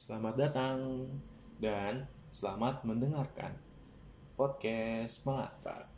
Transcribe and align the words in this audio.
Selamat 0.00 0.32
datang 0.32 1.04
dan 1.60 2.08
selamat 2.32 2.88
mendengarkan 2.88 3.52
podcast 4.32 5.20
Melata. 5.28 5.92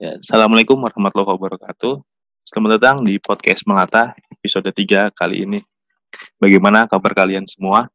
Ya, 0.00 0.16
Assalamualaikum 0.16 0.80
warahmatullahi 0.80 1.36
wabarakatuh. 1.36 2.00
Selamat 2.48 2.80
datang 2.80 3.04
di 3.04 3.20
podcast 3.20 3.68
Melata 3.68 4.16
episode 4.32 4.72
3 4.72 5.12
kali 5.12 5.44
ini. 5.44 5.60
Bagaimana 6.40 6.88
kabar 6.88 7.12
kalian 7.12 7.44
semua? 7.44 7.92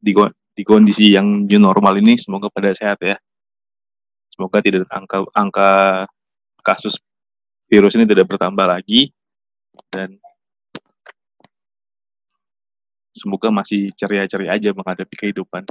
Di, 0.00 0.16
di 0.56 0.64
kondisi 0.64 1.12
yang 1.12 1.44
new 1.44 1.60
normal 1.60 2.00
ini 2.00 2.16
semoga 2.16 2.48
pada 2.48 2.72
sehat 2.72 2.96
ya. 3.04 3.20
Semoga 4.32 4.64
tidak 4.64 4.88
angka 4.88 5.28
angka 5.36 5.70
kasus 6.64 6.96
virus 7.68 7.92
ini 8.00 8.08
tidak 8.08 8.32
bertambah 8.32 8.64
lagi 8.64 9.12
dan 9.92 10.16
semoga 13.12 13.52
masih 13.52 13.92
ceria-ceria 13.92 14.56
aja 14.56 14.72
menghadapi 14.72 15.14
kehidupan 15.28 15.68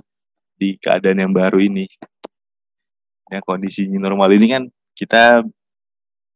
di 0.53 0.77
keadaan 0.77 1.25
yang 1.25 1.33
baru 1.33 1.57
ini. 1.57 1.89
Ya 3.33 3.41
kondisi 3.41 3.89
new 3.89 3.97
normal 3.97 4.37
ini 4.37 4.47
kan 4.53 4.63
kita 4.93 5.41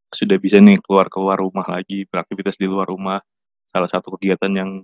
sudah 0.10 0.38
bisa 0.42 0.58
nih 0.58 0.82
keluar 0.82 1.06
keluar 1.06 1.38
rumah 1.38 1.66
lagi 1.70 2.02
beraktivitas 2.10 2.58
di 2.58 2.66
luar 2.66 2.90
rumah 2.90 3.22
salah 3.70 3.86
satu 3.86 4.18
kegiatan 4.18 4.50
yang 4.50 4.82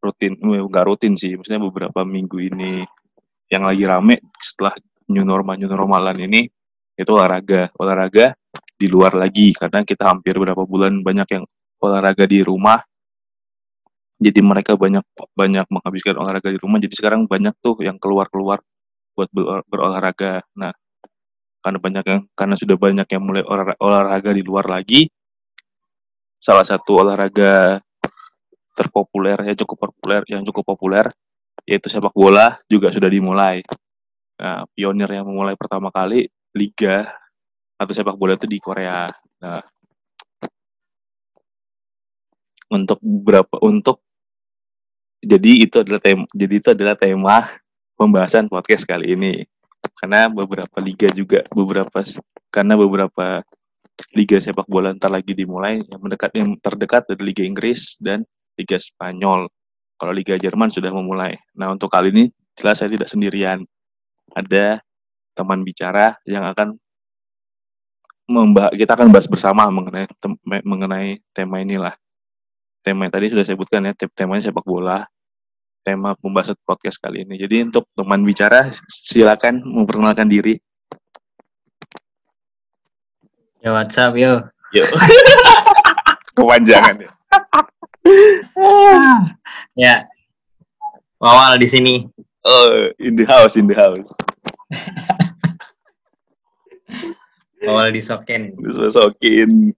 rutin 0.00 0.32
eh, 0.36 0.64
nggak 0.64 0.84
rutin 0.88 1.12
sih 1.14 1.36
maksudnya 1.36 1.60
beberapa 1.60 2.00
minggu 2.02 2.36
ini 2.40 2.82
yang 3.52 3.66
lagi 3.68 3.84
rame 3.84 4.24
setelah 4.40 4.74
new 5.10 5.26
normal 5.26 5.58
new 5.58 5.68
normalan 5.68 6.16
ini 6.16 6.46
itu 7.00 7.10
olahraga. 7.16 7.72
Olahraga 7.80 8.36
di 8.76 8.86
luar 8.88 9.16
lagi 9.16 9.56
karena 9.56 9.80
kita 9.84 10.08
hampir 10.08 10.36
berapa 10.36 10.60
bulan 10.68 11.00
banyak 11.00 11.28
yang 11.32 11.44
olahraga 11.80 12.24
di 12.28 12.44
rumah. 12.44 12.80
Jadi 14.20 14.40
mereka 14.44 14.76
banyak 14.76 15.00
banyak 15.32 15.64
menghabiskan 15.72 16.20
olahraga 16.20 16.52
di 16.52 16.60
rumah. 16.60 16.76
Jadi 16.76 16.92
sekarang 16.92 17.24
banyak 17.24 17.56
tuh 17.64 17.80
yang 17.80 17.96
keluar 17.96 18.28
keluar 18.28 18.60
buat 19.16 19.32
ber- 19.32 19.64
berolahraga. 19.64 20.44
Nah 20.60 20.72
karena 21.60 21.78
banyak 21.80 22.04
yang 22.04 22.20
karena 22.36 22.56
sudah 22.56 22.76
banyak 22.76 23.08
yang 23.08 23.22
mulai 23.24 23.44
olah- 23.44 23.80
olahraga 23.80 24.32
di 24.32 24.40
luar 24.40 24.64
lagi 24.64 25.08
salah 26.40 26.64
satu 26.64 27.04
olahraga 27.04 27.76
terpopuler 28.74 29.38
yang 29.44 29.56
cukup 29.58 29.90
populer 29.90 30.22
yang 30.30 30.42
cukup 30.46 30.64
populer 30.74 31.06
yaitu 31.68 31.92
sepak 31.92 32.14
bola 32.16 32.56
juga 32.66 32.90
sudah 32.90 33.06
dimulai. 33.06 33.60
Nah, 34.40 34.64
pionir 34.72 35.06
yang 35.12 35.28
memulai 35.28 35.54
pertama 35.54 35.92
kali 35.92 36.26
liga 36.56 37.12
atau 37.76 37.92
sepak 37.92 38.16
bola 38.16 38.34
itu 38.34 38.48
di 38.48 38.58
Korea. 38.58 39.04
Nah 39.40 39.60
untuk 42.70 43.02
berapa 43.02 43.58
untuk 43.66 44.00
jadi 45.20 45.52
itu 45.66 45.82
adalah 45.82 46.00
tema 46.00 46.24
jadi 46.32 46.54
itu 46.56 46.68
adalah 46.72 46.94
tema 46.96 47.36
pembahasan 47.98 48.48
podcast 48.48 48.88
kali 48.88 49.12
ini. 49.18 49.44
Karena 50.00 50.32
beberapa 50.32 50.80
liga 50.80 51.12
juga 51.12 51.44
beberapa 51.52 52.00
karena 52.48 52.74
beberapa 52.78 53.44
liga 54.16 54.40
sepak 54.40 54.64
bola 54.64 54.96
ntar 54.96 55.12
lagi 55.12 55.36
dimulai 55.36 55.84
yang 55.84 56.00
mendekat 56.00 56.32
yang 56.32 56.56
terdekat 56.56 57.04
dari 57.04 57.20
Liga 57.32 57.44
Inggris 57.44 58.00
dan 58.00 58.24
Liga 58.60 58.76
Spanyol. 58.76 59.48
Kalau 59.96 60.12
Liga 60.12 60.36
Jerman 60.36 60.68
sudah 60.68 60.92
memulai. 60.92 61.40
Nah 61.56 61.72
untuk 61.72 61.88
kali 61.88 62.12
ini 62.12 62.24
jelas 62.56 62.80
saya 62.80 62.92
tidak 62.92 63.08
sendirian. 63.08 63.64
Ada 64.36 64.84
teman 65.32 65.64
bicara 65.64 66.20
yang 66.28 66.44
akan 66.44 66.76
membahas 68.30 68.72
kita 68.76 68.92
akan 68.94 69.08
bahas 69.10 69.26
bersama 69.26 69.66
mengenai 69.72 70.06
tem- 70.20 70.40
mengenai 70.62 71.18
tema 71.34 71.58
inilah. 71.64 71.94
Tema 72.80 73.08
yang 73.08 73.12
tadi 73.12 73.26
sudah 73.32 73.44
saya 73.44 73.56
sebutkan 73.58 73.84
ya, 73.88 73.92
tem- 73.96 74.12
temanya 74.12 74.48
sepak 74.52 74.64
bola. 74.64 75.04
Tema 75.80 76.12
pembahasan 76.14 76.60
podcast 76.62 77.00
kali 77.00 77.24
ini. 77.24 77.40
Jadi 77.40 77.72
untuk 77.72 77.88
teman 77.96 78.20
bicara 78.20 78.68
silakan 78.86 79.64
memperkenalkan 79.64 80.28
diri. 80.28 80.60
Yo, 83.60 83.76
WhatsApp 83.76 84.16
yo. 84.16 84.44
Yuk. 84.72 84.88
Kepanjangan 86.36 86.96
ya. 87.00 87.10
Ya. 89.76 90.08
Wawal 91.20 91.60
di 91.60 91.68
sini. 91.68 91.94
Oh, 92.40 92.88
in 92.96 93.16
the 93.16 93.28
house, 93.28 93.60
in 93.60 93.68
the 93.68 93.76
house. 93.76 94.08
Wawal 97.66 97.92
di 97.92 98.00
Soken. 98.00 98.56
Terus 98.56 98.76
masukin 98.80 99.76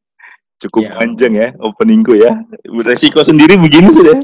cukup 0.62 0.86
Ya. 0.86 0.94
panjang 1.02 1.34
ya 1.34 1.48
openingku 1.58 2.14
ya. 2.14 2.38
Resiko 2.86 3.26
sendiri 3.26 3.58
begini 3.58 3.90
sudah. 3.90 4.22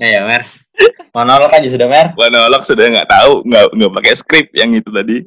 Ya, 0.00 0.08
ya, 0.16 0.20
Mer. 0.24 0.42
Monolog 1.12 1.52
aja 1.52 1.68
sudah, 1.68 1.88
Mer. 1.88 2.16
Monolog 2.16 2.64
sudah 2.64 2.84
nggak 2.88 3.08
tahu, 3.08 3.44
nggak 3.44 3.64
nggak 3.76 3.92
pakai 4.00 4.12
skrip 4.16 4.46
yang 4.56 4.72
itu 4.72 4.88
tadi. 4.88 5.20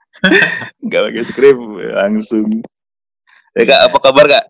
nggak 0.84 1.02
pakai 1.08 1.22
skrip 1.24 1.56
langsung. 1.96 2.60
Ya 3.56 3.62
kak, 3.68 3.80
apa 3.88 3.96
kabar 4.00 4.24
kak? 4.28 4.44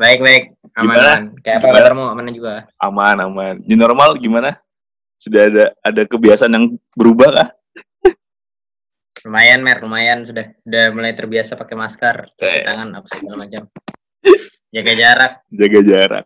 Baik, 0.00 0.24
baik. 0.24 0.53
Aman, 0.74 0.84
Gimana? 0.90 1.06
aman. 1.06 1.22
Kayak 1.38 1.56
apa 1.56 1.64
Gimana? 1.64 1.78
kabarmu? 1.78 2.04
Aman 2.10 2.24
juga. 2.34 2.52
Aman, 2.82 3.16
aman. 3.20 3.54
New 3.62 3.78
normal 3.78 4.10
gimana? 4.18 4.50
Sudah 5.16 5.46
ada 5.46 5.64
ada 5.80 6.02
kebiasaan 6.02 6.50
yang 6.50 6.66
berubah 6.92 7.30
kah? 7.30 7.48
Lumayan, 9.24 9.62
Mer. 9.62 9.78
Lumayan 9.80 10.26
sudah. 10.26 10.50
Sudah 10.60 10.84
mulai 10.90 11.14
terbiasa 11.14 11.54
pakai 11.54 11.76
masker, 11.78 12.16
cuci 12.34 12.42
Kayak- 12.42 12.66
tangan, 12.66 12.88
apa 12.90 13.06
segala 13.08 13.36
macam. 13.46 13.62
Jaga 14.74 14.92
jarak. 14.92 15.32
Jaga 15.62 15.80
jarak. 15.80 16.24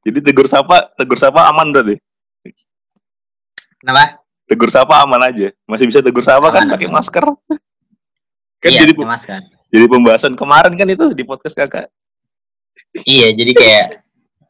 Jadi 0.00 0.18
tegur 0.24 0.48
sapa, 0.48 0.88
tegur 0.96 1.20
sapa 1.20 1.52
aman 1.52 1.68
berarti. 1.68 2.00
Kenapa? 3.76 4.24
Tegur 4.48 4.72
sapa 4.72 5.04
aman 5.04 5.20
aja. 5.28 5.52
Masih 5.68 5.84
bisa 5.84 6.00
tegur 6.00 6.24
sapa 6.24 6.48
kan 6.48 6.64
pakai 6.66 6.88
masker. 6.88 7.24
Kan 8.56 8.72
iya, 8.72 8.88
jadi 8.88 8.96
masker. 8.96 9.44
jadi 9.68 9.84
pembahasan 9.84 10.32
kemarin 10.32 10.72
kan 10.72 10.88
itu 10.88 11.12
di 11.12 11.28
podcast 11.28 11.52
kakak. 11.52 11.92
Iya, 12.98 13.28
jadi 13.30 13.52
kayak 13.52 13.86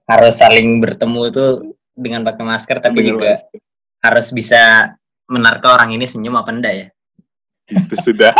harus 0.06 0.34
saling 0.36 0.78
bertemu 0.78 1.20
tuh 1.28 1.50
dengan 1.92 2.22
pakai 2.22 2.44
masker, 2.44 2.78
tapi 2.78 3.00
Dengan 3.00 3.10
juga 3.12 3.30
masker. 3.34 3.58
harus 4.00 4.26
bisa 4.30 4.62
menerka 5.26 5.74
orang 5.74 5.90
ini 5.90 6.04
senyum 6.04 6.34
apa 6.34 6.50
enggak 6.50 6.74
ya. 6.74 6.86
itu 7.66 7.94
sudah 7.96 8.30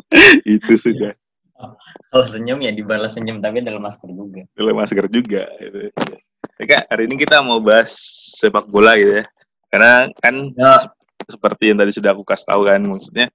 itu 0.48 0.72
sudah 0.74 1.12
Kalau 2.08 2.24
senyum 2.24 2.56
ya 2.58 2.72
dibalas 2.72 3.12
senyum, 3.12 3.38
tapi 3.38 3.60
dalam 3.60 3.78
masker 3.78 4.08
juga. 4.08 4.48
dalam 4.50 4.72
masker 4.74 5.04
juga 5.06 5.44
gitu. 5.58 5.92
Ya, 6.56 6.64
Kak, 6.66 6.82
hari 6.88 7.04
ini 7.04 7.16
kita 7.16 7.40
mau 7.40 7.60
bahas 7.60 7.92
sepak 8.34 8.64
bola 8.64 8.96
gitu 8.96 9.20
ya 9.20 9.24
karena 9.68 9.92
kan 10.16 10.34
Ya. 10.52 10.76
se- 10.76 10.92
seperti 11.28 11.70
yang 11.70 11.78
tadi 11.78 11.92
sudah 11.92 12.10
aku 12.10 12.24
kasih 12.24 12.48
tahu 12.48 12.62
kan 12.64 12.80
maksudnya 12.80 13.26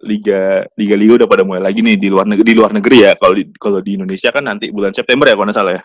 liga 0.00 0.64
liga 0.80 0.94
liga 0.96 1.12
udah 1.20 1.28
pada 1.28 1.44
mulai 1.44 1.60
lagi 1.60 1.84
nih 1.84 1.96
di 2.00 2.08
luar 2.08 2.24
negeri 2.24 2.46
di 2.52 2.56
luar 2.56 2.72
negeri 2.72 2.96
ya. 3.04 3.12
Kalau 3.20 3.34
di 3.36 3.44
kalau 3.54 3.78
di 3.84 4.00
Indonesia 4.00 4.28
kan 4.32 4.44
nanti 4.44 4.72
bulan 4.72 4.92
September 4.96 5.28
ya 5.28 5.34
kalau 5.36 5.46
nggak 5.48 5.58
salah 5.60 5.74
ya. 5.76 5.82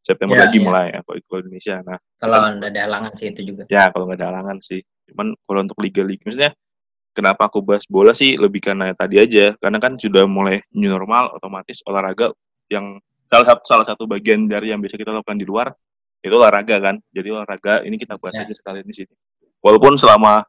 September 0.00 0.34
Ya, 0.38 0.42
lagi 0.48 0.58
ya. 0.58 0.64
mulai 0.64 0.86
ya 0.94 1.00
kalau 1.04 1.18
kalau 1.28 1.40
di 1.42 1.46
Indonesia. 1.50 1.74
Nah 1.84 1.98
Kalau 2.16 2.36
nggak 2.56 2.70
ada 2.72 2.80
halangan 2.86 3.12
sih 3.14 3.26
itu 3.28 3.40
juga. 3.44 3.62
ya 3.68 3.84
kalau 3.90 4.04
nggak 4.06 4.18
ada 4.22 4.26
halangan 4.32 4.56
sih. 4.62 4.80
Cuman 5.10 5.26
kalau 5.44 5.60
untuk 5.60 5.78
liga-liga 5.82 6.22
maksudnya 6.24 6.52
kenapa 7.12 7.42
aku 7.50 7.58
bahas 7.60 7.84
bola 7.90 8.14
sih? 8.14 8.38
Lebih 8.38 8.60
karena 8.62 8.94
tadi 8.94 9.18
aja. 9.18 9.52
Karena 9.58 9.78
kan 9.82 9.98
sudah 9.98 10.24
mulai 10.30 10.62
new 10.72 10.88
normal 10.88 11.34
otomatis 11.34 11.82
olahraga 11.84 12.30
yang 12.70 12.96
salah 13.28 13.46
satu 13.50 13.62
salah 13.66 13.86
satu 13.86 14.06
bagian 14.06 14.46
dari 14.46 14.70
yang 14.70 14.78
biasa 14.78 14.94
kita 14.94 15.10
lakukan 15.10 15.38
di 15.38 15.46
luar 15.46 15.68
itu 16.22 16.32
olahraga 16.32 16.76
kan. 16.78 16.96
Jadi 17.10 17.28
olahraga 17.34 17.82
ini 17.82 17.98
kita 17.98 18.14
bahas 18.16 18.38
Ya. 18.38 18.46
aja 18.46 18.54
sekalian 18.54 18.86
di 18.86 18.94
sini. 18.94 19.12
Walaupun 19.60 19.98
selama 19.98 20.40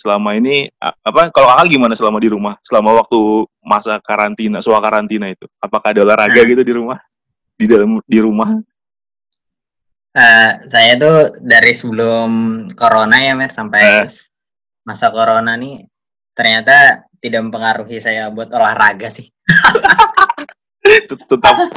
selama 0.00 0.32
ini 0.32 0.64
apa 0.80 1.28
kalau 1.28 1.52
akal 1.52 1.68
gimana 1.68 1.92
selama 1.92 2.16
di 2.16 2.32
rumah? 2.32 2.56
Selama 2.64 3.04
waktu 3.04 3.20
masa 3.60 4.00
karantina 4.00 4.64
soal 4.64 4.80
karantina 4.80 5.28
itu? 5.28 5.44
Apakah 5.60 5.92
ada 5.92 6.00
olahraga 6.00 6.40
gitu 6.40 6.64
di 6.64 6.72
rumah? 6.72 6.96
Di 7.60 7.68
dalam 7.68 8.00
di 8.08 8.16
rumah? 8.16 8.56
Eh, 10.10 10.50
saya 10.66 10.96
tuh 10.96 11.36
dari 11.38 11.70
sebelum 11.70 12.30
corona 12.72 13.20
ya 13.20 13.36
Mer 13.36 13.52
sampai 13.52 14.08
s- 14.08 14.32
masa 14.82 15.12
corona 15.12 15.54
nih 15.54 15.84
ternyata 16.34 17.04
tidak 17.20 17.46
mempengaruhi 17.46 18.00
saya 18.00 18.32
buat 18.32 18.48
olahraga 18.50 19.12
sih. 19.12 19.28
Tet- 20.80 21.28
tetap 21.28 21.54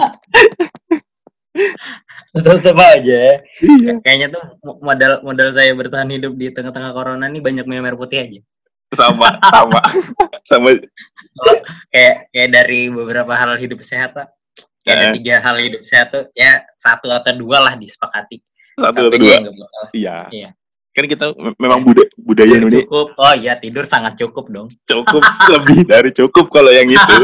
Tetap 2.33 2.75
aja. 2.75 3.39
iya 3.59 3.91
Kayaknya 4.01 4.25
tuh 4.31 4.41
mo- 4.59 4.77
modal 4.81 5.21
modal 5.21 5.49
saya 5.49 5.71
bertahan 5.71 6.09
hidup 6.09 6.33
di 6.33 6.49
tengah-tengah 6.49 6.89
corona 6.89 7.25
nih 7.25 7.39
banyak 7.39 7.63
minum 7.63 7.83
air 7.83 7.93
putih 7.93 8.19
aja. 8.19 8.39
sama 8.89 9.37
sama 9.43 9.79
sama 10.43 10.67
Kayak 11.87 12.27
kayak 12.29 12.47
dari 12.51 12.87
beberapa 12.87 13.31
hal 13.31 13.55
hidup 13.55 13.79
sehat 13.81 14.11
Pak. 14.13 14.27
Kayak 14.81 14.95
ada 14.95 15.03
Eh. 15.07 15.11
tiga 15.15 15.33
hal 15.39 15.55
hidup 15.59 15.81
sehat 15.81 16.05
tuh 16.09 16.23
ya 16.31 16.61
satu 16.75 17.07
atau 17.07 17.31
dua 17.33 17.57
lah 17.59 17.73
disepakati. 17.73 18.39
satu 18.75 19.03
atau 19.03 19.13
dua 19.13 19.35
iya 19.93 20.25
Iya. 20.29 20.49
kan 20.91 21.03
kita 21.05 21.23
me- 21.31 21.55
memang 21.55 21.79
buda- 21.81 22.09
budaya 22.15 22.47
Tidur 22.47 22.59
Indonesia 22.63 22.79
cukup. 22.83 23.07
Oh 23.15 23.33
iya 23.35 23.53
tidur 23.55 23.83
sangat 23.83 24.15
cukup 24.15 24.45
dong. 24.47 24.67
cukup 24.83 25.21
lebih 25.51 25.79
dari 25.85 26.09
cukup 26.11 26.45
kalau 26.49 26.69
yang 26.69 26.87
itu 26.87 27.15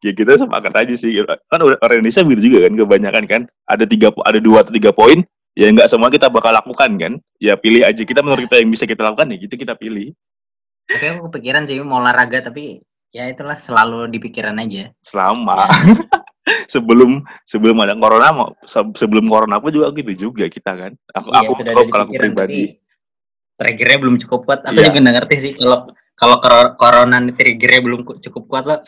ya 0.00 0.12
kita 0.12 0.36
sepakat 0.36 0.72
aja 0.74 0.94
sih. 0.94 1.20
Kan 1.22 1.60
orang 1.62 1.98
Indonesia 1.98 2.22
begitu 2.22 2.50
juga 2.50 2.68
kan 2.68 2.74
kebanyakan 2.74 3.24
kan. 3.26 3.42
Ada 3.64 3.84
tiga 3.84 4.08
ada 4.22 4.38
dua 4.38 4.62
atau 4.62 4.72
tiga 4.72 4.90
poin 4.90 5.20
ya 5.52 5.68
nggak 5.68 5.88
semua 5.88 6.08
kita 6.08 6.28
bakal 6.28 6.50
lakukan 6.50 6.90
kan. 6.96 7.12
Ya 7.36 7.54
pilih 7.54 7.82
aja. 7.82 8.02
Kita 8.02 8.20
menurut 8.20 8.46
kita 8.46 8.60
yang 8.60 8.70
bisa 8.70 8.84
kita 8.84 9.02
lakukan 9.02 9.28
ya 9.30 9.36
gitu 9.38 9.54
kita 9.54 9.74
pilih. 9.74 10.12
Tapi 10.88 11.04
aku 11.14 11.30
kepikiran 11.30 11.64
sih 11.64 11.78
mau 11.80 12.02
olahraga 12.02 12.42
tapi 12.42 12.82
ya 13.10 13.28
itulah 13.28 13.56
selalu 13.56 14.08
di 14.08 14.18
pikiran 14.18 14.56
aja. 14.58 14.90
selama. 15.00 15.68
Sebelum 16.42 17.22
sebelum 17.46 17.78
ada 17.78 17.94
corona 17.94 18.34
mau 18.34 18.48
se- 18.66 18.98
sebelum 18.98 19.30
corona 19.30 19.62
pun 19.62 19.70
juga 19.70 19.94
gitu 19.94 20.26
juga 20.26 20.50
kita 20.50 20.74
kan. 20.74 20.92
Aku 21.14 21.30
Iya, 21.30 21.38
aku 21.38 21.52
kalau 21.62 21.84
kalau 21.86 22.04
aku 22.10 22.14
pribadi. 22.18 22.62
triggernya 23.54 23.98
belum 24.02 24.16
cukup 24.26 24.40
kuat. 24.42 24.60
Aku 24.66 24.74
Iya. 24.74 24.90
juga 24.90 24.98
nggak 25.06 25.14
ngerti 25.22 25.36
sih 25.38 25.52
kalau 25.54 25.86
kalau 26.18 26.36
corona 26.74 27.22
triggernya 27.30 27.80
belum 27.86 28.00
ku- 28.02 28.18
cukup 28.18 28.42
kuat 28.50 28.64
pak. 28.66 28.80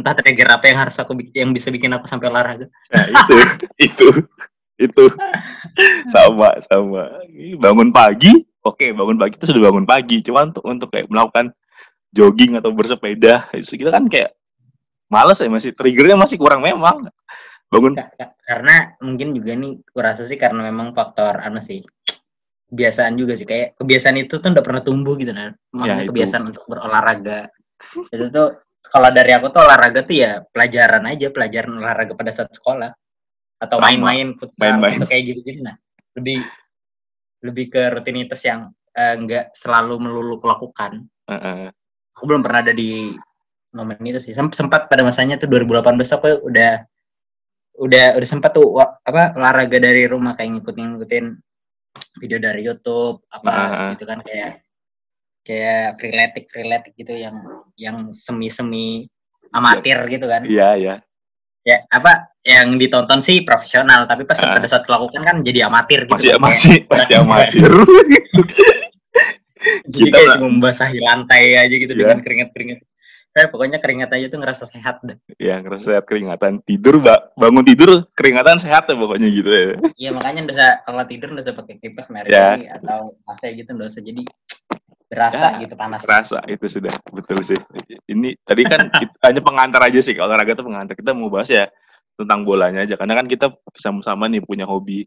Entah 0.00 0.16
trigger 0.16 0.48
apa 0.48 0.64
yang 0.66 0.78
harus 0.80 0.96
aku 0.96 1.12
bik- 1.12 1.36
yang 1.36 1.52
bisa 1.52 1.68
bikin 1.68 1.92
aku 1.92 2.08
sampai 2.08 2.32
olahraga. 2.32 2.66
Nah, 2.88 3.04
itu 3.04 3.34
itu 3.92 4.06
itu. 4.80 5.04
Sama 6.08 6.56
sama. 6.64 7.20
Bangun 7.60 7.92
pagi? 7.92 8.32
Oke 8.60 8.92
bangun 8.92 9.20
pagi 9.20 9.36
itu 9.36 9.46
sudah 9.48 9.68
bangun 9.68 9.84
pagi. 9.84 10.24
Cuman 10.24 10.56
untuk 10.56 10.64
untuk 10.64 10.88
kayak 10.88 11.08
melakukan 11.12 11.52
jogging 12.10 12.56
atau 12.58 12.72
bersepeda 12.74 13.46
itu 13.54 13.76
kita 13.76 13.92
kan 13.92 14.08
kayak 14.08 14.34
males 15.06 15.38
ya 15.38 15.46
masih 15.46 15.76
triggernya 15.76 16.16
masih 16.16 16.40
kurang 16.40 16.64
memang. 16.64 17.04
Bangun 17.70 17.94
Ka- 17.94 18.10
ka- 18.18 18.34
karena 18.42 18.96
mungkin 18.98 19.30
juga 19.30 19.52
nih 19.54 19.78
kurasa 19.94 20.26
sih 20.26 20.34
karena 20.34 20.64
memang 20.66 20.90
faktor 20.90 21.38
anu 21.38 21.60
sih 21.62 21.84
kebiasaan 22.72 23.14
juga 23.14 23.36
sih. 23.36 23.44
Kayak 23.46 23.76
kebiasaan 23.78 24.16
itu 24.16 24.40
tuh 24.40 24.48
udah 24.50 24.64
pernah 24.64 24.82
tumbuh 24.82 25.14
gitu 25.14 25.30
kan 25.30 25.52
Ya, 25.52 25.76
makanya 25.76 26.04
kebiasaan 26.08 26.42
untuk 26.50 26.64
berolahraga. 26.66 27.46
Itu 28.10 28.26
tuh 28.32 28.48
kalau 28.86 29.10
dari 29.12 29.32
aku 29.32 29.52
tuh 29.52 29.60
olahraga 29.62 30.00
tuh 30.02 30.16
ya 30.16 30.40
pelajaran 30.48 31.04
aja 31.06 31.28
pelajaran 31.28 31.72
olahraga 31.76 32.12
pada 32.16 32.32
saat 32.32 32.50
sekolah 32.50 32.90
atau 33.60 33.76
main-main 33.76 34.32
futsal 34.34 34.80
Main-main. 34.80 34.96
atau 34.96 35.06
kayak 35.06 35.22
gitu-gitu 35.28 35.60
nah 35.60 35.76
lebih 36.16 36.40
lebih 37.44 37.66
ke 37.68 37.82
rutinitas 37.92 38.40
yang 38.42 38.72
eh, 38.92 39.14
nggak 39.16 39.52
selalu 39.52 40.00
melulu 40.00 40.40
kulakukan 40.40 41.04
Heeh. 41.28 41.68
aku 42.16 42.24
belum 42.24 42.40
pernah 42.40 42.64
ada 42.64 42.72
di 42.72 43.12
momen 43.70 44.00
itu 44.02 44.18
sih 44.18 44.32
Sem- 44.32 44.50
sempat 44.50 44.88
pada 44.88 45.04
masanya 45.04 45.36
tuh 45.36 45.46
2018 45.46 45.94
aku 46.16 46.26
udah 46.48 46.72
udah 47.80 48.04
udah 48.18 48.28
sempat 48.28 48.52
tuh 48.52 48.76
apa 48.80 49.32
olahraga 49.38 49.78
dari 49.78 50.04
rumah 50.04 50.34
kayak 50.34 50.58
ngikutin 50.58 50.86
ngikutin 50.96 51.26
video 52.18 52.38
dari 52.38 52.60
YouTube 52.62 53.22
apa 53.30 53.48
Ah. 53.50 53.88
gitu 53.94 54.04
kan 54.04 54.20
kayak 54.20 54.60
kayak 55.40 55.96
freeletic 55.98 56.44
freeletic 56.52 56.92
gitu 56.96 57.14
yang 57.16 57.36
yang 57.74 57.96
semi 58.12 58.48
semi 58.52 59.08
amatir 59.50 59.98
gitu 60.08 60.26
kan. 60.28 60.44
Iya 60.46 60.68
iya. 60.76 60.94
Ya 61.60 61.84
apa 61.92 62.32
yang 62.40 62.80
ditonton 62.80 63.20
sih 63.20 63.44
profesional 63.44 64.08
tapi 64.08 64.24
pas 64.24 64.40
Ah. 64.40 64.56
pada 64.56 64.64
saat 64.64 64.88
lakukan 64.88 65.20
kan 65.20 65.36
jadi 65.44 65.68
amatir 65.68 66.08
gitu. 66.08 66.16
Masih 66.16 66.30
kan, 66.36 66.40
masih 66.40 66.76
masih 66.88 67.14
amatir. 67.20 67.68
jadi 69.92 70.08
kita 70.08 70.16
kayak 70.16 70.28
cuma 70.40 70.48
membasahi 70.48 70.98
lantai 71.04 71.44
aja 71.56 71.74
gitu 71.76 71.92
Iya. 71.92 72.00
dengan 72.00 72.18
keringat 72.24 72.48
keringat 72.56 72.80
Eh, 73.30 73.46
pokoknya 73.46 73.78
keringat 73.78 74.10
aja 74.10 74.26
tuh 74.26 74.42
ngerasa 74.42 74.66
sehat 74.66 75.06
deh. 75.06 75.14
ya 75.38 75.62
ngerasa 75.62 75.94
sehat 75.94 76.04
keringatan. 76.04 76.58
Tidur 76.66 76.98
mbak. 76.98 77.30
Bangun 77.38 77.62
tidur 77.62 78.02
keringatan 78.10 78.58
sehat 78.58 78.90
ya 78.90 78.94
pokoknya 78.98 79.28
gitu 79.30 79.50
ya. 79.50 79.66
Iya 79.94 80.10
makanya 80.10 80.50
usah 80.50 80.68
kalau 80.82 81.06
tidur 81.06 81.30
usah 81.38 81.54
pakai 81.54 81.78
kipas 81.78 82.10
merek 82.10 82.26
Ya. 82.26 82.74
atau 82.74 83.14
AC 83.30 83.54
gitu 83.54 83.70
usah. 83.78 84.02
Jadi 84.02 84.26
berasa 85.06 85.54
Ya, 85.54 85.62
gitu 85.62 85.74
panas. 85.78 86.02
rasa 86.02 86.42
itu 86.46 86.66
sudah. 86.66 86.90
Betul 87.10 87.42
sih. 87.42 87.54
Ini 88.06 88.34
tadi 88.42 88.62
kan 88.66 88.90
kita- 88.98 89.18
hanya 89.22 89.42
pengantar 89.42 89.80
aja 89.86 90.02
sih. 90.02 90.18
Kalau 90.18 90.26
olahraga 90.26 90.58
itu 90.58 90.66
pengantar. 90.66 90.94
Kita 90.98 91.14
mau 91.14 91.30
bahas 91.30 91.50
ya 91.50 91.70
tentang 92.18 92.42
bolanya 92.42 92.82
aja. 92.82 92.98
Karena 92.98 93.14
kan 93.14 93.30
kita 93.30 93.46
sama-sama 93.78 94.26
nih 94.26 94.42
punya 94.42 94.66
hobi. 94.66 95.06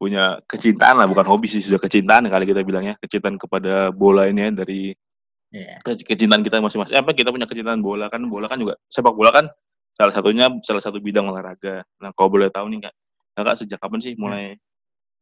Punya 0.00 0.40
kecintaan 0.48 0.96
lah. 0.96 1.04
Bukan 1.04 1.28
hobi 1.28 1.44
sih 1.44 1.60
sudah 1.60 1.76
kecintaan 1.76 2.24
kali 2.24 2.48
kita 2.48 2.64
bilangnya. 2.64 2.96
Kecintaan 3.04 3.36
kepada 3.36 3.92
bola 3.92 4.24
ini 4.24 4.48
ya 4.48 4.64
dari 4.64 4.96
Iya. 5.48 5.80
ke- 5.80 6.04
kecintaan 6.04 6.44
kita 6.44 6.60
masing-masing 6.60 6.92
Eh, 6.92 7.00
apa 7.00 7.16
kita 7.16 7.32
punya 7.32 7.48
kecintaan 7.48 7.80
bola 7.80 8.12
kan 8.12 8.20
bola 8.28 8.52
kan 8.52 8.60
juga 8.60 8.76
sepak 8.84 9.16
bola 9.16 9.32
kan 9.32 9.48
salah 9.96 10.12
satunya 10.12 10.52
salah 10.60 10.82
satu 10.84 11.00
bidang 11.00 11.24
olahraga 11.24 11.82
nah 11.98 12.12
kalau 12.12 12.36
boleh 12.36 12.52
tahu 12.52 12.68
nih 12.68 12.84
kak 12.84 12.94
kakak 13.32 13.54
sejak 13.56 13.80
kapan 13.80 14.00
sih 14.04 14.12
mulai 14.20 14.60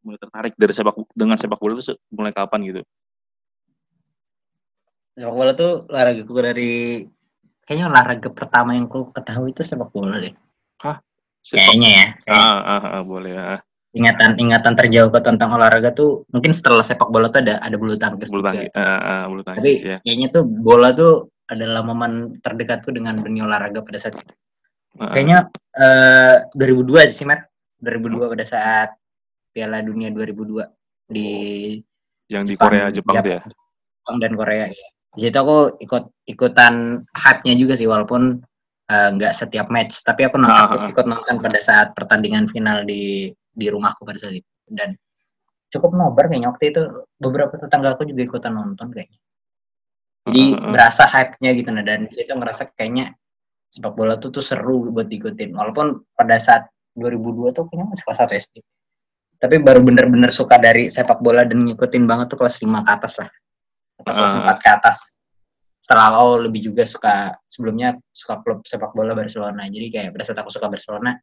mulai 0.02 0.19
tertarik 0.19 0.58
dari 0.58 0.75
sepak 0.75 0.99
dengan 1.14 1.38
sepak 1.38 1.62
bola 1.62 1.78
itu 1.78 1.94
mulai 2.11 2.34
kapan 2.34 2.61
gitu 2.67 2.82
Sepak 5.17 5.32
bola 5.32 5.52
tuh 5.56 5.81
olahraga 5.88 6.23
gue 6.29 6.43
dari 6.44 6.72
kayaknya 7.64 7.88
olahraga 7.88 8.29
pertama 8.29 8.76
yang 8.76 8.84
ku 8.84 9.08
ketahui 9.17 9.56
itu 9.56 9.64
sepak 9.64 9.88
bola 9.88 10.20
deh. 10.20 10.37
sepak 11.40 11.72
Kayaknya 11.72 11.88
ya. 11.88 12.06
Kayak 12.20 12.37
ah, 12.37 12.61
ah, 12.61 12.84
ah, 13.00 13.02
boleh 13.02 13.32
ah. 13.32 13.61
Ingatan 13.96 14.37
ingatan 14.37 14.76
terjauh 14.76 15.08
ke 15.08 15.20
tentang 15.25 15.56
olahraga 15.56 15.88
tuh 15.96 16.28
mungkin 16.28 16.52
setelah 16.52 16.84
sepak 16.84 17.08
bola 17.08 17.32
tuh 17.32 17.40
ada 17.40 17.56
ada 17.64 17.76
bulu 17.81 17.96
tangkis 17.96 18.28
bulu 18.28 18.44
juga. 18.44 18.52
tangkis 18.52 18.72
ah, 18.76 19.00
ah, 19.00 19.22
bulu 19.25 19.40
Tapi 19.40 19.56
tangkis 19.56 19.81
ya 19.81 19.96
kayaknya 20.04 20.26
tuh 20.28 20.43
bola 20.44 20.88
tuh 20.93 21.32
adalah 21.46 21.81
momen 21.81 22.37
terdekatku 22.43 22.90
dengan 22.90 23.22
dunia 23.22 23.46
olahraga 23.46 23.78
pada 23.81 23.98
saat 24.02 24.19
itu. 24.19 24.34
Ah. 24.98 25.14
Kayaknya 25.14 25.38
eh 25.78 26.37
2002 26.58 27.04
aja 27.06 27.14
sih, 27.14 27.26
Mer. 27.28 27.46
2002 27.81 28.32
pada 28.32 28.44
saat 28.44 28.88
Piala 29.52 29.84
Dunia 29.84 30.10
2002 30.10 30.66
di 31.12 31.28
yang 32.32 32.43
di 32.43 32.58
Jepang, 32.58 32.72
Korea 32.72 32.87
Jepang 32.90 33.14
tuh 33.22 33.32
ya 33.38 33.40
Jepang 33.46 34.16
dan 34.19 34.32
Korea 34.34 34.66
ya. 34.72 34.88
Di 35.16 35.20
situ 35.28 35.38
aku 35.38 35.81
ikut 35.81 36.04
ikutan 36.28 37.00
hype-nya 37.14 37.54
juga 37.56 37.78
sih 37.78 37.87
walaupun 37.88 38.43
eh, 38.90 39.08
nggak 39.14 39.32
setiap 39.32 39.70
match, 39.70 40.02
tapi 40.02 40.26
aku 40.26 40.37
nonton 40.40 40.76
Ah, 40.76 40.84
ah. 40.84 40.90
ikut 40.90 41.06
nonton 41.06 41.37
pada 41.38 41.58
saat 41.62 41.94
pertandingan 41.94 42.50
final 42.50 42.82
di 42.82 43.31
di 43.56 43.67
rumahku 43.73 44.05
pada 44.05 44.20
saat 44.20 44.37
itu 44.37 44.50
dan 44.69 44.93
cukup 45.73 45.97
nobar 45.97 46.29
kayaknya 46.29 46.53
waktu 46.53 46.70
itu 46.70 46.82
beberapa 47.17 47.56
tetangga 47.56 47.97
aku 47.97 48.05
juga 48.06 48.23
ikutan 48.23 48.53
nonton 48.55 48.93
kayaknya. 48.93 49.19
Jadi 50.26 50.44
ah. 50.58 50.70
berasa 50.75 51.06
hype-nya 51.06 51.50
gitu 51.55 51.70
nah 51.70 51.85
dan 51.87 52.06
di 52.06 52.12
situ 52.14 52.35
ngerasa 52.35 52.75
kayaknya 52.75 53.14
sepak 53.70 53.94
bola 53.94 54.19
tuh 54.19 54.31
tuh 54.35 54.43
seru 54.43 54.91
buat 54.91 55.06
diikutin 55.06 55.55
walaupun 55.55 56.03
pada 56.14 56.38
saat 56.38 56.67
2002 56.99 57.53
tuh 57.55 57.64
kayaknya 57.70 57.87
masih 57.93 58.05
kelas 58.05 58.20
1 58.26 58.43
SD. 58.47 58.55
Tapi 59.37 59.56
baru 59.61 59.85
bener-bener 59.85 60.32
suka 60.32 60.56
dari 60.56 60.88
sepak 60.88 61.20
bola 61.20 61.44
dan 61.44 61.61
ngikutin 61.61 62.08
banget 62.08 62.32
tuh 62.32 62.38
kelas 62.41 62.56
5 62.58 62.81
ke 62.82 62.91
atas 62.91 63.13
lah. 63.20 63.31
Atau 64.01 64.13
kelas 64.17 64.32
Ah. 64.32 64.41
4 64.43 64.56
ke 64.65 64.69
atas. 64.72 64.98
Setelah 65.84 66.05
aku 66.10 66.51
lebih 66.51 66.60
juga 66.72 66.82
suka 66.82 67.36
sebelumnya 67.46 67.94
suka 68.10 68.43
klub 68.43 68.65
sepak 68.67 68.91
bola 68.96 69.15
Barcelona. 69.15 69.69
Jadi 69.69 69.86
kayak 69.93 70.10
pada 70.17 70.25
saat 70.25 70.39
aku 70.41 70.51
suka 70.51 70.67
Barcelona 70.67 71.15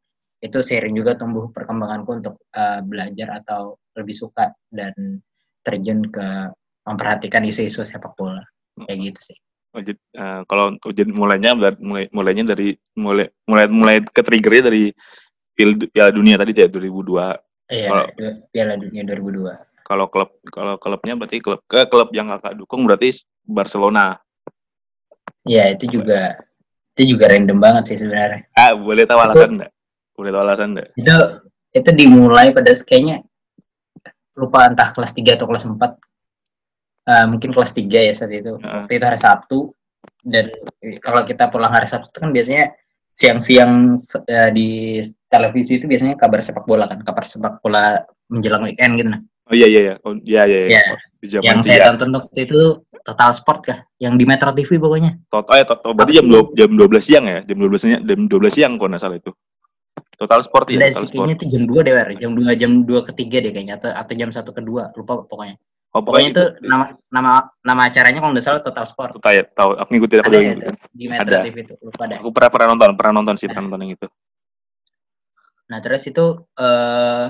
itu 0.44 0.60
sering 0.60 0.92
juga 0.92 1.16
tumbuh 1.16 1.48
perkembanganku 1.48 2.20
untuk 2.20 2.34
eh, 2.52 2.84
belajar 2.84 3.40
atau 3.40 3.80
lebih 3.96 4.12
suka 4.12 4.52
dan 4.68 4.92
terjun 5.64 6.04
ke 6.06 6.52
memperhatikan 6.84 7.40
isu-isu 7.42 7.80
sepak 7.80 8.12
bola 8.12 8.44
kayak 8.84 9.00
gitu 9.08 9.32
sih. 9.32 9.38
Oh, 9.74 9.82
jadi, 9.82 9.96
eh, 9.96 10.40
kalau 10.46 10.76
jadi 10.86 11.10
mulainya 11.10 11.56
mulai 11.80 12.06
mulainya 12.12 12.52
dari 12.52 12.76
mulai 12.94 13.26
mulai 13.48 13.66
mulai 13.66 13.96
ke 14.04 14.20
triggernya 14.20 14.68
dari 14.68 14.84
Piala 15.88 16.10
Dunia 16.10 16.36
tadi 16.36 16.52
ya 16.52 16.68
2002 16.68 17.40
Iya, 17.64 17.88
Kalau- 17.88 18.10
Piala 18.52 18.74
Dunia 18.76 19.02
2002. 19.02 19.54
kalau 19.84 20.06
klub 20.08 20.30
kalau 20.48 20.74
klubnya 20.76 21.14
berarti 21.14 21.40
klub 21.40 21.60
ke 21.64 21.84
klub 21.86 22.08
yang 22.12 22.28
kakak 22.28 22.54
dukung 22.54 22.84
berarti 22.84 23.12
Barcelona 23.42 24.16
Iya, 25.44 25.76
itu 25.76 25.88
juga 25.90 26.40
itu 26.94 27.16
juga 27.16 27.28
random 27.28 27.58
banget 27.58 27.84
sih 27.92 27.98
sebenarnya. 28.06 28.46
ah 28.54 28.72
boleh 28.72 29.04
tahu 29.04 29.18
alasan 29.18 29.50
enggak 29.58 29.70
boleh 30.14 30.30
tahu 30.30 30.42
alasan 30.42 30.68
enggak 30.74 30.88
Itu 30.94 31.16
itu 31.74 31.90
dimulai 31.90 32.54
pada 32.54 32.70
kayaknya 32.86 33.26
lupa 34.38 34.66
entah 34.66 34.90
kelas 34.90 35.14
3 35.14 35.38
atau 35.38 35.46
kelas 35.46 35.64
4. 35.66 35.78
Eh, 37.04 37.26
mungkin 37.30 37.50
kelas 37.54 37.70
3 37.74 38.06
ya 38.10 38.12
saat 38.14 38.32
itu. 38.34 38.58
Waktu 38.58 38.92
itu 38.94 39.04
hari 39.04 39.20
Sabtu 39.20 39.58
dan 40.24 40.50
kalau 41.02 41.22
kita 41.26 41.50
pulang 41.50 41.70
hari 41.70 41.86
Sabtu 41.86 42.10
itu 42.10 42.18
kan 42.22 42.30
biasanya 42.30 42.64
siang-siang 43.14 43.94
eh, 44.26 44.50
di 44.50 44.68
televisi 45.30 45.78
itu 45.78 45.86
biasanya 45.86 46.18
kabar 46.18 46.42
sepak 46.42 46.66
bola 46.66 46.90
kan, 46.90 47.02
kabar 47.06 47.22
sepak 47.22 47.62
bola 47.62 48.02
menjelang 48.26 48.66
weekend 48.66 48.98
gitu 48.98 49.08
nah. 49.14 49.20
oh 49.46 49.54
iya 49.54 49.68
iya 49.70 49.80
iya 49.86 49.94
oh, 50.02 50.18
iya 50.24 50.42
iya, 50.48 50.58
iya. 50.66 50.70
Iya. 50.74 50.82
Oh, 51.38 51.44
Yang 51.44 51.58
saya 51.64 51.78
tiga. 51.78 51.86
tonton 51.94 52.10
waktu 52.20 52.40
itu 52.44 52.60
Total 53.04 53.30
Sport 53.36 53.60
kah? 53.68 53.78
Yang 54.00 54.14
di 54.16 54.24
Metro 54.24 54.50
TV 54.56 54.80
pokoknya. 54.80 55.12
Total 55.28 55.60
ya 55.60 55.64
total 55.68 55.92
berarti 55.92 56.16
jam 56.16 56.24
sih? 56.24 56.32
12, 56.32 56.56
jam 56.56 56.70
12 56.72 57.04
siang 57.04 57.24
ya 57.28 57.38
jam 57.44 57.56
12 57.60 57.76
siang 57.76 58.00
jam 58.08 58.20
12 58.24 58.56
siang 58.56 58.72
kalau 58.80 58.88
nggak 58.88 59.02
salah 59.04 59.16
itu 59.20 59.30
Total 60.24 60.40
Sport 60.40 60.72
ya 60.72 60.88
kayaknya 60.88 61.36
itu 61.36 61.46
jam 61.52 61.62
2 61.68 61.84
deh, 61.84 61.92
Wer. 61.92 62.08
Jam 62.16 62.32
2 62.32 62.56
jam 62.56 62.72
2 62.88 63.08
ketiga 63.12 63.44
deh 63.44 63.52
kayaknya 63.52 63.76
atau, 63.76 63.92
atau 63.92 64.14
jam 64.16 64.32
1 64.32 64.40
kedua, 64.40 64.88
lupa 64.96 65.20
pokoknya. 65.28 65.60
oh 65.94 66.02
Pokoknya 66.02 66.28
itu 66.32 66.42
itu 66.56 66.66
nama 66.66 66.90
nama 67.12 67.32
nama 67.62 67.80
acaranya 67.86 68.18
kalau 68.18 68.32
nggak 68.34 68.42
salah 68.42 68.60
Total 68.64 68.82
Sport. 68.88 69.20
Total 69.20 69.32
ya 69.36 69.42
tahu 69.52 69.76
aku 69.78 69.88
ngikutin 69.94 70.18
aku 70.24 70.26
Ada 70.26 70.34
juga 70.34 70.44
ngikutin 70.48 70.74
di 70.96 71.04
Metro 71.06 71.28
Ada. 71.28 71.40
TV 71.44 71.56
itu, 71.62 71.74
lupa 71.84 72.02
deh. 72.08 72.18
aku 72.18 72.30
pernah 72.34 72.50
pernah 72.50 72.66
nonton 72.74 72.88
pernah 72.98 73.12
nonton 73.20 73.34
sih 73.38 73.46
Ada. 73.46 73.52
pernah 73.54 73.64
nonton 73.68 73.82
yang 73.84 73.92
itu 73.94 74.06
Nah, 75.64 75.78
terus 75.80 76.02
itu 76.04 76.24
eh 76.60 77.28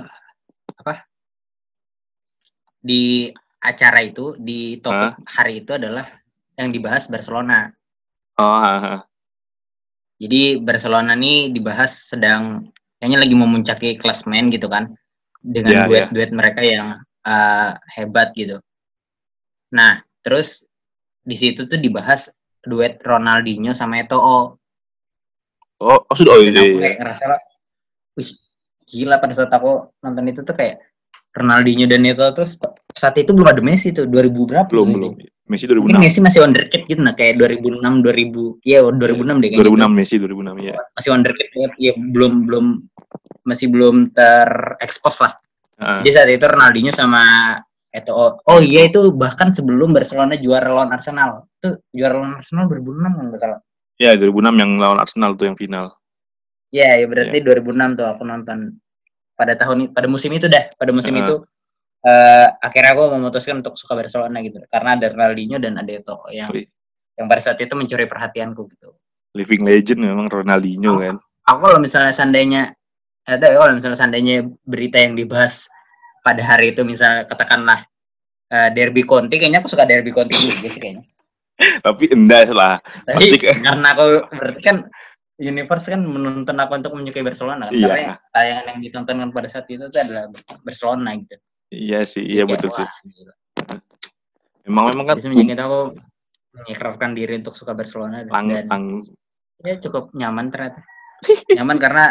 di 2.84 3.32
acara 3.64 4.04
itu 4.04 4.36
di 4.36 4.76
topik 4.76 5.24
hari 5.24 5.64
itu 5.64 5.72
adalah 5.72 6.04
yang 6.60 6.68
dibahas 6.68 7.08
Barcelona. 7.08 7.72
Oh, 8.36 8.58
ha, 8.60 8.74
ha. 8.82 8.94
Jadi 10.20 10.60
Barcelona 10.60 11.16
nih 11.16 11.48
dibahas 11.50 12.12
sedang 12.12 12.68
kayaknya 13.04 13.20
lagi 13.20 13.36
memuncaki 13.36 13.88
klasmen 14.00 14.48
gitu 14.48 14.64
kan 14.64 14.96
dengan 15.44 15.76
Ya, 15.76 15.84
duet-duet 15.84 16.32
mereka 16.32 16.64
yang 16.64 17.04
uh, 17.28 17.76
hebat 17.92 18.32
gitu. 18.32 18.64
Nah, 19.76 20.00
terus 20.24 20.64
di 21.20 21.36
situ 21.36 21.68
tuh 21.68 21.76
dibahas 21.76 22.32
duet 22.64 22.96
Ronaldinho 23.04 23.76
sama 23.76 24.00
Eto'o. 24.00 24.56
oh, 25.84 26.00
oh 26.00 26.16
sudah 26.16 26.32
oh 26.32 26.40
iya, 26.40 26.56
aku 26.56 26.64
iya. 26.64 26.80
kayak 26.80 26.96
ngerasa 27.04 27.24
wih 28.16 28.30
gila 28.88 29.20
pada 29.20 29.36
saat 29.36 29.52
aku 29.52 29.92
nonton 30.00 30.24
itu 30.32 30.40
tuh 30.40 30.56
kayak 30.56 30.80
Ronaldinho 31.36 31.84
dan 31.84 32.08
Eto'o 32.08 32.32
terus 32.32 32.56
saat 32.96 33.20
itu 33.20 33.36
belum 33.36 33.52
ada 33.52 33.60
Messi 33.60 33.92
tuh 33.92 34.08
2000 34.08 34.48
berapa? 34.48 34.68
belum 34.72 34.88
gitu. 34.88 34.96
belum. 34.96 35.12
Messi 35.44 35.68
Mungkin 35.68 36.00
2006. 36.00 36.04
Messi 36.08 36.18
masih 36.24 36.40
wonderkid 36.40 36.82
gitu 36.88 37.00
nah 37.04 37.12
kayak 37.12 37.36
2006 37.36 37.84
2000 38.00 38.64
iya 38.64 38.78
2006 38.80 38.96
deh 39.44 39.48
kayaknya 39.52 39.84
2006 39.84 39.98
Messi 40.00 40.14
2006 40.16 40.64
ya. 40.64 40.74
masih 40.96 41.08
wonderkid 41.12 41.46
banget 41.52 41.72
ya 41.76 41.92
belum 41.96 42.32
belum 42.48 42.66
masih 43.44 43.66
belum 43.68 43.96
terekspos 44.16 45.16
lah 45.20 45.32
Heeh. 45.76 46.00
jadi 46.00 46.12
saat 46.16 46.28
itu 46.32 46.46
Ronaldinho 46.48 46.92
sama 46.94 47.22
Eto'o 47.92 48.40
oh 48.40 48.58
iya 48.58 48.88
itu 48.88 49.12
bahkan 49.12 49.52
sebelum 49.52 49.92
Barcelona 49.92 50.34
juara 50.40 50.72
lawan 50.72 50.90
Arsenal 50.90 51.44
itu 51.60 51.76
juara 51.92 52.18
lawan 52.18 52.40
Arsenal 52.40 52.64
2006 52.66 53.04
kalau 53.04 53.28
nggak 53.28 53.42
salah 53.42 53.60
Ya 53.94 54.10
2006 54.18 54.58
yang 54.58 54.70
lawan 54.82 54.98
Arsenal 54.98 55.38
tuh 55.38 55.46
yang 55.46 55.54
final. 55.54 55.94
ya 56.74 56.98
ya 56.98 57.06
berarti 57.06 57.38
2006 57.38 57.94
tuh 57.94 58.06
aku 58.10 58.26
nonton 58.26 58.74
pada 59.38 59.54
tahun 59.54 59.94
pada 59.94 60.10
musim 60.10 60.34
itu 60.34 60.50
dah 60.50 60.66
pada 60.74 60.90
musim 60.90 61.14
Heeh. 61.14 61.22
itu 61.22 61.34
eh, 62.04 62.46
akhirnya 62.60 62.90
aku 62.92 63.02
memutuskan 63.12 63.60
untuk 63.60 63.74
suka 63.74 63.96
Barcelona 63.96 64.38
gitu 64.40 64.60
karena 64.68 64.94
ada 64.94 65.06
Ronaldinho 65.08 65.56
dan 65.58 65.74
ada 65.74 65.88
Eto'o 65.90 66.28
yang 66.28 66.52
Wih, 66.52 66.68
yang 67.16 67.26
pada 67.26 67.40
saat 67.40 67.58
itu 67.58 67.72
mencuri 67.72 68.04
perhatianku 68.04 68.62
gitu 68.70 68.92
Living 69.34 69.64
legend 69.64 70.00
memang 70.00 70.28
Ronaldinho 70.28 70.92
Oh. 70.94 71.00
kan. 71.00 71.16
aku 71.44 71.58
kalau 71.62 71.78
misalnya 71.78 72.12
seandainya 72.12 72.62
ada 73.24 73.46
kalau 73.50 73.72
misalnya 73.72 73.98
seandainya 73.98 74.36
berita 74.62 75.00
yang 75.00 75.16
dibahas 75.16 75.66
pada 76.20 76.40
hari 76.40 76.72
itu 76.72 76.84
misalnya 76.84 77.24
katakanlah 77.24 77.84
eh, 78.48 78.68
Derby 78.70 79.02
Conti 79.02 79.36
kayaknya 79.36 79.60
aku 79.60 79.68
suka 79.68 79.84
Derby 79.84 80.08
Conti 80.08 80.36
juga 80.36 80.68
sih 80.68 80.80
kayaknya 80.80 81.04
Tapi 81.86 82.10
enggak 82.10 82.50
lah. 82.50 82.82
tapi 83.06 83.38
Pasti 83.38 83.62
karena 83.62 83.88
aku 83.94 84.04
berarti 84.28 84.60
kan 84.60 84.76
Universe 85.34 85.86
kan 85.86 86.02
menuntun 86.02 86.54
aku 86.54 86.72
untuk 86.74 86.92
menyukai 86.94 87.22
Barcelona 87.22 87.70
kan 87.70 87.74
Iya. 87.74 87.86
karena 87.88 88.14
tayangan 88.30 88.64
yang 88.70 88.78
ditontonkan 88.82 89.28
pada 89.30 89.46
saat 89.46 89.66
itu 89.66 89.86
tuh 89.86 89.98
adalah 89.98 90.30
Barcelona 90.62 91.14
gitu 91.14 91.38
Iya 91.72 92.04
sih, 92.04 92.24
iya 92.24 92.44
Kayak, 92.44 92.60
betul 92.60 92.70
sih. 92.72 92.86
gila. 93.08 93.34
Memang 94.64 94.84
memang 94.92 95.06
kan 95.12 95.16
semenjak 95.20 95.56
itu 95.56 95.64
aku 95.64 95.80
mengikrarkan 96.54 97.10
diri 97.12 97.34
untuk 97.36 97.54
suka 97.58 97.74
Barcelona 97.74 98.24
dan, 98.24 98.30
lang, 98.30 98.46
dan 98.48 98.64
lang, 98.70 98.84
ya 99.66 99.74
cukup 99.82 100.14
nyaman 100.14 100.54
ternyata 100.54 100.80
nyaman 101.58 101.76
karena 101.82 102.04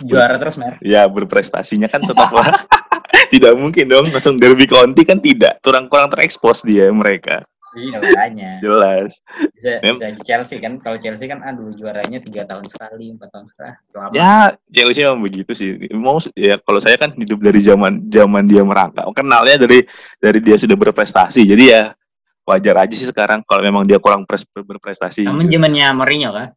juara 0.00 0.40
terus 0.40 0.56
mer 0.56 0.80
ya 0.80 1.04
berprestasinya 1.06 1.92
kan 1.92 2.00
tetap 2.00 2.30
lah. 2.32 2.56
tidak 3.32 3.52
mungkin 3.60 3.92
dong 3.92 4.08
langsung 4.08 4.40
derby 4.40 4.64
Conti 4.64 5.04
kan 5.04 5.20
tidak 5.20 5.60
kurang 5.60 5.92
kurang 5.92 6.08
terekspos 6.08 6.64
dia 6.64 6.88
mereka 6.88 7.44
iya 7.76 7.96
makanya. 7.98 8.50
jelas. 8.60 9.10
Bisa, 9.56 9.70
Mem- 9.80 9.96
bisa 9.96 10.08
Chelsea 10.24 10.58
kan? 10.60 10.76
Kalau 10.80 10.98
Chelsea 11.00 11.26
kan 11.26 11.40
aduh 11.40 11.72
juaranya 11.72 12.18
tiga 12.20 12.44
tahun 12.44 12.68
sekali 12.68 13.16
empat 13.16 13.28
tahun 13.32 13.46
sekali 13.48 13.72
lama. 13.96 14.12
Ya 14.12 14.56
Chelsea 14.68 15.04
memang 15.04 15.22
begitu 15.24 15.52
sih. 15.56 15.80
Mau 15.96 16.20
ya 16.36 16.60
kalau 16.60 16.80
saya 16.80 17.00
kan 17.00 17.16
hidup 17.16 17.40
dari 17.40 17.60
zaman 17.60 18.04
zaman 18.12 18.44
dia 18.44 18.62
merangkak. 18.62 19.04
Kenalnya 19.16 19.56
dari 19.56 19.84
dari 20.20 20.38
dia 20.44 20.56
sudah 20.60 20.76
berprestasi. 20.76 21.48
Jadi 21.48 21.64
ya 21.72 21.96
wajar 22.42 22.74
aja 22.86 22.94
sih 22.94 23.06
sekarang 23.06 23.40
kalau 23.46 23.62
memang 23.62 23.86
dia 23.86 24.02
kurang 24.02 24.26
pres, 24.26 24.42
berprestasi. 24.50 25.26
Namun 25.26 25.46
zamannya 25.46 25.86
Mourinho 25.94 26.30
kan 26.34 26.48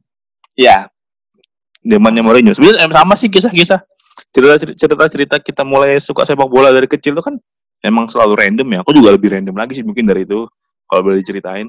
ya 0.58 0.90
zamannya 1.86 2.22
Mourinho. 2.26 2.52
Sebenarnya 2.58 2.90
em, 2.90 2.92
sama 2.92 3.14
sih 3.14 3.30
kisah-kisah 3.30 3.80
cerita 4.32 4.56
cerita 4.60 5.06
cerita 5.08 5.36
kita 5.40 5.62
mulai 5.64 6.00
suka 6.02 6.26
sepak 6.26 6.48
bola 6.50 6.72
dari 6.74 6.90
kecil 6.90 7.16
tuh 7.16 7.24
kan 7.32 7.36
emang 7.86 8.10
selalu 8.10 8.34
random 8.42 8.68
ya. 8.74 8.80
Aku 8.82 8.92
juga 8.92 9.14
lebih 9.14 9.32
random 9.38 9.56
lagi 9.56 9.78
sih 9.78 9.86
mungkin 9.86 10.10
dari 10.10 10.26
itu 10.26 10.50
kalau 10.86 11.02
boleh 11.06 11.22
diceritain? 11.22 11.68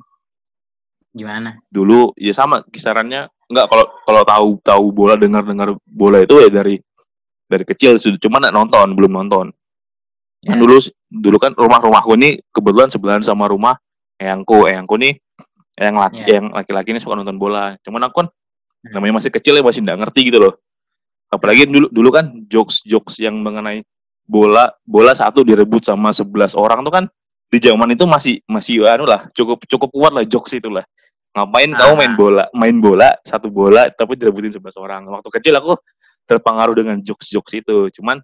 Gimana? 1.16 1.56
Dulu 1.72 2.12
ya 2.20 2.36
sama 2.36 2.60
kisarannya 2.68 3.28
enggak 3.48 3.66
kalau 3.72 3.84
kalau 4.04 4.22
tahu 4.26 4.48
tahu 4.60 4.84
bola 4.92 5.14
dengar 5.16 5.46
dengar 5.46 5.72
bola 5.88 6.20
itu 6.20 6.36
ya 6.44 6.50
dari 6.52 6.76
dari 7.46 7.64
kecil 7.64 7.96
sudah 7.96 8.18
cuma 8.20 8.36
nggak 8.42 8.52
nonton 8.52 8.86
belum 8.92 9.12
nonton. 9.12 9.46
Kan 10.44 10.56
Ya. 10.56 10.60
dulu 10.60 10.76
dulu 11.08 11.36
kan 11.40 11.56
rumah 11.56 11.80
rumahku 11.80 12.14
ini 12.20 12.38
kebetulan 12.52 12.92
sebelahan 12.92 13.24
sama 13.24 13.48
rumah 13.48 13.80
eyangku. 14.20 14.68
Eyangku 14.68 15.00
nih 15.00 15.16
yang 15.80 15.96
laki 15.96 16.20
Ya. 16.28 16.38
yang 16.40 16.52
laki-laki 16.52 16.92
ini 16.92 17.00
suka 17.00 17.16
nonton 17.16 17.40
bola. 17.40 17.74
Cuman 17.80 18.04
aku 18.06 18.24
kan 18.24 18.28
Hmm. 18.86 18.92
namanya 19.00 19.18
masih 19.24 19.32
kecil 19.32 19.56
ya 19.56 19.64
masih 19.64 19.80
nggak 19.82 19.98
ngerti 20.04 20.20
gitu 20.30 20.38
loh. 20.38 20.54
Apalagi 21.32 21.66
dulu 21.66 21.88
dulu 21.90 22.08
kan 22.12 22.44
jokes 22.46 22.84
jokes 22.86 23.18
yang 23.18 23.40
mengenai 23.40 23.82
bola 24.28 24.68
bola 24.84 25.16
satu 25.16 25.42
direbut 25.42 25.82
sama 25.82 26.12
11 26.12 26.54
orang 26.54 26.82
tuh 26.84 26.92
kan 26.92 27.04
di 27.46 27.58
zaman 27.62 27.94
itu 27.94 28.04
masih 28.04 28.42
masih 28.50 28.82
anu 28.86 29.06
lah 29.06 29.30
cukup 29.32 29.62
cukup 29.70 29.88
kuat 29.94 30.12
lah 30.14 30.24
jokes 30.26 30.54
itu 30.54 30.66
lah. 30.66 30.82
Ngapain 31.36 31.68
kamu 31.68 31.92
Ah. 31.92 31.98
main 32.00 32.12
bola 32.16 32.44
main 32.56 32.76
bola 32.80 33.08
satu 33.22 33.52
bola 33.52 33.86
tapi 33.92 34.16
direbutin 34.16 34.50
11 34.56 34.74
orang. 34.80 35.04
Waktu 35.06 35.28
kecil 35.40 35.54
aku 35.56 35.76
terpengaruh 36.26 36.74
dengan 36.74 36.96
jokes 37.04 37.28
jokes 37.30 37.52
itu. 37.54 37.92
Cuman 38.00 38.18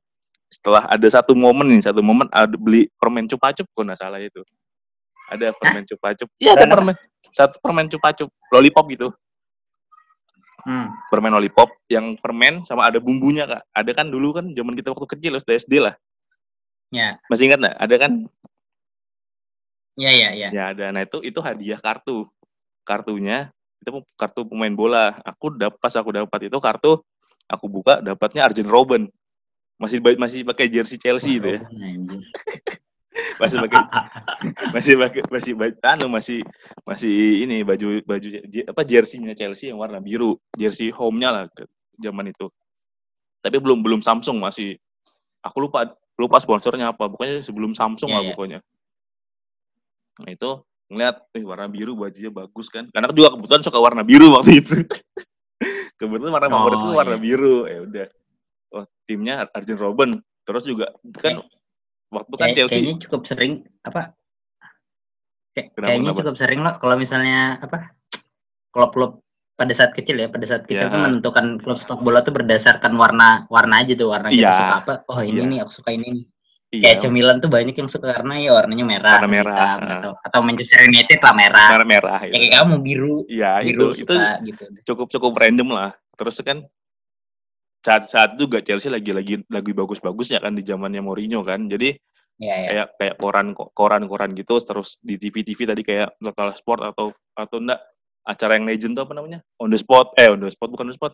setelah 0.49 0.85
ada 0.91 1.07
satu 1.09 1.33
momen 1.37 1.77
nih 1.77 1.87
satu 1.87 2.01
momen 2.01 2.29
ada 2.33 2.51
beli 2.57 2.89
permen 3.01 3.25
cupa-cup 3.29 3.65
kok 3.69 3.83
nggak 3.85 4.01
salah 4.01 4.19
itu. 4.21 4.43
Ada 5.33 5.53
permen 5.57 5.85
cupa-cup. 5.89 6.29
iya 6.37 6.53
ada 6.53 6.69
Permen. 6.69 6.97
satu 7.33 7.57
permen 7.63 7.87
cupa-cup 7.89 8.29
lollipop 8.53 8.85
gitu. 8.93 9.09
Hmm. 10.63 10.95
permen 11.11 11.35
lollipop 11.35 11.75
yang 11.91 12.15
permen 12.23 12.63
sama 12.63 12.87
ada 12.87 13.03
bumbunya 13.03 13.51
kak. 13.51 13.63
Ada 13.75 13.91
kan 13.99 14.07
dulu 14.15 14.31
kan 14.31 14.47
zaman 14.55 14.79
kita 14.79 14.95
waktu 14.95 15.09
kecil 15.19 15.33
SD 15.43 15.83
lah. 15.83 15.95
Ya. 16.95 17.19
Masih 17.27 17.51
ingat 17.51 17.59
nggak? 17.67 17.77
Ada 17.83 17.95
kan 17.99 18.13
ya 19.93 20.09
ya 20.09 20.29
ya 20.33 20.49
ya 20.49 20.65
ada 20.73 20.89
nah 20.89 21.03
itu 21.05 21.21
itu 21.21 21.39
hadiah 21.45 21.77
kartu. 21.77 22.25
Kartunya 22.83 23.53
itu 23.79 23.91
kartu 24.19 24.43
pemain 24.43 24.73
bola. 24.75 25.15
Aku 25.23 25.55
dapat 25.55 25.79
pas 25.79 25.95
aku 25.95 26.11
dapat 26.11 26.51
itu 26.51 26.59
kartu 26.59 26.99
aku 27.47 27.67
buka 27.71 28.01
dapatnya 28.03 28.49
Arjen 28.49 28.67
Robben. 28.67 29.07
Masih 29.79 29.99
ba- 29.99 30.19
masih 30.19 30.43
pakai 30.47 30.67
jersey 30.71 30.99
Chelsea 30.99 31.39
itu 31.39 31.59
ya. 31.59 31.61
Wah, 33.39 33.47
masih 33.47 33.59
pakai 33.67 33.83
masih 34.73 34.95
pakai 34.99 35.23
masih 35.31 35.53
anu 35.85 36.07
masih 36.09 36.39
masih 36.87 37.45
ini 37.45 37.61
baju 37.63 38.01
baju 38.07 38.29
apa 38.67 38.83
jerseynya 38.87 39.35
Chelsea 39.37 39.71
yang 39.71 39.79
warna 39.79 39.99
biru. 40.03 40.39
Jersey 40.57 40.89
home-nya 40.91 41.29
lah 41.31 41.45
ke 41.51 41.67
zaman 42.01 42.31
itu. 42.31 42.49
Tapi 43.43 43.59
belum 43.59 43.83
belum 43.83 44.01
Samsung 44.01 44.39
masih. 44.39 44.79
Aku 45.43 45.67
lupa 45.67 45.93
lupa 46.15 46.39
sponsornya 46.39 46.95
apa. 46.95 47.11
Pokoknya 47.11 47.43
sebelum 47.43 47.75
Samsung 47.75 48.11
Iya, 48.11 48.17
lah 48.19 48.23
iya. 48.23 48.31
pokoknya 48.35 48.59
nah 50.23 50.31
itu 50.31 50.51
ngeliat 50.89 51.17
eh, 51.33 51.43
warna 51.43 51.67
biru 51.67 51.93
bajunya 51.95 52.29
bagus 52.29 52.67
kan. 52.69 52.87
Karena 52.89 53.09
aku 53.09 53.17
juga 53.17 53.31
kebetulan 53.33 53.63
suka 53.63 53.79
warna 53.79 54.03
biru 54.03 54.33
waktu 54.33 54.53
itu. 54.61 54.77
Kebetulan 55.97 56.33
warna 56.33 56.49
Oh, 56.49 56.53
favorit 56.59 56.79
itu 56.79 56.91
warna 56.93 57.17
iya. 57.17 57.23
biru. 57.23 57.57
Ya 57.65 57.79
udah. 57.81 58.07
Oh 58.73 58.85
timnya 59.05 59.35
Arjen 59.49 59.77
Robben. 59.77 60.11
Terus 60.43 60.65
juga 60.65 60.91
kan 61.17 61.43
waktu 62.11 62.35
kan 62.37 62.49
Chelsea. 62.53 62.77
kayaknya 62.77 62.95
cukup 63.01 63.23
sering 63.25 63.53
apa? 63.83 64.13
Kenapa, 65.53 65.85
kayaknya 65.85 66.11
kenapa? 66.11 66.21
cukup 66.25 66.35
sering 66.37 66.61
loh 66.61 66.75
kalau 66.77 66.97
misalnya 66.97 67.61
apa? 67.61 67.93
Klub-klub 68.73 69.21
pada 69.53 69.73
saat 69.77 69.93
kecil 69.93 70.17
ya 70.17 70.27
pada 70.27 70.49
saat 70.49 70.65
kecil 70.65 70.89
Ya. 70.89 70.91
tuh 70.91 70.97
menentukan 70.99 71.61
klub 71.61 71.77
sepak 71.77 72.01
bola 72.01 72.25
tuh 72.25 72.33
berdasarkan 72.33 72.97
warna 72.97 73.45
warna 73.47 73.85
aja 73.85 73.93
tuh 73.93 74.09
warna 74.09 74.33
kita 74.33 74.49
Iya. 74.49 74.53
suka 74.57 74.75
apa. 74.81 74.95
Oh 75.13 75.21
ini 75.21 75.39
Iya. 75.39 75.51
nih 75.53 75.59
aku 75.61 75.73
suka 75.73 75.91
ini 75.93 76.07
nih 76.11 76.25
iya, 76.73 76.97
kayak 76.97 77.05
AC 77.05 77.13
Milan 77.13 77.37
tuh 77.39 77.53
banyak 77.53 77.77
yang 77.77 77.89
suka 77.89 78.17
karena 78.17 78.35
ya 78.41 78.51
warnanya 78.57 78.85
merah 78.89 79.21
Warna 79.21 79.29
merah, 79.29 79.53
hitam, 79.53 79.79
heeh. 79.79 79.93
atau 80.01 80.13
atau 80.25 80.41
Manchester 80.41 80.81
United 80.89 81.19
lah 81.21 81.35
merah. 81.37 81.69
Merah 81.69 81.89
merah 81.89 82.21
ya 82.25 82.33
gitu. 82.33 82.41
kayak 82.41 82.53
kamu 82.57 82.77
biru. 82.81 83.17
Iya 83.29 83.51
itu 83.61 83.69
biru 83.69 83.85
itu 83.93 83.97
suka 84.01 84.17
gitu. 84.41 84.65
cukup 84.89 85.07
cukup 85.13 85.33
random 85.37 85.69
lah. 85.77 85.91
Terus 86.17 86.37
kan 86.41 86.59
saat 87.83 88.03
saat 88.09 88.31
itu 88.35 88.49
juga 88.49 88.59
Chelsea 88.65 88.89
lagi 88.89 89.13
lagi 89.13 89.35
lagi 89.47 89.73
bagus-bagusnya 89.77 90.41
kan 90.41 90.57
di 90.57 90.65
zamannya 90.65 91.05
Mourinho 91.05 91.45
kan. 91.45 91.69
Jadi 91.69 91.93
ya 92.41 92.57
ya 92.57 92.69
kayak 92.73 92.89
kayak 92.97 93.15
koran 93.21 93.47
koran 93.55 94.03
koran 94.09 94.31
gitu 94.33 94.57
terus 94.65 94.97
di 95.05 95.21
TV 95.21 95.45
TV 95.45 95.69
tadi 95.69 95.85
kayak 95.85 96.17
local 96.25 96.49
sport 96.57 96.81
atau 96.89 97.13
atau 97.37 97.57
enggak 97.61 97.85
acara 98.25 98.57
yang 98.57 98.65
legend 98.65 98.97
tuh 98.97 99.05
apa 99.05 99.13
namanya? 99.13 99.45
On 99.61 99.69
the 99.69 99.77
spot 99.77 100.17
eh 100.17 100.33
on 100.33 100.41
the 100.41 100.49
spot 100.49 100.73
bukan 100.73 100.89
on 100.89 100.93
the 100.93 100.97
spot. 100.97 101.13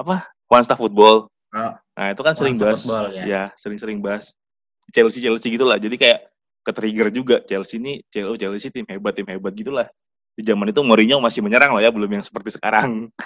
Apa? 0.00 0.32
One 0.48 0.64
star 0.64 0.80
football. 0.80 1.28
Oh, 1.54 1.70
nah 1.94 2.10
itu 2.10 2.22
kan 2.26 2.34
sering 2.34 2.58
bahas 2.58 2.82
Football, 2.82 3.14
ya. 3.14 3.24
ya 3.30 3.42
sering-sering 3.54 4.02
bahas 4.02 4.34
Chelsea 4.90 5.20
Chelsea 5.20 5.48
gitulah 5.48 5.76
jadi 5.76 5.94
kayak 5.94 6.18
ke 6.60 6.70
trigger 6.72 7.08
juga 7.08 7.36
Chelsea 7.44 7.76
ini 7.78 7.92
Chelsea 8.08 8.36
Chelsea 8.40 8.68
tim 8.68 8.84
hebat 8.84 9.12
tim 9.12 9.24
hebat 9.24 9.52
gitulah 9.52 9.86
di 10.34 10.42
zaman 10.42 10.68
itu 10.68 10.80
Mourinho 10.80 11.16
masih 11.18 11.40
menyerang 11.40 11.72
lah 11.72 11.80
ya 11.80 11.88
belum 11.88 12.10
yang 12.10 12.24
seperti 12.24 12.52
sekarang 12.52 13.08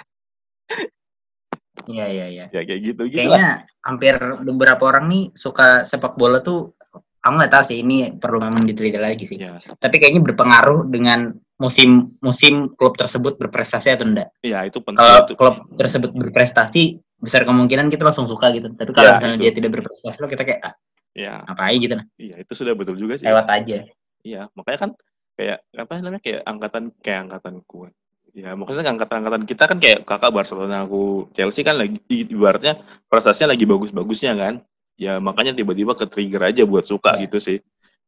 iya 1.89 2.05
iya 2.05 2.25
iya 2.27 2.45
ya 2.51 2.61
kayak 2.61 2.79
gitu 2.83 3.01
gitu 3.07 3.25
lah 3.25 3.39
kayaknya 3.39 3.51
hampir 3.81 4.13
beberapa 4.43 4.83
orang 4.85 5.09
nih 5.09 5.23
suka 5.33 5.81
sepak 5.81 6.13
bola 6.15 6.39
tuh 6.39 6.75
aku 7.19 7.33
nggak 7.35 7.51
tahu 7.51 7.63
sih 7.65 7.77
ini 7.81 8.13
perlu 8.15 8.39
memang 8.39 8.63
diteliti 8.63 8.95
lagi 8.95 9.27
sih. 9.27 9.35
Ya, 9.35 9.59
Tapi 9.59 9.99
kayaknya 9.99 10.23
berpengaruh 10.23 10.87
dengan 10.87 11.35
musim 11.59 12.15
musim 12.23 12.71
klub 12.79 12.95
tersebut 12.95 13.35
berprestasi 13.35 13.91
atau 13.91 14.07
enggak. 14.07 14.31
ya 14.39 14.63
itu 14.63 14.79
penting 14.79 14.95
Kalau 14.95 15.27
itu. 15.27 15.35
klub 15.35 15.55
tersebut 15.75 16.15
berprestasi, 16.15 16.95
besar 17.19 17.43
kemungkinan 17.43 17.91
kita 17.91 18.07
langsung 18.07 18.23
suka 18.23 18.55
gitu. 18.55 18.71
Tapi 18.71 18.95
kalau 18.95 19.03
Ya, 19.03 19.13
misalnya 19.19 19.35
itu. 19.35 19.43
dia 19.43 19.51
tidak 19.51 19.69
berprestasi, 19.75 20.15
lo 20.15 20.27
kita 20.31 20.43
kayak 20.47 20.59
ah, 20.63 20.73
Ya, 21.17 21.41
ngapain 21.49 21.77
gitu 21.81 21.93
nah. 21.97 22.05
iya 22.21 22.35
itu 22.39 22.53
sudah 22.53 22.73
betul 22.77 22.95
juga 22.95 23.17
sih. 23.17 23.25
Lewat 23.25 23.49
aja. 23.49 23.83
Iya, 24.21 24.47
makanya 24.53 24.79
kan 24.87 24.91
kayak 25.35 25.59
apa 25.73 25.91
namanya 26.03 26.21
kayak 26.21 26.41
angkatan 26.45 26.83
kayak 27.01 27.19
angkatanku. 27.27 27.89
Ya, 28.37 28.53
maksudnya 28.53 28.93
angkatan-angkatan 28.93 29.43
kita 29.49 29.63
kan 29.65 29.77
kayak 29.81 30.05
kakak 30.05 30.29
Barcelona, 30.29 30.85
aku 30.85 31.27
Chelsea 31.33 31.65
kan 31.65 31.81
lagi 31.81 31.97
ibaratnya 32.07 32.77
prestasinya 33.09 33.57
lagi 33.57 33.65
bagus-bagusnya 33.65 34.37
kan. 34.37 34.61
Ya 34.99 35.17
makanya 35.17 35.55
tiba-tiba 35.55 35.95
ke 35.97 36.05
trigger 36.05 36.51
aja 36.53 36.61
buat 36.67 36.85
suka 36.85 37.17
Iya. 37.17 37.25
gitu 37.25 37.37
sih. 37.41 37.57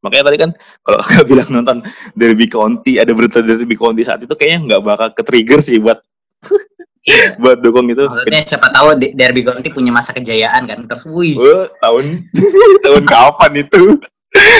Makanya 0.03 0.23
tadi 0.29 0.37
kan 0.37 0.51
kalau 0.85 0.99
kakak 1.01 1.25
bilang 1.31 1.49
nonton 1.49 1.77
Derby 2.13 2.45
County, 2.45 3.01
ada 3.01 3.11
berita 3.17 3.41
Derby 3.41 3.73
County 3.73 4.05
saat 4.05 4.21
itu 4.21 4.33
kayaknya 4.37 4.77
nggak 4.77 4.81
bakal 4.85 5.07
ke 5.15 5.23
trigger 5.25 5.59
sih 5.63 5.81
buat 5.81 5.97
Iya. 7.01 7.33
buat 7.41 7.57
dukung 7.59 7.89
itu. 7.89 8.05
Maksudnya 8.05 8.45
siapa 8.45 8.69
tahu 8.69 8.93
De- 8.93 9.17
Derby 9.17 9.41
County 9.41 9.73
punya 9.73 9.89
masa 9.89 10.13
kejayaan 10.13 10.69
kan. 10.69 10.85
Terus 10.85 11.01
wih, 11.09 11.33
Oh, 11.33 11.65
tahun 11.81 12.29
tahun 12.85 13.03
kapan 13.09 13.51
itu 13.57 13.97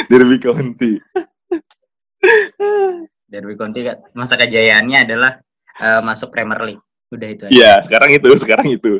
Derby 0.09 0.37
County? 0.41 0.97
Derby 3.29 3.53
County 3.55 3.79
kan 3.85 3.97
masa 4.11 4.35
kejayaannya 4.35 4.97
adalah 5.05 5.31
eh, 5.77 6.01
masuk 6.01 6.33
Premier 6.33 6.59
League. 6.65 6.83
Udah 7.11 7.27
itu 7.27 7.43
aja. 7.45 7.51
Iya, 7.51 7.73
sekarang 7.85 8.09
itu, 8.15 8.29
sekarang 8.35 8.67
itu. 8.71 8.93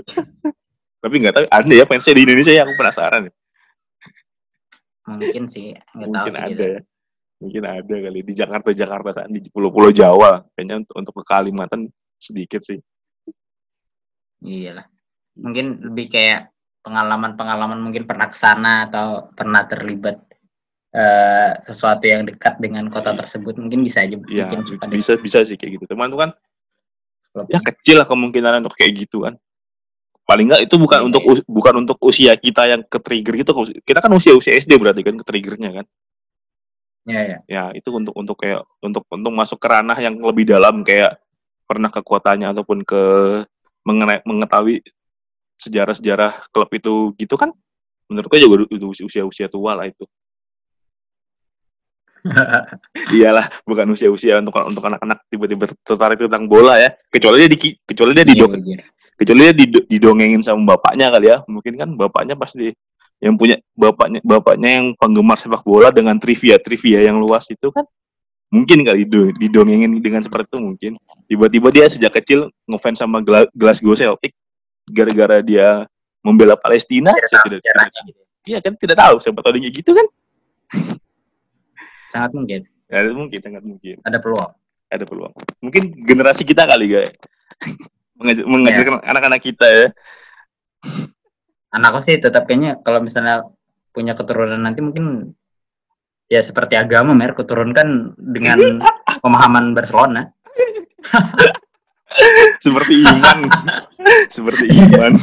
Tapi 1.02 1.16
nggak 1.18 1.34
tahu 1.34 1.46
ada 1.48 1.72
ya 1.72 1.86
fansnya 1.88 2.14
di 2.14 2.24
Indonesia 2.28 2.54
ya, 2.54 2.62
aku 2.62 2.76
penasaran. 2.78 3.24
Mungkin 5.08 5.44
sih, 5.50 5.74
nggak 5.74 6.10
tahu 6.10 6.26
Mungkin 6.28 6.32
sih 6.32 6.42
ada 6.44 6.52
gitu. 6.52 6.64
ya. 6.64 6.80
Mungkin 7.42 7.64
ada 7.66 7.96
kali 8.06 8.20
di 8.22 8.34
Jakarta 8.38 8.70
Jakarta 8.70 9.10
kan 9.18 9.30
di 9.34 9.42
pulau-pulau 9.50 9.90
Jawa. 9.90 10.46
Kayaknya 10.54 10.76
untuk, 10.86 10.94
untuk 10.94 11.14
ke 11.18 11.24
Kalimantan 11.26 11.82
sedikit 12.22 12.62
sih. 12.62 12.78
Iyalah. 14.42 14.86
Mungkin 15.38 15.86
lebih 15.92 16.12
kayak 16.12 16.52
pengalaman-pengalaman 16.82 17.78
mungkin 17.78 18.10
pernah 18.10 18.28
ke 18.28 18.38
sana 18.38 18.90
atau 18.90 19.30
pernah 19.32 19.64
terlibat 19.70 20.18
eh, 20.92 21.52
sesuatu 21.62 22.04
yang 22.10 22.26
dekat 22.26 22.58
dengan 22.58 22.90
kota 22.90 23.14
tersebut 23.14 23.56
mungkin 23.62 23.86
bisa 23.86 24.04
aja 24.04 24.18
Iya, 24.18 24.50
mungkin 24.50 24.90
bisa 24.92 25.16
bisa 25.22 25.46
sih 25.46 25.56
kayak 25.56 25.80
gitu. 25.80 25.86
Teman 25.94 26.10
tuh 26.10 26.20
kan 26.26 26.32
ya 27.48 27.64
kecil 27.64 28.04
lah 28.04 28.08
kemungkinan 28.10 28.66
untuk 28.66 28.76
kayak 28.76 29.08
gitu 29.08 29.24
kan. 29.30 29.38
Paling 30.26 30.52
nggak 30.52 30.62
itu 30.68 30.76
bukan 30.78 31.00
Iya, 31.00 31.08
untuk 31.08 31.22
iya. 31.24 31.42
bukan 31.48 31.74
untuk 31.86 31.98
usia 32.02 32.34
kita 32.36 32.64
yang 32.66 32.82
ke 32.84 32.98
trigger 32.98 33.34
gitu. 33.40 33.52
Kita 33.86 34.00
kan 34.02 34.12
usia 34.12 34.34
usia 34.34 34.58
SD 34.58 34.76
berarti 34.82 35.06
kan 35.06 35.16
ke 35.16 35.26
triggernya 35.26 35.82
kan. 35.82 35.86
Iya, 37.02 37.22
iya. 37.26 37.38
ya 37.50 37.64
itu 37.74 37.90
untuk 37.90 38.14
untuk 38.14 38.38
kayak 38.38 38.62
untuk 38.78 39.10
untuk 39.10 39.34
masuk 39.34 39.58
ke 39.58 39.68
ranah 39.70 39.98
yang 39.98 40.22
lebih 40.22 40.46
dalam 40.46 40.86
kayak 40.86 41.18
pernah 41.66 41.90
ke 41.90 42.02
kotanya 42.06 42.54
ataupun 42.54 42.86
ke 42.86 43.02
mengenai 43.86 44.22
mengetahui 44.24 44.86
sejarah-sejarah 45.62 46.50
klub 46.50 46.70
itu 46.74 47.14
gitu 47.18 47.36
kan? 47.38 47.54
Menurutku 48.10 48.36
juga 48.36 48.66
itu 48.68 49.06
usia-usia 49.08 49.48
tua 49.48 49.78
lah 49.78 49.88
itu. 49.88 50.04
Iyalah 53.18 53.50
bukan 53.66 53.86
usia-usia 53.94 54.38
untuk 54.42 54.54
untuk 54.62 54.84
anak-anak 54.86 55.26
tiba-tiba 55.26 55.66
tertarik 55.82 56.22
tentang 56.22 56.46
bola 56.46 56.78
ya. 56.78 56.94
Kecuali 57.10 57.46
dia 57.46 57.50
di 57.50 57.58
kecuali 57.82 58.12
dia 58.14 58.26
Iya, 58.26 58.30
didong 58.36 58.52
iya. 58.62 58.78
kecuali 59.18 59.42
dia 59.50 59.54
dido- 59.58 59.86
didongengin 59.90 60.42
sama 60.46 60.78
bapaknya 60.78 61.10
kali 61.10 61.28
ya. 61.34 61.38
Mungkin 61.50 61.74
kan 61.78 61.90
bapaknya 61.98 62.36
pasti 62.38 62.74
yang 63.22 63.38
punya 63.38 63.62
bapaknya 63.78 64.20
bapaknya 64.26 64.70
yang 64.82 64.86
penggemar 64.98 65.38
sepak 65.38 65.62
bola 65.62 65.94
dengan 65.94 66.18
trivia 66.18 66.58
trivia 66.58 67.06
yang 67.06 67.22
luas 67.22 67.46
itu 67.54 67.70
kan 67.70 67.86
mungkin 68.52 68.84
kali 68.84 69.08
dido- 69.08 69.32
didongengin 69.34 69.98
dengan 69.98 70.22
seperti 70.22 70.52
itu 70.52 70.60
mungkin. 70.60 70.92
Tiba-tiba 71.26 71.72
dia 71.72 71.86
sejak 71.88 72.12
kecil 72.14 72.52
ngefans 72.68 73.00
sama 73.00 73.24
Gla- 73.24 73.50
Glasgow 73.56 73.96
Celtic. 73.96 74.36
Gara-gara 74.86 75.40
dia 75.40 75.88
membela 76.20 76.60
Palestina 76.60 77.16
Tidak 77.16 77.28
saya 77.32 77.40
tahu 77.40 77.48
tidak, 77.50 77.62
sejarahnya 77.64 78.00
gitu. 78.06 78.22
iya 78.46 78.58
kan 78.60 78.74
tidak 78.76 78.98
tahu 79.00 79.16
siapa 79.18 79.40
tahu 79.40 79.58
dia 79.58 79.72
gitu 79.72 79.92
kan. 79.96 80.08
Sangat 82.12 82.32
mungkin. 82.36 82.62
Ya, 82.92 83.08
mungkin 83.10 83.40
sangat 83.40 83.64
mungkin. 83.64 83.96
Ada 84.04 84.20
peluang. 84.20 84.52
ada 84.92 85.08
peluang. 85.08 85.32
Mungkin 85.64 86.04
generasi 86.04 86.44
kita 86.44 86.68
kali 86.68 86.86
guys. 86.92 87.12
Iya. 88.22 88.46
mengajarkan 88.46 89.02
anak-anak 89.02 89.42
kita 89.42 89.66
ya. 89.66 89.88
Anakku 91.74 92.06
sih 92.06 92.22
tetap 92.22 92.46
kayaknya 92.46 92.78
kalau 92.86 93.02
misalnya 93.02 93.50
punya 93.90 94.14
keturunan 94.14 94.62
nanti 94.62 94.86
mungkin 94.86 95.34
ya 96.32 96.40
seperti 96.40 96.80
agama 96.80 97.12
mer 97.12 97.36
keturunkan 97.36 98.16
dengan 98.16 98.80
pemahaman 99.24 99.76
Barcelona. 99.76 100.32
seperti 102.64 103.04
iman. 103.04 103.40
Seperti 104.36 104.68
iman. 104.68 105.16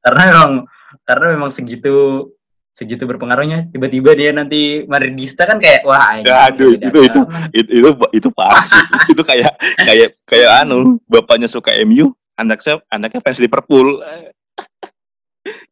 Karena 0.00 0.22
memang 0.28 0.52
karena 1.04 1.26
memang 1.32 1.50
segitu 1.52 2.28
segitu 2.72 3.04
berpengaruhnya. 3.08 3.68
Tiba-tiba 3.72 4.12
dia 4.12 4.30
nanti 4.32 4.84
Madridista 4.84 5.44
kan 5.44 5.56
kayak 5.56 5.84
wah 5.84 6.20
ini 6.20 6.28
Ya, 6.28 6.48
aduh, 6.52 6.76
itu- 6.76 6.88
itu- 6.88 7.26
itu 7.56 7.68
itu 7.78 7.88
itu 8.12 8.28
parah 8.32 8.64
sih 8.64 8.80
itu 9.08 9.22
kayak 9.24 9.52
kayak 9.80 10.08
kayak 10.28 10.50
anu 10.64 11.00
bapaknya 11.08 11.48
suka 11.48 11.72
MU 11.84 12.12
anaknya 12.36 12.80
anaknya 12.88 13.20
fans 13.24 13.40
Liverpool. 13.40 14.00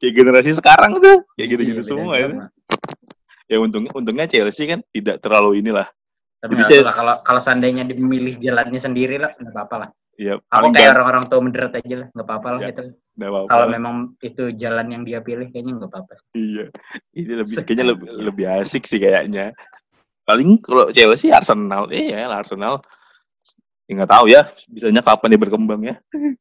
Kayak 0.01 0.13
generasi 0.17 0.57
sekarang 0.57 0.97
tuh. 0.97 1.29
Kayak 1.37 1.49
gitu-gitu 1.57 1.81
Iya, 1.85 1.89
semua 1.93 2.13
ya. 2.17 2.29
Ya 3.49 3.57
untungnya 3.59 3.91
untungnya 3.97 4.29
Chelsea 4.29 4.69
kan 4.69 4.85
tidak 4.93 5.25
terlalu 5.25 5.65
inilah. 5.65 5.89
Tapi 6.39 6.55
Jadi 6.55 6.63
saya- 6.71 6.87
lah, 6.87 6.95
kalau 6.95 7.15
kalau 7.25 7.41
seandainya 7.43 7.83
dia 7.83 7.99
memilih 7.99 8.39
jalannya 8.39 8.79
sendiri 8.79 9.19
lah 9.19 9.33
nggak 9.35 9.51
apa-apa 9.51 9.77
lah. 9.83 9.91
Ya 10.19 10.35
aku 10.51 10.75
kayak 10.75 10.95
orang-orang 10.99 11.25
tua 11.31 11.41
moderat 11.41 11.73
aja 11.79 11.95
lah 12.05 12.09
nggak 12.11 12.27
apa-apa 12.27 12.49
lah 12.55 12.61
Ya, 12.61 12.69
gitu. 12.71 12.83
kalau 13.47 13.67
memang 13.67 13.95
itu 14.19 14.45
jalan 14.55 14.87
yang 14.91 15.03
dia 15.03 15.19
pilih 15.23 15.47
kayaknya 15.51 15.79
nggak 15.79 15.91
apa-apa 15.91 16.13
sih. 16.15 16.27
iya 16.35 16.65
ini 17.15 17.33
lebih 17.43 17.55
Sekali. 17.55 17.67
kayaknya 17.67 17.87
lebih, 17.91 18.09
lebih 18.19 18.45
asik 18.59 18.83
sih 18.87 18.99
kayaknya. 18.99 19.55
Paling 20.23 20.61
kalau 20.61 20.91
Chelsea 20.93 21.33
Arsenal. 21.33 21.89
Iya 21.89 22.29
Arsenal. 22.29 22.83
Ya 23.89 23.93
nggak 23.97 24.11
tahu 24.13 24.27
ya 24.29 24.45
bisanya 24.69 25.01
kapan 25.01 25.33
dia 25.33 25.41
berkembang 25.41 25.81
ya. 25.83 25.97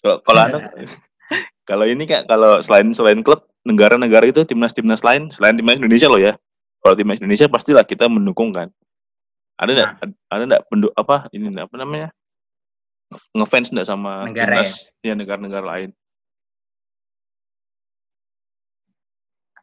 Kalau 0.00 0.16
kalau 0.24 0.40
anu 0.48 0.58
kalau 1.68 1.84
ini 1.84 2.08
kayak 2.08 2.24
kalau 2.24 2.56
selain 2.64 2.88
selain 2.90 3.20
klub 3.20 3.44
negara-negara 3.66 4.28
itu 4.28 4.40
timnas 4.48 4.72
timnas 4.72 5.04
lain 5.04 5.28
selain 5.32 5.56
timnas 5.56 5.78
Indonesia 5.80 6.08
loh 6.08 6.20
ya. 6.20 6.34
Kalau 6.80 6.94
timnas 6.96 7.20
Indonesia 7.20 7.46
pastilah 7.46 7.84
kita 7.84 8.08
mendukung 8.08 8.52
kan. 8.52 8.72
Ada 9.60 9.70
nggak 9.76 9.90
ada 10.32 10.42
nggak 10.48 10.62
pendu- 10.72 10.94
apa 10.96 11.28
ini 11.36 11.52
apa 11.60 11.74
namanya 11.76 12.08
ngefans 13.36 13.68
nggak 13.68 13.88
sama 13.88 14.24
Negara 14.24 14.64
timnas? 14.64 14.72
ya? 15.04 15.12
Negara-negara 15.12 15.64
lain. 15.66 15.90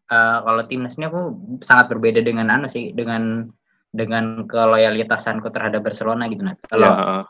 Eh, 0.08 0.38
kalau 0.46 0.62
timnas 0.70 0.96
ini 0.96 1.10
aku 1.10 1.22
sangat 1.66 1.92
berbeda 1.92 2.22
dengan 2.24 2.48
anu 2.54 2.70
sih 2.70 2.96
dengan 2.96 3.50
dengan 3.92 4.46
keloyalitasanku 4.46 5.50
terhadap 5.50 5.84
Barcelona 5.84 6.30
gitu 6.30 6.44
nah 6.44 6.56
kalau 6.70 6.92
ya 6.92 7.26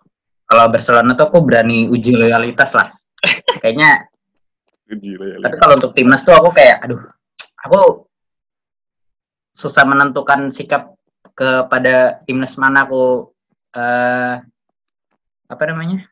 kalau 0.47 0.71
Barcelona 0.71 1.11
tuh 1.13 1.27
aku 1.27 1.43
berani 1.43 1.91
uji 1.91 2.15
loyalitas 2.15 2.71
lah. 2.71 2.95
Kayaknya 3.61 4.07
Gila 4.87 5.25
ya, 5.27 5.37
tapi 5.43 5.55
kalau 5.59 5.73
untuk 5.75 5.91
timnas 5.91 6.23
tuh 6.23 6.31
aku 6.31 6.55
kayak 6.55 6.79
aduh 6.79 7.01
aku 7.59 8.07
susah 9.51 9.83
menentukan 9.83 10.47
sikap 10.47 10.95
kepada 11.35 12.23
timnas 12.23 12.55
mana 12.55 12.87
aku 12.87 13.27
eh 13.75 14.35
apa 15.47 15.63
namanya 15.67 16.07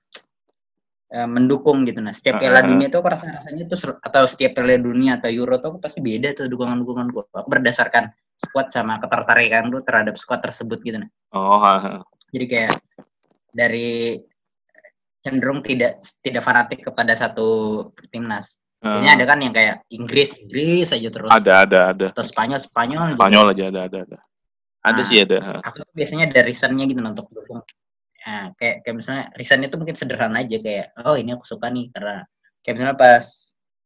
eh, 1.07 1.23
mendukung 1.23 1.87
gitu. 1.87 2.03
Nah 2.03 2.11
setiap 2.11 2.43
piala 2.43 2.59
Ah. 2.59 2.67
dunia 2.67 2.91
tuh 2.91 2.99
aku 2.99 3.09
rasa 3.15 3.31
rasanya 3.31 3.63
tuh 3.63 3.77
seru- 3.79 4.01
atau 4.03 4.23
setiap 4.27 4.59
piala 4.59 4.75
dunia 4.75 5.17
atau 5.23 5.31
euro 5.31 5.55
tuh 5.57 5.71
aku 5.71 5.79
pasti 5.79 6.03
beda 6.03 6.35
tuh 6.35 6.51
dukungan 6.51 6.83
dukunganku 6.83 7.31
aku 7.31 7.47
berdasarkan 7.47 8.11
squad 8.35 8.67
sama 8.75 8.99
ketertarikan 8.99 9.71
tuh 9.71 9.81
terhadap 9.87 10.19
squad 10.19 10.43
tersebut 10.43 10.83
gitu 10.83 10.99
nah. 10.99 11.07
Oh 11.31 11.63
ha. 11.63 12.03
jadi 12.35 12.45
kayak 12.51 12.73
dari 13.55 14.19
cenderung 15.23 15.63
tidak 15.63 16.03
tidak 16.19 16.43
fanatik 16.43 16.83
kepada 16.83 17.15
satu 17.15 17.47
timnas 18.11 18.59
Biasanya 18.85 19.13
ada 19.17 19.25
kan 19.25 19.39
yang 19.41 19.53
kayak 19.53 19.75
Inggris, 19.89 20.29
Inggris 20.37 20.87
aja 20.93 21.09
terus. 21.09 21.29
ada 21.29 21.51
ada 21.65 21.79
ada 21.89 22.05
Atau 22.13 22.21
Spanyol, 22.21 22.59
Spanyol. 22.61 23.01
aja 23.09 23.17
Spanyol 23.17 23.43
terus. 23.43 23.55
aja 23.57 23.63
ada 23.65 23.79
ada 23.81 23.97
ada 24.05 24.17
ada 24.85 25.01
Nah. 25.01 25.05
sih 25.05 25.17
ada. 25.17 25.37
Aku 25.65 25.75
tuh 25.81 25.89
biasanya 25.91 26.23
ada 26.29 26.39
reasonnya 26.41 26.85
gitu 26.85 27.01
untuk 27.01 27.25
dukung. 27.33 27.65
Nah, 28.21 28.53
kayak, 28.53 28.75
kayak 28.81 28.95
misalnya 28.95 29.23
reasonnya 29.33 29.67
tuh 29.67 29.77
mungkin 29.77 29.93
sederhana 29.93 30.41
aja 30.41 30.57
kayak, 30.57 30.93
oh 31.01 31.13
ini 31.13 31.33
aku 31.33 31.41
suka 31.43 31.69
nih 31.69 31.89
karena 31.89 32.25
kayak 32.61 32.73
misalnya 32.73 32.95
pas 32.95 33.25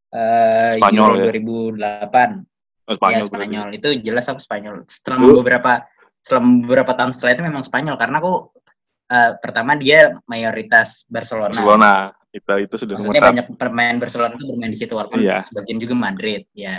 eh 0.10 0.74
Spanyol 0.76 1.06
Euro 1.06 1.16
ya? 1.16 1.26
2008 1.30 2.44
Oh, 2.90 2.96
Spanyol, 2.98 2.98
Spanyol 2.98 3.14
ya 3.14 3.22
berarti. 3.22 3.30
Spanyol 3.30 3.68
itu 3.72 3.90
jelas 4.02 4.26
aku 4.26 4.42
Spanyol. 4.42 4.76
Setelah 4.86 5.18
Lu- 5.22 5.38
beberapa 5.40 5.72
setelah 6.20 6.42
beberapa 6.44 6.92
tahun 6.92 7.12
setelah 7.14 7.32
itu 7.34 7.44
memang 7.46 7.62
Spanyol 7.62 7.96
karena 7.96 8.18
aku 8.18 8.34
eh, 9.08 9.32
pertama 9.38 9.74
dia 9.74 10.14
mayoritas 10.26 11.06
Barcelona. 11.06 11.54
Barcelona 11.54 11.92
itu 12.30 12.46
itu 12.62 12.76
sudah 12.78 12.94
nomor 12.98 13.10
Maksudnya 13.10 13.32
banyak 13.34 13.48
pemain 13.58 13.96
Barcelona 13.98 14.34
itu 14.38 14.46
bermain 14.46 14.72
di 14.72 14.78
situ 14.78 14.94
walaupun 14.94 15.18
Iya. 15.18 15.42
sebagian 15.42 15.78
juga 15.82 15.96
Madrid 15.98 16.46
ya. 16.54 16.78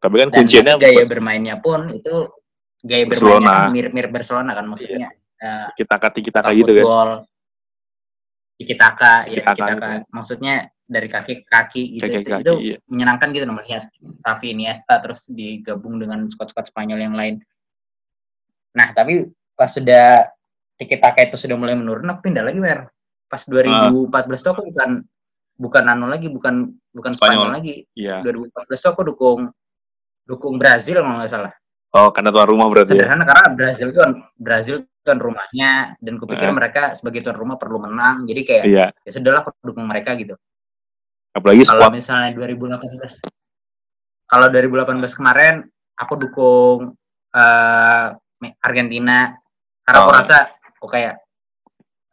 Tapi 0.00 0.14
kan 0.20 0.28
Dan 0.32 0.36
kuncinya 0.44 0.72
gaya 0.76 1.04
bermainnya 1.04 1.56
pun 1.60 1.80
itu 1.92 2.14
gaya 2.80 3.04
Barcelona. 3.04 3.36
bermainnya 3.40 3.60
kan 3.60 3.72
mirip-mirip 3.72 4.10
Barcelona 4.12 4.50
kan 4.56 4.66
maksudnya. 4.68 5.08
eh, 5.44 5.68
kita 5.76 5.96
kati 6.00 6.20
kita 6.24 6.40
kita 6.40 6.40
kayak 6.40 6.56
gitu 6.56 6.72
kan. 6.80 6.84
tiki-taka, 8.54 9.12
ya 9.28 9.42
tiki-taka. 9.44 9.74
gitu. 9.74 10.08
Maksudnya 10.14 10.54
dari 10.84 11.08
kaki 11.10 11.32
ke 11.42 11.44
kaki 11.48 11.82
gitu, 11.98 12.04
Kaki 12.06 12.16
itu, 12.22 12.30
kaki, 12.30 12.42
itu 12.44 12.52
iya. 12.60 12.76
menyenangkan 12.88 13.28
gitu 13.34 13.44
melihat 13.50 13.84
Xavi 14.14 14.46
Iniesta 14.54 15.00
terus 15.02 15.26
digabung 15.28 15.96
dengan 16.00 16.28
squad-squad 16.30 16.70
Spanyol 16.70 17.00
yang 17.02 17.14
lain. 17.18 17.34
Nah, 18.72 18.88
tapi 18.94 19.26
pas 19.52 19.68
sudah 19.68 20.28
tiki-taka 20.76 21.24
itu 21.28 21.36
sudah 21.36 21.56
mulai 21.58 21.74
menurun, 21.76 22.06
aku 22.08 22.30
pindah 22.30 22.42
lagi, 22.46 22.58
Wer. 22.62 22.88
Pas 23.26 23.40
Ah. 23.40 23.48
2014 23.90 24.40
tuh 24.40 24.50
aku 24.52 24.62
bukan 24.70 24.90
bukan 25.54 25.84
anu 25.86 26.06
lagi, 26.10 26.26
bukan 26.28 26.70
bukan 26.90 27.12
Spanyol. 27.14 27.48
Spanyol 27.48 27.50
lagi. 27.54 27.74
Iya. 27.94 28.22
2014 28.22 28.78
tuh 28.80 28.90
aku 28.92 29.02
dukung 29.06 29.40
dukung 30.24 30.54
Brazil 30.56 31.00
kalau 31.00 31.20
nggak 31.20 31.30
salah. 31.30 31.52
Oh, 31.94 32.10
karena 32.10 32.34
tuan 32.34 32.48
rumah 32.50 32.66
berarti 32.66 32.90
ya. 32.90 33.06
Sederhana 33.06 33.22
karena 33.22 33.46
Brazil 33.54 33.86
itu 33.88 34.00
kan 34.02 34.12
Brazil 34.34 34.74
itu 34.82 35.02
kan 35.04 35.18
rumahnya 35.20 35.94
dan 36.02 36.14
kupikir 36.18 36.48
Eh. 36.48 36.54
mereka 36.54 36.82
sebagai 36.94 37.22
tuan 37.22 37.38
rumah 37.38 37.54
perlu 37.54 37.78
menang. 37.78 38.26
Jadi 38.26 38.40
kayak 38.42 38.64
Iya. 38.66 38.86
ya 38.90 39.10
sudahlah 39.14 39.46
aku 39.46 39.54
dukung 39.62 39.86
mereka 39.86 40.16
gitu. 40.18 40.34
Apalagi 41.30 41.62
Kalau 41.66 41.86
squad 41.86 41.94
misalnya 41.94 42.30
2018 42.34 43.18
kalau 44.24 44.46
2018 44.50 45.14
kemarin 45.14 45.54
aku 45.94 46.14
dukung 46.18 46.78
eh, 47.30 48.06
Argentina 48.58 49.34
karena 49.82 49.98
aku 50.00 50.10
Oh. 50.10 50.14
rasa 50.14 50.36
kok 50.74 50.86
kayak 50.88 51.14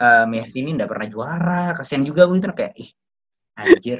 eh, 0.02 0.26
Messi 0.26 0.58
ini 0.60 0.74
nggak 0.74 0.90
pernah 0.90 1.06
juara, 1.06 1.64
kasihan 1.72 2.02
juga 2.02 2.26
gue 2.26 2.38
itu 2.38 2.50
kayak 2.50 2.74
ih 2.76 2.90
anjir. 3.54 4.00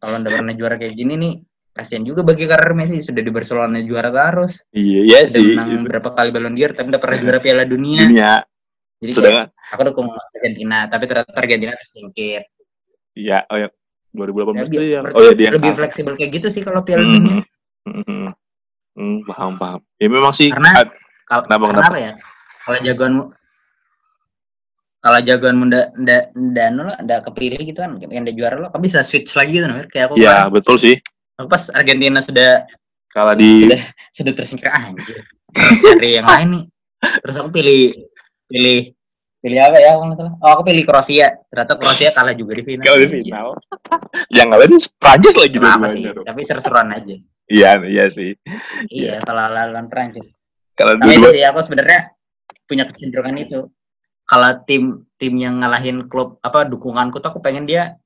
Kalau 0.00 0.16
nggak 0.18 0.34
pernah 0.34 0.54
juara 0.54 0.74
kayak 0.74 0.94
gini 0.94 1.14
nih, 1.14 1.34
kasihan 1.70 2.02
juga 2.02 2.22
bagi 2.22 2.44
karir 2.44 2.72
Messi 2.72 3.02
sudah 3.02 3.20
di 3.20 3.28
Barcelona 3.28 3.78
juara 3.78 4.08
terus, 4.08 4.64
Iya, 4.70 5.00
iya 5.04 5.18
sih. 5.24 5.52
menang 5.52 5.68
Gitu. 5.74 5.84
berapa 5.86 6.08
kali 6.10 6.30
Ballon 6.30 6.54
d'Or 6.54 6.72
tapi 6.72 6.86
nggak 6.88 7.02
pernah 7.02 7.18
juara 7.18 7.38
Piala 7.38 7.64
Dunia. 7.64 8.06
Dunia 8.06 8.32
Jadi 8.96 9.10
kayak, 9.10 9.20
sedangkan 9.20 9.46
aku 9.68 9.82
dukung 9.84 10.06
Argentina, 10.08 10.78
tapi 10.88 11.04
ternyata 11.04 11.30
Argentina 11.34 11.72
tersingkir. 11.74 12.40
iya, 13.12 13.44
oh 13.46 13.56
ya 13.56 13.68
2018 14.10 14.54
Ya, 14.54 14.62
itu 14.64 14.80
berarti 14.96 15.12
oh 15.12 15.22
ya 15.22 15.32
dia 15.34 15.50
lebih 15.50 15.72
fleksibel 15.74 16.12
kayak 16.14 16.30
gitu 16.32 16.48
sih 16.48 16.62
kalau 16.62 16.80
Piala 16.80 17.04
Dunia. 17.04 17.42
Hmm, 17.84 17.92
hmm, 17.92 18.04
hmm. 18.06 18.28
Hmm, 18.94 19.16
paham 19.26 19.52
paham. 19.58 19.80
Ya 19.98 20.06
memang 20.06 20.30
sih 20.30 20.48
Karena- 20.48 20.86
Kalau 21.24 21.42
Kenapa, 21.44 21.64
karena 21.68 21.82
apa 21.84 21.98
ya? 21.98 22.12
Kalau 22.62 22.78
jagoanmu 22.80 23.22
kalau 25.04 25.20
jagoanmu 25.20 25.68
ndak 25.68 25.86
ndak 26.00 26.22
ndak 26.32 26.64
anu 26.72 26.88
lah, 26.88 26.96
ndak 27.04 27.28
kepilih 27.28 27.60
gitu 27.60 27.84
kan, 27.84 28.00
yang 28.08 28.24
juara 28.32 28.56
lo, 28.56 28.72
kamu 28.72 28.88
bisa 28.88 29.04
switch 29.04 29.36
lagi 29.36 29.60
gitu, 29.60 29.68
Nur. 29.68 29.84
kayak 29.92 30.08
aku 30.08 30.16
ya 30.16 30.48
kemarin. 30.48 30.54
betul 30.56 30.76
sih. 30.80 30.96
Aku 31.36 31.46
pas 31.52 31.68
Argentina 31.76 32.24
sudah 32.24 32.64
Kalau 33.12 33.36
di 33.36 33.68
sudah 33.68 33.82
sudah 34.16 34.32
tersingkir 34.32 34.72
ah, 34.72 34.88
anjir. 34.88 35.20
Cari 35.54 36.18
yang 36.18 36.26
lain 36.26 36.48
nih. 36.56 36.64
Terus 37.20 37.36
aku 37.36 37.48
pilih 37.52 37.94
pilih 38.48 38.96
pilih 39.44 39.60
apa 39.60 39.76
ya 39.76 39.92
kalau 39.92 40.08
nggak 40.08 40.18
salah? 40.24 40.34
Oh, 40.40 40.50
aku 40.56 40.62
pilih 40.72 40.82
Kroasia. 40.88 41.28
Ternyata 41.52 41.72
Kroasia 41.76 42.10
kalah 42.16 42.34
juga 42.34 42.56
di 42.56 42.64
final. 42.64 42.82
kalau 42.88 42.98
di 42.98 43.08
final, 43.12 43.48
yang 44.32 44.46
ngalahin 44.50 44.74
Prancis 44.96 45.36
lagi 45.36 45.52
Kenapa 45.52 45.86
sih? 45.92 46.00
dua-duanya. 46.00 46.28
Tapi 46.32 46.40
seru-seruan 46.48 46.88
aja. 46.90 47.14
Iya, 47.44 47.70
iya 47.84 48.04
sih. 48.08 48.30
Iya, 48.88 49.20
kalau 49.20 49.52
lawan 49.52 49.86
Prancis. 49.92 50.32
Kalau 50.74 50.96
sih 51.28 51.44
aku 51.44 51.60
sebenarnya 51.60 52.16
punya 52.64 52.88
kecenderungan 52.88 53.36
itu. 53.36 53.60
Kalau 54.24 54.50
tim 54.64 55.04
tim 55.20 55.36
yang 55.36 55.60
ngalahin 55.60 56.08
klub 56.08 56.40
apa 56.40 56.64
dukunganku 56.64 57.20
tuh 57.20 57.28
aku 57.32 57.40
pengen 57.44 57.68
dia 57.68 58.00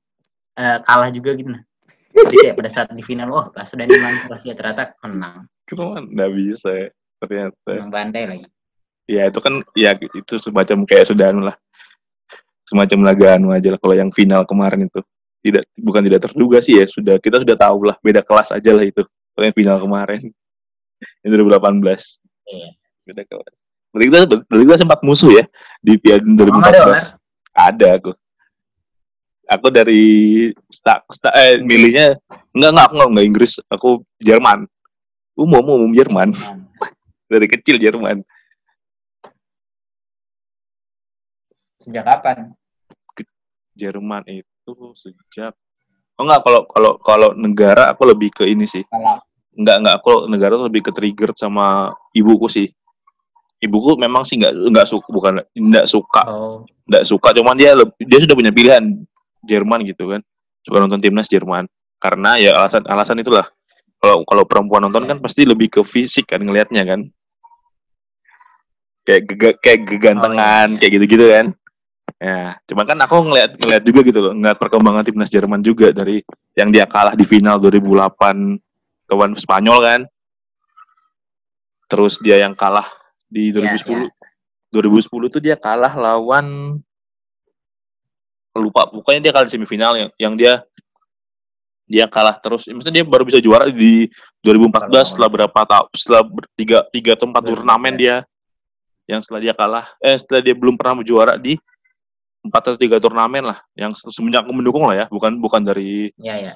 eh, 0.59 0.77
kalah 0.83 1.09
juga 1.09 1.35
gitu 1.35 1.51
nah. 1.51 1.63
Jadi 2.09 2.35
kayak 2.41 2.55
pada 2.57 2.69
saat 2.73 2.87
di 2.91 3.05
final, 3.05 3.29
oh 3.31 3.45
pas 3.53 3.69
sudah 3.69 3.85
menang 3.85 4.25
Kroasia 4.25 4.57
ternyata 4.57 4.97
menang, 5.05 5.45
cuma 5.69 6.01
nggak 6.01 6.31
bisa 6.33 6.69
ya, 6.73 6.87
ternyata. 7.21 7.69
menang 7.69 7.93
bantai 7.93 8.23
lagi. 8.25 8.47
Ya 9.05 9.29
itu 9.29 9.39
kan 9.41 9.61
ya 9.77 9.93
itu 9.97 10.33
semacam 10.41 10.89
kayak 10.89 11.05
sudah 11.13 11.29
anu 11.29 11.41
lah. 11.45 11.55
Semacam 12.65 12.99
laga 13.05 13.37
anu 13.37 13.53
aja 13.53 13.69
lah 13.73 13.79
kalau 13.81 13.95
yang 13.95 14.09
final 14.09 14.41
kemarin 14.45 14.89
itu. 14.89 15.01
Tidak 15.39 15.63
bukan 15.79 16.01
tidak 16.03 16.19
terduga 16.27 16.59
sih 16.59 16.81
ya, 16.81 16.85
sudah 16.89 17.15
kita 17.21 17.39
sudah 17.45 17.55
tahu 17.55 17.87
lah 17.87 17.95
beda 18.01 18.25
kelas 18.25 18.51
aja 18.51 18.73
lah 18.73 18.83
itu. 18.83 19.05
Kalau 19.37 19.45
yang 19.45 19.55
final 19.55 19.77
kemarin. 19.79 20.21
Yang 21.23 21.47
2018. 21.47 21.79
Iya. 22.51 22.69
Beda 23.07 23.23
kelas. 23.23 23.55
Berarti 23.89 24.05
kita, 24.07 24.19
berarti 24.45 24.65
kita 24.69 24.79
sempat 24.79 24.99
musuh 25.01 25.31
ya 25.33 25.45
di 25.81 25.97
Piala 25.97 26.21
ada, 26.21 26.49
Omar? 26.53 26.73
2014. 26.93 27.17
Ada 27.53 27.87
aku. 27.97 28.11
Aku 29.49 29.67
dari 29.73 30.05
sta, 30.69 31.01
sta, 31.09 31.33
eh, 31.33 31.57
milihnya 31.57 32.21
enggak 32.53 32.69
enggak 32.69 32.85
aku 32.85 32.93
enggak, 32.93 33.09
enggak 33.09 33.25
Inggris, 33.25 33.53
aku 33.65 33.89
Jerman. 34.21 34.69
Umum 35.33 35.65
umum 35.65 35.91
Jerman 35.95 36.37
dari 37.25 37.47
kecil 37.49 37.81
Jerman. 37.81 38.21
Sejak 41.81 42.05
kapan? 42.05 42.53
Jerman 43.73 44.21
itu 44.27 44.73
sejak 44.93 45.55
Oh 46.19 46.27
enggak 46.27 46.43
kalau 46.43 46.61
kalau 46.67 46.91
kalau 46.99 47.29
negara 47.31 47.95
aku 47.95 48.03
lebih 48.03 48.27
ke 48.35 48.43
ini 48.43 48.67
sih. 48.67 48.83
Enggak 49.55 49.77
enggak 49.79 49.95
aku 50.03 50.27
negara 50.27 50.59
lebih 50.59 50.83
ke 50.83 50.91
trigger 50.91 51.31
sama 51.31 51.95
ibuku 52.11 52.51
sih. 52.51 52.67
Ibuku 53.59 53.99
memang 53.99 54.23
sih 54.23 54.39
enggak 54.39 54.55
enggak 54.55 54.87
suka 54.87 55.07
bukan 55.11 55.33
enggak 55.51 55.83
suka 55.83 56.23
oh, 56.31 56.63
enggak 56.87 57.03
suka 57.03 57.35
cuman 57.35 57.59
dia 57.59 57.75
dia 57.99 58.19
sudah 58.23 58.35
punya 58.35 58.55
pilihan 58.55 58.83
Jerman 59.43 59.83
gitu 59.83 60.15
kan. 60.15 60.21
Suka 60.63 60.79
nonton 60.79 61.03
timnas 61.03 61.27
Jerman 61.27 61.67
karena 61.99 62.39
ya 62.39 62.55
alasan 62.55 62.87
alasan 62.87 63.19
itulah. 63.19 63.51
Kalau 63.99 64.23
kalau 64.23 64.43
perempuan 64.47 64.87
nonton 64.87 65.03
kan 65.03 65.19
pasti 65.19 65.43
lebih 65.43 65.67
ke 65.67 65.81
fisik 65.83 66.31
kan 66.31 66.39
ngelihatnya 66.39 66.87
kan. 66.87 67.03
Kayak 69.03 69.21
gega, 69.27 69.49
kayak 69.59 69.79
gegantengan 69.91 70.67
Oh, 70.71 70.73
iya. 70.75 70.79
kayak 70.79 70.91
gitu-gitu 70.95 71.25
kan. 71.27 71.45
Ya, 72.19 72.59
cuman 72.67 72.85
kan 72.87 72.99
aku 72.99 73.15
ngeliat 73.31 73.51
ngeliat 73.55 73.83
juga 73.85 73.99
gitu 74.03 74.19
loh, 74.19 74.33
ngeliat 74.35 74.57
perkembangan 74.59 75.03
timnas 75.07 75.31
Jerman 75.31 75.63
juga 75.63 75.95
dari 75.95 76.19
yang 76.55 76.67
dia 76.67 76.83
kalah 76.83 77.15
di 77.15 77.23
final 77.23 77.59
2008 77.63 78.59
lawan 79.11 79.31
Spanyol 79.35 79.77
kan. 79.83 80.01
Terus 81.89 82.21
dia 82.21 82.39
yang 82.43 82.53
kalah 82.53 82.98
di 83.29 83.53
Iya, 83.53 83.77
2010. 83.79 84.09
2010 84.69 85.29
tuh 85.29 85.41
dia 85.41 85.55
kalah 85.55 85.93
lawan 85.93 86.77
lupa. 88.53 88.89
Pokoknya 88.91 89.23
dia 89.23 89.31
kalah 89.31 89.47
di 89.47 89.53
semifinal 89.55 89.93
yang, 89.95 90.09
yang 90.19 90.33
dia 90.35 90.53
dia 91.89 92.05
kalah 92.05 92.37
terus. 92.37 92.67
Maksudnya 92.67 93.01
dia 93.01 93.05
baru 93.07 93.23
bisa 93.23 93.39
juara 93.39 93.65
di 93.69 94.09
2014 94.43 94.89
Kalau- 94.91 95.07
setelah 95.07 95.29
berapa 95.31 95.59
tahun 95.65 95.87
setelah 95.95 96.21
tiga 96.53 96.77
tiga 96.91 97.11
atau 97.15 97.25
empat 97.29 97.41
2014. 97.45 97.49
turnamen 97.55 97.93
dia 97.95 98.15
yang 99.09 99.21
setelah 99.25 99.41
dia 99.41 99.53
kalah 99.57 99.85
eh 99.99 100.13
setelah 100.13 100.41
dia 100.43 100.53
belum 100.53 100.77
pernah 100.77 101.01
juara 101.01 101.33
di 101.33 101.57
empat 102.45 102.61
atau 102.71 102.77
tiga 102.77 102.97
turnamen 103.01 103.41
lah. 103.47 103.57
Yang 103.73 104.05
se- 104.05 104.11
semenjak 104.13 104.45
mendukung 104.45 104.85
lah 104.85 104.95
ya. 104.95 105.05
Bukan 105.09 105.39
bukan 105.39 105.61
dari 105.63 106.11
ya 106.19 106.35
ya, 106.37 106.53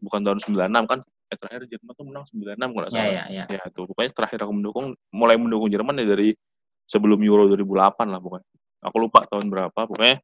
bukan 0.00 0.20
tahun 0.22 0.38
96 0.40 0.86
kan 0.88 1.00
eh, 1.34 1.38
terakhir 1.42 1.62
Jerman 1.66 1.92
tuh 1.98 2.06
menang 2.06 2.24
96 2.30 2.54
kalau 2.54 2.70
nggak 2.70 2.88
ya 2.88 2.94
salah 2.94 3.10
ya, 3.10 3.24
ya. 3.28 3.44
ya 3.50 3.62
tuh 3.74 3.84
pokoknya 3.90 4.10
terakhir 4.14 4.38
aku 4.46 4.52
mendukung 4.54 4.86
mulai 5.10 5.36
mendukung 5.36 5.66
Jerman 5.66 5.98
ya 5.98 6.06
dari 6.06 6.30
sebelum 6.86 7.18
Euro 7.26 7.50
2008 7.50 8.06
lah 8.06 8.20
pokoknya 8.22 8.46
aku 8.84 8.96
lupa 9.02 9.26
tahun 9.26 9.46
berapa 9.50 9.80
pokoknya 9.90 10.22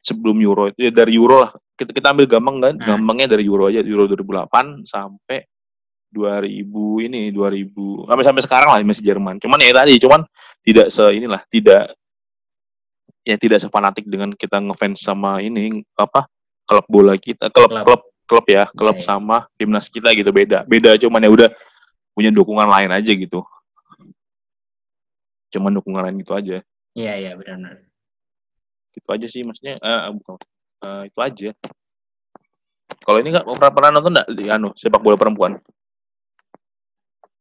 sebelum 0.00 0.36
Euro 0.38 0.70
itu 0.70 0.86
ya 0.86 0.92
dari 0.94 1.12
Euro 1.18 1.42
lah 1.44 1.50
kita, 1.76 1.90
kita 1.92 2.08
ambil 2.14 2.26
gampang 2.30 2.56
kan 2.62 2.74
Hmm. 2.78 2.86
gampangnya 2.86 3.36
dari 3.36 3.44
Euro 3.44 3.66
aja 3.66 3.82
Euro 3.82 4.06
2008 4.06 4.86
sampai 4.86 5.44
2000 6.14 7.04
ini 7.10 7.34
2000 7.34 8.06
sampai 8.06 8.24
sampai 8.24 8.42
sekarang 8.46 8.68
lah 8.72 8.80
masih 8.86 9.04
Jerman 9.04 9.36
cuman 9.42 9.58
ya 9.60 9.74
tadi 9.74 9.98
cuman 10.00 10.22
tidak 10.62 10.86
se 10.88 11.02
inilah 11.12 11.42
tidak 11.50 11.92
ya 13.26 13.34
tidak 13.34 13.58
sefanatik 13.58 14.06
dengan 14.06 14.30
kita 14.32 14.62
ngefans 14.62 15.02
sama 15.02 15.42
ini 15.42 15.82
apa 15.98 16.30
klub 16.62 16.86
bola 16.86 17.18
kita 17.18 17.50
klub 17.50 17.74
Klub. 17.74 17.82
klub 17.84 18.00
klub 18.26 18.44
ya 18.46 18.66
klub 18.74 18.98
Iya, 18.98 19.02
iya. 19.02 19.08
sama 19.08 19.38
timnas 19.56 19.86
kita 19.88 20.10
gitu 20.12 20.30
beda 20.34 20.66
beda 20.66 20.98
cuman 20.98 21.22
ya 21.22 21.30
udah 21.30 21.48
punya 22.12 22.30
dukungan 22.34 22.66
lain 22.66 22.90
aja 22.92 23.12
gitu 23.14 23.40
cuman 25.54 25.72
dukungan 25.78 26.02
lain 26.10 26.16
gitu 26.20 26.34
aja 26.34 26.58
Iya 26.96 27.12
iya 27.16 27.32
benar. 27.36 27.80
gitu 28.96 29.08
aja 29.12 29.26
sih 29.28 29.44
maksudnya 29.44 29.76
eh, 29.78 30.00
bukan 30.16 30.40
eh, 30.82 31.02
itu 31.12 31.18
aja 31.20 31.50
kalau 33.04 33.18
ini 33.20 33.28
nggak 33.30 33.44
pernah 33.44 33.72
pernah 33.72 33.90
nonton 33.94 34.12
nggak 34.16 34.28
di 34.32 34.44
anu 34.48 34.68
sepak 34.74 35.00
bola 35.00 35.16
perempuan 35.16 35.60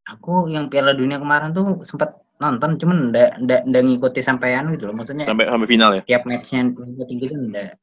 Aku 0.06 0.46
yang 0.54 0.70
Piala 0.70 0.94
Dunia 0.94 1.18
kemarin 1.18 1.50
tuh 1.50 1.82
sempat 1.82 2.14
nonton, 2.38 2.78
cuman 2.78 3.10
ndak 3.10 3.42
ndak 3.42 3.82
ngikuti 3.90 4.22
sampean 4.22 4.70
gitu 4.78 4.86
loh. 4.86 4.94
Maksudnya 5.02 5.26
sampai 5.26 5.50
sampai 5.50 5.66
final 5.66 5.90
ya 5.98 6.02
tiap 6.06 6.30
matchnya 6.30 6.70
ngikutin 6.70 7.16
gitu 7.26 7.34
ndak. 7.34 7.74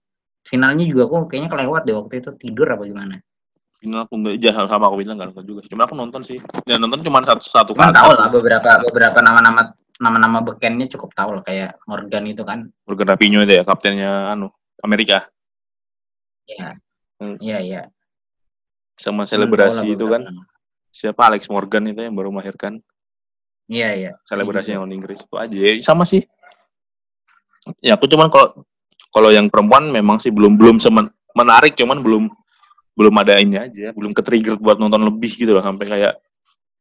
Finalnya 0.42 0.84
juga 0.84 1.06
aku 1.06 1.30
kayaknya 1.30 1.48
kelewat 1.50 1.82
deh 1.86 1.94
waktu 1.94 2.14
itu 2.18 2.30
tidur 2.38 2.66
apa 2.70 2.82
gimana. 2.86 3.16
final 3.82 4.06
aku 4.06 4.14
nggak 4.14 4.38
jah 4.38 4.54
sama 4.70 4.86
aku 4.86 5.02
bilang 5.02 5.18
nggak 5.18 5.42
juga 5.42 5.58
cuma 5.66 5.82
aku 5.90 5.98
nonton 5.98 6.22
sih 6.22 6.38
dan 6.62 6.78
nonton 6.78 7.02
cuma 7.02 7.18
satu 7.26 7.42
satu 7.42 7.70
kali 7.74 7.90
tahu 7.90 8.14
lah 8.14 8.30
beberapa 8.30 8.78
beberapa 8.86 9.18
nama-nama 9.18 9.74
nama-nama 9.98 10.38
bekennya 10.38 10.86
cukup 10.86 11.10
tahu 11.18 11.34
lah 11.34 11.42
kayak 11.42 11.82
Morgan 11.90 12.22
itu 12.30 12.46
kan. 12.46 12.70
Morgan 12.86 13.06
Rapinoe 13.10 13.42
itu 13.42 13.58
ya 13.58 13.66
kaptennya 13.66 14.30
anu 14.38 14.54
Amerika 14.86 15.26
Iya. 16.46 16.78
Hmm. 17.18 17.36
Iya 17.42 17.58
iya. 17.58 17.82
sama 18.94 19.26
selebrasi 19.26 19.98
itu 19.98 20.06
kan 20.06 20.30
nama. 20.30 20.46
siapa 20.94 21.34
Alex 21.34 21.50
Morgan 21.50 21.90
itu 21.90 22.06
yang 22.06 22.14
baru 22.14 22.30
melahirkan 22.30 22.78
Iya, 23.66 23.88
iya. 23.98 24.10
selebrasi 24.30 24.78
yang 24.78 24.86
lawan 24.86 24.94
Inggris 24.94 25.26
itu 25.26 25.34
aja 25.34 25.50
ya, 25.58 25.74
sama 25.82 26.06
sih 26.06 26.22
ya 27.82 27.98
aku 27.98 28.06
cuman 28.06 28.30
kalau 28.30 28.62
kalau 29.12 29.28
yang 29.28 29.46
perempuan 29.52 29.92
memang 29.92 30.18
sih 30.18 30.32
belum 30.32 30.56
belum 30.56 30.76
semen, 30.80 31.12
menarik 31.36 31.76
cuman 31.76 32.00
belum 32.00 32.32
belum 32.92 33.14
ada 33.24 33.40
ini 33.40 33.56
aja 33.56 33.92
belum 33.96 34.12
ke 34.12 34.20
trigger 34.20 34.60
buat 34.60 34.76
nonton 34.76 35.00
lebih 35.08 35.32
gitu 35.32 35.52
loh 35.56 35.64
sampai 35.64 35.88
kayak 35.88 36.14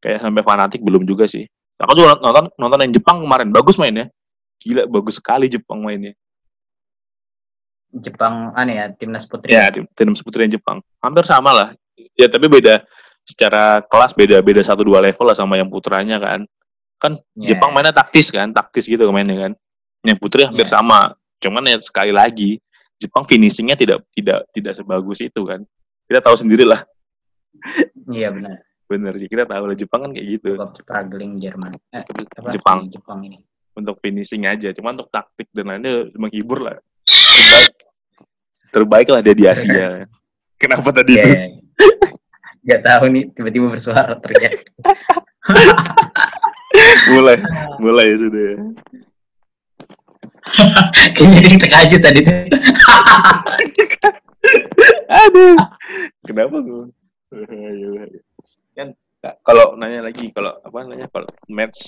kayak 0.04 0.20
sampai 0.20 0.42
fanatik 0.44 0.82
belum 0.84 1.04
juga 1.08 1.28
sih. 1.28 1.46
Aku 1.82 1.98
juga 1.98 2.20
nonton 2.20 2.52
nonton 2.58 2.80
yang 2.88 2.94
Jepang 2.94 3.22
kemarin 3.24 3.50
bagus 3.52 3.76
mainnya. 3.80 4.12
Gila 4.62 4.86
bagus 4.88 5.18
sekali 5.18 5.50
Jepang 5.50 5.82
mainnya. 5.82 6.14
Jepang 7.92 8.56
aneh 8.56 8.80
ya, 8.80 8.86
timnas 8.96 9.28
putri. 9.28 9.52
ya 9.52 9.68
tim 9.68 9.84
tim 9.92 10.16
putri 10.16 10.48
yang 10.48 10.56
Jepang. 10.56 10.80
Hampir 11.04 11.28
sama 11.28 11.52
lah. 11.52 11.70
Ya 12.16 12.32
tapi 12.32 12.48
beda 12.48 12.84
secara 13.28 13.84
kelas 13.84 14.16
beda 14.16 14.40
beda 14.40 14.64
satu 14.64 14.82
dua 14.88 15.04
level 15.04 15.28
lah 15.28 15.36
sama 15.36 15.60
yang 15.60 15.68
putranya 15.68 16.16
kan. 16.18 16.48
Kan 17.02 17.18
Ya, 17.36 17.56
Jepang 17.56 17.74
mainnya 17.76 17.92
taktis 17.92 18.32
kan 18.32 18.54
taktis 18.56 18.88
gitu 18.88 19.10
mainnya 19.12 19.50
kan. 19.50 19.52
Yang 20.08 20.18
putri 20.22 20.48
hampir 20.48 20.66
Iya. 20.70 20.80
sama 20.80 21.14
cuman 21.42 21.62
ya 21.66 21.78
sekali 21.82 22.14
lagi 22.14 22.62
Jepang 22.96 23.26
finishingnya 23.26 23.74
tidak 23.74 24.06
tidak 24.14 24.46
tidak 24.54 24.74
sebagus 24.74 25.18
itu 25.20 25.42
kan 25.42 25.60
kita 26.06 26.22
tahu 26.22 26.38
sendiri 26.38 26.64
lah 26.64 26.82
Iya 28.08 28.32
benar. 28.32 28.62
bener 28.86 29.12
sih 29.16 29.26
kita 29.26 29.44
tahu 29.44 29.64
lah 29.66 29.76
Jepang 29.76 30.00
kan 30.04 30.12
kayak 30.12 30.28
gitu 30.38 30.56
Cukup 30.56 30.72
struggling 30.76 31.36
Jerman. 31.36 31.72
Eh, 31.92 32.04
apa 32.04 32.50
Jepang 32.50 32.78
si 32.86 32.94
Jepang 32.94 33.20
ini. 33.24 33.38
untuk 33.72 33.96
finishing 34.00 34.44
aja 34.46 34.70
cuma 34.72 34.92
untuk 34.92 35.08
taktik 35.08 35.48
dan 35.52 35.68
lainnya 35.68 36.08
menghibur 36.14 36.60
lah 36.62 36.76
terbaik 37.08 37.74
terbaik 38.72 39.08
lah 39.10 39.20
dia 39.20 39.34
di 39.34 39.46
Asia 39.46 40.06
kenapa 40.62 40.90
tadi 40.92 41.16
Iya. 41.16 41.18
itu 41.18 41.32
iya. 41.32 41.48
Gak 42.62 42.82
tahu 42.86 43.04
nih 43.10 43.24
tiba-tiba 43.34 43.66
bersuara 43.68 44.14
terjadi. 44.16 44.62
mulai 47.10 47.38
mulai 47.78 48.06
ya 48.14 48.18
sudah 48.22 48.48
Kayaknya 51.16 51.40
dia 51.44 51.58
terkajut 51.60 52.02
tadi. 52.02 52.22
Aduh. 55.22 55.58
Kenapa 56.26 56.56
gue 56.64 56.84
kan 58.76 58.88
kalau 59.46 59.78
nanya 59.78 60.02
lagi 60.10 60.34
kalau 60.34 60.58
apa 60.60 60.78
nanya 60.84 61.08
kalau 61.08 61.28
match 61.48 61.80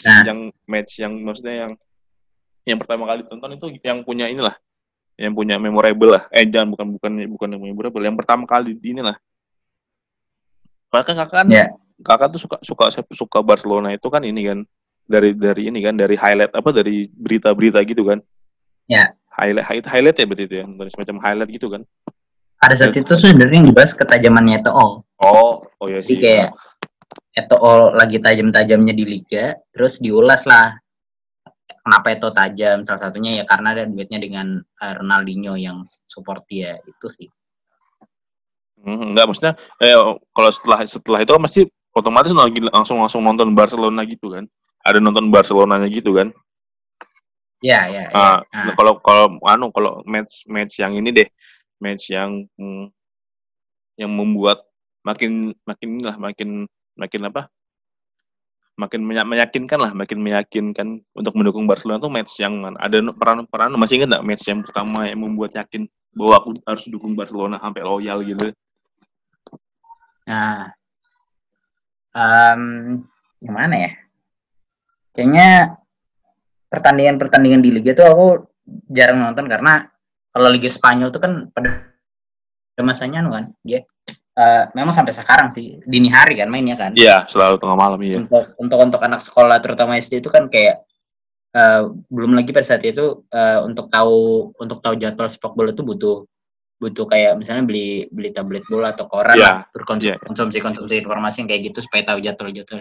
Nah. 0.00 0.24
yang 0.24 0.40
match 0.64 0.96
yang 0.96 1.12
maksudnya 1.20 1.54
yang 1.68 1.72
yang 2.64 2.78
pertama 2.80 3.04
kali 3.04 3.20
tonton 3.28 3.52
itu 3.52 3.66
yang 3.84 4.00
punya 4.00 4.32
inilah 4.32 4.56
yang 5.20 5.36
punya 5.36 5.60
memorable 5.60 6.16
lah. 6.16 6.24
Eh 6.32 6.48
jangan 6.48 6.72
bukan 6.72 6.86
bukan 6.96 7.12
bukan 7.36 7.48
yang 7.52 7.62
memorable 7.68 8.00
yang 8.00 8.16
pertama 8.16 8.48
kali 8.48 8.72
inilah. 8.80 9.20
Bahkan 10.88 11.14
kakak 11.20 11.44
kan 11.44 11.46
Ya. 11.52 11.68
kakak 12.00 12.32
tuh 12.32 12.40
suka 12.48 12.56
suka 12.64 12.84
suka 13.12 13.38
Barcelona 13.44 13.92
itu 13.92 14.08
kan 14.08 14.24
ini 14.24 14.40
kan 14.48 14.58
dari 15.04 15.36
dari 15.36 15.68
ini 15.68 15.84
kan 15.84 15.92
dari 15.94 16.16
highlight 16.16 16.56
apa 16.56 16.70
dari 16.72 17.04
berita-berita 17.12 17.84
gitu 17.84 18.08
kan 18.08 18.24
Ya. 18.90 19.14
highlight 19.38 19.62
highlight, 19.62 19.86
highlight 19.86 20.16
ya 20.18 20.26
berarti 20.26 20.44
itu 20.50 20.54
ya 20.60 20.64
semacam 20.90 21.16
highlight 21.22 21.50
gitu 21.54 21.70
kan 21.70 21.82
Pada 22.60 22.74
saat 22.76 22.92
itu 22.92 23.14
sebenarnya 23.16 23.62
yang 23.62 23.68
dibahas 23.72 23.96
ketajamannya 23.96 24.60
Eto'o. 24.60 25.06
oh 25.06 25.52
oh 25.64 25.86
ya 25.88 26.02
Jadi 26.02 26.08
sih 26.10 26.16
kayak 26.20 26.50
Eto'o 27.30 27.94
lagi 27.94 28.18
tajam-tajamnya 28.18 28.92
di 28.92 29.04
liga, 29.06 29.54
terus 29.70 30.02
diulas 30.02 30.44
lah. 30.50 30.74
Kenapa 31.80 32.12
Eto'o 32.12 32.34
tajam? 32.34 32.82
Salah 32.84 33.08
satunya 33.08 33.40
ya 33.40 33.44
karena 33.46 33.72
ada 33.72 33.86
duetnya 33.86 34.18
dengan 34.18 34.60
eh, 34.60 34.92
Ronaldinho 34.98 35.54
yang 35.56 35.86
support 35.86 36.44
dia. 36.50 36.76
Itu 36.84 37.06
sih. 37.08 37.30
Hmm, 38.80 39.12
enggak 39.12 39.28
maksudnya 39.28 39.54
eh 39.80 39.96
kalau 40.32 40.50
setelah 40.52 40.80
setelah 40.88 41.20
itu 41.20 41.32
kan 41.36 41.42
pasti 41.44 41.60
otomatis 41.92 42.32
lagi 42.32 42.60
langsung 42.64 42.96
langsung 43.00 43.20
nonton 43.20 43.52
Barcelona 43.52 44.08
gitu 44.08 44.32
kan 44.32 44.48
ada 44.80 44.96
nonton 45.04 45.28
Barcelonanya 45.28 45.84
gitu 45.92 46.16
kan 46.16 46.32
Ya, 47.60 47.84
ya, 47.92 48.08
ya. 48.08 48.16
ah 48.16 48.72
kalau 48.72 48.96
kalau 49.04 49.36
anu 49.44 49.68
kalau 49.68 50.00
match 50.08 50.48
match 50.48 50.80
yang 50.80 50.96
ini 50.96 51.12
deh 51.12 51.28
match 51.76 52.08
yang 52.08 52.48
hmm, 52.56 52.88
yang 54.00 54.08
membuat 54.08 54.64
makin 55.04 55.52
makin 55.68 56.00
lah 56.00 56.16
makin 56.16 56.64
makin 56.96 57.20
apa 57.28 57.52
makin 58.80 59.04
meyakinkan 59.04 59.76
lah 59.76 59.92
makin 59.92 60.24
meyakinkan 60.24 61.04
untuk 61.12 61.36
mendukung 61.36 61.68
Barcelona 61.68 62.00
tuh 62.00 62.08
match 62.08 62.32
yang 62.40 62.56
mana 62.64 62.80
ada 62.80 62.96
peran 63.12 63.44
peran 63.44 63.76
masih 63.76 64.00
ingat 64.00 64.16
nggak 64.16 64.24
match 64.24 64.44
yang 64.48 64.64
pertama 64.64 65.04
yang 65.04 65.20
membuat 65.20 65.52
yakin 65.52 65.84
bahwa 66.16 66.40
aku 66.40 66.50
harus 66.64 66.88
dukung 66.88 67.12
Barcelona 67.12 67.60
sampai 67.60 67.84
loyal 67.84 68.24
gitu 68.24 68.56
Nah, 70.30 70.70
em, 72.14 72.62
gimana 73.42 73.74
ya? 73.74 73.92
Kayaknya 75.10 75.74
pertandingan-pertandingan 76.70 77.60
di 77.60 77.70
Liga 77.74 77.92
tuh 77.98 78.06
aku 78.06 78.26
jarang 78.88 79.18
nonton 79.20 79.50
karena 79.50 79.84
kalau 80.30 80.48
Liga 80.54 80.70
Spanyol 80.70 81.10
tuh 81.10 81.20
kan 81.20 81.32
pada 81.50 81.90
masanya 82.80 83.20
anu 83.20 83.30
kan 83.34 83.44
dia 83.60 83.84
eh, 84.40 84.64
memang 84.72 84.94
sampai 84.94 85.12
sekarang 85.12 85.52
sih 85.52 85.82
dini 85.84 86.08
hari 86.08 86.38
kan 86.38 86.48
mainnya 86.48 86.78
kan. 86.78 86.96
iya 86.96 87.28
selalu 87.28 87.60
tengah 87.60 87.76
malam 87.76 88.00
iya 88.00 88.24
Untuk 88.24 88.56
untuk 88.56 88.78
untuk 88.80 89.00
anak 89.04 89.20
sekolah 89.20 89.60
terutama 89.60 90.00
SD 90.00 90.24
itu 90.24 90.32
kan 90.32 90.48
kayak 90.48 90.80
eh, 91.52 91.82
belum 92.08 92.32
lagi 92.38 92.54
pada 92.54 92.64
saat 92.64 92.80
itu 92.86 93.26
eh, 93.28 93.60
untuk 93.66 93.92
tahu 93.92 94.48
untuk 94.56 94.80
tahu 94.80 94.96
jadwal 94.96 95.28
sepak 95.28 95.52
bola 95.52 95.76
itu 95.76 95.84
butuh 95.84 96.24
butuh 96.80 97.04
kayak 97.04 97.36
misalnya 97.36 97.68
beli 97.68 98.08
beli 98.08 98.32
tablet 98.32 98.64
bola 98.64 98.96
atau 98.96 99.04
koran 99.04 99.36
Iya, 99.36 99.44
lah, 99.44 99.56
berkonsumsi 99.76 100.16
iya. 100.16 100.24
konsumsi 100.24 100.58
konsumsi 100.64 100.94
informasi 101.04 101.44
yang 101.44 101.48
kayak 101.52 101.62
gitu 101.68 101.78
supaya 101.84 102.02
tahu 102.08 102.18
jadwal 102.24 102.48
jadwal 102.48 102.80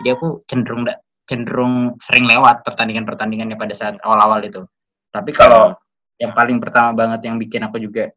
jadi 0.00 0.08
aku 0.16 0.26
cenderung 0.48 0.88
nggak 0.88 0.96
cenderung 1.24 1.96
sering 2.00 2.28
lewat 2.28 2.62
pertandingan 2.64 3.08
pertandingannya 3.08 3.56
pada 3.56 3.72
saat 3.72 3.96
awal 4.04 4.20
awal 4.20 4.40
itu 4.44 4.60
tapi 5.08 5.32
kalau 5.32 5.72
yang 6.20 6.32
paling 6.36 6.60
pertama 6.62 6.92
banget 6.94 7.26
yang 7.26 7.36
bikin 7.40 7.64
aku 7.64 7.80
juga 7.80 8.12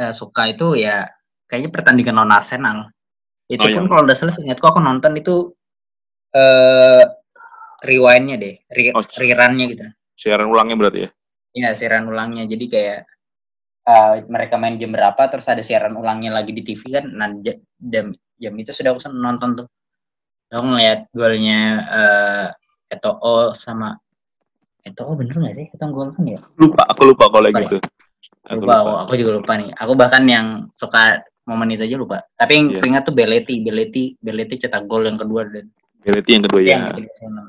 eh, 0.00 0.12
suka 0.12 0.50
itu 0.50 0.78
ya 0.80 1.04
kayaknya 1.46 1.70
pertandingan 1.70 2.16
non 2.18 2.32
Arsenal 2.32 2.88
itu 3.50 3.60
Oh, 3.60 3.66
pun 3.66 3.84
iya. 3.84 3.90
kalau 3.90 4.02
udah 4.06 4.16
salah 4.16 4.36
ingatku 4.38 4.66
aku 4.66 4.80
nonton 4.80 5.12
itu 5.18 5.50
eh 6.30 7.04
rewindnya 7.82 8.36
deh 8.38 8.54
re 8.70 8.94
Oh, 8.94 9.02
rerunnya 9.02 9.64
gitu 9.74 9.84
siaran 10.14 10.46
ulangnya 10.48 10.76
berarti 10.78 11.00
ya 11.08 11.10
Iya, 11.50 11.74
siaran 11.74 12.06
ulangnya. 12.06 12.46
Jadi 12.46 12.64
kayak 12.70 12.98
eh, 13.90 14.14
mereka 14.30 14.54
main 14.54 14.78
jam 14.78 14.94
berapa, 14.94 15.18
terus 15.26 15.50
ada 15.50 15.58
siaran 15.66 15.98
ulangnya 15.98 16.30
lagi 16.30 16.54
di 16.54 16.62
TV 16.62 16.78
kan. 16.94 17.10
Nah, 17.10 17.26
ja- 17.42 17.58
jam, 17.90 18.14
jam 18.38 18.54
itu 18.54 18.70
sudah 18.70 18.94
aku 18.94 19.02
nonton 19.10 19.58
tuh. 19.58 19.66
Aku 20.50 20.64
ngeliat 20.66 21.06
golnya 21.14 21.60
eh 21.86 22.46
Eto'o 22.90 23.54
sama 23.54 23.94
Eto'o 24.82 25.14
bener 25.14 25.30
nggak 25.30 25.54
sih? 25.54 25.66
Kita 25.70 25.86
gol 25.88 26.10
kan 26.10 26.24
ya? 26.26 26.40
lupa 26.58 26.82
aku 26.90 27.02
lupa 27.14 27.24
kalau 27.30 27.46
Lupa 27.46 27.60
gitu 27.62 27.76
aku 28.50 28.60
Lupa, 28.66 28.74
Aku, 28.82 28.90
aku 29.06 29.12
juga 29.20 29.32
lupa 29.38 29.52
nih. 29.60 29.70
Aku 29.78 29.92
bahkan 29.94 30.22
yang 30.26 30.46
suka 30.74 31.22
momen 31.46 31.70
itu 31.70 31.86
aja 31.86 31.94
lupa. 31.94 32.18
Tapi 32.34 32.52
yang 32.58 32.66
Iya. 32.66 32.80
ku 32.82 32.86
ingat 32.90 33.02
tuh 33.06 33.14
Belletti. 33.14 33.54
Belletti, 33.62 34.04
Belletti 34.18 34.54
cetak 34.58 34.90
gol 34.90 35.06
yang 35.06 35.14
kedua 35.20 35.46
dan 35.46 35.70
Berarti 36.02 36.30
yang 36.34 36.42
kedua 36.48 36.60
itu 36.64 36.70
ya 36.72 36.78
yang 36.90 37.10
seneng. 37.14 37.48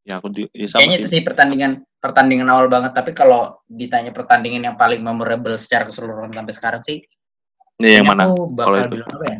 ya 0.00 0.16
aku 0.18 0.32
di 0.32 0.42
ya 0.50 0.66
sama 0.66 0.80
Kayaknya 0.82 0.96
sih 0.96 1.02
itu 1.04 1.08
sih 1.12 1.20
pertandingan 1.22 1.72
pertandingan 2.02 2.48
awal 2.50 2.66
banget. 2.68 2.92
Tapi 2.92 3.10
kalau 3.14 3.56
ditanya 3.64 4.10
pertandingan 4.12 4.62
yang 4.72 4.76
paling 4.76 5.00
memorable 5.00 5.54
secara 5.56 5.86
keseluruhan 5.88 6.32
sampai 6.34 6.52
sekarang 6.56 6.82
sih, 6.84 6.98
Ini 7.80 8.02
yang 8.02 8.08
mana 8.12 8.28
Aku 8.28 8.50
bakal 8.52 8.76
kalau 8.76 8.84
itu? 8.84 8.92
bilang 8.98 9.10
apa 9.14 9.24
ya? 9.30 9.38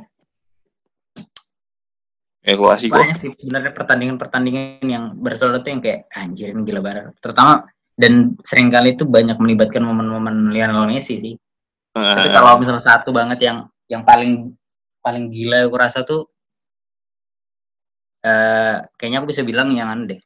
Klasiko 2.41 2.97
Banyak 2.97 3.17
sih 3.17 3.29
sebenarnya 3.37 3.73
pertandingan-pertandingan 3.77 4.89
yang 4.89 5.05
Barcelona 5.21 5.61
tuh 5.61 5.71
yang 5.77 5.83
kayak 5.85 6.09
anjir 6.17 6.57
ini 6.57 6.65
gila 6.65 6.81
banget. 6.81 7.13
Terutama 7.21 7.69
dan 8.01 8.33
sering 8.41 8.73
kali 8.73 8.97
itu 8.97 9.05
banyak 9.05 9.37
melibatkan 9.37 9.85
momen-momen 9.85 10.49
Lionel 10.49 10.89
Messi 10.89 11.21
sih. 11.21 11.35
Tapi 11.93 12.29
Eh, 12.29 12.33
kalau 12.33 12.57
misalnya 12.57 12.81
satu 12.81 13.13
banget 13.13 13.45
yang 13.45 13.69
yang 13.93 14.03
paling 14.07 14.57
paling 15.05 15.29
gila 15.29 15.69
aku 15.69 15.77
rasa 15.77 16.01
tuh 16.07 16.25
eh 18.21 18.81
kayaknya 18.97 19.21
aku 19.21 19.29
bisa 19.33 19.45
bilang 19.45 19.69
yang 19.77 19.93
anu 19.93 20.09
deh. 20.09 20.21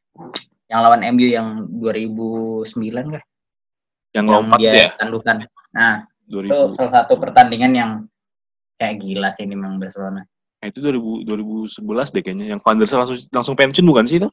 Yang 0.70 0.80
lawan 0.80 1.02
MU 1.14 1.26
yang 1.26 1.48
2009 1.82 3.14
kah? 3.14 3.24
yang 4.14 4.26
Yang 4.30 4.36
lompat 4.38 4.58
dia 4.62 4.72
ya 4.72 4.88
tandukan. 4.94 5.36
Nah, 5.74 6.06
itu 6.30 6.46
2000 6.46 6.70
salah 6.70 6.92
satu 7.02 7.18
pertandingan 7.18 7.72
yang 7.74 7.90
kayak 8.78 9.02
gila 9.02 9.28
sih 9.34 9.42
ini 9.42 9.58
memang 9.58 9.82
Barcelona. 9.82 10.22
Nah, 10.64 10.72
itu 10.72 10.80
2000 10.80 11.28
2011 11.28 12.08
deh 12.16 12.22
kayaknya 12.24 12.46
yang 12.56 12.60
Van 12.64 12.80
der 12.80 12.88
Sar 12.88 13.04
langsung 13.04 13.20
langsung 13.28 13.52
pensiun 13.52 13.84
bukan 13.84 14.08
sih 14.08 14.16
itu 14.16 14.32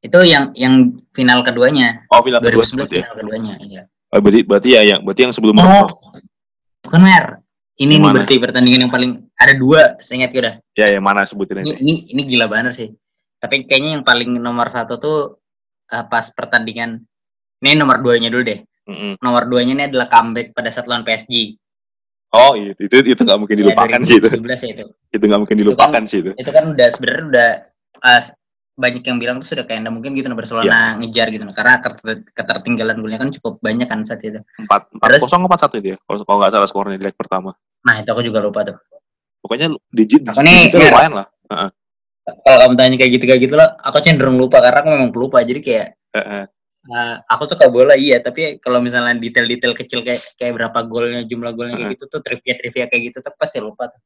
Itu 0.00 0.24
yang 0.24 0.48
yang 0.56 0.96
final 1.12 1.44
keduanya. 1.44 2.08
oh 2.08 2.24
final 2.24 2.40
kedua 2.40 2.64
2011 2.64 2.72
sebut 2.72 2.88
ya 2.88 3.04
final 3.04 3.16
keduanya, 3.20 3.54
iya. 3.60 3.82
oh, 4.16 4.20
berarti 4.24 4.40
berarti 4.48 4.68
ya 4.72 4.80
yang 4.80 5.00
berarti 5.04 5.20
yang 5.28 5.34
sebelum 5.36 5.60
Oh, 5.60 5.92
bukan 6.80 7.00
Mer. 7.04 7.26
Ini 7.76 8.00
nih 8.00 8.08
berarti 8.12 8.36
pertandingan 8.40 8.88
yang 8.88 8.92
paling 8.92 9.12
ada 9.36 9.52
dua, 9.60 10.00
seingat 10.00 10.32
gue 10.32 10.40
dah. 10.40 10.56
ya 10.72 10.88
yang 10.96 11.04
mana 11.04 11.28
sebutin 11.28 11.68
Ini, 11.68 11.76
ini 11.84 11.92
ini 12.16 12.22
gila 12.24 12.48
banget 12.48 12.80
sih. 12.80 12.88
Tapi 13.36 13.68
kayaknya 13.68 14.00
yang 14.00 14.04
paling 14.08 14.32
nomor 14.40 14.72
satu 14.72 14.96
tuh 14.96 15.36
eh, 15.92 16.04
pas 16.08 16.24
pertandingan. 16.32 16.96
Ini 17.60 17.76
nomor 17.76 18.00
duanya 18.00 18.32
dulu 18.32 18.40
deh. 18.48 18.60
Mm-mm. 18.88 19.20
Nomor 19.20 19.52
duanya 19.52 19.72
ini 19.76 19.84
adalah 19.92 20.08
comeback 20.08 20.56
pada 20.56 20.72
saat 20.72 20.88
lawan 20.88 21.04
PSG. 21.04 21.60
Oh 22.30 22.54
itu 22.54 22.78
itu 22.86 22.94
itu 23.10 23.20
nggak 23.20 23.38
mungkin 23.38 23.56
Ya, 23.58 23.60
dilupakan 23.66 24.00
sih 24.06 24.22
itu. 24.22 24.28
2017 24.30 24.62
ya 24.62 24.70
itu. 24.70 24.84
Itu 25.10 25.24
nggak 25.26 25.40
mungkin 25.42 25.56
Itu 25.58 25.62
dilupakan 25.66 25.92
kan- 25.98 26.06
sih 26.06 26.18
itu. 26.22 26.30
Itu 26.38 26.50
kan 26.50 26.64
udah 26.70 26.86
sebenarnya 26.88 27.24
udah 27.26 27.48
uh, 28.00 28.20
banyak 28.80 29.02
yang 29.02 29.18
bilang 29.18 29.36
tuh 29.42 29.48
sudah 29.50 29.64
kayak 29.66 29.82
nggak 29.82 29.92
mungkin 29.92 30.14
gitu 30.14 30.30
nah 30.30 30.38
Barcelona 30.38 30.64
Iya. 30.64 30.80
ngejar 30.96 31.26
gitu 31.28 31.44
nah. 31.44 31.52
karena 31.52 31.74
keter- 31.82 32.24
ketertinggalan 32.32 32.96
golnya 32.96 33.18
kan 33.18 33.28
cukup 33.28 33.58
banyak 33.58 33.84
kan 33.84 34.06
saat 34.06 34.22
itu. 34.22 34.38
Empat 34.56 34.88
empat 34.94 35.08
kosong 35.18 35.42
empat 35.44 35.60
satu 35.66 35.76
dia. 35.82 35.98
Kalau 36.00 36.22
kalau 36.22 36.38
nggak 36.40 36.52
salah 36.54 36.68
skornya 36.70 36.96
di 36.96 37.04
leg 37.04 37.16
pertama. 37.18 37.50
Nah, 37.82 37.94
itu 37.98 38.08
aku 38.08 38.22
juga 38.22 38.38
lupa 38.40 38.62
tuh. 38.62 38.78
Pokoknya 39.42 39.66
digit 39.90 40.22
digitnya 40.22 40.70
Mer. 40.70 40.92
lumayan 40.92 41.12
lah. 41.18 41.26
Kalau 42.30 42.58
kamu 42.62 42.74
tanya 42.78 42.94
kayak 42.94 43.10
gitu 43.18 43.24
kayak 43.26 43.40
gitu 43.42 43.54
loh, 43.58 43.74
aku 43.80 43.96
cenderung 44.00 44.38
lupa 44.38 44.62
karena 44.62 44.78
aku 44.80 44.88
memang 44.92 45.10
pelupa. 45.10 45.42
Jadi 45.42 45.60
kayak 45.60 45.86
Heeh. 46.14 46.42
Uh, 46.88 47.16
aku 47.28 47.44
suka 47.50 47.68
bola 47.68 47.92
iya, 47.98 48.22
tapi 48.24 48.56
kalau 48.62 48.80
misalnya 48.80 49.18
detail-detail 49.20 49.76
kecil 49.76 50.00
kayak 50.00 50.22
kayak 50.40 50.56
berapa 50.56 50.78
golnya, 50.88 51.20
jumlah 51.28 51.52
golnya 51.52 51.76
kayak 51.76 51.88
Heeh. 51.92 52.00
gitu 52.00 52.04
tuh 52.08 52.20
trivia-trivia 52.24 52.84
kayak 52.88 53.02
gitu 53.12 53.18
tuh 53.20 53.32
pasti 53.36 53.58
lupa. 53.60 53.92
Tuh. 53.92 54.00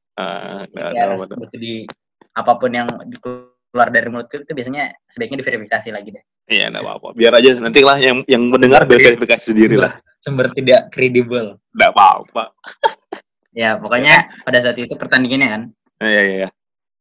Harus 0.75 1.29
betul 1.31 1.59
di 1.61 1.87
apa 2.35 2.53
pun 2.59 2.71
yang 2.75 2.91
keluar 3.23 3.91
dari 3.95 4.07
mulut 4.11 4.27
itu 4.31 4.43
tuh 4.43 4.55
biasanya 4.55 4.91
sebaiknya 5.07 5.39
diverifikasi 5.43 5.89
lagi 5.95 6.11
deh. 6.15 6.25
Iya, 6.51 6.71
nggak 6.75 6.83
apa-apa. 6.83 7.09
Biar 7.15 7.33
aja 7.39 7.51
nanti 7.59 7.81
lah 7.83 7.99
yang 7.99 8.27
yang 8.27 8.43
mendengar 8.51 8.87
verifikasi 8.87 9.55
sendiri 9.55 9.79
lah. 9.79 9.99
Sumber 10.23 10.51
tidak 10.55 10.91
kredibel. 10.91 11.59
Nggak 11.75 11.91
apa-apa. 11.95 12.45
Ya, 13.55 13.79
pokoknya 13.79 14.35
pada 14.43 14.59
saat 14.59 14.75
itu 14.83 14.99
pertandingannya 14.99 15.47
kan, 15.47 15.63
Iya, 16.03 16.11
iya, 16.27 16.35
iya. 16.43 16.49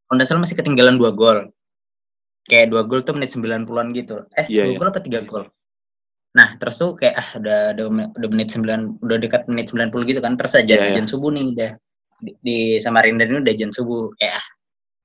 kalau 0.06 0.22
salah 0.22 0.46
masih 0.46 0.54
ketinggalan 0.54 1.02
dua 1.02 1.10
gol. 1.10 1.50
Kayak 2.46 2.70
dua 2.70 2.86
gol 2.86 3.02
tuh 3.02 3.18
menit 3.18 3.34
90-an 3.34 3.90
gitu. 3.98 4.22
Eh, 4.38 4.46
Iya, 4.54 4.70
dua 4.70 4.72
iya. 4.72 4.78
gol 4.78 4.90
apa 4.94 5.02
tiga 5.02 5.26
gol? 5.26 5.50
Nah, 6.34 6.58
terus 6.58 6.82
tuh 6.82 6.98
kayak 6.98 7.14
ah 7.14 7.30
udah 7.38 7.60
udah, 7.78 7.86
udah 8.18 8.30
menit 8.34 8.50
9 8.50 9.02
udah 9.06 9.18
dekat 9.22 9.46
menit 9.46 9.70
90 9.70 9.94
gitu 10.10 10.18
kan. 10.18 10.34
Terus 10.34 10.54
aja 10.58 10.74
Iya, 10.74 10.82
iya. 10.82 10.94
ajan 10.98 11.06
subuh 11.06 11.30
nih 11.30 11.44
udah 11.54 11.72
di, 12.20 12.32
di 12.42 12.58
Samarinda 12.82 13.24
ini 13.30 13.38
udah 13.40 13.54
ajan 13.54 13.70
subuh. 13.70 14.10
Kayak 14.18 14.42
ah, 14.42 14.46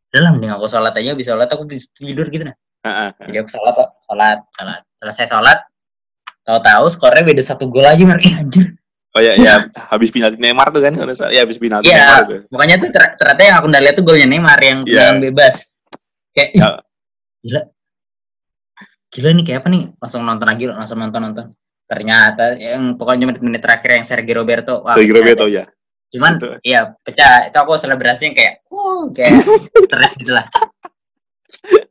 udah 0.08 0.20
lah 0.24 0.30
mending 0.32 0.52
aku 0.56 0.64
sholat 0.66 0.94
aja 0.96 1.12
bisa 1.12 1.36
sholat 1.36 1.48
aku 1.52 1.68
bisa 1.68 1.92
tidur 1.92 2.26
gitu 2.28 2.48
nah. 2.48 2.56
Heeh. 2.88 3.10
Jadi 3.28 3.36
aku 3.42 3.50
sholat 3.50 3.72
kok, 3.76 3.90
sholat, 4.08 4.38
sholat. 4.56 4.80
Selesai 4.96 5.26
sholat, 5.28 5.58
tahu-tahu 6.46 6.86
skornya 6.88 7.22
beda 7.22 7.42
satu 7.44 7.68
gol 7.68 7.84
aja 7.84 8.00
Mar. 8.08 8.16
Ih, 8.24 8.34
anjir. 8.38 8.66
Oh 9.16 9.20
ya, 9.20 9.32
ya 9.34 9.66
habis 9.88 10.12
penalti 10.12 10.36
Neymar 10.38 10.68
tuh 10.70 10.80
kan 10.84 10.92
kalau. 10.94 11.12
Ya 11.28 11.40
habis 11.44 11.58
penalti 11.58 11.90
Iya. 11.90 11.96
Neymar 11.98 12.22
tuh. 12.24 12.40
Makanya 12.54 12.76
tuh 12.80 12.88
ter- 12.88 13.14
ternyata 13.18 13.40
yang 13.42 13.56
aku 13.60 13.66
udah 13.68 13.82
lihat 13.84 13.94
tuh 13.96 14.04
golnya 14.06 14.26
Neymar 14.30 14.58
yang 14.64 14.78
Iya. 14.86 15.00
yang 15.12 15.16
bebas. 15.20 15.54
Kayak 16.32 16.50
Ya. 16.56 16.68
gila. 17.42 17.60
Gila 19.18 19.34
nih 19.34 19.44
kayak 19.50 19.66
apa 19.66 19.68
nih? 19.74 19.84
Langsung 19.98 20.22
nonton 20.22 20.46
lagi, 20.46 20.64
langsung 20.70 20.98
nonton-nonton. 21.02 21.50
Ternyata 21.90 22.54
yang 22.54 22.94
pokoknya 22.94 23.26
menit-menit 23.26 23.58
terakhir 23.58 23.98
yang 23.98 24.06
Sergio 24.06 24.38
Roberto. 24.38 24.86
Wah, 24.86 24.94
Sergio 24.94 25.18
Roberto 25.18 25.50
ya. 25.50 25.66
Cuman 26.14 26.38
Itu. 26.38 26.48
iya 26.62 26.94
pecah. 27.02 27.50
Itu 27.50 27.58
aku 27.58 27.74
selebrasinya 27.74 28.38
kayak 28.38 28.54
uh, 28.70 29.10
kayak 29.10 29.32
stres 29.90 30.12
gitu 30.22 30.30
lah. 30.30 30.46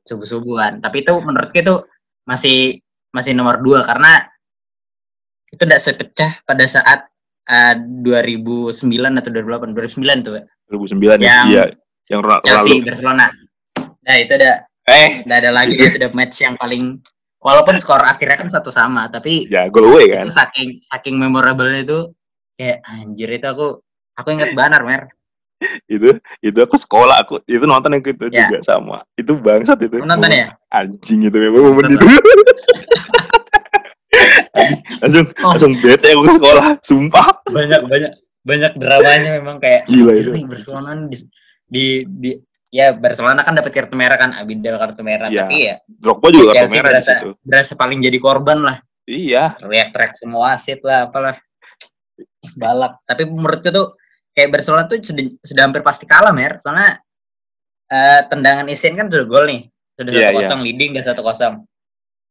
Subuh-subuhan. 0.08 0.80
Tapi 0.80 1.04
itu 1.04 1.12
menurutku 1.20 1.58
itu 1.60 1.76
masih 2.24 2.80
masih 3.12 3.36
nomor 3.36 3.60
dua 3.60 3.84
karena 3.84 4.24
itu 5.52 5.64
tidak 5.68 5.84
sepecah 5.84 6.32
pada 6.48 6.64
saat 6.64 7.08
eh, 7.48 7.76
2009 7.76 8.72
atau 9.20 9.32
2008 9.32 9.76
2009 9.76 10.24
tuh 10.24 10.34
2009 10.72 11.20
ya. 11.20 11.44
Yang- 11.44 11.48
Iya. 11.52 11.66
Yang. 12.08 12.22
Chelsea 12.48 12.80
Barcelona. 12.88 13.28
Nah 13.76 14.16
itu 14.16 14.32
ada 14.32 14.64
Eh, 14.88 15.28
Nggak 15.28 15.40
ada 15.44 15.52
lagi 15.52 15.76
itu 15.76 16.00
udah 16.00 16.12
match 16.16 16.48
yang 16.48 16.56
paling 16.56 16.96
walaupun 17.48 17.80
skor 17.80 18.04
akhirnya 18.04 18.36
kan 18.36 18.52
satu 18.52 18.68
sama 18.68 19.08
tapi 19.08 19.48
ya 19.48 19.72
gol 19.72 19.88
away 19.88 20.12
kan. 20.12 20.28
itu 20.28 20.32
saking 20.36 20.70
saking 20.84 21.16
memorable 21.16 21.72
itu 21.72 22.12
kayak 22.60 22.84
anjir 22.84 23.32
itu 23.32 23.48
aku 23.48 23.80
aku 24.14 24.28
inget 24.36 24.52
banar 24.52 24.84
mer 24.84 25.08
Itu 25.90 26.22
itu 26.38 26.60
aku 26.62 26.78
sekolah 26.78 27.18
aku 27.18 27.42
itu 27.50 27.66
nonton 27.66 27.98
yang 27.98 28.06
itu 28.06 28.30
Ya. 28.30 28.46
juga 28.46 28.62
sama. 28.62 29.02
Itu 29.18 29.42
bangsat 29.42 29.82
itu. 29.82 29.98
Nonton 30.06 30.30
ya 30.30 30.54
Anjing 30.70 31.26
itu 31.26 31.34
memang 31.34 31.74
momen 31.74 31.98
itu. 31.98 32.06
langsung 35.02 35.26
Oh. 35.42 35.54
langsung 35.54 35.74
bete 35.82 36.14
aku 36.14 36.30
sekolah, 36.30 36.78
sumpah. 36.86 37.42
banyak 37.50 37.82
banyak 37.90 38.12
banyak 38.46 38.72
dramanya 38.78 39.30
memang 39.42 39.58
kayak 39.58 39.90
Gila 39.90 40.14
anjir 40.14 40.30
itu. 40.30 41.26
di, 41.68 42.06
di 42.08 42.32
ya 42.68 42.92
Barcelona 42.92 43.42
kan 43.42 43.56
dapat 43.56 43.72
kartu 43.72 43.96
merah 43.96 44.16
kan 44.16 44.32
Abidal 44.34 44.76
kartu 44.76 45.02
merah. 45.02 45.28
Iya. 45.28 45.42
tapi 45.44 45.56
ya 45.64 45.76
Drogba 45.88 46.28
juga 46.30 46.52
kartu 46.54 46.72
merah 46.72 46.90
di 46.90 46.94
berasa 47.00 47.14
situ. 47.16 47.30
berasa 47.42 47.72
paling 47.76 48.00
jadi 48.02 48.18
korban 48.20 48.60
lah. 48.62 48.78
Iya, 49.08 49.56
teriak-teriak 49.56 50.14
semua 50.20 50.52
wasit 50.52 50.84
lah 50.84 51.08
apalah. 51.08 51.40
Balap 52.60 53.00
tapi 53.04 53.24
menurutku 53.24 53.70
tuh 53.70 53.96
kayak 54.32 54.52
Barcelona 54.52 54.84
tuh 54.86 55.00
sudah, 55.00 55.26
sudah 55.42 55.62
hampir 55.64 55.80
pasti 55.80 56.04
kalah 56.04 56.32
mer. 56.32 56.60
Soalnya 56.60 57.00
eh, 57.88 58.22
tendangan 58.28 58.68
Isin 58.68 58.96
kan 58.96 59.08
sudah 59.08 59.24
gol 59.24 59.48
nih. 59.48 59.62
Sudah 59.96 60.12
Iya, 60.12 60.20
satu 60.28 60.36
kosong 60.38 60.60
leading 60.62 60.92
dan 60.94 61.04
satu 61.04 61.22
kosong. 61.24 61.54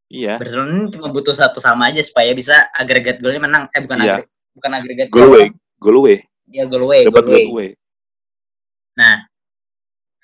Iya. 0.06 0.36
Barcelona 0.38 0.70
ini 0.70 0.86
cuma 0.92 1.08
butuh 1.10 1.34
satu 1.34 1.58
sama 1.58 1.90
aja 1.90 1.98
supaya 1.98 2.30
bisa 2.30 2.68
agregat 2.70 3.18
golnya 3.18 3.40
menang. 3.40 3.66
Eh 3.72 3.80
bukan 3.82 3.98
Iya. 3.98 4.12
agre- 4.20 4.30
bukan 4.52 4.70
agregat 4.72 5.06
Gol 5.10 5.24
away, 5.26 5.46
gol 5.76 5.96
away. 5.98 6.18
ya 6.46 6.62
gol 6.64 6.84
away 6.84 7.04
Dapat 7.04 7.24
gol 7.24 7.28
away. 7.28 7.42
gol 7.42 7.52
away. 7.52 7.70
nah 8.94 9.14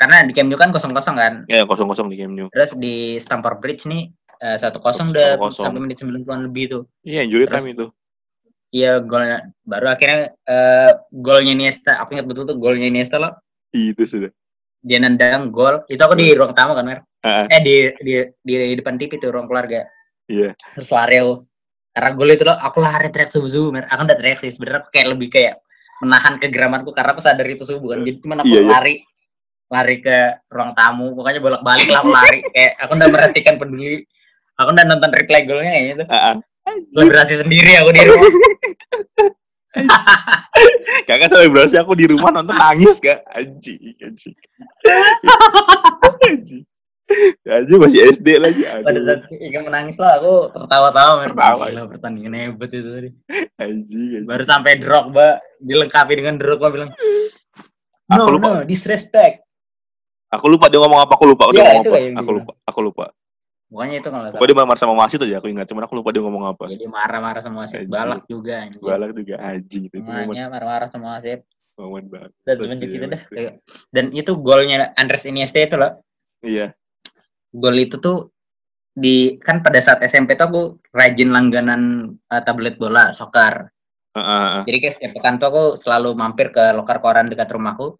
karena 0.02 0.26
di 0.26 0.34
Camp 0.34 0.50
Nou 0.50 0.58
kan 0.58 0.68
kosong 0.68 0.90
kosong 0.90 1.14
kan? 1.14 1.34
Ya, 1.46 1.62
kosong-kosong 1.62 2.10
di 2.10 2.18
Camp 2.18 2.34
Nou. 2.34 2.50
terus 2.50 2.74
di 2.74 2.94
Stamford 3.16 3.58
Bridge 3.58 3.86
nih 3.86 4.10
eh, 4.40 4.56
satu 4.56 4.76
kosong 4.76 5.14
udah 5.14 5.38
1-0. 5.38 5.62
sampai 5.62 5.80
menit 5.80 5.96
90-an 5.96 6.42
lebih 6.42 6.64
tuh 6.68 6.82
Iya, 7.02 7.22
injury 7.22 7.46
Terus- 7.46 7.62
time 7.62 7.70
itu. 7.72 7.86
Iya 8.68 8.92
golnya 8.98 9.38
baru 9.62 9.86
akhirnya 9.86 10.20
eh, 10.42 10.90
golnya 11.12 11.52
Iniesta 11.52 12.00
aku 12.00 12.16
ingat 12.16 12.24
betul 12.24 12.44
tuh 12.44 12.56
golnya 12.56 12.88
Iniesta 12.88 13.16
loh. 13.16 13.36
Itu 13.70 14.02
sudah. 14.02 14.32
dia 14.80 14.98
nendang 14.98 15.48
gol. 15.48 15.86
Itu 15.86 16.02
aku 16.02 16.18
di 16.18 16.34
ruang 16.34 16.52
tamu 16.52 16.74
kan 16.74 16.82
Mer? 16.82 17.06
Ah, 17.22 17.46
eh 17.46 17.60
di 17.60 17.86
di 18.02 18.12
di 18.42 18.74
depan 18.74 18.98
TV 18.98 19.14
tuh 19.14 19.30
ruang 19.30 19.46
keluarga. 19.46 19.86
Iya. 20.26 20.58
terus 20.74 20.90
lari 20.90 21.20
aku. 21.20 21.46
Karena 21.92 22.10
gol 22.12 22.30
itu 22.30 22.42
loh 22.42 22.56
aku 22.56 22.78
lari 22.80 23.06
teriak 23.08 23.30
subuh 23.30 23.46
subuh 23.46 23.70
Mer. 23.70 23.84
Aku 23.86 24.02
udah 24.02 24.16
teriak 24.16 24.40
sih 24.40 24.50
sebenarnya 24.50 24.82
aku 24.82 24.90
kayak 24.90 25.08
lebih 25.12 25.28
kayak 25.30 25.54
menahan 26.00 26.34
kegeramanku 26.34 26.90
karena 26.90 27.12
aku 27.12 27.22
sadar 27.22 27.46
itu 27.46 27.62
subuh 27.62 27.94
kan. 27.94 28.02
Jadi 28.02 28.18
cuman 28.18 28.36
aku 28.40 28.48
Iya, 28.48 28.58
iya. 28.58 28.70
lari 28.72 28.94
lari 29.72 29.96
ke 29.98 30.16
ruang 30.46 30.76
tamu 30.76 31.16
pokoknya 31.16 31.40
bolak 31.40 31.62
balik 31.64 31.88
lah 31.88 32.04
lari 32.04 32.44
kayak 32.52 32.76
aku 32.76 32.92
udah 32.92 33.08
merhatikan 33.08 33.56
peduli 33.56 34.04
aku 34.54 34.68
udah 34.68 34.84
nonton 34.84 35.10
replay 35.10 35.42
golnya 35.42 35.72
ya 35.72 35.82
itu 35.96 36.04
Ah, 36.06 36.20
ah. 36.28 36.36
selebrasi 36.92 37.40
sendiri 37.40 37.72
aku 37.80 37.90
di 37.90 38.02
rumah 38.04 38.30
Kakak 41.08 41.32
selebrasi 41.32 41.80
aku 41.80 41.96
di 41.96 42.04
rumah 42.04 42.28
nonton 42.30 42.52
nangis 42.52 43.00
kak. 43.00 43.24
Anjing, 43.32 43.96
anjing. 43.98 44.36
anjing. 46.22 46.62
Anjing 47.42 47.78
masih 47.80 48.04
SD 48.06 48.36
lagi. 48.36 48.62
pada 48.64 48.84
Aduh. 48.90 49.00
saat 49.02 49.24
Ikan 49.28 49.64
menangis 49.64 49.96
lah 49.96 50.20
aku 50.20 50.52
tertawa-tawa. 50.52 51.24
Tertawa. 51.24 51.64
Gila 51.68 51.88
pertandingan 51.88 52.32
hebat 52.36 52.68
itu 52.68 52.84
tadi 52.84 53.08
Anjing. 53.56 54.20
anjing. 54.20 54.22
baru 54.24 54.44
sampai 54.44 54.76
Drogba 54.76 55.40
dilengkapi 55.58 56.12
dengan 56.14 56.36
Drogba 56.36 56.68
bilang 56.68 56.90
Aku 58.08 58.28
no 58.28 58.36
lupa. 58.36 58.48
no 58.50 58.68
disrespect 58.68 59.40
Aku 60.32 60.46
lupa 60.48 60.66
dia 60.66 60.80
ngomong 60.80 61.00
apa. 61.00 61.12
Aku 61.14 61.24
lupa. 61.24 61.42
Dia 61.48 61.60
Iya, 61.60 61.64
ngomong 61.68 61.82
apa. 61.82 61.90
lah 61.90 62.00
yang 62.00 62.14
Aku 62.16 62.24
dia 62.24 62.36
lupa. 62.40 62.52
Aku 62.64 62.80
lupa. 62.80 63.06
pokoknya 63.72 63.96
itu 63.96 64.08
kalau 64.08 64.28
Pokoknya 64.28 64.48
dia 64.52 64.58
marah 64.60 64.76
sama 64.76 64.94
wasit 64.96 65.20
aja. 65.20 65.34
Aku 65.40 65.48
ingat. 65.48 65.64
Cuman 65.64 65.82
aku 65.84 65.94
lupa 65.96 66.08
dia 66.12 66.20
ngomong 66.20 66.44
apa. 66.44 66.64
jadi 66.68 66.84
marah-marah 66.86 67.40
sama 67.40 67.64
wasit 67.64 67.84
balak 67.86 68.24
juga 68.26 68.52
anjing. 68.60 68.80
Balak 68.80 69.10
juga 69.12 69.34
anjing 69.40 69.82
semuanya 69.88 70.44
marah-marah 70.48 70.88
sama 70.88 71.16
wasit 71.16 71.40
momen 71.72 72.04
banget. 72.06 72.30
dan 72.44 72.54
semenjak 72.54 72.90
itu 72.92 73.06
dah 73.08 73.22
dan 73.90 74.04
itu 74.12 74.36
golnya 74.36 74.92
Andres 74.94 75.24
Iniesta 75.24 75.56
itu 75.58 75.80
loh 75.80 76.04
Iya. 76.44 76.76
gol 77.48 77.80
itu 77.80 77.96
tuh 77.96 78.28
di 78.92 79.40
kan 79.40 79.64
pada 79.64 79.80
saat 79.80 80.04
SMP 80.04 80.36
tuh 80.36 80.46
aku 80.46 80.62
rajin 80.92 81.32
langganan 81.32 81.82
uh, 82.28 82.42
tablet 82.44 82.76
bola 82.76 83.08
soccer 83.10 83.72
Ah, 84.12 84.20
ah, 84.20 84.28
ah. 84.60 84.62
jadi 84.68 84.78
kayak 84.78 84.94
setiap 84.94 85.12
pekan 85.16 85.40
tuh 85.40 85.48
aku 85.48 85.64
selalu 85.72 86.12
mampir 86.12 86.52
ke 86.52 86.76
lokar 86.76 87.00
koran 87.00 87.24
dekat 87.24 87.48
rumahku 87.48 87.96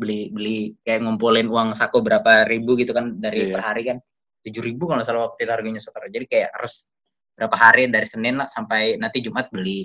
beli 0.00 0.32
beli 0.32 0.72
kayak 0.80 1.04
ngumpulin 1.04 1.44
uang 1.46 1.76
saku 1.76 2.00
berapa 2.00 2.48
ribu 2.48 2.74
gitu 2.74 2.96
kan 2.96 3.20
dari 3.20 3.46
Iya. 3.46 3.54
per 3.54 3.62
hari 3.62 3.82
kan 3.84 3.96
tujuh 4.40 4.62
ribu 4.64 4.88
kalau 4.88 5.04
salah 5.04 5.28
waktu 5.28 5.44
itu 5.44 5.52
harganya 5.52 5.78
soccer 5.78 6.08
jadi 6.08 6.24
kayak 6.24 6.48
harus 6.56 6.88
berapa 7.36 7.52
hari 7.54 7.84
dari 7.86 8.04
Senin 8.04 8.36
lah 8.36 8.44
sampai 8.44 8.96
nanti 8.96 9.20
Jumat 9.20 9.48
beli. 9.48 9.84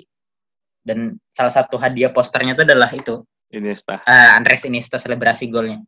Dan 0.80 1.12
salah 1.26 1.50
satu 1.50 1.76
hadiah 1.76 2.08
posternya 2.08 2.52
itu 2.52 2.62
adalah 2.62 2.86
itu. 2.88 3.20
Iniesta. 3.48 4.00
eh, 4.02 4.30
Andres 4.32 4.62
Iniesta 4.62 4.96
selebrasi 4.96 5.48
golnya. 5.48 5.80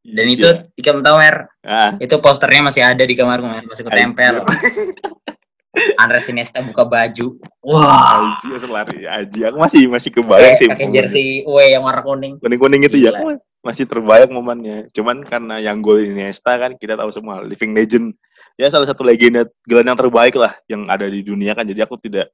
Dan 0.00 0.24
Iya. 0.28 0.68
itu 0.72 0.88
tahu 0.96 1.16
Mer 1.16 1.44
Ah, 1.60 1.92
itu 1.96 2.14
posternya 2.16 2.62
masih 2.62 2.80
ada 2.80 3.00
di 3.00 3.12
kamarku 3.12 3.44
Mer 3.44 3.64
masih 3.64 3.84
ketempel 3.84 4.44
Andres 6.02 6.26
Iniesta 6.28 6.60
buka 6.60 6.82
baju. 6.84 7.38
Wah. 7.62 8.34
Aji 8.36 8.46
langsung 8.50 8.70
lari. 8.70 9.06
Aji 9.06 9.40
aku 9.46 9.56
masih 9.56 9.82
masih 9.86 10.10
kebayang 10.10 10.56
sih. 10.58 10.66
pakai 10.66 10.88
jersey 10.90 11.26
away 11.46 11.72
yang 11.72 11.86
warna 11.86 12.02
kuning. 12.02 12.36
Kuning 12.38 12.58
kuning 12.58 12.82
itu 12.84 12.96
ya. 12.98 13.14
Gila. 13.14 13.18
aku 13.18 13.28
masih 13.60 13.84
terbayang 13.84 14.32
momennya. 14.32 14.88
Cuman 14.96 15.20
karena 15.24 15.60
yang 15.60 15.84
gol 15.84 16.00
Iniesta 16.00 16.56
kan 16.56 16.76
kita 16.80 16.96
tahu 16.96 17.12
semua 17.12 17.44
living 17.44 17.76
legend. 17.76 18.16
Ya 18.56 18.68
salah 18.68 18.88
satu 18.88 19.04
legenda 19.04 19.48
gelandang 19.64 19.96
terbaik 19.96 20.36
lah 20.36 20.52
yang 20.68 20.84
ada 20.88 21.08
di 21.08 21.24
dunia 21.24 21.52
kan. 21.56 21.64
Jadi 21.64 21.80
aku 21.80 21.96
tidak 22.00 22.32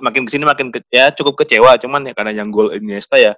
makin 0.00 0.24
ke 0.24 0.30
sini 0.32 0.44
makin 0.44 0.72
ke, 0.72 0.84
ya 0.92 1.12
cukup 1.12 1.44
kecewa. 1.44 1.76
Cuman 1.80 2.08
ya 2.08 2.12
karena 2.16 2.32
yang 2.32 2.48
gol 2.52 2.72
Iniesta 2.72 3.16
ya 3.16 3.36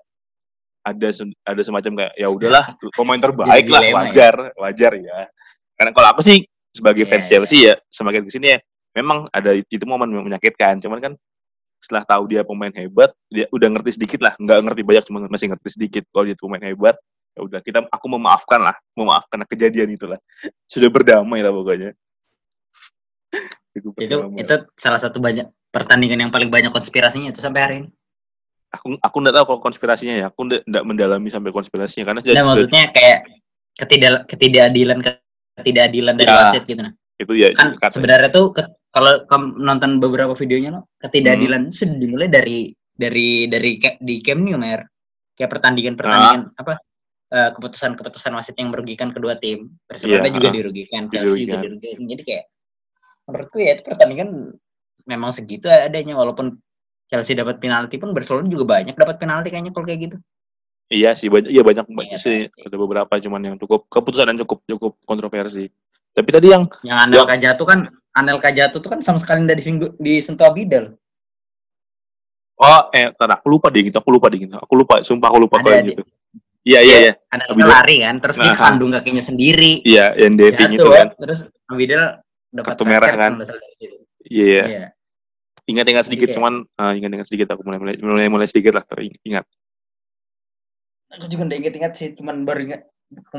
ada 0.86 1.08
ada 1.44 1.60
semacam 1.62 1.92
kayak 2.04 2.12
ya 2.14 2.28
udahlah 2.30 2.64
pemain 2.94 3.20
terbaik 3.20 3.66
lah 3.70 3.82
ya. 3.82 3.94
wajar 3.94 4.34
wajar 4.58 4.92
ya. 4.98 5.16
Karena 5.78 5.90
kalau 5.94 6.08
aku 6.14 6.22
sih 6.26 6.42
sebagai 6.74 7.06
Iya, 7.06 7.10
fans 7.10 7.26
iya. 7.26 7.30
Chelsea 7.30 7.60
ya 7.70 7.74
semakin 7.90 8.22
ke 8.26 8.30
sini 8.34 8.46
ya 8.54 8.58
memang 8.98 9.30
ada 9.30 9.54
itu 9.54 9.84
momen 9.86 10.10
yang 10.10 10.26
menyakitkan. 10.26 10.82
Cuman 10.82 10.98
kan 10.98 11.12
setelah 11.78 12.02
tahu 12.02 12.26
dia 12.26 12.42
pemain 12.42 12.74
hebat 12.74 13.14
dia 13.30 13.46
udah 13.54 13.68
ngerti 13.78 13.98
sedikit 13.98 14.26
lah. 14.26 14.34
Nggak 14.38 14.58
ngerti 14.66 14.82
banyak 14.82 15.04
cuma 15.06 15.18
masih 15.30 15.54
ngerti 15.54 15.68
sedikit 15.78 16.02
kalau 16.10 16.26
dia 16.26 16.34
pemain 16.38 16.62
hebat 16.62 16.98
ya 17.32 17.40
udah 17.40 17.60
kita 17.60 17.78
aku 17.86 18.06
memaafkan 18.08 18.60
lah 18.60 18.76
memaafkan 18.92 19.44
kejadian 19.44 19.90
itulah 19.90 20.18
sudah 20.66 20.88
berdamai 20.88 21.40
lah 21.40 21.50
pokoknya 21.50 21.92
itu 23.78 23.88
berdamai. 23.92 24.42
itu 24.42 24.54
salah 24.74 24.98
satu 24.98 25.18
banyak 25.18 25.46
pertandingan 25.68 26.26
yang 26.26 26.32
paling 26.32 26.48
banyak 26.48 26.72
konspirasinya 26.72 27.28
itu 27.28 27.38
sampai 27.38 27.60
hari 27.60 27.74
ini. 27.84 27.88
aku 28.68 28.96
aku 28.98 29.16
nggak 29.18 29.34
tahu 29.34 29.44
kalau 29.46 29.60
konspirasinya 29.62 30.14
ya 30.16 30.26
aku 30.28 30.40
nggak 30.44 30.84
mendalami 30.84 31.28
sampai 31.28 31.50
konspirasinya 31.50 32.04
karena 32.06 32.20
sudah, 32.20 32.34
Nah, 32.34 32.42
sudah- 32.42 32.48
maksudnya 32.68 32.84
kayak 32.92 33.18
ketidak 33.74 34.14
ketidakadilan 34.26 34.98
ketidakadilan 35.56 36.14
dari 36.16 36.28
Ya. 36.28 36.36
wasit 36.42 36.62
gitu 36.64 36.80
nah. 36.82 36.92
itu 37.18 37.32
ya 37.34 37.48
Kan 37.52 37.74
kata- 37.74 37.94
sebenarnya 37.94 38.30
tuh 38.30 38.52
ke- 38.52 38.70
kalau 38.88 39.24
kamu 39.26 39.46
nonton 39.58 39.90
beberapa 39.98 40.32
videonya 40.32 40.70
lo, 40.70 40.86
ketidakadilan 40.98 41.60
Hmm. 41.60 41.68
itu 41.68 41.76
sudah 41.76 41.96
dimulai 41.96 42.28
dari 42.28 42.58
dari 42.92 43.28
dari 43.46 43.70
di 43.98 44.14
Camp 44.20 44.42
Nou, 44.42 44.58
Mer. 44.58 44.82
Kayak 45.32 45.50
pertandingan-pertandingan 45.54 46.42
Ah. 46.50 46.60
apa 46.60 46.72
eh, 47.28 47.50
keputusan-keputusan 47.52 48.32
wasit 48.32 48.56
yang 48.56 48.72
merugikan 48.72 49.12
kedua 49.12 49.36
tim. 49.36 49.72
Barcelona 49.84 50.26
Iya, 50.26 50.32
juga 50.32 50.48
ah. 50.48 50.54
dirugikan, 50.54 51.02
Chelsea 51.12 51.44
juga 51.44 51.56
Dirugikan. 51.60 52.04
Jadi 52.08 52.22
kayak 52.24 52.44
menurutku 53.28 53.56
ya 53.60 53.70
itu 53.76 53.82
pertandingan 53.84 54.28
memang 55.04 55.30
segitu 55.32 55.68
adanya 55.68 56.16
walaupun 56.16 56.56
Chelsea 57.08 57.36
dapat 57.36 57.60
penalti 57.60 57.96
pun 57.96 58.12
Barcelona 58.12 58.48
juga 58.48 58.64
banyak 58.68 58.96
dapat 58.96 59.16
penalti 59.16 59.48
kayaknya 59.48 59.72
kalau 59.72 59.84
kayak 59.84 60.00
gitu. 60.08 60.16
Iya 60.88 61.12
sih 61.12 61.28
banyak 61.28 61.52
iya 61.52 61.60
banyak 61.60 61.84
Iya, 61.88 62.16
sih 62.16 62.38
tapi- 62.48 62.64
ada 62.64 62.76
beberapa 62.80 63.12
cuman 63.20 63.40
yang 63.44 63.56
cukup 63.60 63.84
keputusan 63.92 64.32
yang 64.32 64.40
cukup 64.44 64.64
cukup 64.64 64.92
kontroversi. 65.04 65.68
Tapi 66.16 66.28
tadi 66.32 66.48
yang 66.48 66.64
Yang 66.80 66.98
Anelka 67.04 67.36
jatuh 67.36 67.66
kan 67.68 67.80
Anelka 68.16 68.48
jatuh 68.50 68.80
tuh 68.80 68.90
kan 68.96 69.00
sama 69.04 69.20
sekali 69.20 69.44
tidak 69.44 69.60
disinggung 69.60 69.92
disentuh 70.00 70.48
Abidal. 70.48 70.96
oh 72.58 72.82
eh 72.90 73.14
tar, 73.14 73.38
aku 73.38 73.46
lupa 73.54 73.70
deh 73.70 73.86
gitu 73.86 73.94
aku 74.02 74.10
lupa 74.10 74.26
deh 74.26 74.42
gitu 74.42 74.58
aku 74.58 74.74
lupa 74.74 74.98
sumpah 75.06 75.30
aku 75.30 75.38
lupa 75.46 75.62
kalau 75.62 75.78
ada. 75.78 75.86
gitu. 75.86 76.02
Iya 76.68 76.80
iya 76.84 76.96
iya 77.00 77.12
Anelka 77.32 77.52
Abidal. 77.56 77.70
lari 77.72 77.96
kan, 78.04 78.14
terus 78.20 78.36
dia 78.36 78.44
Nah, 78.44 78.56
kesandung 78.60 78.90
kakinya 78.92 79.24
sendiri. 79.24 79.72
iya 79.88 80.12
yang 80.20 80.36
diving 80.36 80.72
itu 80.76 80.84
Jatuh, 80.84 80.92
kan. 80.92 81.06
Terus 81.16 81.38
Abidal 81.64 82.02
dapat 82.52 82.68
Kartu 82.76 82.84
merah 82.84 83.08
kan. 83.08 83.32
Iya 84.28 84.44
iya. 84.44 84.64
Iya. 84.68 84.86
Ingat-ingat 85.64 86.04
sedikit 86.08 86.28
kayak- 86.28 86.36
cuman 86.36 86.54
ah, 86.76 86.92
ingat-ingat 86.92 87.26
sedikit 87.28 87.48
aku 87.56 87.64
mulai 87.64 87.80
mulai 87.80 87.94
mulai, 88.00 88.28
mulai 88.28 88.46
sedikit 88.48 88.76
lah 88.76 88.84
teringat. 88.84 89.48
Aku 91.16 91.24
juga 91.24 91.48
nggak 91.48 91.58
inget-inget 91.64 91.92
sih, 91.96 92.08
cuman 92.12 92.44
baru 92.44 92.60
ingat 92.68 92.82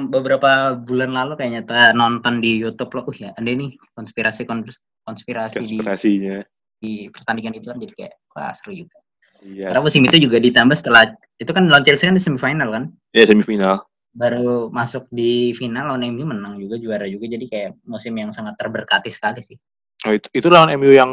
beberapa 0.09 0.73
bulan 0.73 1.13
lalu 1.13 1.37
kayaknya 1.37 1.61
ta, 1.61 1.93
nonton 1.93 2.41
di 2.41 2.57
YouTube 2.57 2.89
loh, 2.97 3.05
uh 3.05 3.13
ya 3.13 3.29
ada 3.37 3.45
nih 3.45 3.77
konspirasi 3.93 4.49
konspirasi, 4.49 4.81
konspirasi 5.05 5.53
di, 5.61 5.77
Konspirasinya. 5.77 6.37
di 6.81 6.91
pertandingan 7.13 7.53
itu 7.61 7.69
kan 7.69 7.77
jadi 7.77 7.93
kayak 7.93 8.13
wah 8.33 8.49
seru 8.57 8.73
juga. 8.73 8.97
Iya. 9.39 9.71
Karena 9.71 9.81
musim 9.81 10.01
itu 10.03 10.17
juga 10.19 10.37
ditambah 10.37 10.75
setelah 10.75 11.15
itu 11.39 11.51
kan 11.51 11.63
lawan 11.67 11.83
Chelsea 11.83 12.05
kan 12.05 12.15
di 12.15 12.23
semifinal 12.23 12.69
kan, 12.69 12.83
Iya 13.11 13.31
semifinal. 13.31 13.87
baru 14.09 14.67
masuk 14.69 15.05
di 15.13 15.53
final 15.53 15.93
lawan 15.93 16.03
MU 16.11 16.25
menang 16.25 16.57
juga 16.57 16.75
juara 16.75 17.05
juga 17.05 17.29
jadi 17.29 17.45
kayak 17.45 17.71
musim 17.85 18.11
yang 18.17 18.33
sangat 18.33 18.57
terberkati 18.57 19.07
sekali 19.07 19.39
sih 19.45 19.53
Oh 20.01 20.11
itu 20.11 20.27
itu 20.33 20.47
lawan 20.49 20.73
MU 20.75 20.89
yang 20.89 21.11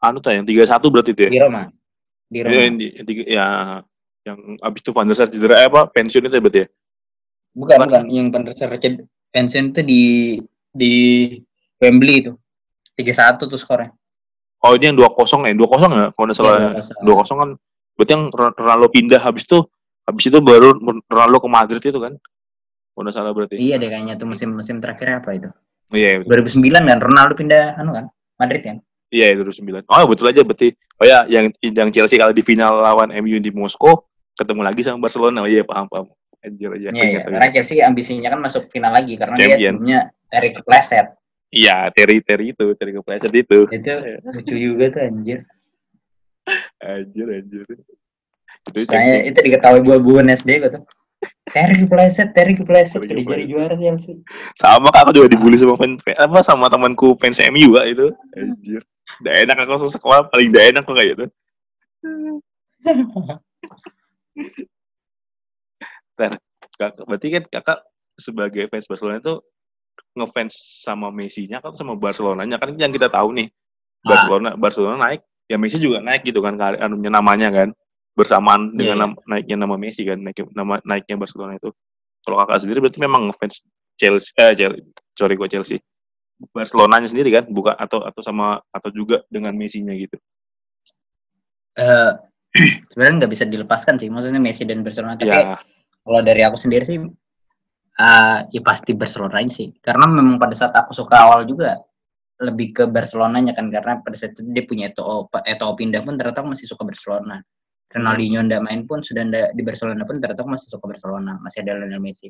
anu 0.00 0.18
tuh 0.18 0.32
yang 0.32 0.46
3-1 0.46 0.66
berarti 0.88 1.10
itu 1.12 1.22
ya. 1.26 1.30
di 1.30 1.38
Roma. 1.38 1.62
Di 2.30 2.38
Roma. 2.40 2.50
Iya, 2.54 2.60
yang, 2.62 2.74
di- 2.78 3.26
ya 3.26 3.46
yang 4.22 4.38
abis 4.62 4.80
itu 4.80 4.90
Van 4.94 5.06
der 5.10 5.16
Sar 5.18 5.26
cedera 5.26 5.58
eh, 5.58 5.66
apa 5.66 5.90
pensiun 5.90 6.30
itu 6.30 6.34
ya 6.34 6.42
berarti 6.42 6.60
ya. 6.62 6.68
Bukan, 7.50 7.76
Bukan. 7.76 7.86
bukan. 7.90 8.02
Yang 8.08 8.26
Van 8.30 8.42
der 8.46 8.54
Sar 8.54 8.70
pensiun 9.34 9.64
itu 9.74 9.80
di 9.82 10.02
di 10.70 10.92
Wembley 11.76 12.22
itu. 12.22 12.32
3-1 12.94 13.42
tuh 13.42 13.58
skornya. 13.58 13.90
Oh 14.60 14.76
ini 14.76 14.92
yang 14.92 14.96
2-0 14.96 15.48
ya, 15.48 15.54
2-0 15.56 15.88
ya 15.96 16.06
kalau 16.12 16.32
salah. 16.36 16.76
Iya, 16.76 16.84
2-0. 17.00 17.24
2-0 17.24 17.40
kan 17.40 17.50
berarti 17.96 18.12
yang 18.12 18.24
Ron- 18.32 18.56
Ronaldo 18.56 18.88
pindah 18.92 19.20
habis 19.20 19.44
itu 19.48 19.58
habis 20.04 20.24
itu 20.28 20.38
baru 20.40 20.76
Ronaldo 21.08 21.38
ke 21.40 21.48
Madrid 21.48 21.80
itu 21.80 22.00
kan. 22.00 22.14
Kalau 22.92 23.10
salah 23.14 23.32
berarti. 23.32 23.56
Iya 23.56 23.80
deh 23.80 23.88
kayaknya 23.88 24.20
tuh 24.20 24.28
musim-musim 24.28 24.76
terakhir 24.84 25.24
apa 25.24 25.32
itu? 25.32 25.48
Oh, 25.90 25.96
iya, 25.96 26.20
betul. 26.20 26.44
2009 26.44 26.84
kan 26.86 26.98
Ronaldo 27.00 27.32
pindah 27.34 27.80
anu 27.80 27.90
kan? 27.96 28.04
Madrid 28.36 28.60
kan? 28.60 28.76
Iya, 29.10 29.34
itu 29.34 29.42
2009. 29.42 29.88
Oh, 29.90 30.04
betul 30.06 30.30
aja 30.30 30.40
berarti. 30.44 30.70
Oh 31.00 31.06
ya, 31.08 31.24
yang 31.26 31.50
yang 31.64 31.88
Chelsea 31.90 32.20
kalau 32.20 32.30
di 32.30 32.44
final 32.44 32.78
lawan 32.78 33.10
MU 33.10 33.40
di 33.40 33.50
Moskow 33.50 34.06
ketemu 34.38 34.60
lagi 34.62 34.84
sama 34.84 35.02
Barcelona. 35.02 35.42
Oh, 35.42 35.50
iya, 35.50 35.64
paham, 35.66 35.88
paham. 35.90 36.06
Anjir 36.40 36.72
aja. 36.72 36.88
Iya, 36.94 37.04
iya. 37.04 37.20
Karena. 37.26 37.48
Chelsea 37.52 37.80
ambisinya 37.84 38.28
kan 38.32 38.40
masuk 38.40 38.68
final 38.70 38.92
lagi 38.94 39.16
karena 39.16 39.34
dia 39.36 39.56
Champion. 39.56 39.72
sebelumnya 39.76 40.00
dari 40.30 40.48
kepleset. 40.56 41.06
Iya, 41.50 41.90
Terry 41.90 42.22
Terry 42.22 42.54
itu, 42.54 42.66
Terry 42.78 42.94
kepleset 42.94 43.34
itu. 43.34 43.58
Itu 43.66 43.94
lucu 44.22 44.54
juga 44.54 44.84
tuh 44.94 45.02
anjir. 45.02 45.42
Anjir, 46.78 47.26
anjir. 47.26 47.66
Itu 48.70 48.78
Saya 48.86 49.26
itu 49.26 49.34
diketahui 49.34 49.82
buah-buahan 49.82 50.30
SD 50.30 50.62
gua 50.62 50.70
tuh. 50.70 50.86
Terry 51.50 51.74
kepleset, 51.84 52.30
Terry 52.32 52.54
kepleset, 52.54 53.02
Terry 53.02 53.26
jadi 53.26 53.44
juara 53.44 53.74
Chelsea. 53.76 54.24
sama 54.56 54.88
kak 54.88 55.04
aku 55.04 55.20
juga 55.20 55.28
dibully 55.28 55.58
sama 55.58 55.76
fan, 55.76 56.00
apa 56.16 56.40
sama 56.40 56.70
temanku 56.70 57.18
fans 57.18 57.42
MU 57.50 57.76
kak 57.76 57.86
itu. 57.92 58.06
Anjir. 58.38 58.80
Udah 59.20 59.34
enak 59.44 59.58
aku 59.66 59.90
sekolah 59.90 60.30
paling 60.32 60.48
udah 60.54 60.62
enak 60.70 60.82
kok 60.86 60.94
kayak 60.96 61.10
gitu. 61.12 61.26
Kakak, 66.80 67.04
berarti 67.04 67.28
kan 67.32 67.44
kakak 67.48 67.80
sebagai 68.16 68.64
fans 68.72 68.88
Barcelona 68.88 69.20
itu 69.20 69.40
ngefans 70.16 70.84
sama 70.84 71.08
Messi-nya 71.14 71.60
kan 71.62 71.74
sama 71.76 71.94
Barcelona-nya. 71.96 72.56
Kan 72.60 72.74
yang 72.76 72.92
kita 72.92 73.08
tahu 73.08 73.32
nih 73.36 73.48
Ah. 74.00 74.16
Barcelona 74.16 74.50
Barcelona 74.56 74.96
naik 74.96 75.20
ya 75.44 75.60
Messi 75.60 75.76
juga 75.76 76.00
naik 76.00 76.24
gitu 76.24 76.40
kan 76.40 76.56
anunya 76.56 77.12
namanya 77.12 77.52
kan. 77.52 77.68
Bersamaan 78.16 78.74
dengan 78.74 78.96
Iya, 78.96 79.02
nam- 79.06 79.20
naiknya 79.28 79.56
nama 79.60 79.76
Messi 79.78 80.02
kan 80.08 80.18
naik 80.20 80.40
nama 80.56 80.80
naiknya 80.82 81.16
Barcelona 81.20 81.56
itu. 81.60 81.70
Kalau 82.26 82.36
kakak 82.44 82.64
sendiri 82.64 82.78
berarti 82.84 83.00
memang 83.00 83.28
ngefans 83.28 83.64
Chelsea 83.96 84.32
eh 84.40 84.52
Chelsea, 84.56 84.82
sorry 85.16 85.36
gua 85.36 85.48
Chelsea. 85.48 85.78
Barcelonanya 86.56 87.08
sendiri 87.12 87.28
kan 87.28 87.44
bukan 87.52 87.76
atau 87.76 88.00
atau 88.00 88.20
sama 88.24 88.64
atau 88.72 88.88
juga 88.92 89.20
dengan 89.28 89.52
Messi-nya 89.52 89.92
gitu? 89.92 90.16
Eh, 91.76 92.12
sebenarnya 92.90 93.24
nggak 93.24 93.32
bisa 93.32 93.44
dilepaskan 93.46 94.00
sih 94.00 94.08
maksudnya 94.10 94.40
Messi 94.42 94.64
dan 94.64 94.80
Barcelona. 94.82 95.20
Tapi 95.20 95.28
ya 95.28 95.60
kalau 96.00 96.20
dari 96.24 96.42
aku 96.42 96.56
sendiri 96.56 96.84
sih 96.88 96.98
eh 98.00 98.38
ya 98.48 98.60
pasti 98.64 98.96
Barcelona 98.96 99.44
sih. 99.46 99.68
Karena 99.84 100.08
memang 100.08 100.40
pada 100.40 100.56
saat 100.56 100.72
aku 100.72 100.96
suka 100.96 101.16
awal 101.28 101.44
juga 101.44 101.76
lebih 102.40 102.72
ke 102.72 102.84
Barcelonanya 102.88 103.52
kan. 103.52 103.68
Karena 103.68 104.00
pada 104.00 104.16
saat 104.16 104.32
itu 104.36 104.48
dia 104.48 104.64
punya 104.64 104.88
Eto'o 104.88 105.28
Eto'o 105.28 105.72
pindah 105.76 106.00
pun 106.00 106.16
ternyata 106.16 106.40
aku 106.40 106.56
masih 106.56 106.66
suka 106.70 106.82
Barcelona. 106.88 107.36
Ronaldinho 107.90 108.40
ndak 108.46 108.62
main 108.64 108.86
pun 108.86 109.02
sudah 109.02 109.26
ndak 109.26 109.52
di 109.52 109.62
Barcelona 109.66 110.06
pun 110.06 110.22
ternyata 110.22 110.40
aku 110.46 110.50
masih 110.56 110.68
suka 110.72 110.84
Barcelona. 110.88 111.32
Masih 111.44 111.58
ada 111.66 111.76
Lionel 111.76 112.00
Messi. 112.00 112.28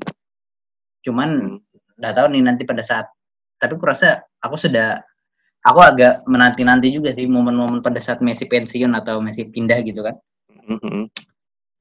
Cuman 1.06 1.60
nggak 2.00 2.12
tahu 2.16 2.26
nih 2.34 2.42
nanti 2.42 2.62
pada 2.66 2.82
saat 2.82 3.06
tapi 3.60 3.76
aku 3.76 3.84
rasa 3.84 4.24
aku 4.40 4.56
sudah 4.56 4.96
aku 5.60 5.80
agak 5.84 6.24
menanti-nanti 6.24 6.88
juga 6.96 7.12
sih 7.12 7.28
momen-momen 7.28 7.84
pada 7.84 8.00
saat 8.00 8.24
Messi 8.24 8.48
pensiun 8.48 8.96
atau 8.96 9.20
Messi 9.20 9.46
pindah 9.46 9.78
gitu 9.84 10.02
kan. 10.02 10.16
Mhm. 10.50 11.08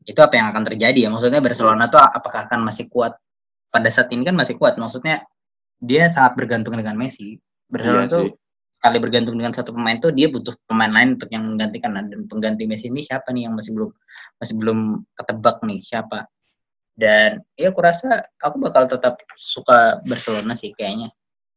itu 0.10 0.18
apa 0.26 0.42
yang 0.42 0.50
akan 0.50 0.64
terjadi 0.66 1.06
ya? 1.06 1.10
Maksudnya 1.14 1.38
Barcelona 1.38 1.86
tuh 1.86 2.02
apakah 2.02 2.50
akan 2.50 2.66
masih 2.66 2.90
kuat 2.90 3.14
pada 3.70 3.90
saat 3.90 4.10
ini 4.14 4.26
kan 4.26 4.36
masih 4.36 4.58
kuat 4.58 4.76
maksudnya 4.78 5.24
dia 5.80 6.10
sangat 6.12 6.36
bergantung 6.36 6.76
dengan 6.76 6.98
Messi 6.98 7.40
Barcelona 7.70 8.06
Iya 8.06 8.12
tuh 8.12 8.24
sih. 8.28 8.34
sekali 8.76 8.98
bergantung 9.00 9.36
dengan 9.38 9.54
satu 9.56 9.72
pemain 9.72 9.98
tuh 10.02 10.12
dia 10.12 10.28
butuh 10.28 10.56
pemain 10.68 10.92
lain 10.92 11.16
untuk 11.16 11.30
yang 11.32 11.46
menggantikan 11.46 11.96
Nah, 11.96 12.04
dan 12.04 12.26
pengganti 12.28 12.64
Messi 12.68 12.90
ini 12.92 13.06
siapa 13.06 13.30
nih 13.32 13.48
yang 13.48 13.54
masih 13.56 13.72
belum 13.78 13.92
masih 14.42 14.56
belum 14.58 14.80
ketebak 15.16 15.58
nih 15.64 15.80
siapa 15.84 16.28
dan 17.00 17.40
ya 17.56 17.72
aku 17.72 17.80
rasa 17.80 18.28
aku 18.44 18.60
bakal 18.60 18.84
tetap 18.90 19.24
suka 19.40 20.04
Barcelona 20.04 20.52
sih 20.58 20.76
kayaknya 20.76 21.14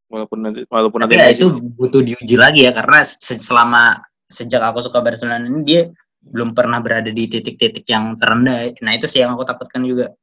walaupun 0.07 0.39
nanti 0.45 0.63
walaupun 0.69 1.03
tapi 1.03 1.17
nanti 1.19 1.25
ya 1.25 1.29
itu 1.35 1.47
butuh 1.57 2.05
diuji 2.05 2.37
lagi 2.37 2.69
ya 2.69 2.73
karena 2.77 3.01
se- 3.03 3.41
selama 3.41 3.99
sejak 4.29 4.61
aku 4.63 4.85
suka 4.85 5.01
Barcelona 5.03 5.43
ini 5.43 5.61
dia 5.65 5.83
belum 6.23 6.55
pernah 6.55 6.79
berada 6.79 7.11
di 7.11 7.27
titik-titik 7.27 7.83
yang 7.91 8.15
terendah. 8.15 8.71
Nah 8.87 8.93
itu 8.95 9.11
sih 9.11 9.27
yang 9.27 9.35
aku 9.35 9.43
takutkan 9.43 9.83
juga. 9.83 10.15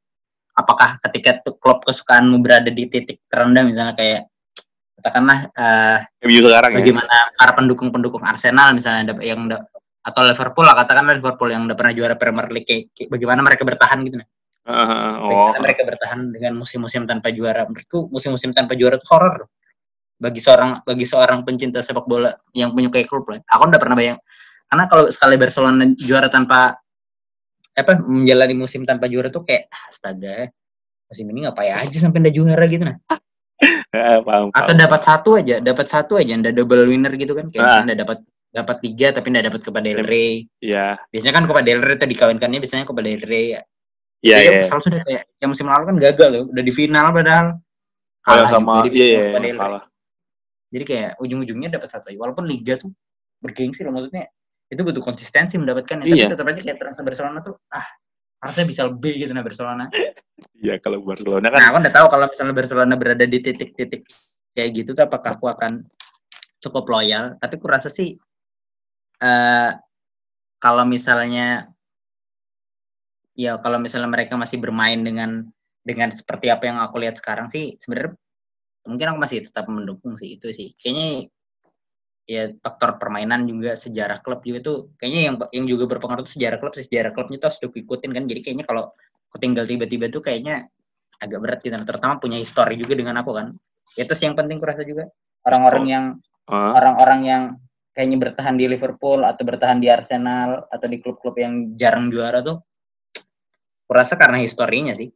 Apakah 0.60 1.00
ketika 1.08 1.40
klub 1.56 1.80
kesukaanmu 1.82 2.38
berada 2.44 2.68
di 2.68 2.84
titik 2.86 3.24
terendah 3.32 3.64
misalnya 3.64 3.94
kayak 3.96 4.28
katakanlah 5.00 5.48
eh, 5.56 6.28
MU 6.28 6.44
sekarang 6.44 6.76
ya 6.76 6.78
bagaimana 6.84 7.16
para 7.40 7.52
pendukung-pendukung 7.56 8.20
Arsenal 8.20 8.76
misalnya 8.76 9.16
ada- 9.16 9.24
yang 9.24 9.48
atau 10.00 10.20
Liverpool 10.28 10.64
lah 10.68 10.76
katakanlah 10.76 11.16
Liverpool 11.16 11.48
yang 11.48 11.64
udah 11.64 11.76
pernah 11.76 11.92
juara 11.96 12.14
Premier 12.20 12.48
League 12.52 12.68
kayak, 12.68 12.92
kayak 12.92 13.08
bagaimana 13.08 13.40
mereka 13.40 13.64
bertahan 13.64 13.98
gitu 14.04 14.20
nah. 14.20 14.28
Ah, 14.68 15.16
oh 15.24 15.32
Bagaimana 15.32 15.58
mereka 15.64 15.82
bertahan 15.88 16.20
dengan 16.36 16.52
musim-musim 16.60 17.08
tanpa 17.08 17.32
juara. 17.32 17.64
Menurutku 17.64 18.12
musim-musim 18.12 18.52
tanpa 18.52 18.76
juara 18.76 19.00
itu 19.00 19.08
horor. 19.08 19.48
Bagi 20.20 20.36
seorang 20.36 20.84
bagi 20.84 21.08
seorang 21.08 21.48
pencinta 21.48 21.80
sepak 21.80 22.04
bola 22.04 22.28
yang 22.52 22.76
menyukai 22.76 23.08
klub 23.08 23.24
lah. 23.24 23.40
Aku 23.56 23.72
udah 23.72 23.80
pernah 23.80 23.96
bayang 23.96 24.20
karena 24.70 24.84
kalau 24.86 25.04
sekali 25.10 25.34
Barcelona 25.34 25.82
juara 25.98 26.30
tanpa 26.30 26.78
apa 27.74 28.02
menjalani 28.02 28.54
musim 28.54 28.82
tanpa 28.82 29.06
juara 29.06 29.30
tuh 29.30 29.46
kayak 29.46 29.70
"Ah, 29.70 29.88
astaga 29.88 30.50
musim 31.06 31.26
ini 31.30 31.46
ngapain 31.46 31.74
aja 31.74 31.96
sampai 32.02 32.18
ndak 32.22 32.34
juara 32.34 32.64
gitu 32.66 32.84
nah 32.86 32.98
Eh, 33.90 34.18
paham, 34.22 34.54
atau 34.54 34.72
dapat 34.72 35.00
satu 35.02 35.30
aja 35.36 35.58
dapat 35.60 35.84
satu 35.84 36.16
aja 36.16 36.32
ndak 36.32 36.54
double 36.54 36.86
winner 36.86 37.10
gitu 37.18 37.34
kan 37.34 37.50
kayak 37.50 37.66
Ah. 37.66 37.82
ndak 37.82 37.98
dapat 38.06 38.18
dapat 38.50 38.76
tiga 38.82 39.06
tapi 39.12 39.26
ndak 39.30 39.44
dapat 39.50 39.60
Copa 39.66 39.78
del 39.82 40.00
Rey 40.02 40.46
Iya, 40.62 40.98
biasanya 41.10 41.34
kan 41.34 41.44
Copa 41.46 41.60
del 41.62 41.82
Rey 41.82 41.94
itu 41.94 42.06
dikawinkannya 42.06 42.58
biasanya 42.62 42.84
Copa 42.86 43.02
del 43.02 43.18
Rey 43.20 43.52
iya, 43.52 43.62
Jadi 44.22 44.46
iya. 44.46 44.60
kesal 44.62 44.78
sudah 44.78 45.00
kayak 45.02 45.22
yang 45.38 45.50
musim 45.50 45.66
lalu 45.66 45.84
kan 45.86 45.96
gagal 45.98 46.28
loh 46.30 46.42
udah 46.50 46.62
di 46.62 46.72
final 46.72 47.06
padahal 47.10 47.46
Kalah 48.20 48.48
sama 48.48 48.72
juga 48.80 48.90
di 48.90 48.98
iya, 49.00 49.20
iya, 49.34 49.38
Rey. 49.38 49.52
kalah. 49.54 49.82
jadi 50.70 50.84
kayak 50.86 51.10
ujung-ujungnya 51.18 51.68
dapat 51.74 51.88
satu 51.90 52.06
aja 52.10 52.18
walaupun 52.22 52.44
liga 52.46 52.78
tuh 52.78 52.90
bergengsi 53.42 53.82
loh 53.82 53.90
maksudnya 53.90 54.30
itu 54.70 54.80
butuh 54.86 55.02
konsistensi 55.02 55.58
mendapatkan 55.58 56.06
Iya. 56.06 56.30
tapi 56.30 56.32
tetap 56.38 56.46
aja 56.46 56.60
kayak 56.62 56.78
transfer 56.78 57.02
Barcelona 57.02 57.38
tuh 57.42 57.58
ah 57.74 57.86
harusnya 58.40 58.64
bisa 58.70 58.82
lebih 58.88 59.12
gitu 59.26 59.32
nah 59.34 59.44
Barcelona. 59.44 59.84
Iya, 60.60 60.80
kalau 60.80 61.04
Barcelona 61.04 61.52
kan 61.52 61.60
nah 61.60 61.68
aku 61.72 61.76
udah 61.84 61.92
tahu 61.92 62.06
kalau 62.08 62.26
misalnya 62.32 62.54
Barcelona 62.56 62.94
berada 62.96 63.24
di 63.28 63.38
titik-titik 63.44 64.08
kayak 64.56 64.70
gitu 64.72 64.90
tuh 64.96 65.04
apakah 65.04 65.36
aku 65.36 65.46
akan 65.52 65.84
cukup 66.64 66.84
loyal. 66.88 67.36
Tapi 67.36 67.60
aku 67.60 67.66
rasa 67.68 67.92
sih 67.92 68.16
eh 69.20 69.70
kalau 70.60 70.84
misalnya 70.88 71.68
ya 73.36 73.60
kalau 73.60 73.80
misalnya 73.80 74.08
mereka 74.08 74.36
masih 74.36 74.60
bermain 74.60 75.00
dengan 75.00 75.44
dengan 75.84 76.08
seperti 76.12 76.48
apa 76.52 76.68
yang 76.68 76.80
aku 76.80 77.00
lihat 77.00 77.16
sekarang 77.20 77.48
sih 77.48 77.76
sebenarnya 77.80 78.12
mungkin 78.84 79.06
aku 79.12 79.18
masih 79.20 79.38
tetap 79.44 79.68
mendukung 79.68 80.16
sih 80.16 80.36
itu 80.40 80.48
sih. 80.52 80.72
Kayaknya 80.76 81.28
ya 82.28 82.52
faktor 82.62 83.00
permainan 83.00 83.48
juga 83.48 83.74
sejarah 83.74 84.22
klub 84.22 84.44
juga 84.46 84.58
tuh 84.62 84.76
kayaknya 85.00 85.20
yang 85.26 85.34
yang 85.50 85.66
juga 85.66 85.84
berpengaruh 85.90 86.22
tuh 86.22 86.34
sejarah 86.38 86.58
klub 86.62 86.72
sejarah 86.76 87.10
klubnya 87.10 87.36
tuh 87.42 87.48
harus 87.50 87.58
diikutin 87.60 88.10
kan. 88.14 88.24
Jadi 88.28 88.40
kayaknya 88.44 88.64
kalau 88.68 88.92
aku 89.30 89.36
tinggal 89.38 89.64
tiba-tiba 89.66 90.10
tuh 90.10 90.22
kayaknya 90.22 90.68
agak 91.20 91.38
berat 91.42 91.60
gitu. 91.62 91.76
Terutama 91.76 92.18
punya 92.18 92.38
histori 92.40 92.74
juga 92.80 92.94
dengan 92.96 93.20
aku 93.20 93.30
kan. 93.36 93.52
Itu 93.98 94.12
sih 94.14 94.30
yang 94.30 94.38
penting 94.38 94.62
kurasa 94.62 94.86
juga 94.86 95.10
orang-orang 95.44 95.84
yang 95.88 96.04
ah, 96.52 96.72
orang-orang 96.76 97.20
yang 97.26 97.42
kayaknya 97.90 98.18
bertahan 98.30 98.54
di 98.54 98.64
Liverpool 98.70 99.26
atau 99.26 99.42
bertahan 99.42 99.82
di 99.82 99.90
Arsenal 99.90 100.64
atau 100.70 100.86
di 100.86 101.02
klub-klub 101.02 101.34
yang 101.36 101.74
jarang 101.74 102.08
juara 102.08 102.40
tuh 102.40 102.62
kurasa 103.90 104.14
karena 104.14 104.38
historinya 104.38 104.94
sih. 104.94 105.10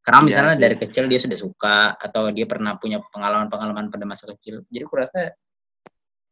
Karena 0.00 0.24
Iya 0.24 0.26
misalnya 0.30 0.54
sih. 0.56 0.62
dari 0.64 0.76
kecil 0.80 1.04
dia 1.10 1.20
sudah 1.20 1.38
suka 1.38 1.76
atau 1.98 2.32
dia 2.32 2.46
pernah 2.48 2.78
punya 2.80 3.02
pengalaman-pengalaman 3.12 3.92
pada 3.92 4.06
masa 4.08 4.30
kecil. 4.32 4.64
Jadi 4.70 4.84
kurasa 4.88 5.16
ya 5.28 5.30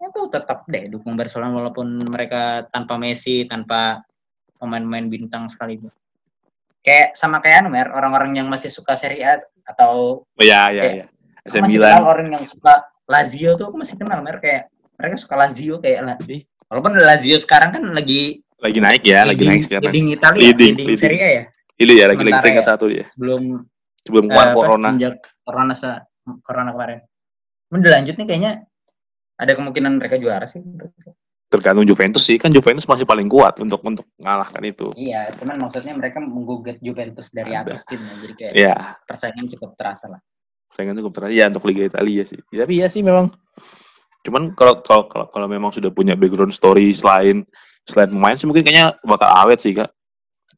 aku 0.00 0.20
tetap 0.28 0.62
deh 0.64 0.86
dukung 0.88 1.14
Barcelona 1.14 1.50
walaupun 1.52 1.86
mereka 2.04 2.42
tanpa 2.68 2.94
Messi 2.96 3.44
tanpa 3.44 4.02
pemain-pemain 4.56 5.06
bintang 5.06 5.46
sekali 5.46 5.78
kayak 6.80 7.12
sama 7.12 7.38
kayak 7.38 7.62
anu 7.62 7.70
Mer 7.70 7.90
orang-orang 7.90 8.34
yang 8.34 8.46
masih 8.46 8.68
suka 8.68 8.94
Serie 8.94 9.22
A 9.22 9.38
atau 9.64 10.22
iya, 10.38 10.70
iya, 10.70 10.82
Kayak- 10.82 10.94
iya. 10.94 11.06
aku 11.38 11.46
AC 11.48 11.54
masih 11.58 11.72
Milan. 11.74 11.90
kenal 11.92 12.06
orang 12.06 12.28
yang 12.30 12.44
suka 12.44 12.74
Lazio 13.04 13.50
tuh 13.54 13.64
aku 13.66 13.76
masih 13.76 13.96
kenal 13.96 14.18
Mer 14.20 14.36
kayak 14.38 14.62
mereka 14.94 15.16
suka 15.16 15.34
Lazio 15.34 15.74
kayak 15.78 16.00
lah 16.04 16.16
walaupun 16.68 16.92
Lazio 16.96 17.36
sekarang 17.36 17.70
kan 17.70 17.82
lagi 17.88 18.42
Lagi 18.58 18.82
naik 18.82 19.02
ya, 19.02 19.22
lagi 19.22 19.46
naik 19.46 19.62
sekarang. 19.64 19.86
leading 19.86 20.06
Italia 20.12 20.40
Leading, 20.40 20.74
leading, 20.74 20.86
leading. 20.88 20.98
Serie 20.98 21.22
A 21.22 21.28
ya 21.28 21.44
Ini 21.78 21.92
ya, 21.94 22.04
lagi 22.04 22.18
lagi 22.18 22.18
Sementara 22.18 22.42
peringkat 22.42 22.58
ya. 22.60 22.68
satu 22.68 22.84
dia. 22.86 23.04
sebelum 23.06 23.42
Sebelum 24.02 24.24
apa, 24.28 24.50
corona. 24.52 24.88
sejak 24.90 25.14
corona 25.40 25.74
se- 25.74 26.02
corona 26.40 26.70
kemarin 26.72 26.98
Cuman 27.64 27.80
dilanjutnya 27.80 28.24
kayaknya 28.24 28.52
ada 29.38 29.52
kemungkinan 29.54 30.02
mereka 30.02 30.18
juara 30.18 30.44
sih 30.44 30.60
Tergantung 31.48 31.88
Juventus 31.88 32.28
sih, 32.28 32.36
kan 32.36 32.52
Juventus 32.52 32.84
masih 32.84 33.08
paling 33.08 33.24
kuat 33.24 33.56
untuk 33.56 33.80
untuk 33.80 34.04
mengalahkan 34.20 34.60
itu. 34.68 34.92
iya 35.00 35.32
cuman 35.32 35.56
maksudnya 35.64 35.96
mereka 35.96 36.20
menggugat 36.20 36.76
Juventus 36.84 37.32
dari 37.32 37.56
Ada. 37.56 37.72
atas 37.72 37.88
timnya 37.88 38.14
jadi 38.20 38.34
kayak 38.36 38.52
Ya, 38.52 38.76
persaingan 39.08 39.48
cukup 39.48 39.72
terasa 39.80 40.12
lah 40.12 40.20
saingan 40.78 40.94
cukup 41.00 41.12
terasa 41.18 41.32
ya 41.34 41.50
untuk 41.50 41.64
Liga 41.66 41.88
Italia 41.88 42.22
sih. 42.22 42.38
Ya, 42.54 42.62
tapi 42.62 42.74
ya 42.78 42.86
sih 42.86 43.02
memang. 43.02 43.32
Cuman 44.22 44.54
kalau 44.54 44.78
kalau 44.86 45.10
kalau, 45.10 45.26
kalau 45.26 45.46
memang 45.50 45.74
sudah 45.74 45.90
punya 45.90 46.14
background 46.14 46.54
story 46.54 46.94
selain 46.94 47.42
selain 47.88 48.12
pemain 48.12 48.36
sih 48.36 48.46
mungkin 48.46 48.62
kayaknya 48.62 48.94
bakal 49.02 49.26
awet 49.26 49.58
sih 49.58 49.74
kak. 49.74 49.90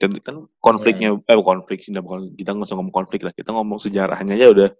Dan 0.01 0.17
kan 0.25 0.49
konfliknya 0.65 1.13
eh 1.13 1.37
bukan 1.37 1.65
konflik 1.65 1.85
sih, 1.85 1.93
bukan 1.93 2.33
kita 2.37 2.57
nggak 2.57 2.69
usah 2.69 2.77
ngomong 2.77 2.93
konflik 2.93 3.21
lah. 3.25 3.33
Kita 3.37 3.53
ngomong 3.53 3.81
sejarahnya 3.81 4.37
aja 4.37 4.49
udah. 4.53 4.71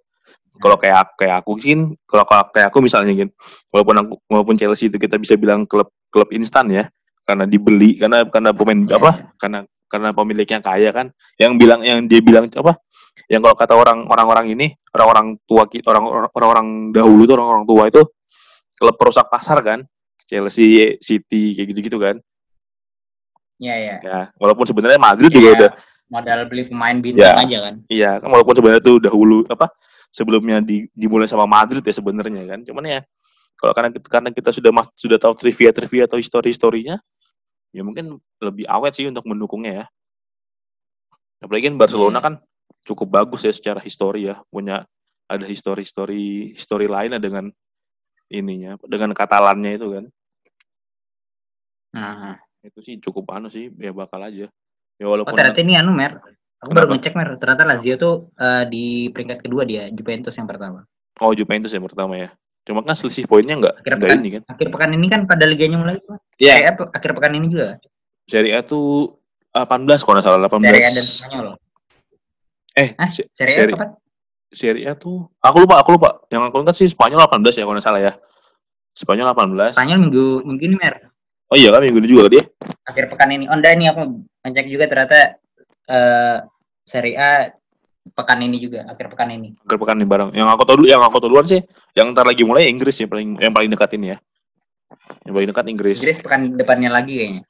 Kalau 0.61 0.77
kayak 0.77 0.97
aku- 1.01 1.17
kayak 1.25 1.35
aku 1.41 1.53
sih, 1.57 1.73
kalau 2.05 2.25
kayak 2.29 2.69
aku 2.69 2.85
misalnya 2.85 3.17
gitu, 3.17 3.33
walaupun 3.73 3.97
aku 3.97 4.13
walaupun 4.29 4.55
Chelsea 4.61 4.93
itu 4.93 5.01
kita 5.01 5.17
bisa 5.17 5.33
bilang 5.41 5.65
klub 5.65 5.89
klub 6.13 6.29
instan 6.37 6.69
ya, 6.69 6.85
karena 7.25 7.49
dibeli 7.49 7.97
karena 7.97 8.29
karena 8.29 8.53
pemain 8.53 8.77
Iya, 8.85 8.97
apa 9.01 9.11
iya. 9.17 9.25
karena 9.41 9.59
karena 9.89 10.09
pemiliknya 10.13 10.59
kaya 10.61 10.91
kan 10.93 11.07
yang 11.35 11.57
bilang 11.57 11.81
yang 11.81 12.05
dia 12.05 12.21
bilang 12.21 12.47
apa 12.47 12.77
yang 13.27 13.41
kalau 13.41 13.57
kata 13.57 13.73
orang 13.73 14.05
orang-orang 14.05 14.53
ini 14.53 14.67
orang-orang 14.93 15.41
tua 15.49 15.65
kita 15.65 15.89
orang 15.89 16.05
orang-orang 16.31 16.67
dahulu 16.93 17.23
itu 17.25 17.33
orang-orang 17.35 17.65
tua 17.65 17.83
itu 17.89 18.03
klub 18.77 18.95
perusak 19.01 19.27
pasar 19.27 19.59
kan 19.65 19.81
Chelsea 20.29 20.95
City 21.01 21.57
kayak 21.57 21.67
gitu-gitu 21.75 21.99
kan 21.99 22.21
iya 23.57 23.75
iya 23.77 23.97
ya 24.01 24.21
walaupun 24.37 24.63
sebenarnya 24.65 25.01
Madrid 25.01 25.31
Iya, 25.31 25.37
juga 25.37 25.49
udah 25.57 25.71
modal 26.11 26.41
beli 26.47 26.63
pemain 26.67 26.97
bintang 26.99 27.23
Ya. 27.23 27.43
aja 27.43 27.59
kan 27.65 27.75
iya 27.87 28.11
kan 28.19 28.29
walaupun 28.29 28.55
sebenarnya 28.57 28.83
itu 28.83 28.95
dahulu 28.99 29.43
apa 29.47 29.71
sebelumnya 30.11 30.59
di, 30.61 30.91
dimulai 30.93 31.31
sama 31.31 31.47
Madrid 31.47 31.83
ya 31.83 31.95
sebenarnya 31.95 32.45
kan. 32.47 32.61
Cuman 32.67 32.85
ya 32.87 33.01
kalau 33.57 33.73
karena 33.73 33.91
karena 33.99 34.31
kita 34.35 34.51
sudah 34.51 34.71
mas, 34.75 34.89
sudah 34.99 35.17
tahu 35.17 35.35
trivia 35.39 35.71
trivia 35.71 36.05
atau 36.09 36.19
histori 36.19 36.51
historinya 36.51 36.99
ya 37.71 37.87
mungkin 37.87 38.19
lebih 38.43 38.67
awet 38.67 38.99
sih 38.99 39.07
untuk 39.07 39.25
mendukungnya 39.27 39.73
ya. 39.73 39.87
Apalagi 41.41 41.73
kan 41.73 41.77
Barcelona 41.81 42.19
Iya. 42.21 42.25
kan 42.27 42.35
cukup 42.85 43.09
bagus 43.09 43.47
ya 43.47 43.53
secara 43.55 43.81
histori 43.81 44.29
ya. 44.29 44.43
Punya 44.51 44.85
ada 45.31 45.47
histori 45.47 45.87
histori 45.87 46.53
histori 46.53 46.91
lainnya 46.91 47.23
dengan 47.23 47.49
ininya 48.29 48.77
dengan 48.85 49.15
Katalannya 49.15 49.79
itu 49.79 49.87
kan. 49.89 50.05
Nah 51.95 52.39
itu 52.61 52.79
sih 52.85 52.95
cukup 53.01 53.31
anu 53.35 53.49
sih 53.49 53.71
ya 53.79 53.95
bakal 53.95 54.21
aja. 54.27 54.51
Ya 55.01 55.05
Oh 55.09 55.17
walaupun 55.17 55.33
ternyata 55.33 55.61
ini 55.65 55.75
anu 55.81 55.97
Mer. 55.97 56.21
Aku 56.61 56.71
baru 56.71 56.87
Kenapa? 56.87 56.95
ngecek 56.99 57.15
Mer. 57.15 57.29
Ternyata 57.37 57.63
Lazio 57.65 57.95
tuh 57.97 58.15
eh, 58.35 58.65
di 58.67 58.85
peringkat 59.09 59.41
kedua 59.41 59.65
dia, 59.65 59.89
Juventus 59.89 60.33
yang 60.33 60.45
pertama. 60.45 60.85
oh 61.19 61.33
Juventus 61.33 61.69
yang 61.69 61.85
pertama 61.85 62.17
ya 62.17 62.29
cuma 62.61 62.81
kan 62.81 62.93
selisih 62.93 63.25
poinnya 63.25 63.53
nggak 63.55 63.75
Akhir 63.79 63.93
nggak 63.95 64.05
pekan, 64.07 64.21
ini 64.21 64.31
kan 64.31 64.43
akhir 64.47 64.67
pekan 64.69 64.91
ini 64.95 65.07
kan 65.07 65.21
pada 65.25 65.45
liganya 65.45 65.77
mulai. 65.77 65.97
Iya. 66.37 66.55
Serie 66.55 66.65
A 66.65 66.73
pe- 66.75 66.91
akhir 66.91 67.11
pekan 67.13 67.33
ini 67.35 67.47
juga. 67.47 67.67
Serie 68.25 68.53
A 68.53 68.61
tuh 68.63 69.17
18 69.51 69.65
kalau 69.99 70.15
nggak 70.15 70.25
salah 70.25 70.41
18 70.43 70.61
Serie 70.63 70.81
A 70.81 70.91
dan 70.91 71.05
Spanyol. 71.05 71.47
eh 72.75 72.89
Hah? 72.95 73.09
se- 73.11 73.29
Serie 73.31 73.53
A 73.53 73.59
Serie, 73.59 73.75
kapan? 73.75 73.89
Serie 74.51 74.85
A 74.87 74.93
tuh 74.95 75.29
aku 75.39 75.57
lupa 75.59 75.77
aku 75.77 75.91
lupa 75.93 76.11
yang 76.29 76.43
aku 76.43 76.57
ingat 76.59 76.73
sih 76.75 76.87
Spanyol 76.87 77.21
18 77.23 77.49
ya 77.51 77.63
kalau 77.63 77.75
nggak 77.75 77.85
salah 77.85 78.01
ya 78.03 78.13
Spanyol 78.93 79.27
18 79.31 79.73
Spanyol 79.73 79.99
minggu 80.01 80.25
minggu 80.43 80.63
ini 80.63 80.77
Mer. 80.77 80.95
oh 81.49 81.57
iya 81.57 81.69
kan 81.69 81.81
minggu 81.81 81.99
ini 81.99 82.09
juga 82.09 82.25
dia 82.29 82.45
Akhir 82.83 83.09
pekan 83.09 83.29
ini. 83.31 83.45
Oh 83.45 83.55
enggak 83.55 83.73
ini 83.75 83.87
aku 83.87 84.01
ngecek 84.43 84.67
juga 84.69 84.85
ternyata 84.87 85.37
eh 85.91 86.37
Serie 86.81 87.19
A 87.19 87.51
pekan 88.11 88.41
ini 88.41 88.57
juga, 88.59 88.87
akhir 88.89 89.13
pekan 89.13 89.29
ini. 89.31 89.55
akhir 89.61 89.77
pekan 89.77 89.97
nih 89.99 90.09
bareng 90.09 90.31
yang 90.33 90.49
aku 90.49 90.65
tahu 90.65 90.83
dulu 90.83 90.89
yang 90.89 91.03
aku 91.05 91.21
tahu 91.21 91.29
duluan 91.31 91.47
sih 91.47 91.61
yang 91.93 92.11
ntar 92.11 92.25
lagi 92.25 92.43
mulai 92.43 92.67
Inggris 92.67 92.97
ya 92.97 93.07
paling 93.07 93.37
yang 93.37 93.53
paling 93.53 93.69
dekat 93.69 93.93
ini 93.95 94.15
ya 94.15 94.19
yang 95.23 95.35
paling 95.37 95.49
dekat 95.53 95.65
Inggris 95.69 95.99
Inggris 96.01 96.19
pekan 96.19 96.57
depannya 96.57 96.91
lagi 96.91 97.15
kayaknya. 97.15 97.43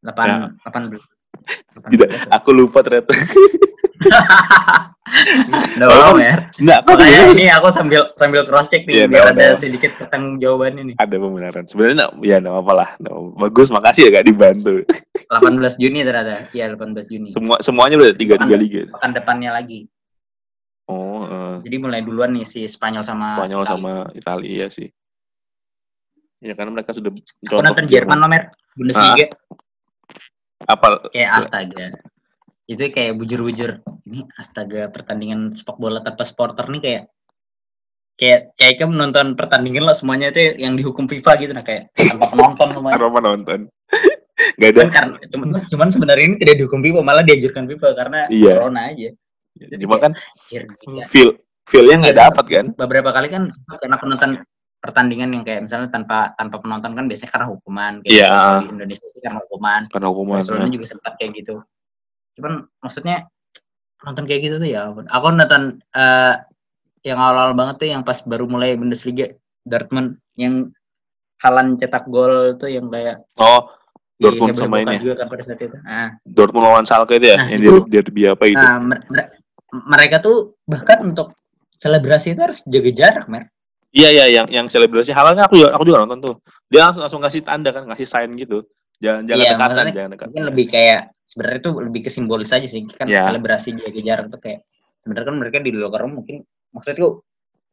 8 0.00 0.16
Ya. 0.24 0.36
18. 0.64 1.92
tidak 1.92 2.08
aku 2.28 2.50
lupa 2.50 2.80
ternyata 2.80 3.12
Udah 5.76 5.86
mau 5.86 6.12
Mer. 6.12 6.50
enggak 6.54 6.80
Makanya 6.82 7.02
sebenarnya 7.10 7.32
ini 7.32 7.46
aku 7.48 7.68
sambil 7.70 8.00
sambil 8.14 8.42
cross 8.42 8.66
check 8.66 8.82
nih 8.84 8.94
Iya, 8.94 9.06
biar 9.06 9.24
no, 9.24 9.30
ada 9.32 9.44
no. 9.46 9.56
sedikit 9.56 9.90
pertanggung 9.94 10.36
jawaban 10.36 10.72
ini. 10.76 10.92
ada 10.94 11.14
pembenaran 11.14 11.64
sebenarnya 11.64 11.96
nggak- 12.00 12.14
ya 12.22 12.36
nggak 12.38 12.56
apa 12.56 12.72
lah 12.72 12.88
bagus 13.36 13.68
makasih 13.68 14.02
ya 14.06 14.10
kak 14.12 14.24
dibantu 14.24 14.74
18 15.26 15.76
Juni 15.76 15.98
ternyata. 16.00 16.46
Iya 16.50 16.64
18 16.70 17.06
Juni. 17.06 17.28
semua 17.30 17.56
semuanya 17.58 17.96
udah 17.96 18.10
tiga 18.12 18.34
tiga 18.36 18.56
liga 18.56 18.80
Pekan 18.90 19.10
depannya 19.12 19.50
lagi. 19.52 19.86
oh 20.86 21.22
eh. 21.22 21.56
Jadi 21.62 21.76
mulai 21.76 22.00
duluan 22.00 22.30
nih 22.30 22.42
si 22.42 22.64
Spanyol 22.64 23.02
sama 23.02 23.36
Spanyol 23.36 23.62
Itali. 23.62 23.72
sama 23.72 23.92
Italia 24.12 24.66
sih. 24.68 24.88
Ya 26.40 26.54
karena 26.54 26.72
mereka 26.72 26.90
sudah 26.90 27.12
Aku 27.44 27.60
nonton 27.60 27.84
Jerman 27.84 28.16
Nomer 28.16 28.48
Bundesliga 28.72 29.28
Apa 30.62 31.08
kayak 31.08 31.30
astaga. 31.36 31.88
Itu 32.70 32.86
kayak 32.86 33.18
bujur-bujur. 33.18 33.82
Ini 34.06 34.30
astaga 34.38 34.86
pertandingan 34.86 35.50
sepak 35.52 35.74
bola 35.74 35.98
tanpa 36.00 36.22
supporter 36.22 36.70
nih 36.70 36.80
kayak 36.80 37.02
kayak 38.14 38.40
kayak 38.54 38.74
kamu 38.76 38.94
nonton 38.94 39.26
pertandingan 39.34 39.82
lah 39.82 39.96
semuanya 39.96 40.28
itu 40.28 40.54
yang 40.60 40.76
dihukum 40.76 41.08
FIFA 41.08 41.32
gitu 41.40 41.52
nah 41.56 41.64
kayak 41.64 41.88
tanpa 41.96 42.30
penonton 42.30 42.68
semuanya. 42.76 43.00
apa 43.00 43.20
nonton? 43.20 43.60
Gak 44.60 44.70
ada. 44.72 44.82
Cuman, 44.88 45.08
cuman, 45.28 45.48
cuman 45.68 45.88
sebenarnya 45.90 46.24
ini 46.26 46.36
tidak 46.36 46.56
dihukum 46.60 46.80
FIFA 46.80 47.00
malah 47.00 47.24
dianjurkan 47.24 47.64
FIFA 47.66 47.88
karena 47.92 48.20
Iya. 48.28 48.54
corona 48.56 48.80
aja. 48.88 49.08
Cuma 49.76 49.96
kan 49.98 50.12
Akhirnya 50.14 51.04
feel 51.08 51.28
feelnya 51.66 51.96
nggak 52.00 52.14
Iya, 52.14 52.22
dapat 52.28 52.44
kan? 52.46 52.66
beberapa 52.74 53.10
kali 53.10 53.28
kan 53.28 53.42
karena 53.76 53.96
penonton 53.96 54.30
pertandingan 54.80 55.28
yang 55.30 55.44
kayak 55.44 55.60
misalnya 55.64 55.88
tanpa 55.88 56.32
tanpa 56.34 56.56
penonton 56.56 56.92
kan 56.92 57.04
biasanya 57.04 57.30
karena 57.30 57.46
hukuman 57.48 57.92
kayak 58.00 58.12
Iya. 58.16 58.32
gitu. 58.32 58.56
di 58.56 58.68
Indonesia 58.74 59.06
sih 59.06 59.20
karena 59.20 59.38
hukuman 59.44 59.80
Karena 59.88 60.06
hukuman. 60.08 60.36
Barcelona 60.40 60.66
juga 60.68 60.86
sempat 60.88 61.12
kayak 61.16 61.30
gitu 61.36 61.54
cuman 62.40 62.54
maksudnya 62.78 63.28
nonton 64.00 64.24
kayak 64.24 64.40
gitu 64.42 64.56
tuh 64.56 64.66
ya 64.66 64.88
ampun. 64.88 65.04
aku 65.06 65.26
nonton 65.28 65.62
eh, 65.92 66.34
yang 67.02 67.16
awal-awal 67.16 67.52
banget 67.52 67.76
tuh 67.76 67.88
yang 67.88 68.00
pas 68.00 68.16
baru 68.22 68.44
mulai 68.44 68.72
Bundesliga 68.74 69.28
Dortmund 69.62 70.16
yang 70.34 70.72
Halan 71.38 71.76
cetak 71.76 72.04
gol 72.06 72.56
tuh 72.56 72.68
yang 72.68 72.88
kayak 72.88 73.24
Oh, 73.36 73.68
Dortmund 74.16 74.52
sama 74.54 74.80
ini. 74.80 74.96
juga 74.98 75.16
kan 75.18 75.28
pada 75.28 75.40
saat 75.40 75.60
itu 75.60 75.76
nah, 75.78 76.16
Dortmund 76.24 76.64
lawan 76.66 76.84
Schalke 76.84 77.16
itu 77.16 77.28
ya, 77.28 77.36
Nah, 77.36 77.48
yang 77.48 77.60
itu- 77.60 77.84
derby, 77.84 77.92
derby 77.92 78.22
apa 78.26 78.44
itu. 78.46 78.56
nah 78.56 78.76
mer- 78.78 79.04
mer- 79.06 79.32
mereka 79.70 80.16
tuh 80.18 80.36
bahkan 80.64 81.00
untuk 81.02 81.32
selebrasi 81.74 82.32
itu 82.32 82.40
harus 82.40 82.60
jaga 82.64 82.90
jarak 82.90 83.26
mer 83.26 83.48
Iya 83.90 84.08
iya 84.08 84.26
yang 84.30 84.46
yang 84.46 84.66
selebrasi 84.66 85.10
halalnya 85.10 85.44
aku 85.44 85.58
juga 85.58 85.74
aku 85.74 85.82
juga 85.82 85.98
nonton 85.98 86.22
tuh. 86.22 86.34
Dia 86.70 86.86
langsung 86.86 87.02
langsung 87.02 87.18
kasih 87.18 87.42
tanda 87.42 87.74
kan, 87.74 87.90
ngasih 87.90 88.06
sign 88.06 88.38
gitu. 88.38 88.62
Jangan 89.00 89.22
jangan 89.24 89.40
Iya, 89.40 89.50
dekatan, 89.50 89.60
maksudnya 89.72 89.94
jangan 89.96 90.10
dekat. 90.12 90.26
mungkin 90.28 90.44
lebih 90.46 90.66
kayak 90.68 91.00
sebenarnya 91.24 91.58
itu 91.58 91.70
lebih 91.80 92.00
ke 92.04 92.10
simbolis 92.10 92.50
aja 92.50 92.66
sih 92.66 92.80
kan 92.86 93.06
Iya. 93.08 93.22
selebrasi 93.24 93.68
jaga 93.74 94.00
jarak 94.02 94.26
tuh 94.28 94.38
kayak 94.38 94.60
sebenarnya 95.00 95.26
kan 95.26 95.36
mereka 95.36 95.56
di 95.58 95.70
locker 95.72 96.00
room 96.00 96.20
mungkin 96.20 96.44
maksudku 96.70 97.24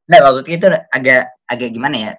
nah 0.07 0.19
maksudku 0.23 0.49
itu 0.49 0.67
agak 0.87 1.21
agak 1.43 1.69
gimana 1.69 1.95
ya 1.97 2.11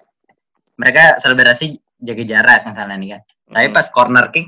mereka 0.75 1.17
selebrasi 1.17 1.73
jaga 1.97 2.23
jarak 2.23 2.59
misalnya 2.63 2.95
nih 2.95 3.09
kan 3.17 3.21
tapi 3.49 3.65
Hmm. 3.65 3.75
pas 3.75 3.87
corner 3.89 4.25
kick 4.29 4.47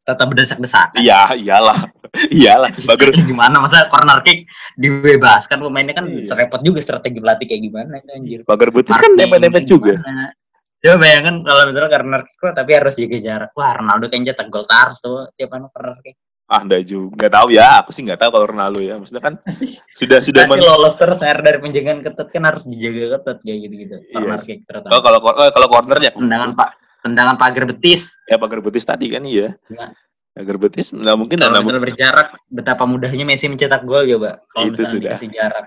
tetap 0.00 0.24
berdesak-desakan 0.24 0.96
Iya, 0.96 1.36
iyalah. 1.36 1.78
iyalah. 2.32 2.72
Bager 2.80 3.12
gimana 3.20 3.60
masa 3.60 3.84
corner 3.86 4.24
kick 4.24 4.48
dibebaskan 4.74 5.60
pemainnya 5.60 5.92
kan 5.92 6.08
Iya. 6.08 6.32
repot 6.32 6.64
juga 6.64 6.80
strategi 6.80 7.20
pelatih 7.20 7.44
kayak 7.44 7.60
gimana 7.60 7.92
itu 7.98 8.10
anjir 8.10 8.40
Bager 8.48 8.72
Betis 8.72 8.96
kan 8.96 9.12
kayak 9.12 9.68
juga. 9.68 10.00
gimana. 10.00 10.32
Coba 10.78 10.96
bayangkan 11.02 11.34
kalau 11.42 11.62
misalnya 11.66 11.90
corner 11.90 12.22
kick 12.22 12.36
kok 12.38 12.54
tapi 12.54 12.70
harus 12.78 12.94
jaga 12.94 13.18
jarak. 13.18 13.50
Wah, 13.58 13.72
Ronaldo 13.74 14.04
kayaknya 14.06 14.26
cetak 14.30 14.46
gol 14.46 14.64
terus 14.64 14.98
tuh 15.02 15.26
tiap 15.34 15.50
anu 15.58 15.66
corner 15.74 15.98
kick. 16.06 16.16
Ah, 16.48 16.64
enggak 16.64 16.88
juga. 16.88 17.12
Enggak 17.18 17.32
tahu 17.34 17.48
ya, 17.52 17.68
aku 17.82 17.90
sih 17.92 18.02
enggak 18.06 18.20
tahu 18.24 18.30
kalau 18.32 18.46
Ronaldo 18.48 18.80
ya. 18.80 18.94
Maksudnya 18.96 19.20
kan 19.20 19.34
sudah 20.00 20.18
sudah 20.22 20.42
Pasti 20.46 20.62
lolos 20.64 20.94
terus 20.96 21.20
air 21.20 21.38
dari 21.42 21.58
penjagaan 21.60 22.00
ketat 22.00 22.28
kan 22.30 22.42
harus 22.46 22.64
dijaga 22.64 23.18
ketat 23.18 23.38
kayak 23.42 23.58
gitu-gitu. 23.68 23.96
Iya 24.06 24.14
Corner 24.16 24.38
sih. 24.40 24.46
kick 24.54 24.60
terutama. 24.64 24.92
Oh, 24.94 25.00
kalau 25.02 25.18
kalau 25.20 25.50
kalau 25.50 25.68
corner 25.68 25.98
ya 25.98 26.10
tendangan 26.14 26.50
Pak 26.54 26.70
tendangan 26.98 27.36
pagar 27.38 27.64
betis. 27.70 28.18
ya 28.26 28.36
Bager 28.38 28.58
Betis 28.58 28.84
tadi 28.86 29.06
kan 29.10 29.22
iya. 29.22 29.54
Iya. 29.70 29.94
Bager 30.34 30.56
Betis 30.62 30.94
enggak 30.94 31.16
mungkin 31.18 31.36
Kalau 31.36 31.58
misalnya 31.58 31.82
berjarak 31.82 32.28
betapa 32.46 32.84
mudahnya 32.86 33.24
Messi 33.26 33.50
mencetak 33.50 33.82
gol 33.82 34.06
coba. 34.06 34.38
Kalau 34.50 34.70
Itu 34.70 34.82
misalnya 34.82 34.90
sudah. 34.94 35.02
dikasih 35.14 35.28
jarak. 35.34 35.66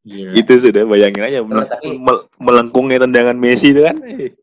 Gila. 0.00 0.32
itu 0.32 0.52
sudah 0.56 0.88
bayangin 0.88 1.22
aja 1.28 1.38
mel- 1.44 1.68
tapi- 1.68 2.00
mel- 2.00 2.24
melengkungnya 2.40 3.04
tendangan 3.04 3.36
Messi 3.36 3.76
itu 3.76 3.84
kan. 3.84 3.96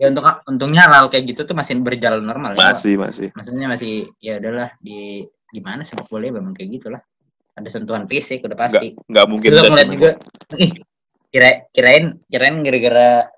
Ya 0.00 0.10
untuk 0.10 0.26
untungnya 0.50 0.82
hal 0.90 1.06
kayak 1.14 1.30
gitu 1.30 1.46
tuh 1.46 1.54
masih 1.54 1.78
berjalan 1.78 2.26
normal 2.26 2.58
ya. 2.58 2.74
Masih 2.74 2.98
masih. 2.98 3.30
maksudnya 3.38 3.70
masih 3.70 4.10
ya 4.18 4.42
udahlah 4.42 4.74
di 4.82 5.22
gimana 5.54 5.86
sepak 5.86 6.10
bola 6.10 6.26
ya 6.26 6.34
memang 6.34 6.50
kayak 6.58 6.74
gitulah 6.74 6.98
ada 7.54 7.68
sentuhan 7.70 8.10
fisik 8.10 8.42
udah 8.42 8.58
pasti 8.58 8.98
Enggak 9.06 9.26
mungkin 9.30 9.48
terus 9.54 9.62
ngeliat 9.70 9.88
juga 9.94 10.10
ih 10.58 10.70
kira 11.30 11.70
kirain 11.70 12.18
kirain 12.26 12.56
gara-gara 12.66 13.30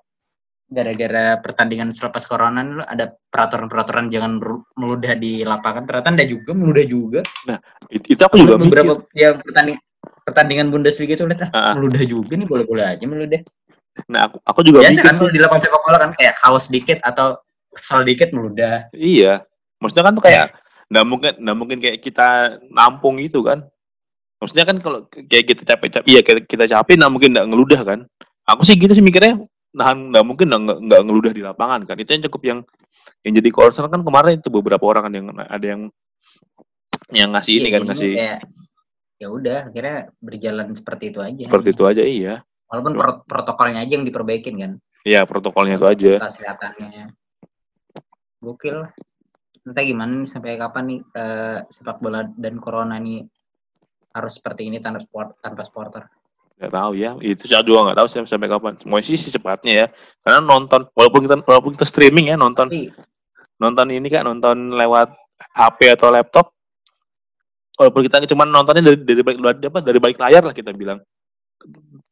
gara-gara 0.65 1.37
pertandingan 1.37 1.93
selepas 1.93 2.25
corona 2.25 2.65
ini 2.65 2.81
ada 2.81 3.13
peraturan-peraturan 3.13 4.09
jangan 4.09 4.41
meludah 4.73 5.13
di 5.13 5.45
lapangan 5.45 5.85
ternyata 5.85 6.17
ada 6.17 6.25
juga 6.25 6.51
meludah 6.57 6.85
juga 6.89 7.19
memang. 7.45 7.61
It- 7.93 8.09
itu 8.09 8.21
aku 8.25 8.41
juga 8.41 8.57
mikir. 8.57 8.65
beberapa 8.73 8.91
yang 9.13 9.37
pertanding 9.37 9.77
pertandingan 10.25 10.73
Bundesliga 10.73 11.13
itu 11.13 11.23
lihat 11.23 11.53
ah, 11.53 11.71
Ah. 11.71 11.73
meludah 11.77 12.01
juga 12.03 12.33
nih 12.35 12.49
boleh-boleh 12.49 12.85
aja 12.97 13.05
meludah 13.05 13.41
Nah, 14.11 14.27
aku, 14.27 14.43
aku 14.43 14.59
juga 14.67 14.83
biasa 14.83 15.07
kan 15.07 15.15
di 15.31 15.39
lapangan 15.39 15.61
sepak 15.63 15.81
bola 15.87 15.97
kan 16.03 16.11
kayak 16.19 16.35
haus 16.43 16.67
dikit 16.67 16.99
atau 16.99 17.39
kesal 17.71 18.03
dikit 18.03 18.35
meludah 18.35 18.91
Iya. 18.91 19.47
Maksudnya 19.79 20.03
kan 20.11 20.13
tuh 20.19 20.23
kayak 20.27 20.51
nggak 20.91 21.05
mungkin 21.07 21.31
nggak 21.39 21.57
mungkin 21.57 21.77
kayak 21.79 21.97
kita 22.03 22.59
nampung 22.75 23.23
itu 23.23 23.39
kan. 23.39 23.63
Maksudnya 24.43 24.67
kan 24.67 24.77
kalau 24.83 24.99
kayak 25.07 25.47
kita 25.47 25.63
capek-capek, 25.63 26.05
iya 26.11 26.19
kita, 26.19 26.39
kita 26.43 26.65
capek 26.67 26.99
nggak 26.99 27.11
mungkin 27.11 27.29
nggak 27.39 27.47
ngeludah 27.47 27.81
kan. 27.87 27.99
Aku 28.51 28.67
sih 28.67 28.75
gitu 28.75 28.91
sih 28.91 29.01
mikirnya, 29.01 29.39
nahan 29.71 30.11
nggak 30.11 30.25
mungkin 30.27 30.47
nggak 30.51 31.01
ngeludah 31.07 31.31
di 31.31 31.41
lapangan 31.41 31.87
kan. 31.87 31.95
Itu 31.95 32.19
yang 32.19 32.23
cukup 32.27 32.41
yang 32.43 32.59
yang 33.23 33.33
jadi 33.39 33.49
concern 33.55 33.87
kan 33.87 34.03
kemarin 34.03 34.43
itu 34.43 34.51
beberapa 34.51 34.83
orang 34.91 35.07
kan 35.07 35.13
yang 35.15 35.27
ada 35.39 35.65
yang 35.65 35.81
yang 37.15 37.29
ngasih 37.31 37.53
ini 37.63 37.67
Iya, 37.71 37.73
kan 37.79 37.81
ngasih 37.87 38.11
kayak 38.11 38.39
ya 39.15 39.27
udah 39.31 39.71
akhirnya 39.71 40.11
berjalan 40.19 40.75
seperti 40.75 41.11
itu 41.15 41.19
aja 41.23 41.45
seperti 41.47 41.69
itu 41.71 41.83
aja 41.87 42.03
iya. 42.03 42.33
walaupun 42.67 42.93
pro- 42.99 43.21
protokolnya 43.23 43.83
aja 43.83 43.93
yang 43.95 44.05
diperbaikin 44.07 44.55
kan 44.59 44.73
Iya 45.05 45.21
protokolnya 45.29 45.77
itu 45.77 45.85
aja. 45.85 46.13
kesehatannya 46.17 47.13
gokil 48.41 48.81
lah 48.81 48.91
entah 49.65 49.83
gimana 49.85 50.25
nih 50.25 50.29
sampai 50.29 50.57
kapan 50.57 50.83
nih 50.89 50.99
eh, 51.13 51.57
sepak 51.69 51.97
bola 52.01 52.25
dan 52.37 52.57
corona 52.57 52.97
nih 52.97 53.21
harus 54.17 54.33
seperti 54.37 54.65
ini 54.69 54.81
tanpa 54.81 55.01
sport 55.05 55.37
tanpa 55.41 55.61
supporter 55.65 56.03
Gak 56.55 56.71
tahu 56.71 56.95
ya. 56.95 57.19
Itu 57.19 57.51
saya 57.51 57.67
juga 57.67 57.83
nggak 57.91 57.99
tahu 57.99 58.07
sih 58.07 58.23
sampai 58.31 58.47
kapan. 58.47 58.79
Semua 58.79 59.03
sih 59.03 59.19
secepatnya 59.19 59.73
ya. 59.75 59.87
Karena 60.23 60.39
nonton 60.39 60.87
walaupun 60.95 61.27
kita 61.27 61.35
walaupun 61.43 61.75
kita 61.75 61.83
streaming 61.83 62.31
ya 62.31 62.39
nonton 62.39 62.71
tapi 62.71 62.95
nonton 63.59 63.91
ini 63.91 64.07
kan 64.07 64.23
nonton 64.23 64.71
lewat 64.71 65.11
HP 65.51 65.99
atau 65.99 66.15
laptop 66.15 66.54
walaupun 67.75 68.01
kita 68.07 68.23
cuma 68.27 68.43
nontonnya 68.47 68.83
dari 68.83 68.97
dari 69.03 69.21
balik 69.21 69.39
dari, 69.39 69.67
apa, 69.67 69.79
dari 69.83 69.99
balik 69.99 70.17
layar 70.19 70.43
lah 70.47 70.55
kita 70.55 70.71
bilang 70.71 70.99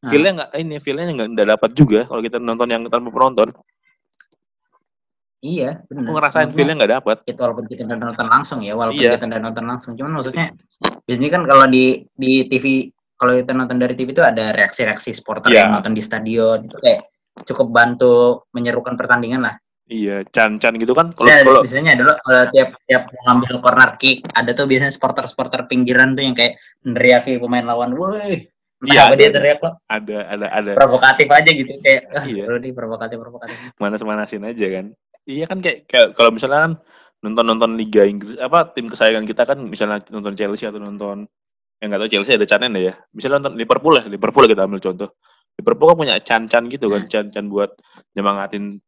Nah. 0.03 0.11
feelnya 0.11 0.31
nggak 0.35 0.49
ini 0.59 0.75
feelnya 0.83 1.15
nggak 1.15 1.29
nggak 1.31 1.47
dapat 1.55 1.69
juga 1.79 1.99
kalau 2.03 2.19
kita 2.19 2.35
nonton 2.35 2.67
yang 2.67 2.83
tanpa 2.91 3.07
penonton 3.07 3.55
iya 5.43 5.79
benar 5.87 6.03
aku 6.03 6.11
ngerasain 6.15 6.39
Maksudnya, 6.51 6.55
feelnya 6.59 6.75
nggak 6.79 6.93
dapat 6.99 7.17
itu 7.23 7.39
walaupun 7.39 7.65
kita 7.71 7.81
udah 7.87 7.97
nonton 8.11 8.27
langsung 8.27 8.59
ya 8.63 8.73
walaupun 8.75 8.99
Iya. 8.99 9.11
kita 9.15 9.25
udah 9.31 9.41
nonton 9.43 9.63
langsung 9.67 9.91
cuman 9.95 10.11
maksudnya 10.19 10.45
biasanya 11.07 11.29
kan 11.31 11.41
kalau 11.47 11.65
di 11.71 11.85
di 12.19 12.31
TV 12.51 12.65
kalau 13.15 13.31
kita 13.39 13.51
nonton 13.55 13.77
dari 13.79 13.93
TV 13.95 14.07
itu 14.11 14.23
ada 14.23 14.45
reaksi-reaksi 14.51 15.09
supporter 15.15 15.47
Iya. 15.51 15.67
yang 15.67 15.69
nonton 15.79 15.93
di 15.95 16.03
stadion 16.03 16.59
itu 16.67 16.77
kayak 16.83 17.01
cukup 17.47 17.67
bantu 17.71 18.15
menyerukan 18.51 18.99
pertandingan 18.99 19.47
lah 19.47 19.55
iya 19.85 20.23
can 20.29 20.55
can 20.57 20.75
gitu 20.75 20.91
kan 20.91 21.11
kalau 21.11 21.27
Nah, 21.27 21.39
kalau 21.41 21.61
biasanya 21.61 21.91
adalah 21.95 22.15
kalau 22.19 22.43
tiap 22.49 22.69
tiap 22.85 23.03
ngambil 23.27 23.53
corner 23.59 23.91
kick 23.97 24.23
ada 24.31 24.51
tuh 24.51 24.65
biasanya 24.65 24.91
supporter-supporter 24.91 25.67
pinggiran 25.67 26.13
tuh 26.13 26.23
yang 26.23 26.33
kayak 26.33 26.55
neriaki 26.81 27.35
pemain 27.37 27.63
lawan, 27.63 27.93
woi. 27.93 28.47
Iya, 28.83 29.07
Iya, 29.07 29.15
dia 29.15 29.27
ada. 29.31 29.35
teriak 29.39 29.59
loh, 29.63 29.73
ada 29.87 30.17
ada 30.27 30.45
ada 30.51 30.71
provokatif 30.75 31.27
aja 31.31 31.49
gitu 31.49 31.71
kayak 31.79 32.01
ah, 32.11 32.25
Iya. 32.27 32.43
seru 32.43 32.59
nih 32.59 32.75
provokatif 32.75 33.15
provokatif. 33.15 33.55
manas 33.79 34.03
manasin 34.03 34.43
aja 34.43 34.67
kan 34.67 34.85
iya 35.23 35.47
kan 35.47 35.63
kayak, 35.63 35.87
kayak 35.87 36.07
kalau 36.13 36.35
misalnya 36.35 36.59
kan 36.67 36.73
nonton 37.23 37.45
nonton 37.47 37.71
Liga 37.79 38.03
Inggris 38.03 38.35
apa 38.37 38.75
tim 38.75 38.91
kesayangan 38.91 39.23
kita 39.23 39.47
kan 39.47 39.55
misalnya 39.63 40.03
nonton 40.11 40.35
Chelsea 40.35 40.67
atau 40.67 40.83
nonton 40.83 41.23
yang 41.79 41.87
nggak 41.87 42.01
tahu 42.03 42.11
Chelsea 42.11 42.35
ada 42.35 42.43
cannya 42.43 42.67
ya 42.75 42.93
misalnya 43.15 43.39
nonton 43.39 43.55
Liverpool 43.55 43.95
ya 43.95 44.03
Liverpool 44.03 44.51
kita 44.51 44.67
ambil 44.67 44.83
contoh 44.83 45.09
Liverpool 45.55 45.87
kan 45.87 45.97
punya 45.97 46.15
can-can 46.19 46.63
gitu 46.67 46.91
kan 46.91 47.07
Hmm. 47.07 47.11
can-can 47.11 47.47
buat 47.47 47.71
nyemangatin 48.11 48.83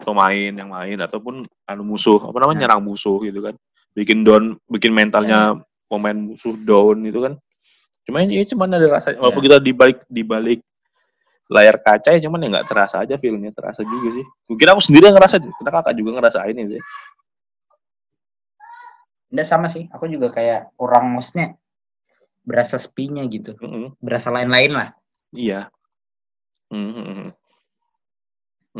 pemain 0.00 0.52
yang 0.52 0.70
main 0.72 0.98
ataupun 1.00 1.44
anu 1.68 1.82
musuh 1.84 2.18
apa 2.20 2.36
namanya 2.40 2.56
Hmm. 2.56 2.62
nyerang 2.66 2.82
musuh 2.82 3.16
gitu 3.20 3.40
kan. 3.40 3.54
Bikin 3.92 4.22
down 4.24 4.56
bikin 4.70 4.94
mentalnya 4.94 5.60
pemain 5.90 6.16
musuh 6.16 6.54
down 6.56 7.02
gitu 7.04 7.20
kan. 7.24 7.34
Cuman 8.08 8.26
ya 8.32 8.42
cuman 8.48 8.68
ada 8.80 8.86
rasa 8.88 9.14
walaupun 9.14 9.42
kita 9.44 9.56
di 9.60 9.72
balik 9.76 9.98
di 10.08 10.22
balik 10.24 10.60
layar 11.50 11.82
kaca 11.82 12.14
ya 12.14 12.20
cuman 12.22 12.46
ya 12.46 12.48
nggak 12.58 12.68
terasa 12.70 13.02
aja 13.02 13.18
feelnya 13.18 13.50
terasa 13.50 13.82
juga 13.82 14.14
sih. 14.14 14.24
Mungkin 14.46 14.66
aku 14.70 14.80
sendiri 14.82 15.10
yang 15.10 15.16
ngerasa 15.18 15.36
kita 15.42 15.70
kakak 15.70 15.94
juga 15.98 16.10
ngerasain 16.18 16.56
itu. 16.56 16.78
Nggak 19.30 19.46
sama 19.46 19.66
sih, 19.70 19.86
aku 19.94 20.10
juga 20.10 20.30
kayak 20.34 20.74
kurang 20.74 21.14
maksudnya 21.14 21.54
berasa 22.42 22.82
sepinya 22.82 23.22
gitu, 23.30 23.54
Mm-mm. 23.62 23.94
berasa 24.02 24.30
lain-lain 24.34 24.72
lah. 24.74 24.88
iya. 25.30 25.70
Mhm. 26.70 27.34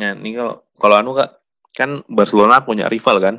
Nah 0.01 0.16
ini 0.16 0.32
kalau 0.32 0.55
kalau 0.80 0.94
anu 0.96 1.12
kak 1.12 1.36
kan 1.70 2.01
Barcelona 2.09 2.64
punya 2.64 2.88
rival 2.88 3.20
kan 3.20 3.36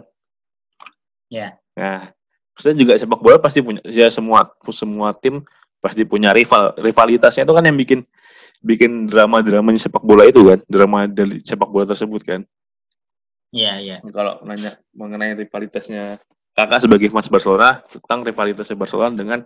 Ya. 1.28 1.55
nah 1.74 2.12
maksudnya 2.53 2.78
juga 2.78 2.93
sepak 2.99 3.18
bola 3.18 3.39
pasti 3.39 3.64
punya 3.64 3.80
ya 3.88 4.12
semua 4.12 4.45
semua 4.70 5.16
tim 5.16 5.41
pasti 5.80 6.03
punya 6.03 6.30
rival 6.30 6.76
rivalitasnya 6.78 7.47
itu 7.47 7.53
kan 7.55 7.64
yang 7.64 7.74
bikin 7.74 8.03
bikin 8.62 9.07
drama 9.07 9.41
dramanya 9.41 9.82
sepak 9.82 10.03
bola 10.03 10.28
itu 10.28 10.43
kan 10.45 10.59
drama 10.68 11.07
dari 11.07 11.41
sepak 11.41 11.66
bola 11.66 11.89
tersebut 11.89 12.22
kan 12.22 12.41
Iya, 13.51 13.74
iya. 13.84 13.95
kalau 14.12 14.39
nanya 14.43 14.80
mengenai 14.95 15.36
rivalitasnya 15.36 16.20
kakak 16.51 16.84
sebagai 16.84 17.12
fans 17.12 17.28
Barcelona 17.28 17.84
tentang 17.84 18.24
rivalitasnya 18.24 18.76
Barcelona 18.76 19.12
dengan 19.12 19.39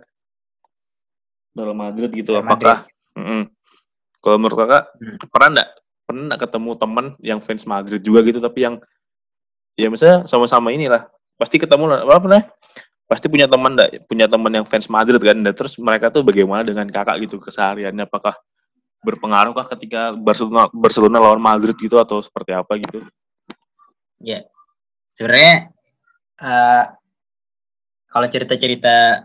Real 1.54 1.74
Madrid 1.74 2.10
gitu 2.12 2.34
Real 2.34 2.44
apakah 2.46 2.86
Mm-mm. 3.14 3.50
kalau 4.20 4.36
menurut 4.38 4.58
kakak 4.58 4.90
Hmm. 4.94 5.16
pernah 5.26 5.48
nggak 5.54 5.70
pernah 6.06 6.38
ketemu 6.38 6.70
teman 6.78 7.06
yang 7.18 7.42
fans 7.42 7.66
Madrid 7.66 8.00
juga 8.00 8.22
gitu 8.22 8.38
tapi 8.38 8.62
yang 8.62 8.74
ya 9.74 9.90
misalnya 9.90 10.24
sama-sama 10.30 10.70
inilah 10.70 11.10
pasti 11.36 11.58
ketemu 11.60 11.84
lah 11.90 11.98
apa 12.06 12.24
namanya 12.24 12.46
pasti 13.06 13.26
punya 13.30 13.46
teman 13.46 13.78
punya 14.10 14.26
teman 14.26 14.52
yang 14.54 14.66
fans 14.66 14.90
Madrid 14.90 15.18
kan 15.22 15.38
dan 15.38 15.54
terus 15.54 15.78
mereka 15.78 16.10
tuh 16.10 16.26
bagaimana 16.26 16.66
dengan 16.66 16.86
kakak 16.90 17.22
gitu 17.22 17.38
kesehariannya 17.38 18.06
apakah 18.06 18.34
berpengaruh 19.06 19.54
kah 19.54 19.66
ketika 19.78 20.10
Barcelona 20.18 20.66
Barcelona 20.74 21.18
lawan 21.22 21.38
Madrid 21.38 21.78
gitu 21.78 22.02
atau 22.02 22.18
seperti 22.18 22.50
apa 22.50 22.74
gitu? 22.82 23.06
sebenarnya 25.14 25.70
eh 26.42 26.84
kalau 28.10 28.26
cerita-cerita 28.26 29.22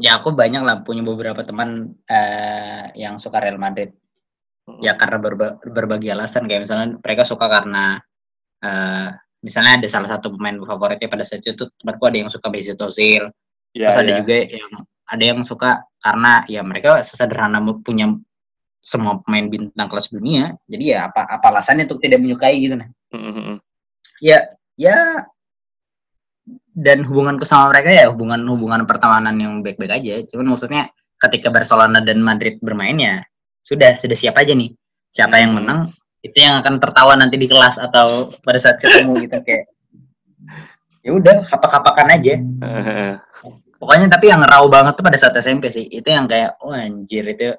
ya 0.00 0.16
aku 0.16 0.32
banyak 0.32 0.62
lah 0.64 0.80
punya 0.80 1.04
beberapa 1.04 1.44
teman 1.44 1.92
eh 2.08 2.88
yang 2.96 3.20
suka 3.20 3.42
Real 3.44 3.60
Madrid 3.60 3.92
ya 4.78 4.94
karena 4.94 5.18
berba- 5.18 5.58
berbagai 5.58 6.14
alasan. 6.14 6.46
Kayak 6.46 6.68
misalnya 6.68 6.86
mereka 7.02 7.22
suka 7.26 7.46
karena 7.50 7.98
eh 8.60 9.08
misalnya 9.40 9.80
ada 9.80 9.88
salah 9.88 10.08
satu 10.08 10.36
pemain 10.36 10.56
favoritnya 10.60 11.08
pada 11.08 11.24
saat 11.24 11.42
itu 11.42 11.64
temanku 11.80 12.04
ada 12.04 12.16
yang 12.20 12.30
suka 12.30 12.46
Mesut 12.52 12.78
Ozil. 12.78 13.24
Ya, 13.72 13.88
terus 13.88 13.98
ada 14.02 14.12
ya. 14.12 14.18
juga 14.20 14.36
yang 14.46 14.72
ada 15.10 15.24
yang 15.24 15.40
suka 15.42 15.70
karena 15.98 16.32
ya 16.46 16.60
mereka 16.62 17.00
sesederhana 17.02 17.58
punya 17.82 18.14
semua 18.80 19.20
pemain 19.24 19.48
bintang 19.48 19.88
kelas 19.88 20.12
dunia. 20.12 20.54
Jadi 20.68 20.84
ya 20.92 21.08
apa 21.08 21.26
apa 21.26 21.46
alasannya 21.50 21.88
untuk 21.88 22.00
tidak 22.04 22.20
menyukai 22.20 22.56
gitu 22.60 22.76
nah. 22.76 22.88
Mm, 23.10 23.20
mm, 23.20 23.42
mm. 23.42 23.56
ya 24.22 24.38
ya 24.78 24.96
dan 26.76 27.02
hubunganku 27.02 27.42
sama 27.42 27.74
mereka 27.74 27.90
ya 27.90 28.06
hubungan 28.08 28.40
hubungan 28.46 28.86
pertemanan 28.86 29.34
yang 29.36 29.52
baik-baik 29.64 30.00
aja. 30.00 30.14
Cuman 30.30 30.54
maksudnya 30.54 30.92
ketika 31.20 31.52
Barcelona 31.52 32.00
dan 32.00 32.24
Madrid 32.24 32.56
bermain 32.64 32.96
ya 32.96 33.20
sudah 33.70 33.94
sudah 34.02 34.16
siap 34.18 34.34
aja 34.34 34.50
nih. 34.50 34.74
Siapa 35.10 35.38
yang 35.38 35.54
menang 35.54 35.94
itu 36.20 36.36
yang 36.36 36.58
akan 36.58 36.82
tertawa 36.82 37.14
nanti 37.14 37.38
di 37.38 37.46
kelas 37.46 37.78
atau 37.78 38.34
pada 38.42 38.58
saat 38.58 38.82
ketemu 38.82 39.22
gitu 39.24 39.38
kayak. 39.46 39.70
Ya 41.00 41.10
udah 41.16 41.36
hapak-hapakan 41.48 42.18
aja. 42.18 42.34
Pokoknya 43.80 44.12
tapi 44.12 44.28
yang 44.28 44.44
raw 44.44 44.60
banget 44.68 44.98
tuh 44.98 45.04
pada 45.06 45.16
saat 45.16 45.32
SMP 45.38 45.72
sih. 45.72 45.86
Itu 45.88 46.10
yang 46.12 46.26
kayak 46.28 46.60
oh 46.60 46.74
anjir 46.74 47.24
itu 47.24 47.54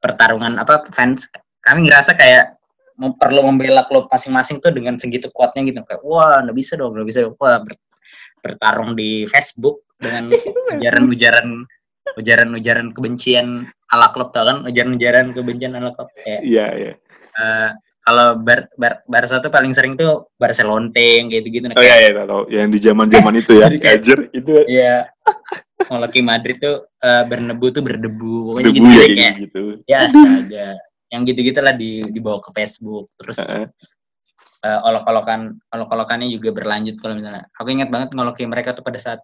pertarungan 0.00 0.56
apa 0.56 0.86
fans. 0.94 1.28
Kami 1.60 1.90
ngerasa 1.90 2.14
kayak 2.14 2.56
mau 2.96 3.12
perlu 3.12 3.44
membela 3.44 3.84
klub 3.84 4.08
masing-masing 4.08 4.62
tuh 4.62 4.72
dengan 4.72 4.96
segitu 4.96 5.28
kuatnya 5.34 5.66
gitu. 5.68 5.84
Kayak 5.84 6.00
wah 6.06 6.40
nggak 6.40 6.56
bisa 6.56 6.80
dong 6.80 6.96
nggak 6.96 7.08
bisa 7.10 7.20
dong. 7.26 7.34
Wah 7.36 7.60
ber- 7.60 7.84
bertarung 8.40 8.96
di 8.96 9.28
Facebook 9.28 9.84
dengan 10.00 10.32
ujaran-ujaran 10.78 11.68
ujaran-ujaran 12.16 12.96
kebencian 12.96 13.68
ala 13.88 14.10
klub 14.10 14.30
tau 14.30 14.44
kan 14.44 14.56
ujaran-ujaran 14.62 15.30
kebencian 15.30 15.72
ala 15.72 15.90
klub 15.90 16.10
kayak 16.12 16.42
Iya, 16.42 16.66
iya. 16.74 16.92
eh, 17.32 17.70
kalau 18.00 18.38
bar, 18.38 18.70
bar, 18.74 19.02
Barca 19.04 19.38
tuh 19.38 19.50
paling 19.50 19.70
sering 19.70 19.94
tuh 19.94 20.30
Barcelonteng 20.36 21.26
gitu 21.26 21.46
gitu 21.48 21.66
Oh 21.70 21.82
iya, 21.82 22.06
iya, 22.06 22.22
tahu. 22.22 22.46
Yang 22.46 22.66
di 22.70 22.78
zaman-zaman 22.80 23.34
itu 23.36 23.52
ya, 23.58 23.66
kayak- 23.70 23.82
Kajer 23.82 24.18
itu 24.30 24.50
Iya. 24.64 24.96
Kalau 25.76 26.06
Ki 26.06 26.22
Madrid 26.22 26.56
tuh 26.56 26.86
eh, 26.96 27.22
bernebu 27.24 27.66
tuh 27.68 27.82
berdebu. 27.82 28.54
Pokoknya 28.54 28.70
debu 28.70 28.78
gitu 28.78 28.86
ya 28.86 28.94
kayak 28.96 29.10
kayak. 29.12 29.34
gitu. 29.42 29.62
Ya 29.84 29.98
astaga. 30.06 30.68
Yang 31.06 31.22
gitu-gitu 31.30 31.60
lah 31.62 31.74
di, 31.74 31.90
dibawa 32.06 32.38
ke 32.38 32.50
Facebook. 32.52 33.10
Terus 33.18 33.38
Heeh. 33.42 33.66
eh, 34.62 34.78
olok-olokan 34.82 35.40
olok-olokannya 35.68 36.26
juga 36.28 36.50
berlanjut 36.52 36.96
kalau 36.96 37.14
misalnya. 37.14 37.50
Aku 37.54 37.68
ingat 37.68 37.90
banget 37.90 38.14
ngolokin 38.14 38.46
mereka 38.46 38.70
tuh 38.70 38.82
pada 38.82 38.96
saat 38.96 39.18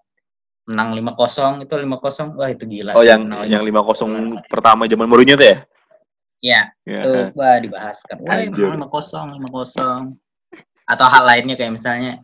menang 0.62 0.94
5-0 0.94 1.66
itu 1.66 1.74
5-0 1.74 2.38
wah 2.38 2.48
itu 2.48 2.64
gila. 2.64 2.92
Oh 2.94 3.02
yang 3.02 3.26
menang 3.26 3.46
yang 3.46 3.62
5-0. 3.62 4.38
5-0 4.38 4.46
pertama 4.46 4.86
zaman 4.86 5.06
Mourinho 5.10 5.34
tuh 5.34 5.46
ya? 5.46 5.58
Iya, 6.42 6.60
Iya. 6.82 7.00
itu 7.02 7.10
heeh. 7.14 7.28
wah 7.34 7.56
dibahas 7.58 7.98
kan. 8.02 8.18
Wah, 8.18 8.34
Anjir. 8.36 8.66
menang 8.70 8.90
5-0, 8.90 9.26
5-0. 9.30 10.14
Atau 10.82 11.06
hal 11.06 11.22
lainnya 11.24 11.54
kayak 11.54 11.72
misalnya 11.72 12.18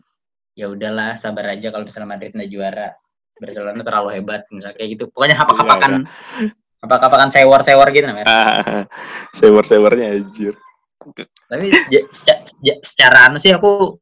ya 0.53 0.67
udahlah 0.67 1.15
sabar 1.15 1.51
aja 1.51 1.71
kalau 1.71 1.83
misalnya 1.83 2.09
Madrid 2.09 2.31
nggak 2.31 2.51
juara. 2.51 2.89
Barcelona 3.39 3.79
terlalu 3.79 4.09
hebat 4.13 4.43
misalnya 4.51 4.75
kayak 4.75 4.89
gitu. 4.93 5.03
Pokoknya 5.07 5.31
Iya, 5.33 5.41
hapak-hapakan 5.41 5.91
hapak-hapakan 6.79 7.29
sewor-sewor 7.31 7.87
gitu 7.91 8.05
namanya. 8.07 8.27
Ah, 8.29 8.83
sewer-sewernya 9.31 10.15
anjir. 10.17 10.55
Tapi 11.47 11.71
seja- 11.71 12.07
seca- 12.11 12.43
ja- 12.59 12.79
secara 12.83 13.31
anu 13.31 13.39
sih 13.39 13.51
aku 13.51 13.95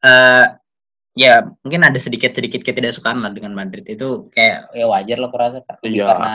eh 0.00 0.44
ya 1.14 1.46
mungkin 1.62 1.82
ada 1.86 1.94
sedikit-sedikit 1.94 2.66
ketidaksukaan 2.66 3.22
lah 3.22 3.30
dengan 3.30 3.54
Madrid 3.54 3.86
itu 3.86 4.26
kayak 4.34 4.74
ya 4.74 4.86
wajar 4.90 5.16
lah 5.22 5.28
aku 5.30 5.38
rasa 5.38 5.58
Lebih 5.82 5.94
Iya, 5.94 6.04
karena 6.10 6.34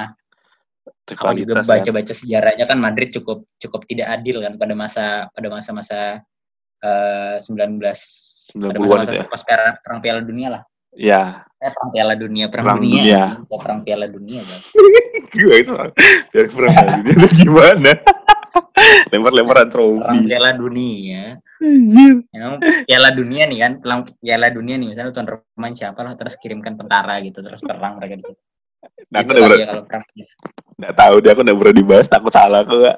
aku 1.10 1.34
juga 1.36 1.54
kan. 1.60 1.66
baca-baca 1.68 2.14
sejarahnya 2.16 2.66
kan 2.66 2.78
Madrid 2.80 3.10
cukup 3.12 3.44
cukup 3.60 3.82
tidak 3.92 4.08
adil 4.10 4.40
kan 4.40 4.56
pada 4.56 4.74
masa 4.74 5.06
pada 5.36 5.48
masa-masa 5.52 6.24
eh 6.80 7.36
19 7.44 7.76
pada 7.76 7.92
90-an 8.56 8.80
masa-masa 8.88 9.14
ya. 9.14 9.28
pas 9.28 9.42
perang, 9.44 9.76
perang 9.84 10.00
Piala 10.00 10.22
Dunia 10.24 10.48
lah. 10.50 10.64
Ya, 10.90 11.46
Eh 11.60 11.70
perang 11.70 11.92
Piala 11.92 12.16
Dunia, 12.18 12.48
perang, 12.50 12.66
Perang 12.66 12.80
dunia. 12.82 13.04
dunia. 13.04 13.24
Bukan 13.46 13.60
perang 13.62 13.80
Piala 13.84 14.08
Dunia 14.08 14.42
kan. 14.42 14.60
gue 15.38 15.56
itu 15.60 15.72
perang 16.56 16.74
dunia 17.04 17.14
itu 17.14 17.28
gimana? 17.46 17.92
Lempar-lemparan 19.12 19.68
trofi. 19.70 20.18
Piala 20.28 20.52
Dunia. 20.56 21.38
Anjir. 21.60 22.24
Emang 22.32 22.58
Piala 22.62 23.10
Dunia 23.12 23.44
nih 23.50 23.60
kan, 23.60 23.72
pelang 23.84 24.02
Piala 24.20 24.48
Dunia 24.54 24.76
nih 24.80 24.88
misalnya 24.92 25.12
tuan 25.12 25.28
rumah 25.28 25.70
siapa 25.76 26.00
lah 26.02 26.14
terus 26.16 26.40
kirimkan 26.40 26.80
tentara 26.80 27.20
gitu 27.20 27.44
terus 27.44 27.60
perang 27.62 28.00
mereka 28.00 28.16
di 28.20 28.24
situ. 28.28 28.42
Nah, 29.10 29.20
aku 29.26 29.30
udah 29.36 29.42
kali 29.44 29.52
ber- 29.52 29.60
ya 29.60 29.68
kalau 29.68 29.84
perang 29.84 30.04
nggak 30.80 30.96
tahu 30.96 31.16
deh, 31.20 31.30
aku 31.36 31.42
udah 31.44 31.56
pernah 31.60 31.76
dibahas, 31.76 32.08
takut 32.08 32.32
salah 32.32 32.64
aku 32.64 32.76
gak. 32.88 32.98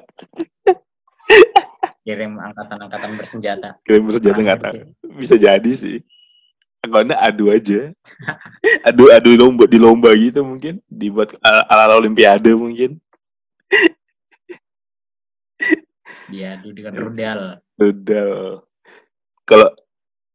kirim 2.02 2.38
angkatan-angkatan 2.38 3.10
bersenjata. 3.18 3.68
Kirim 3.82 4.06
bersenjata 4.06 4.38
nggak 4.38 4.60
tahu. 4.62 4.74
Bisa 5.18 5.34
jadi 5.38 5.72
sih. 5.74 6.02
Kalau 6.82 7.06
adu 7.14 7.46
aja. 7.50 7.94
Adu 8.82 9.06
adu 9.10 9.38
lomba 9.38 9.70
di 9.70 9.78
lomba 9.78 10.10
gitu 10.18 10.42
mungkin 10.42 10.82
dibuat 10.90 11.34
ala, 11.42 11.62
ala 11.70 11.94
olimpiade 11.98 12.50
mungkin. 12.54 12.98
Dia 16.30 16.58
di 16.60 16.70
dengan 16.70 16.94
rudal. 16.94 17.40
Udah. 17.80 18.62
Kalau 19.42 19.68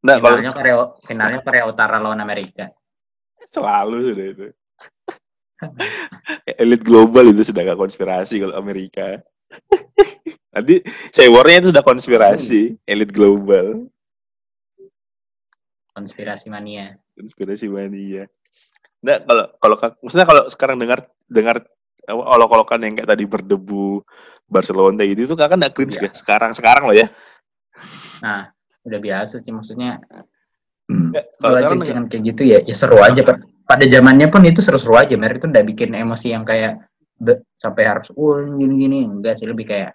nah 0.03 0.21
kalau 0.21 0.37
Finalnya 0.39 0.53
Korea 0.53 0.75
finalnya 1.03 1.39
Korea 1.41 1.63
Utara 1.67 1.97
lawan 1.99 2.21
Amerika. 2.21 2.69
selalu 3.47 4.11
sudah 4.11 4.25
itu. 4.27 4.47
Elit 6.61 6.81
global 6.83 7.31
itu 7.31 7.47
sudah 7.47 7.63
gak 7.63 7.79
konspirasi 7.79 8.43
kalau 8.43 8.55
Amerika. 8.59 9.23
Nanti 10.53 10.83
sewornya 11.13 11.63
itu 11.63 11.69
sudah 11.71 11.85
konspirasi, 11.85 12.75
elit 12.89 13.13
global, 13.13 13.85
Konspirasi 15.93 16.49
mania. 16.49 16.97
konspirasi 17.17 17.69
mania. 17.69 18.29
Nah, 19.01 19.17
kalau 19.25 19.45
kalau 19.57 19.75
maksudnya 20.01 20.27
kalau 20.29 20.43
sekarang 20.49 20.77
dengar 20.77 21.09
dengar 21.29 21.61
olok-olokan 22.07 22.79
yang 22.83 22.93
kayak 22.99 23.09
tadi 23.11 23.23
berdebu 23.27 24.01
Barcelona 24.47 25.03
gitu 25.03 25.27
itu 25.27 25.35
kakak 25.35 25.59
nggak 25.59 25.73
cringe 25.75 25.99
Iya. 25.99 26.07
ya? 26.07 26.11
Sekarang 26.15 26.51
sekarang 26.55 26.83
loh 26.87 26.95
ya. 26.95 27.07
Nah, 28.23 28.47
udah 28.87 28.99
biasa 28.99 29.43
sih 29.43 29.51
maksudnya 29.51 29.99
Ya, 30.87 31.19
kalau 31.43 31.59
ceng 31.67 31.83
kayak 31.83 32.23
gitu 32.23 32.47
ya, 32.47 32.63
ya 32.63 32.71
seru 32.71 32.95
aja. 33.03 33.19
Pa- 33.19 33.43
Pada 33.67 33.83
zamannya 33.91 34.31
pun 34.31 34.39
itu 34.47 34.63
seru-seru 34.63 34.95
aja. 34.95 35.19
Mer 35.19 35.35
itu 35.35 35.43
udah 35.51 35.59
bikin 35.67 35.91
emosi 35.91 36.31
yang 36.31 36.47
kayak 36.47 36.87
be- 37.19 37.43
sampai 37.59 37.83
harus, 37.83 38.07
wah 38.15 38.39
gini-gini. 38.39 39.03
Enggak 39.03 39.35
sih, 39.35 39.43
lebih 39.43 39.67
kayak 39.67 39.91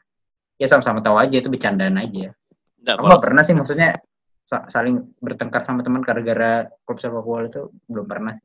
ya 0.61 0.67
sama-sama 0.69 1.01
tahu 1.01 1.17
aja 1.17 1.41
itu 1.41 1.49
bercandaan 1.49 1.97
aja. 1.97 2.37
nggak, 2.85 2.95
Aku 3.01 3.09
nggak 3.09 3.23
pernah 3.25 3.41
sih 3.41 3.57
maksudnya 3.57 3.97
sa- 4.45 4.69
saling 4.69 5.17
bertengkar 5.17 5.65
sama 5.65 5.81
teman 5.81 6.05
gara-gara 6.05 6.69
klub 6.85 7.01
sepak 7.01 7.25
bola 7.25 7.49
itu 7.49 7.73
belum 7.89 8.05
pernah. 8.05 8.37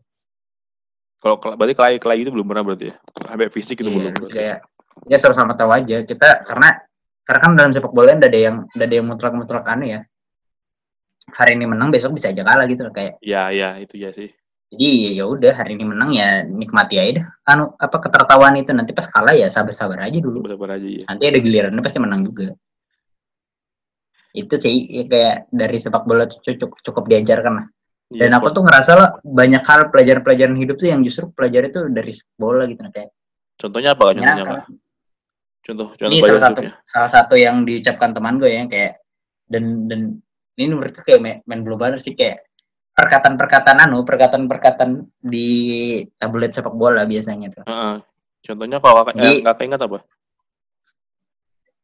Kalau 1.18 1.36
berarti 1.40 1.74
kelai 1.74 1.96
kelai 1.98 2.20
itu 2.22 2.30
belum 2.30 2.46
pernah 2.46 2.64
berarti 2.64 2.92
ya? 2.92 2.96
Sampai 3.26 3.50
fisik 3.50 3.82
itu 3.82 3.90
Iya, 3.90 3.96
belum. 3.98 4.14
lebih 4.18 4.30
kayak 4.30 4.58
ya 5.06 5.18
sama-sama 5.18 5.54
tahu 5.54 5.72
aja 5.72 5.98
kita 6.02 6.42
karena 6.44 6.70
karena 7.22 7.40
kan 7.42 7.52
dalam 7.54 7.72
sepak 7.72 7.92
bola 7.92 8.16
ada 8.16 8.30
yang 8.32 8.66
ada 8.70 8.94
yang 8.94 9.06
mutlak-mutlak 9.06 9.66
aneh 9.68 9.90
ya. 9.90 10.02
Hari 11.28 11.60
ini 11.60 11.68
menang 11.68 11.92
besok 11.92 12.16
bisa 12.16 12.32
aja 12.32 12.40
kalah 12.40 12.64
gitu 12.66 12.88
loh 12.88 12.94
kayak 12.96 13.20
Ya 13.20 13.52
ya 13.52 13.76
itu 13.78 14.00
ya 14.00 14.16
sih. 14.16 14.32
jadi 14.68 15.16
ya 15.16 15.24
udah 15.28 15.56
hari 15.56 15.80
ini 15.80 15.88
menang 15.88 16.12
ya 16.12 16.44
nikmati 16.44 17.00
aja 17.00 17.24
dah 17.24 17.26
anu 17.48 17.72
apa 17.80 18.04
ketertawaan 18.04 18.60
itu 18.60 18.76
nanti 18.76 18.92
pas 18.92 19.08
kalah 19.08 19.32
ya 19.32 19.48
sabar-sabar 19.48 19.96
aja 20.04 20.20
dulu 20.20 20.44
Sabar 20.44 20.76
aja 20.76 20.84
ya. 20.84 21.04
nanti 21.08 21.24
ada 21.24 21.40
gilirannya 21.40 21.80
pasti 21.80 22.00
menang 22.04 22.28
juga 22.28 22.52
itu 24.36 24.56
sih 24.60 24.76
ya 24.92 25.04
kayak 25.08 25.36
dari 25.50 25.78
sepak 25.80 26.04
bola 26.04 26.28
cukup 26.28 26.78
cukup 26.84 27.04
diajarkan 27.08 27.54
lah 27.64 27.66
dan 28.08 28.32
Iya, 28.32 28.38
aku 28.40 28.48
tuh 28.50 28.64
ngerasa 28.64 28.92
lah 28.96 29.10
banyak 29.20 29.64
hal 29.64 29.92
pelajaran-pelajaran 29.92 30.56
hidup 30.56 30.76
tuh 30.76 30.88
yang 30.88 31.04
justru 31.04 31.28
pelajari 31.30 31.68
tuh 31.70 31.92
dari 31.92 32.12
sepak 32.12 32.36
bola 32.36 32.64
gitu 32.64 32.80
nah 32.80 32.92
kayak 32.92 33.12
Contohnya 33.58 33.92
apa? 33.92 34.14
Contohnya 34.14 34.32
ya, 34.32 34.46
apa? 34.46 34.56
kan. 34.64 34.74
Contoh 35.60 35.88
contoh 35.92 36.08
ini 36.08 36.22
salah 36.22 36.42
satu 36.42 36.60
hidupnya. 36.62 36.74
salah 36.86 37.12
satu 37.12 37.34
yang 37.36 37.56
diucapkan 37.62 38.10
teman 38.14 38.38
gue 38.38 38.48
ya 38.48 38.64
kayak 38.66 38.94
dan 39.46 39.64
dan 39.86 40.00
ini 40.56 40.72
menurutku 40.72 41.02
kayak 41.02 41.44
main, 41.44 41.62
blue 41.62 41.76
banner 41.76 42.00
sih 42.00 42.14
kayak 42.14 42.48
perkataan-perkataan 42.94 43.78
anu 43.84 44.02
perkataan-perkataan 44.02 44.92
di 45.20 45.50
tablet 46.16 46.50
sepak 46.50 46.72
bola 46.72 47.04
biasanya 47.04 47.52
tuh 47.52 47.66
Heeh. 47.66 47.98
Contohnya 48.42 48.80
kalau 48.80 49.04
kakak, 49.04 49.14
Jadi- 49.20 49.38
eh, 49.38 49.44
kakak 49.44 49.66
ingat 49.68 49.82
apa? 49.84 50.00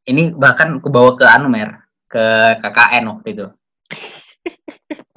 ini 0.04 0.24
bahkan 0.32 0.80
aku 0.80 0.88
bawa 0.88 1.12
ke 1.16 1.26
anu 1.26 1.48
mer 1.48 1.84
ke 2.08 2.24
KKN 2.60 3.04
waktu 3.10 3.28
itu 3.34 3.46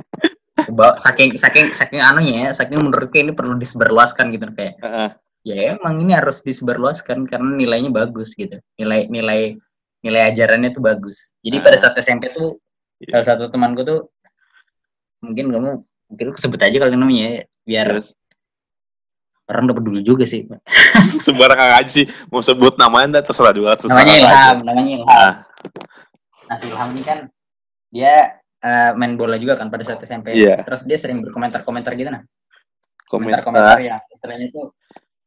saking 1.00 1.34
saking 1.34 1.66
saking 1.70 2.00
anunya 2.00 2.46
ya 2.46 2.50
saking 2.50 2.78
menurutku 2.78 3.16
ini 3.16 3.30
perlu 3.30 3.54
disebarluaskan 3.54 4.30
gitu 4.30 4.46
kayak 4.50 4.76
Heeh. 4.80 5.08
ya 5.42 5.56
emang 5.74 5.98
ini 5.98 6.12
harus 6.12 6.42
disebarluaskan 6.42 7.24
karena 7.24 7.50
nilainya 7.52 7.90
bagus 7.90 8.34
gitu 8.34 8.58
nilai 8.74 9.06
nilai 9.06 9.54
nilai 10.02 10.22
ajarannya 10.30 10.70
tuh 10.70 10.82
bagus 10.82 11.30
jadi 11.40 11.58
pada 11.60 11.76
Ah. 11.76 11.82
saat 11.86 11.94
SMP 11.98 12.30
tuh 12.30 12.58
Iya. 12.96 13.20
salah 13.20 13.36
satu 13.36 13.52
temanku 13.52 13.84
tuh 13.84 14.08
mungkin 15.20 15.52
kamu 15.52 15.70
mungkin 16.06 16.24
lu 16.26 16.34
sebut 16.34 16.56
aja 16.58 16.76
kali 16.78 16.94
namanya 16.94 17.24
ya, 17.26 17.32
biar 17.62 17.86
Terus, 17.92 18.08
orang 19.46 19.62
udah 19.66 19.76
peduli 19.76 20.00
juga 20.00 20.24
sih 20.24 20.46
sembarangan 21.26 21.82
aja 21.82 21.90
sih 21.92 22.06
mau 22.28 22.40
sebut 22.40 22.74
namanya 22.76 23.20
terserah 23.20 23.52
juga 23.52 23.76
terserah 23.76 24.00
namanya. 24.00 24.22
Ilham 24.22 24.56
namanya 24.64 24.90
Ilham 24.96 25.08
Ah, 25.08 25.32
nah 26.46 26.56
si 26.56 26.66
Ilham 26.66 26.88
ini 26.90 27.02
kan 27.02 27.18
dia 27.88 28.14
eh, 28.66 28.90
main 28.98 29.14
bola 29.14 29.38
juga 29.38 29.54
kan 29.54 29.70
pada 29.70 29.86
saat 29.86 30.02
SMP 30.02 30.34
Iya. 30.34 30.66
terus 30.66 30.82
dia 30.82 30.98
sering 30.98 31.22
berkomentar-komentar 31.22 31.94
gitu 31.94 32.10
nah 32.10 32.26
komentar 33.06 33.46
komentar-komentar 33.46 33.78
yang 33.78 34.02
istilahnya 34.10 34.46
itu 34.50 34.62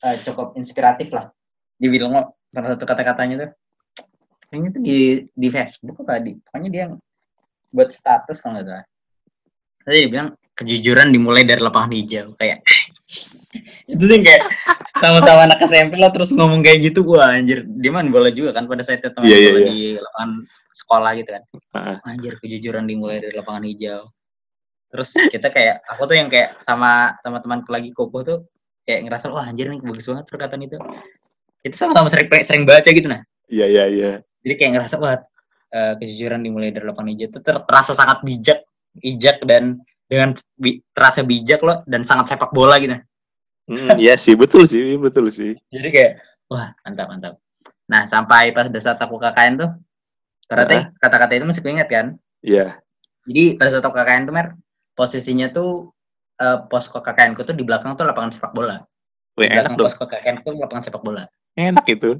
eh, 0.03 0.15
cukup 0.27 0.55
inspiratif 0.59 1.07
lah. 1.15 1.31
Dia 1.79 1.89
bilang 1.91 2.11
kok 2.11 2.27
salah 2.51 2.69
satu 2.75 2.83
kata-katanya 2.83 3.35
tuh 3.47 3.51
kayaknya 4.49 4.69
tuh 4.75 4.81
di 4.83 4.97
di 5.31 5.47
Facebook 5.47 6.01
apa 6.03 6.19
di 6.19 6.35
pokoknya 6.35 6.69
dia 6.73 6.85
buat 7.71 7.89
status 7.93 8.37
kalau 8.43 8.59
nggak 8.59 8.67
salah. 8.67 8.85
Terus 9.85 9.95
dia 9.95 10.09
bilang 10.11 10.29
kejujuran 10.59 11.07
dimulai 11.15 11.47
dari 11.47 11.61
lapangan 11.63 11.91
hijau 11.95 12.35
kayak 12.35 12.59
itu 13.89 14.03
yang 14.05 14.21
kayak 14.21 14.43
sama-sama 15.01 15.49
anak 15.49 15.59
SMP 15.65 15.97
lah 15.97 16.13
terus 16.13 16.29
ngomong 16.29 16.61
kayak 16.61 16.93
gitu. 16.93 17.01
Wah 17.09 17.33
anjir 17.33 17.65
dia 17.65 17.89
main 17.89 18.13
bola 18.13 18.29
juga 18.29 18.53
kan 18.53 18.69
pada 18.69 18.85
saat 18.85 19.01
itu 19.01 19.09
teman 19.09 19.25
iya, 19.25 19.49
bola 19.49 19.59
iya. 19.59 19.69
di 19.73 19.79
lapangan 19.97 20.31
sekolah 20.69 21.11
gitu 21.17 21.29
kan. 21.33 21.43
Ah. 21.73 21.97
anjir 22.05 22.33
kejujuran 22.37 22.85
dimulai 22.85 23.17
dari 23.17 23.33
lapangan 23.33 23.65
hijau. 23.65 24.13
Terus 24.93 25.09
kita 25.33 25.47
kayak 25.49 25.81
aku 25.89 26.01
tuh 26.05 26.15
yang 26.21 26.29
kayak 26.29 26.61
sama 26.61 27.17
sama 27.25 27.41
temanku 27.41 27.73
lagi 27.73 27.89
kokoh 27.97 28.21
tuh 28.21 28.37
kayak 28.85 29.09
ngerasa 29.09 29.33
wah 29.33 29.45
anjir 29.49 29.65
nih 29.73 29.81
bagus 29.81 30.05
banget 30.05 30.25
perkataan 30.29 30.61
itu. 30.69 30.77
Itu 31.65 31.75
sama-sama 31.75 32.07
sering 32.13 32.29
sering 32.45 32.63
baca 32.69 32.89
gitu 32.89 33.09
nah. 33.09 33.25
Iya 33.49 33.65
iya 33.65 33.83
iya. 33.89 34.11
Jadi 34.45 34.53
kayak 34.53 34.71
ngerasa 34.77 34.95
wah 35.01 35.17
eh, 35.73 35.93
kejujuran 35.97 36.45
dimulai 36.45 36.69
dari 36.69 36.85
lapangan 36.85 37.09
hijau. 37.17 37.27
Itu 37.33 37.39
ter- 37.41 37.63
terasa 37.65 37.97
sangat 37.97 38.21
bijak 38.21 38.61
bijak 39.01 39.41
dan 39.49 39.81
dengan 40.09 40.33
bi- 40.57 40.81
terasa 40.91 41.21
bijak 41.21 41.61
loh 41.61 41.85
dan 41.85 42.01
sangat 42.01 42.33
sepak 42.33 42.49
bola 42.49 42.81
gitu. 42.81 42.97
Hmm, 43.69 44.01
iya 44.01 44.17
sih 44.17 44.33
betul 44.33 44.65
sih 44.65 44.97
betul 44.97 45.29
sih. 45.29 45.53
Jadi 45.69 45.89
kayak 45.93 46.11
wah 46.49 46.73
mantap 46.81 47.07
mantap. 47.07 47.33
Nah 47.85 48.09
sampai 48.09 48.49
pas 48.49 48.65
pada 48.65 48.81
saat 48.81 48.97
aku 48.97 49.21
KKN 49.21 49.53
tuh 49.61 49.69
ternyata 50.49 50.89
kata-kata 50.97 51.37
itu 51.37 51.45
masih 51.45 51.61
keinget 51.61 51.85
kan? 51.85 52.17
Iya. 52.41 52.81
Jadi 53.29 53.61
pada 53.61 53.69
saat 53.69 53.85
aku 53.85 53.93
KKN 53.93 54.25
tuh 54.25 54.33
Mer, 54.33 54.57
posisinya 54.97 55.53
tuh 55.53 55.93
eh, 56.41 56.57
posko 56.65 56.97
KKN 57.05 57.37
ku 57.37 57.45
tuh 57.45 57.53
di 57.53 57.61
belakang 57.61 57.93
tuh 57.93 58.09
lapangan 58.09 58.33
sepak 58.33 58.57
bola. 58.57 58.81
Wih, 59.37 59.45
Di 59.45 59.53
enak 59.53 59.53
belakang 59.53 59.73
dong. 59.77 59.85
posko 59.85 60.03
KKN 60.09 60.35
ku 60.41 60.49
lapangan 60.57 60.83
sepak 60.89 61.03
bola. 61.05 61.23
Enak 61.55 61.85
itu 61.87 62.19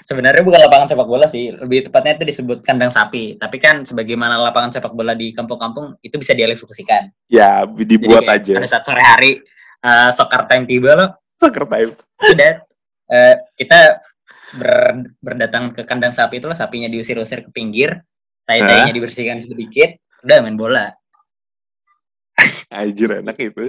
Sebenarnya 0.00 0.40
bukan 0.40 0.64
lapangan 0.64 0.88
sepak 0.88 1.04
bola 1.04 1.28
sih, 1.28 1.52
lebih 1.52 1.84
tepatnya 1.86 2.16
itu 2.16 2.24
disebut 2.32 2.64
kandang 2.64 2.88
sapi. 2.88 3.36
Tapi 3.36 3.60
kan 3.60 3.84
sebagaimana 3.84 4.40
lapangan 4.40 4.72
sepak 4.72 4.96
bola 4.96 5.12
di 5.12 5.28
kampung-kampung 5.36 6.00
itu 6.00 6.16
bisa 6.16 6.32
dialih 6.32 6.56
fungsikan. 6.56 7.12
ya 7.28 7.68
dibuat 7.68 8.24
Jadi 8.24 8.32
aja 8.32 8.52
Pada 8.58 8.68
saat 8.68 8.84
sore 8.88 9.02
hari 9.04 9.32
eh, 9.84 10.10
soccer 10.10 10.48
time 10.48 10.64
tiba 10.64 10.96
loh, 10.96 11.10
soccer 11.36 11.68
time 11.68 11.92
udah 12.32 12.52
eh, 13.12 13.34
kita 13.60 14.00
ber- 14.56 15.12
berdatang 15.20 15.76
ke 15.76 15.84
kandang 15.84 16.16
sapi 16.16 16.40
itulah 16.40 16.56
sapinya 16.56 16.88
diusir-usir 16.88 17.44
ke 17.44 17.50
pinggir, 17.52 18.00
tai-tainya 18.48 18.96
dibersihkan 18.96 19.44
sedikit, 19.44 20.00
udah 20.24 20.36
main 20.40 20.56
bola. 20.56 20.88
anjir 22.72 23.20
enak 23.20 23.36
itu 23.36 23.68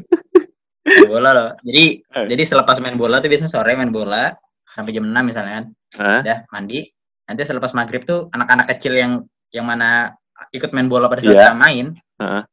main 0.87 1.09
bola 1.11 1.29
loh. 1.35 1.49
Jadi 1.59 1.85
Eh. 2.07 2.27
jadi 2.31 2.43
selepas 2.47 2.79
main 2.79 2.95
bola 2.95 3.19
tuh 3.19 3.27
biasanya 3.27 3.51
sore 3.51 3.75
main 3.75 3.91
bola 3.91 4.31
sampai 4.73 4.91
jam 4.95 5.05
6 5.07 5.13
misalnya 5.23 5.53
kan. 5.61 5.65
Hah? 5.99 6.19
Udah 6.23 6.37
mandi. 6.51 6.79
Nanti 7.27 7.41
selepas 7.47 7.71
maghrib 7.77 8.03
tuh 8.03 8.27
anak-anak 8.31 8.67
kecil 8.75 8.93
yang 8.97 9.11
yang 9.51 9.67
mana 9.67 10.15
ikut 10.55 10.71
main 10.71 10.87
bola 10.87 11.11
pada 11.11 11.21
saat 11.21 11.37
kita 11.37 11.55
main, 11.55 11.85
Heeh. 12.17 12.43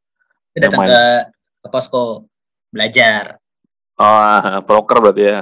itu 0.55 0.59
datang 0.61 0.85
ke 0.85 1.03
ke 1.65 1.69
posko 1.71 2.27
belajar. 2.69 3.41
oh 3.99 4.63
proker 4.63 5.03
berarti 5.03 5.23
ya 5.27 5.41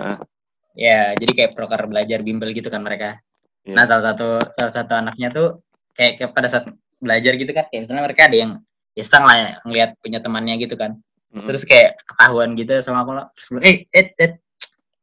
Ya, 0.77 1.17
jadi 1.17 1.33
kayak 1.33 1.53
proker 1.57 1.89
belajar 1.89 2.21
bimbel 2.21 2.53
gitu 2.53 2.69
kan 2.69 2.85
mereka. 2.85 3.17
Iya. 3.65 3.73
Nah, 3.73 3.85
salah 3.89 4.13
satu 4.13 4.37
salah 4.53 4.73
satu 4.73 4.93
anaknya 4.93 5.33
tuh 5.33 5.65
kayak, 5.97 6.21
kayak 6.21 6.31
pada 6.37 6.49
saat 6.53 6.69
belajar 7.01 7.33
gitu 7.41 7.49
kan, 7.57 7.65
kayak 7.73 7.89
misalnya 7.89 8.05
mereka 8.05 8.29
ada 8.29 8.37
yang 8.37 8.53
iseng 8.93 9.25
lah 9.25 9.37
ya, 9.37 9.51
ngeliat 9.65 9.91
punya 10.05 10.21
temannya 10.21 10.61
gitu 10.61 10.77
kan. 10.77 11.01
Mm-mm. 11.37 11.53
terus 11.53 11.69
kayak 11.69 12.01
ketahuan 12.09 12.57
gitu 12.57 12.73
sama 12.81 13.05
aku 13.05 13.13
loh 13.13 13.27
terus 13.37 13.49
eh 13.61 13.85
eh 13.93 14.07
eh 14.17 14.31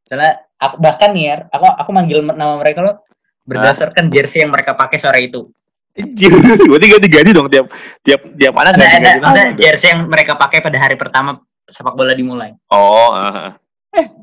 Soalnya 0.04 0.32
aku 0.60 0.76
bahkan 0.80 1.10
nih 1.12 1.24
ya 1.24 1.36
aku 1.48 1.64
aku 1.64 1.90
manggil 1.92 2.18
nama 2.24 2.60
mereka 2.60 2.80
loh 2.84 2.96
berdasarkan 3.44 4.08
jersey 4.08 4.44
yang 4.44 4.52
mereka 4.52 4.72
pakai 4.72 4.96
sore 4.96 5.28
itu 5.28 5.48
Anjir, 5.94 6.32
berarti 6.68 6.86
ganti-ganti 6.90 7.30
dong 7.30 7.46
tiap 7.46 7.70
tiap 8.02 8.20
tiap 8.34 8.54
anak 8.58 8.74
ada 8.74 8.82
ada, 8.82 8.82
ganti-ganti 8.82 9.08
ada 9.08 9.22
nama 9.22 9.36
dong. 9.36 9.58
jersey 9.60 9.88
yang 9.94 10.00
mereka 10.10 10.32
pakai 10.34 10.58
pada 10.58 10.78
hari 10.80 10.96
pertama 10.98 11.38
sepak 11.64 11.94
bola 11.94 12.12
dimulai 12.12 12.50
Oh, 12.68 13.14
ah. 13.14 13.54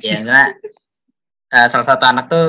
ya 0.04 0.20
karena 0.20 0.52
eh, 1.48 1.68
salah 1.72 1.88
satu 1.88 2.04
anak 2.06 2.26
tuh 2.28 2.46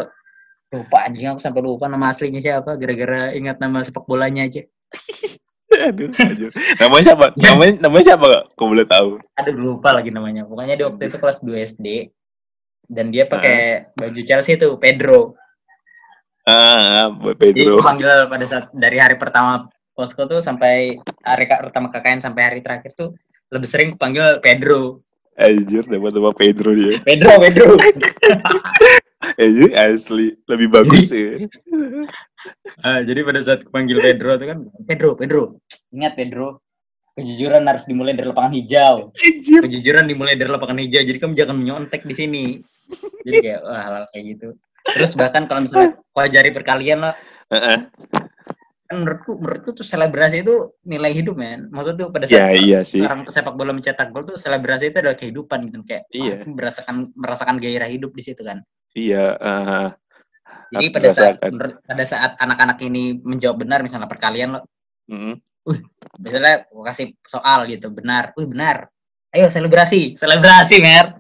lupa 0.73 1.05
anjing 1.07 1.29
aku 1.31 1.41
sampai 1.41 1.61
lupa 1.63 1.87
nama 1.87 2.11
aslinya 2.11 2.41
siapa 2.41 2.75
gara-gara 2.75 3.31
ingat 3.37 3.61
nama 3.61 3.85
sepak 3.85 4.05
bolanya 4.09 4.49
aja 4.49 4.65
aduh. 5.89 6.13
Namanya 6.81 7.05
siapa? 7.13 7.27
Ya. 7.41 7.53
Namanya 7.57 7.73
namanya 7.81 8.05
siapa? 8.13 8.29
Kau 8.57 8.69
boleh 8.69 8.85
tahu? 8.85 9.17
aduh 9.39 9.55
lupa 9.57 9.93
lagi 9.97 10.13
namanya 10.13 10.45
pokoknya 10.45 10.75
dia 10.77 10.87
waktu 10.91 11.09
itu 11.09 11.17
kelas 11.17 11.39
2 11.41 11.53
SD 11.77 11.87
dan 12.93 13.09
dia 13.09 13.25
pakai 13.25 13.89
baju 13.97 14.21
Chelsea 14.21 14.61
tuh 14.61 14.77
Pedro 14.77 15.33
Ah, 16.43 17.07
ah, 17.07 17.09
Boy 17.15 17.39
Jadi 17.39 17.55
Pedro. 17.55 17.79
panggil 17.79 18.11
pada 18.27 18.45
saat 18.51 18.65
dari 18.75 18.99
hari 18.99 19.15
pertama 19.15 19.71
posko 19.95 20.27
tuh 20.27 20.43
sampai 20.43 20.99
hari 21.23 21.47
pertama 21.47 21.87
KKN 21.87 22.19
sampai 22.19 22.43
hari 22.43 22.61
terakhir 22.65 22.91
tuh 22.99 23.15
lebih 23.55 23.69
sering 23.69 23.91
panggil 23.95 24.27
Pedro. 24.43 25.07
Anjir, 25.39 25.87
dapat 25.87 26.13
nama 26.13 26.35
Pedro 26.35 26.75
dia. 26.77 26.99
Pedro, 27.01 27.31
Pedro. 27.41 27.79
Anjir, 29.43 29.71
asli 29.79 30.35
lebih 30.51 30.69
bagus 30.69 31.15
ya. 31.15 31.47
Ah, 32.83 33.07
jadi 33.07 33.23
pada 33.23 33.41
saat 33.47 33.63
panggil 33.71 34.03
Pedro 34.03 34.35
tuh 34.35 34.47
kan 34.51 34.59
Pedro, 34.83 35.15
Pedro. 35.15 35.63
Ingat 35.95 36.19
Pedro, 36.19 36.59
kejujuran 37.13 37.63
harus 37.69 37.85
dimulai 37.85 38.17
dari 38.17 38.29
lapangan 38.33 38.53
hijau. 38.57 39.13
Anjir. 39.13 39.61
Kejujuran 39.65 40.09
dimulai 40.09 40.35
dari 40.37 40.49
lapangan 40.49 40.81
hijau. 40.81 41.03
Jadi 41.05 41.19
kamu 41.21 41.33
jangan 41.37 41.57
menyontek 41.61 42.03
di 42.09 42.15
sini. 42.17 42.45
Jadi 43.25 43.37
kayak 43.45 43.61
wah 43.69 43.81
hal 43.81 43.95
kayak 44.13 44.25
gitu. 44.37 44.49
Terus 44.83 45.13
bahkan 45.15 45.47
kalau 45.47 45.63
misalnya 45.63 45.95
kau 46.11 46.27
jari 46.27 46.51
perkalian 46.51 47.07
lah, 47.07 47.15
Heeh. 47.55 47.87
kan 48.91 48.95
menurutku 48.99 49.39
menurutku 49.39 49.71
tuh 49.73 49.87
selebrasi 49.87 50.43
itu 50.43 50.75
nilai 50.83 51.15
hidup 51.15 51.39
men. 51.39 51.71
Maksud 51.71 51.95
tuh 51.97 52.09
pada 52.11 52.27
Ya 52.27 52.51
saat 52.51 52.59
iya 52.59 52.81
sih. 52.83 52.99
seorang 53.01 53.23
pesepak 53.23 53.55
bola 53.55 53.73
mencetak 53.73 54.11
gol 54.11 54.27
tuh 54.27 54.35
selebrasi 54.37 54.91
itu 54.91 54.99
adalah 54.99 55.17
kehidupan 55.17 55.71
gitu 55.71 55.81
kayak 55.87 56.05
Iya. 56.11 56.43
itu 56.43 56.51
merasakan 56.51 57.09
merasakan 57.15 57.57
gairah 57.63 57.89
hidup 57.89 58.11
di 58.13 58.23
situ 58.27 58.43
kan. 58.43 58.61
Iya. 58.93 59.39
ah, 59.39 59.89
Jadi 60.73 60.87
pada 60.93 61.09
saat 61.13 61.37
pada 61.85 62.05
saat 62.05 62.33
anak-anak 62.41 62.81
ini 62.85 63.21
menjawab 63.21 63.61
benar 63.61 63.85
misalnya 63.85 64.09
perkalian 64.09 64.57
lo, 64.57 64.61
mm. 65.09 65.37
Misalnya 66.19 66.67
aku 66.69 66.83
kasih 66.83 67.07
soal 67.25 67.67
gitu 67.71 67.89
benar, 67.95 68.35
wih 68.35 68.47
benar. 68.51 68.91
Ayo 69.33 69.49
selebrasi, 69.49 70.13
selebrasi 70.19 70.77
mer. 70.85 71.17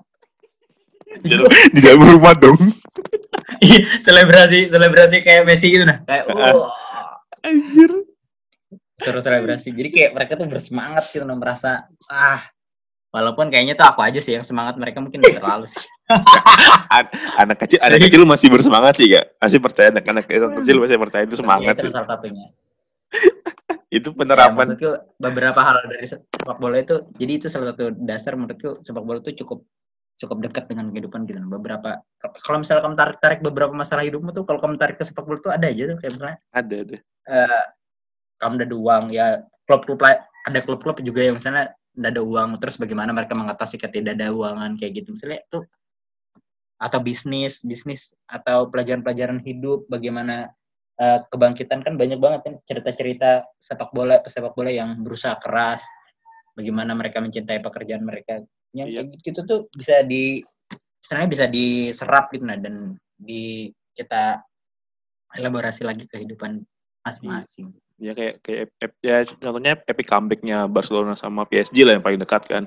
Di 1.72 1.80
dalam 1.80 2.01
rumah 2.18 2.36
dong. 2.36 2.57
selebrasi, 4.07 4.68
selebrasi 4.68 5.16
kayak 5.24 5.49
Messi 5.49 5.72
gitu 5.72 5.84
nah. 5.88 6.01
Kayak 6.05 6.24
wah, 6.32 6.68
Anjir. 7.45 8.05
suruh 9.01 9.22
selebrasi. 9.22 9.72
Jadi 9.72 9.88
kayak 9.88 10.11
mereka 10.14 10.32
tuh 10.36 10.47
bersemangat 10.47 11.09
gitu 11.11 11.24
nah, 11.24 11.34
merasa 11.34 11.88
ah 12.07 12.40
walaupun 13.12 13.53
kayaknya 13.53 13.76
tuh 13.76 13.84
aku 13.84 14.01
aja 14.01 14.20
sih 14.24 14.36
yang 14.38 14.45
semangat 14.47 14.76
mereka 14.80 15.01
mungkin 15.05 15.20
terlalu 15.20 15.68
sih. 15.68 15.84
An- 16.97 17.12
anak 17.40 17.61
kecil 17.66 17.78
anak 17.82 17.99
Jadi- 18.01 18.05
kecil 18.12 18.22
masih 18.24 18.49
bersemangat 18.53 18.95
sih 19.01 19.09
kak 19.12 19.26
masih 19.40 19.59
percaya 19.61 19.88
anak 19.93 20.05
anak 20.09 20.24
kecil 20.28 20.76
masih 20.80 20.97
percaya 21.01 21.22
itu 21.28 21.36
semangat 21.36 21.74
itu 21.76 21.88
sih 21.88 21.93
salah 21.93 22.09
satunya. 22.09 22.47
Itu 23.93 24.09
Ya, 24.09 24.16
penerapan. 24.16 24.57
maksudku 24.72 24.90
beberapa 25.20 25.61
hal 25.61 25.84
dari 25.84 26.09
sepak 26.09 26.57
bola 26.57 26.80
itu 26.80 27.05
jadi 27.20 27.32
itu 27.36 27.47
salah 27.53 27.76
satu 27.76 27.93
dasar 27.93 28.32
menurutku 28.40 28.80
sepak 28.80 29.05
bola 29.05 29.20
itu 29.20 29.45
cukup 29.45 29.68
cukup 30.16 30.38
dekat 30.49 30.64
dengan 30.70 30.88
kehidupan 30.95 31.28
kita. 31.28 31.45
Beberapa 31.45 32.01
kalau 32.47 32.59
misalnya 32.64 32.82
kamu 32.88 32.97
tarik 32.97 33.18
tarik 33.20 33.40
beberapa 33.45 33.74
masalah 33.76 34.07
hidupmu 34.07 34.32
tuh 34.32 34.49
kalau 34.49 34.64
kamu 34.64 34.80
tarik 34.80 34.97
ke 34.97 35.05
sepak 35.05 35.28
bola 35.28 35.38
tuh 35.45 35.53
ada 35.53 35.68
aja 35.68 35.93
tuh 35.93 35.99
kayak 36.01 36.12
misalnya 36.16 36.38
ada 36.57 36.76
ada. 36.88 36.97
Eh, 37.28 37.64
kamu 38.40 38.53
ada 38.64 38.76
uang 38.76 39.05
ya 39.12 39.26
klub-klub 39.68 40.01
la- 40.01 40.24
ada 40.49 40.59
klub-klub 40.64 40.97
juga 41.05 41.20
yang 41.28 41.36
misalnya 41.36 41.76
nggak 41.93 42.12
ada 42.16 42.22
uang 42.24 42.49
terus 42.57 42.80
bagaimana 42.80 43.12
mereka 43.12 43.36
mengatasi 43.36 43.76
ketidakuangan 43.76 44.80
kayak 44.80 45.05
gitu. 45.05 45.12
Misalnya 45.12 45.45
itu 45.45 45.61
atau 46.80 46.99
bisnis 46.99 47.61
bisnis 47.62 48.11
atau 48.26 48.66
pelajaran-pelajaran 48.72 49.38
hidup 49.45 49.86
bagaimana 49.86 50.51
eh, 51.01 51.18
kebangkitan 51.30 51.80
kan 51.80 51.95
banyak 51.97 52.18
banget 52.20 52.40
kan 52.45 52.55
cerita-cerita 52.68 53.47
sepak 53.57 53.90
bola 53.95 54.20
pesepak 54.20 54.53
bola 54.53 54.68
yang 54.68 55.01
berusaha 55.01 55.38
keras 55.40 55.80
bagaimana 56.53 56.93
mereka 56.93 57.20
mencintai 57.24 57.64
pekerjaan 57.64 58.05
mereka 58.05 58.45
yang 58.72 58.88
Iya. 58.88 59.03
gitu 59.20 59.45
tuh 59.45 59.61
bisa 59.72 60.01
di 60.05 60.40
istilahnya 61.01 61.28
bisa 61.28 61.45
diserap 61.49 62.32
gitu 62.32 62.45
nah 62.49 62.57
dan 62.57 62.97
di 63.16 63.68
kita 63.93 64.40
elaborasi 65.36 65.84
lagi 65.84 66.05
kehidupan 66.09 66.61
masing-masing. 67.05 67.72
Ya 68.01 68.12
kayak 68.16 68.43
kayak 68.43 68.68
ya 69.05 69.22
contohnya 69.38 69.78
epic 69.86 70.07
comebacknya 70.09 70.66
Barcelona 70.66 71.14
sama 71.14 71.47
PSG 71.47 71.86
lah 71.86 71.97
yang 71.99 72.05
paling 72.05 72.20
dekat 72.20 72.43
kan. 72.49 72.64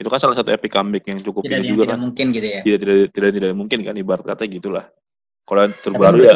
Itu 0.00 0.08
kan 0.08 0.16
salah 0.16 0.32
satu 0.32 0.48
epic 0.54 0.72
comeback 0.72 1.04
yang 1.04 1.20
cukup 1.20 1.44
Tidak 1.44 1.60
ini 1.60 1.66
yang 1.66 1.70
juga 1.76 1.82
tidak 1.84 1.92
kan. 1.92 2.00
mungkin 2.00 2.26
gitu 2.32 2.46
ya. 2.48 2.60
Tidak 2.64 2.78
tidak 2.80 2.96
tidak 3.12 3.30
tidak 3.36 3.50
mungkin 3.52 3.78
kan 3.84 3.94
ibarat 3.98 4.24
kata 4.24 4.42
gitulah. 4.48 4.84
Kalau 5.44 5.60
yang 5.68 5.74
Tapi 5.76 5.84
terbaru 5.84 6.18
ya. 6.24 6.34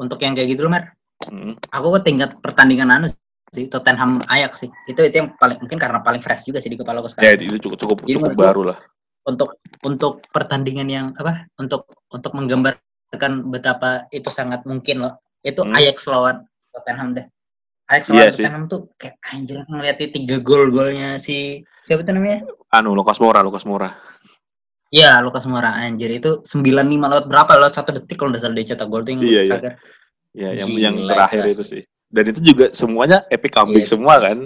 Untuk 0.00 0.18
yang 0.20 0.34
kayak 0.34 0.48
gitu 0.54 0.66
loh, 0.66 0.72
Mer, 0.72 0.94
mm, 1.28 1.70
aku 1.70 1.86
ke 1.98 2.00
tingkat 2.10 2.30
pertandingan 2.40 2.90
anu 2.90 3.06
sih 3.54 3.70
Tottenham 3.70 4.18
Ajax 4.26 4.66
sih. 4.66 4.70
Itu 4.90 5.06
itu 5.06 5.14
yang 5.22 5.38
paling 5.38 5.62
mungkin 5.62 5.78
karena 5.78 6.02
paling 6.02 6.18
fresh 6.18 6.50
juga 6.50 6.58
sih 6.58 6.68
di 6.68 6.76
kepala 6.76 6.98
aku 6.98 7.14
ya 7.22 7.38
sekarang. 7.38 7.46
itu 7.46 7.56
cukup 7.62 7.78
cukup 7.78 7.96
Jadi 8.02 8.14
cukup 8.18 8.32
baru 8.34 8.62
lah. 8.74 8.78
Untuk 9.24 9.56
untuk 9.86 10.20
pertandingan 10.34 10.88
yang 10.90 11.06
apa? 11.16 11.46
Untuk 11.56 11.86
untuk 12.10 12.34
menggambarkan 12.34 13.32
betapa 13.48 14.10
itu 14.10 14.28
sangat 14.28 14.66
mungkin 14.66 15.06
loh. 15.06 15.14
Itu 15.46 15.62
Hmm. 15.62 15.78
Ajax 15.78 16.10
lawan 16.10 16.44
Tottenham 16.74 17.14
deh. 17.14 17.26
Ajax 17.88 18.10
Iya 18.10 18.12
lawan 18.12 18.32
sih. 18.34 18.44
Tottenham 18.44 18.64
tuh 18.66 18.80
kayak 18.98 19.16
anjir 19.30 19.56
aku 19.62 19.70
ngeliat 19.70 19.96
di 20.02 20.06
tiga 20.10 20.36
gol 20.42 20.68
golnya 20.74 21.16
si 21.22 21.62
siapa 21.86 22.02
tuh 22.02 22.18
namanya? 22.18 22.44
Anu 22.74 22.92
Lucas 22.98 23.22
Moura, 23.22 23.40
Lucas 23.40 23.64
Moura. 23.64 23.94
Iya, 24.94 25.18
Lukas 25.26 25.42
Moura 25.50 25.74
anjir 25.74 26.06
itu 26.14 26.38
95 26.46 26.86
lewat 27.10 27.26
berapa 27.26 27.50
lewat 27.58 27.74
satu 27.74 27.90
detik 27.98 28.14
kalau 28.14 28.30
salah 28.38 28.54
dia 28.54 28.78
cetak 28.78 28.86
gol 28.86 29.02
tuh 29.02 29.18
yang 29.18 29.20
Iya, 29.26 29.40
iya. 29.42 29.50
terakhir. 29.58 29.72
Ya, 30.34 30.48
yang 30.54 30.68
Gila, 30.70 30.78
yang 30.78 30.96
terakhir 31.10 31.42
itu 31.50 31.64
sih. 31.66 31.82
Dan 32.06 32.24
itu 32.30 32.40
juga 32.46 32.66
semuanya 32.70 33.26
epic 33.26 33.50
comeback 33.50 33.82
Iya. 33.82 33.90
semua 33.90 34.14
kan. 34.22 34.38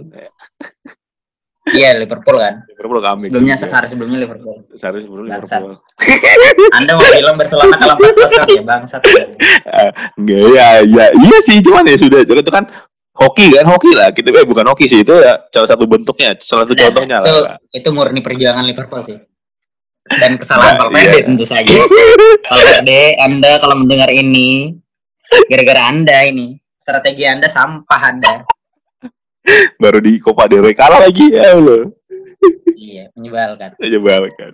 Iya, 1.69 2.01
Liverpool 2.01 2.41
kan. 2.41 2.65
Liverpool 2.65 3.01
comeback. 3.05 3.29
Sebelumnya 3.29 3.57
juga. 3.57 3.65
sehari 3.69 3.87
sebelumnya 3.93 4.19
Liverpool. 4.25 4.57
Sehari 4.73 5.05
sebelum 5.05 5.25
Bangsat. 5.29 5.61
Liverpool. 5.61 5.77
Anda 6.81 6.93
mau 6.97 7.05
bilang 7.13 7.37
Barcelona 7.37 7.77
kalah 7.77 7.97
4-0 8.01 8.57
ya, 8.57 8.63
bangsat. 8.65 9.01
Enggak 10.19 10.45
ya, 10.57 10.69
ya 10.81 11.05
iya 11.13 11.39
sih 11.45 11.61
cuman 11.61 11.85
ya 11.85 12.01
sudah 12.01 12.25
itu 12.25 12.49
kan 12.49 12.65
hoki 13.13 13.53
kan 13.53 13.67
hoki 13.69 13.91
lah 13.93 14.09
kita 14.17 14.33
eh 14.33 14.47
bukan 14.49 14.65
hoki 14.73 14.89
sih 14.89 15.05
itu 15.05 15.13
ya 15.13 15.45
salah 15.53 15.69
satu 15.69 15.85
bentuknya 15.85 16.39
salah 16.41 16.65
satu 16.65 16.73
Nah, 16.73 16.83
contohnya 16.89 17.19
itu, 17.21 17.35
lah 17.45 17.57
itu 17.69 17.89
murni 17.93 18.21
perjuangan 18.25 18.65
Liverpool 18.65 19.03
sih. 19.05 19.19
Dan 20.09 20.41
kesalahan 20.41 20.81
Nah, 20.81 20.89
Valverde 20.89 21.19
iya. 21.21 21.27
tentu 21.27 21.45
saja. 21.45 21.75
Valverde, 22.49 23.03
Anda 23.21 23.61
kalau 23.61 23.77
mendengar 23.85 24.09
ini, 24.09 24.73
gara-gara 25.53 25.93
Anda 25.93 26.25
ini, 26.25 26.57
strategi 26.81 27.29
Anda 27.29 27.49
sampah 27.53 28.03
Anda. 28.09 28.35
baru 29.81 30.01
di 30.01 30.21
Copa 30.21 30.45
del 30.45 30.61
Rey 30.61 30.77
kalah 30.77 31.01
lagi 31.01 31.33
ya 31.33 31.57
Allah 31.57 31.89
Iya, 32.77 33.09
menyebalkan. 33.17 33.81
aja 33.81 33.99
balik 33.99 34.35
kan 34.37 34.53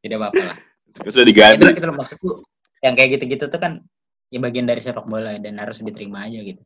Tidak 0.00 0.16
apa-apa 0.16 0.40
lah. 0.40 0.56
Sudah 1.04 1.26
diganti 1.28 1.60
Itu, 1.64 1.80
itu 1.80 1.92
maksudku. 1.92 2.30
Yang 2.80 2.94
kayak 2.96 3.10
gitu-gitu 3.18 3.44
tuh 3.48 3.60
kan 3.60 3.72
ya 4.32 4.40
bagian 4.40 4.64
dari 4.64 4.80
sepak 4.80 5.04
bola 5.04 5.36
dan 5.36 5.60
harus 5.60 5.84
diterima 5.84 6.24
aja 6.24 6.40
gitu. 6.40 6.64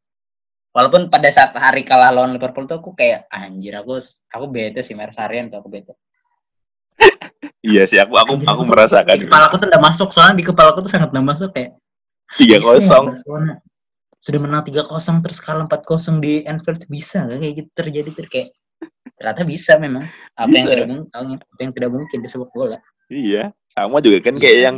Walaupun 0.74 1.10
pada 1.10 1.26
saat 1.30 1.54
hari 1.58 1.82
kalah 1.82 2.14
lawan 2.14 2.38
Liverpool 2.38 2.70
tuh 2.70 2.78
aku 2.78 2.94
kayak 2.94 3.26
anjir 3.34 3.74
aku 3.74 3.98
aku 4.30 4.46
bete 4.46 4.82
sih 4.86 4.94
Mersarian 4.94 5.50
tuh 5.50 5.58
aku 5.58 5.68
bete. 5.74 5.98
Iya 7.62 7.82
sih 7.86 7.98
aku 7.98 8.14
aku 8.18 8.32
Anjir, 8.38 8.48
aku 8.50 8.62
merasakan. 8.66 9.14
Di 9.18 9.24
kepala 9.26 9.44
aku 9.50 9.56
tuh 9.60 9.68
udah 9.70 9.82
masuk 9.82 10.08
soalnya 10.14 10.36
di 10.38 10.44
kepala 10.46 10.68
aku 10.74 10.80
tuh 10.86 10.90
sangat 10.90 11.08
udah 11.14 11.24
masuk 11.24 11.50
kayak 11.54 11.78
tiga 12.36 12.58
kosong. 12.60 13.16
sudah 14.18 14.40
menang 14.42 14.66
3-0 14.66 15.22
terus 15.22 15.38
kalah 15.38 15.70
4-0 15.70 16.18
di 16.18 16.42
Anfield 16.42 16.82
bisa 16.90 17.22
nggak 17.22 17.38
kayak 17.38 17.54
gitu 17.54 17.70
terjadi 17.70 18.08
tuh 18.10 18.26
kayak 18.26 18.48
ternyata 19.14 19.42
bisa 19.46 19.78
memang. 19.78 20.10
Apa 20.34 20.50
yang 20.50 20.66
tidak 20.66 20.86
mungkin 20.90 21.38
apa 21.38 21.60
yang 21.62 21.72
tidak 21.74 21.90
mungkin 21.94 22.18
di 22.18 22.28
sepak 22.28 22.50
bola. 22.50 22.78
Iya 23.08 23.54
sama 23.70 24.02
juga 24.02 24.18
kan 24.26 24.34
kayak 24.42 24.56
Iya. 24.58 24.64
yang 24.66 24.76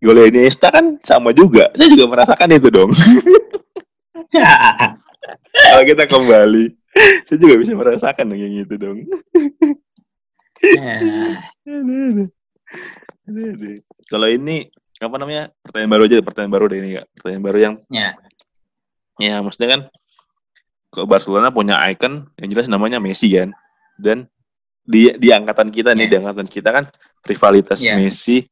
gol 0.00 0.20
Iniesta 0.24 0.72
kan 0.72 0.96
sama 1.04 1.36
juga. 1.36 1.68
Saya 1.76 1.92
juga 1.92 2.08
merasakan 2.08 2.48
itu 2.56 2.68
dong. 2.72 2.90
Kalau 5.54 5.82
kita 5.86 6.04
kembali 6.10 6.64
saya 7.26 7.38
juga 7.38 7.54
bisa 7.58 7.72
merasakan 7.74 8.24
dong 8.30 8.40
yang 8.40 8.54
itu 8.66 8.74
dong 8.78 8.98
Ya, 9.02 9.10
Aduh, 9.14 9.22
aduh. 9.34 9.42
Aduh, 9.44 9.62
aduh. 9.62 10.53
Kalau 14.10 14.28
ini 14.28 14.68
apa 15.00 15.16
namanya 15.18 15.50
pertanyaan 15.64 15.90
baru 15.90 16.02
aja, 16.06 16.16
pertanyaan 16.22 16.52
baru 16.52 16.64
deh 16.70 16.78
ini 16.80 16.90
kak. 17.00 17.06
Pertanyaan 17.18 17.44
baru 17.44 17.58
yang 17.58 17.74
ya 17.90 18.08
ya 19.18 19.38
maksudnya 19.40 19.78
kan 19.78 19.80
ke 20.94 21.00
Barcelona 21.06 21.50
punya 21.50 21.78
icon 21.90 22.30
yang 22.38 22.48
jelas 22.50 22.70
namanya 22.70 23.02
Messi 23.02 23.32
kan. 23.34 23.50
Dan 23.98 24.28
di 24.84 25.10
di 25.16 25.32
angkatan 25.32 25.72
kita 25.72 25.96
nih, 25.96 26.06
Ya. 26.06 26.10
di 26.12 26.16
angkatan 26.22 26.46
kita 26.46 26.68
kan 26.70 26.84
rivalitas 27.24 27.80
Ya. 27.80 27.96
Messi 27.96 28.44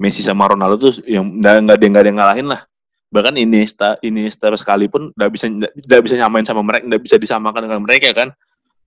Messi 0.00 0.24
sama 0.24 0.48
Ronaldo 0.48 0.90
tuh 0.90 0.94
yang 1.04 1.28
nggak 1.40 1.54
nggak 1.66 1.76
ada 1.76 1.84
nggak 1.84 2.02
ada 2.02 2.08
yang 2.08 2.18
ngalahin 2.20 2.48
lah. 2.48 2.60
Bahkan 3.10 3.34
Iniesta 3.42 3.98
Iniesta 4.00 4.48
sekalipun 4.54 5.10
nggak 5.12 5.30
bisa 5.34 5.44
nggak 5.50 6.00
bisa 6.06 6.14
nyamain 6.16 6.46
sama 6.46 6.62
mereka, 6.62 6.86
nggak 6.86 7.02
bisa 7.02 7.16
disamakan 7.18 7.66
dengan 7.68 7.80
mereka 7.82 8.14
kan. 8.14 8.28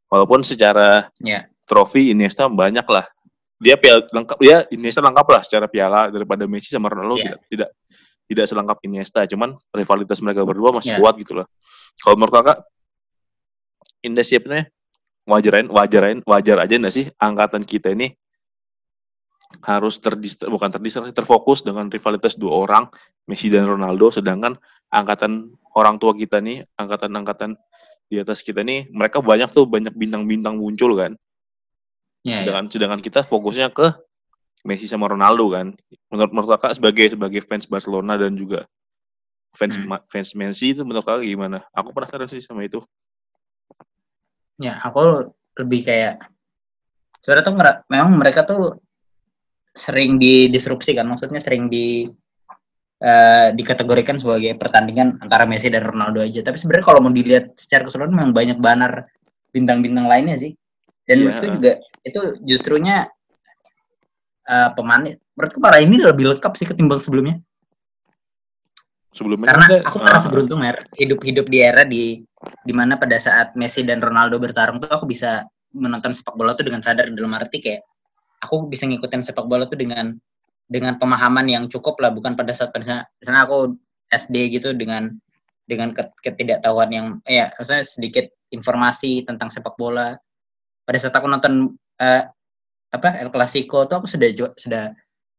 Walaupun 0.10 0.46
secara 0.46 1.10
ya 1.22 1.46
trofi 1.64 2.12
Iniesta 2.12 2.48
banyak 2.52 2.86
lah. 2.88 3.06
Dia 3.60 3.80
piala 3.80 4.04
lengkap 4.12 4.38
dia 4.44 4.68
Iniesta 4.72 5.00
lengkap 5.00 5.28
lah 5.30 5.42
secara 5.46 5.66
piala 5.72 6.12
daripada 6.12 6.44
Messi 6.48 6.72
sama 6.72 6.92
Ronaldo 6.92 7.20
Iya. 7.20 7.24
tidak 7.24 7.40
tidak 7.48 7.70
tidak 8.24 8.46
selengkap 8.48 8.78
Iniesta, 8.88 9.20
cuman 9.28 9.56
rivalitas 9.76 10.20
mereka 10.24 10.44
berdua 10.48 10.72
masih 10.76 10.96
Iya. 10.96 11.00
kuat 11.00 11.16
gitu 11.20 11.34
loh. 11.40 11.48
Kalau 12.00 12.16
menurut 12.20 12.34
Kakak 12.36 12.58
Indah 14.04 14.24
siapnya 14.28 14.68
wajarain 15.24 15.72
wajarain 15.72 16.20
wajar 16.28 16.60
aja 16.60 16.76
enggak 16.76 16.92
sih 16.92 17.08
angkatan 17.16 17.64
kita 17.64 17.96
ini 17.96 18.12
harus 19.64 20.02
terdistra 20.02 20.52
bukan 20.52 20.68
terdistraksi 20.68 21.14
terfokus 21.16 21.64
dengan 21.64 21.88
rivalitas 21.88 22.36
dua 22.36 22.68
orang 22.68 22.84
Messi 23.30 23.48
dan 23.48 23.70
Ronaldo 23.70 24.12
sedangkan 24.12 24.60
angkatan 24.92 25.56
orang 25.78 25.96
tua 26.02 26.12
kita 26.18 26.44
nih 26.44 26.68
angkatan-angkatan 26.76 27.56
di 28.12 28.20
atas 28.20 28.44
kita 28.44 28.66
nih 28.66 28.92
mereka 28.92 29.24
banyak 29.24 29.48
tuh 29.56 29.64
banyak 29.64 29.96
bintang-bintang 29.96 30.60
muncul 30.60 30.92
kan 31.00 31.16
ya, 32.24 32.42
ya. 32.42 32.48
sedangkan 32.48 32.66
sedangkan 32.72 33.02
kita 33.04 33.22
fokusnya 33.22 33.70
ke 33.76 33.92
Messi 34.64 34.88
sama 34.88 35.12
Ronaldo 35.12 35.52
kan. 35.52 35.76
Menurut 36.08 36.32
menurut 36.32 36.50
kakak 36.56 36.80
sebagai 36.80 37.06
sebagai 37.12 37.44
fans 37.44 37.68
Barcelona 37.68 38.16
dan 38.16 38.40
juga 38.40 38.64
fans 39.54 39.76
Hmm. 39.76 40.00
Fans 40.08 40.32
Messi 40.34 40.72
itu 40.72 40.82
menurut 40.88 41.04
kakak 41.04 41.28
gimana? 41.28 41.68
Aku 41.76 41.92
penasaran 41.92 42.32
sih 42.32 42.40
sama 42.40 42.64
itu. 42.64 42.80
Ya 44.58 44.80
aku 44.80 45.36
lebih 45.60 45.84
kayak 45.84 46.24
sebenarnya 47.20 47.44
tuh 47.46 47.56
memang 47.92 48.16
mereka 48.16 48.48
tuh 48.48 48.80
sering 49.76 50.16
didisrupsi 50.16 50.96
kan. 50.96 51.12
Maksudnya 51.12 51.44
sering 51.44 51.68
di 51.68 52.08
eh, 53.04 53.48
dikategorikan 53.52 54.16
sebagai 54.16 54.56
pertandingan 54.56 55.20
antara 55.20 55.44
Messi 55.44 55.68
dan 55.68 55.84
Ronaldo 55.84 56.24
aja. 56.24 56.40
Tapi 56.40 56.56
sebenarnya 56.56 56.88
kalau 56.88 57.04
mau 57.04 57.12
dilihat 57.12 57.52
secara 57.60 57.84
keseluruhan 57.84 58.16
memang 58.16 58.32
banyak 58.32 58.58
banner 58.64 59.12
bintang-bintang 59.52 60.08
lainnya 60.08 60.40
sih 60.40 60.56
dan 61.08 61.16
Iya. 61.20 61.24
menurutku 61.28 61.48
juga 61.60 61.72
itu 62.04 62.22
justrunya 62.44 62.98
eh 64.44 64.70
pemanis 64.76 65.16
menurutku 65.40 65.60
para 65.64 65.80
ini 65.80 65.96
lebih 66.04 66.36
lengkap 66.36 66.54
sih 66.60 66.68
ketimbang 66.68 67.00
sebelumnya. 67.00 67.40
Sebelumnya 69.14 69.54
karena 69.54 69.86
aku 69.86 69.98
ah, 70.02 70.04
merasa 70.10 70.28
beruntung 70.28 70.66
ya 70.66 70.74
hidup-hidup 70.98 71.46
di 71.46 71.58
era 71.62 71.86
di 71.86 72.26
di 72.66 72.74
mana 72.74 72.98
pada 72.98 73.16
saat 73.16 73.54
Messi 73.54 73.86
dan 73.86 74.02
Ronaldo 74.02 74.42
bertarung 74.42 74.82
tuh 74.82 74.90
aku 74.90 75.06
bisa 75.06 75.46
menonton 75.74 76.12
sepak 76.18 76.34
bola 76.34 76.58
tuh 76.58 76.66
dengan 76.66 76.82
sadar. 76.82 77.08
Dalam 77.14 77.32
arti 77.38 77.62
kayak 77.62 77.86
aku 78.42 78.68
bisa 78.68 78.90
ngikutin 78.90 79.22
sepak 79.22 79.46
bola 79.46 79.70
tuh 79.70 79.78
dengan 79.78 80.18
dengan 80.66 80.98
pemahaman 80.98 81.46
yang 81.46 81.70
cukup 81.70 82.02
lah. 82.02 82.10
Bukan 82.10 82.34
pada 82.34 82.52
saat 82.58 82.74
misalnya, 82.74 83.06
misalnya 83.22 83.42
aku 83.46 83.58
SD 84.10 84.36
gitu 84.60 84.74
dengan 84.74 85.14
dengan 85.70 85.96
ket- 85.96 86.18
ketidaktahuan 86.26 86.90
yang 86.92 87.08
ya 87.24 87.48
maksudnya 87.56 87.86
sedikit 87.86 88.26
informasi 88.52 89.24
tentang 89.24 89.48
sepak 89.48 89.78
bola 89.80 90.18
pada 90.84 90.98
saat 91.00 91.16
aku 91.16 91.28
nonton 91.28 91.72
eh, 92.00 92.24
apa 92.94 93.08
El 93.18 93.34
Clasico 93.34 93.88
tuh 93.90 94.04
aku 94.04 94.08
sudah 94.08 94.30
ju- 94.32 94.54
sudah 94.54 94.94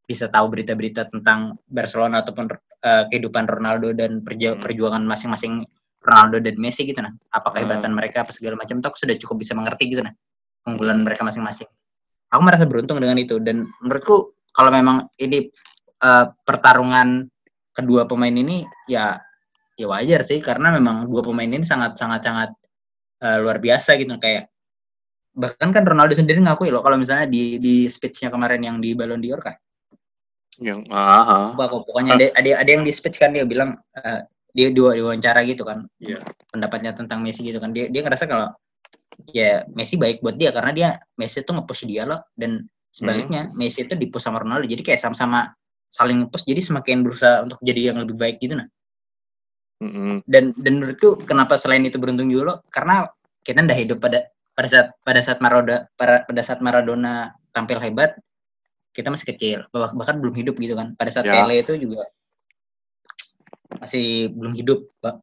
bisa 0.04 0.28
tahu 0.28 0.52
berita-berita 0.52 1.08
tentang 1.08 1.56
Barcelona 1.64 2.20
ataupun 2.20 2.50
eh, 2.84 3.04
kehidupan 3.08 3.48
Ronaldo 3.48 3.92
dan 3.96 4.20
perja- 4.20 4.56
Hmm. 4.56 4.60
perjuangan 4.60 5.00
masing-masing 5.04 5.64
Ronaldo 6.04 6.36
dan 6.44 6.56
Messi 6.60 6.84
gitu 6.84 7.00
nah 7.00 7.12
apa 7.32 7.48
Hmm. 7.48 7.54
kehebatan 7.64 7.92
mereka 7.96 8.24
apa 8.24 8.32
segala 8.32 8.60
macam 8.60 8.80
tuh 8.80 8.92
aku 8.92 8.98
sudah 9.00 9.16
cukup 9.16 9.40
bisa 9.40 9.56
mengerti 9.56 9.88
gitu 9.88 10.04
nah 10.04 10.12
keunggulan 10.64 11.00
Hmm. 11.00 11.06
mereka 11.08 11.24
masing-masing 11.24 11.68
aku 12.28 12.40
merasa 12.44 12.64
beruntung 12.68 13.00
dengan 13.00 13.16
itu 13.16 13.40
dan 13.40 13.64
menurutku 13.80 14.36
kalau 14.52 14.68
memang 14.68 15.08
ini 15.16 15.48
eh, 16.04 16.26
pertarungan 16.44 17.24
kedua 17.72 18.04
pemain 18.04 18.30
ini 18.30 18.62
ya 18.86 19.16
ya 19.74 19.86
wajar 19.88 20.22
sih 20.22 20.38
karena 20.38 20.70
memang 20.70 21.08
dua 21.08 21.24
pemain 21.24 21.48
ini 21.48 21.64
sangat 21.66 21.96
sangat 21.96 22.20
sangat 22.22 22.50
eh, 23.24 23.38
luar 23.40 23.58
biasa 23.58 23.96
gitu 23.96 24.14
kayak 24.20 24.52
bahkan 25.34 25.74
kan 25.74 25.82
Ronaldo 25.82 26.14
sendiri 26.14 26.38
ngakui 26.38 26.70
loh 26.70 26.80
kalau 26.80 26.98
misalnya 26.98 27.26
di 27.26 27.58
di 27.58 27.90
speechnya 27.90 28.30
kemarin 28.30 28.62
yang 28.62 28.76
di 28.78 28.94
Ballon 28.94 29.18
d'Or 29.18 29.42
kan. 29.42 29.54
Yang 30.62 30.86
ah, 30.94 31.50
kok, 31.58 31.82
pokoknya 31.90 32.14
ada, 32.14 32.26
ada 32.38 32.50
ada 32.62 32.70
yang 32.70 32.86
di 32.86 32.92
speech 32.94 33.18
kan 33.18 33.34
dia 33.34 33.42
bilang 33.42 33.74
eh, 33.98 34.22
dia 34.54 34.70
di, 34.70 34.78
diwawancara 34.78 35.42
gitu 35.44 35.66
kan. 35.66 35.84
Iya. 35.98 36.22
pendapatnya 36.54 36.94
tentang 36.94 37.18
Messi 37.20 37.42
gitu 37.42 37.58
kan. 37.58 37.74
Dia 37.74 37.90
dia 37.90 38.06
ngerasa 38.06 38.30
kalau 38.30 38.54
ya 39.34 39.66
Messi 39.74 39.98
baik 39.98 40.22
buat 40.22 40.38
dia 40.38 40.54
karena 40.54 40.70
dia 40.70 40.88
Messi 41.18 41.42
tuh 41.42 41.58
nge-push 41.58 41.90
dia 41.90 42.06
loh. 42.06 42.22
Dan 42.38 42.62
sebaliknya 42.94 43.50
Messi 43.58 43.82
itu 43.82 43.98
di 43.98 44.06
push 44.06 44.22
sama 44.22 44.38
Ronaldo. 44.38 44.70
Jadi 44.70 44.86
kayak 44.86 45.02
sama-sama 45.02 45.50
saling 45.94 46.26
push 46.26 46.42
jadi 46.42 46.58
semakin 46.58 47.06
berusaha 47.06 47.46
untuk 47.46 47.62
jadi 47.62 47.94
yang 47.94 48.02
lebih 48.02 48.18
baik 48.18 48.42
gitu 48.42 48.58
nah. 48.58 48.66
Mm-mm. 49.78 50.26
dan 50.26 50.50
dan 50.58 50.82
menurutku 50.82 51.22
kenapa 51.22 51.54
selain 51.54 51.86
itu 51.86 51.98
beruntung 51.98 52.30
juga 52.30 52.42
lo 52.42 52.54
karena 52.70 53.06
kita 53.46 53.62
udah 53.62 53.78
hidup 53.78 53.98
pada 54.02 54.26
pada 54.54 54.68
saat 54.70 54.88
pada 55.02 55.20
saat 55.20 55.38
Maradona 55.42 55.86
pada, 55.98 56.22
pada 56.24 56.42
saat 56.42 56.60
Maradona 56.62 57.34
tampil 57.50 57.78
hebat 57.82 58.14
kita 58.94 59.10
masih 59.10 59.34
kecil. 59.34 59.58
Bah- 59.74 59.90
bahkan 59.90 60.22
belum 60.22 60.34
hidup 60.38 60.54
gitu 60.62 60.78
kan. 60.78 60.94
Pada 60.94 61.10
saat 61.10 61.26
Ya. 61.26 61.42
Pele 61.42 61.60
itu 61.66 61.74
juga 61.74 62.06
masih 63.82 64.30
belum 64.30 64.54
hidup 64.54 64.86
Pak. 65.02 65.18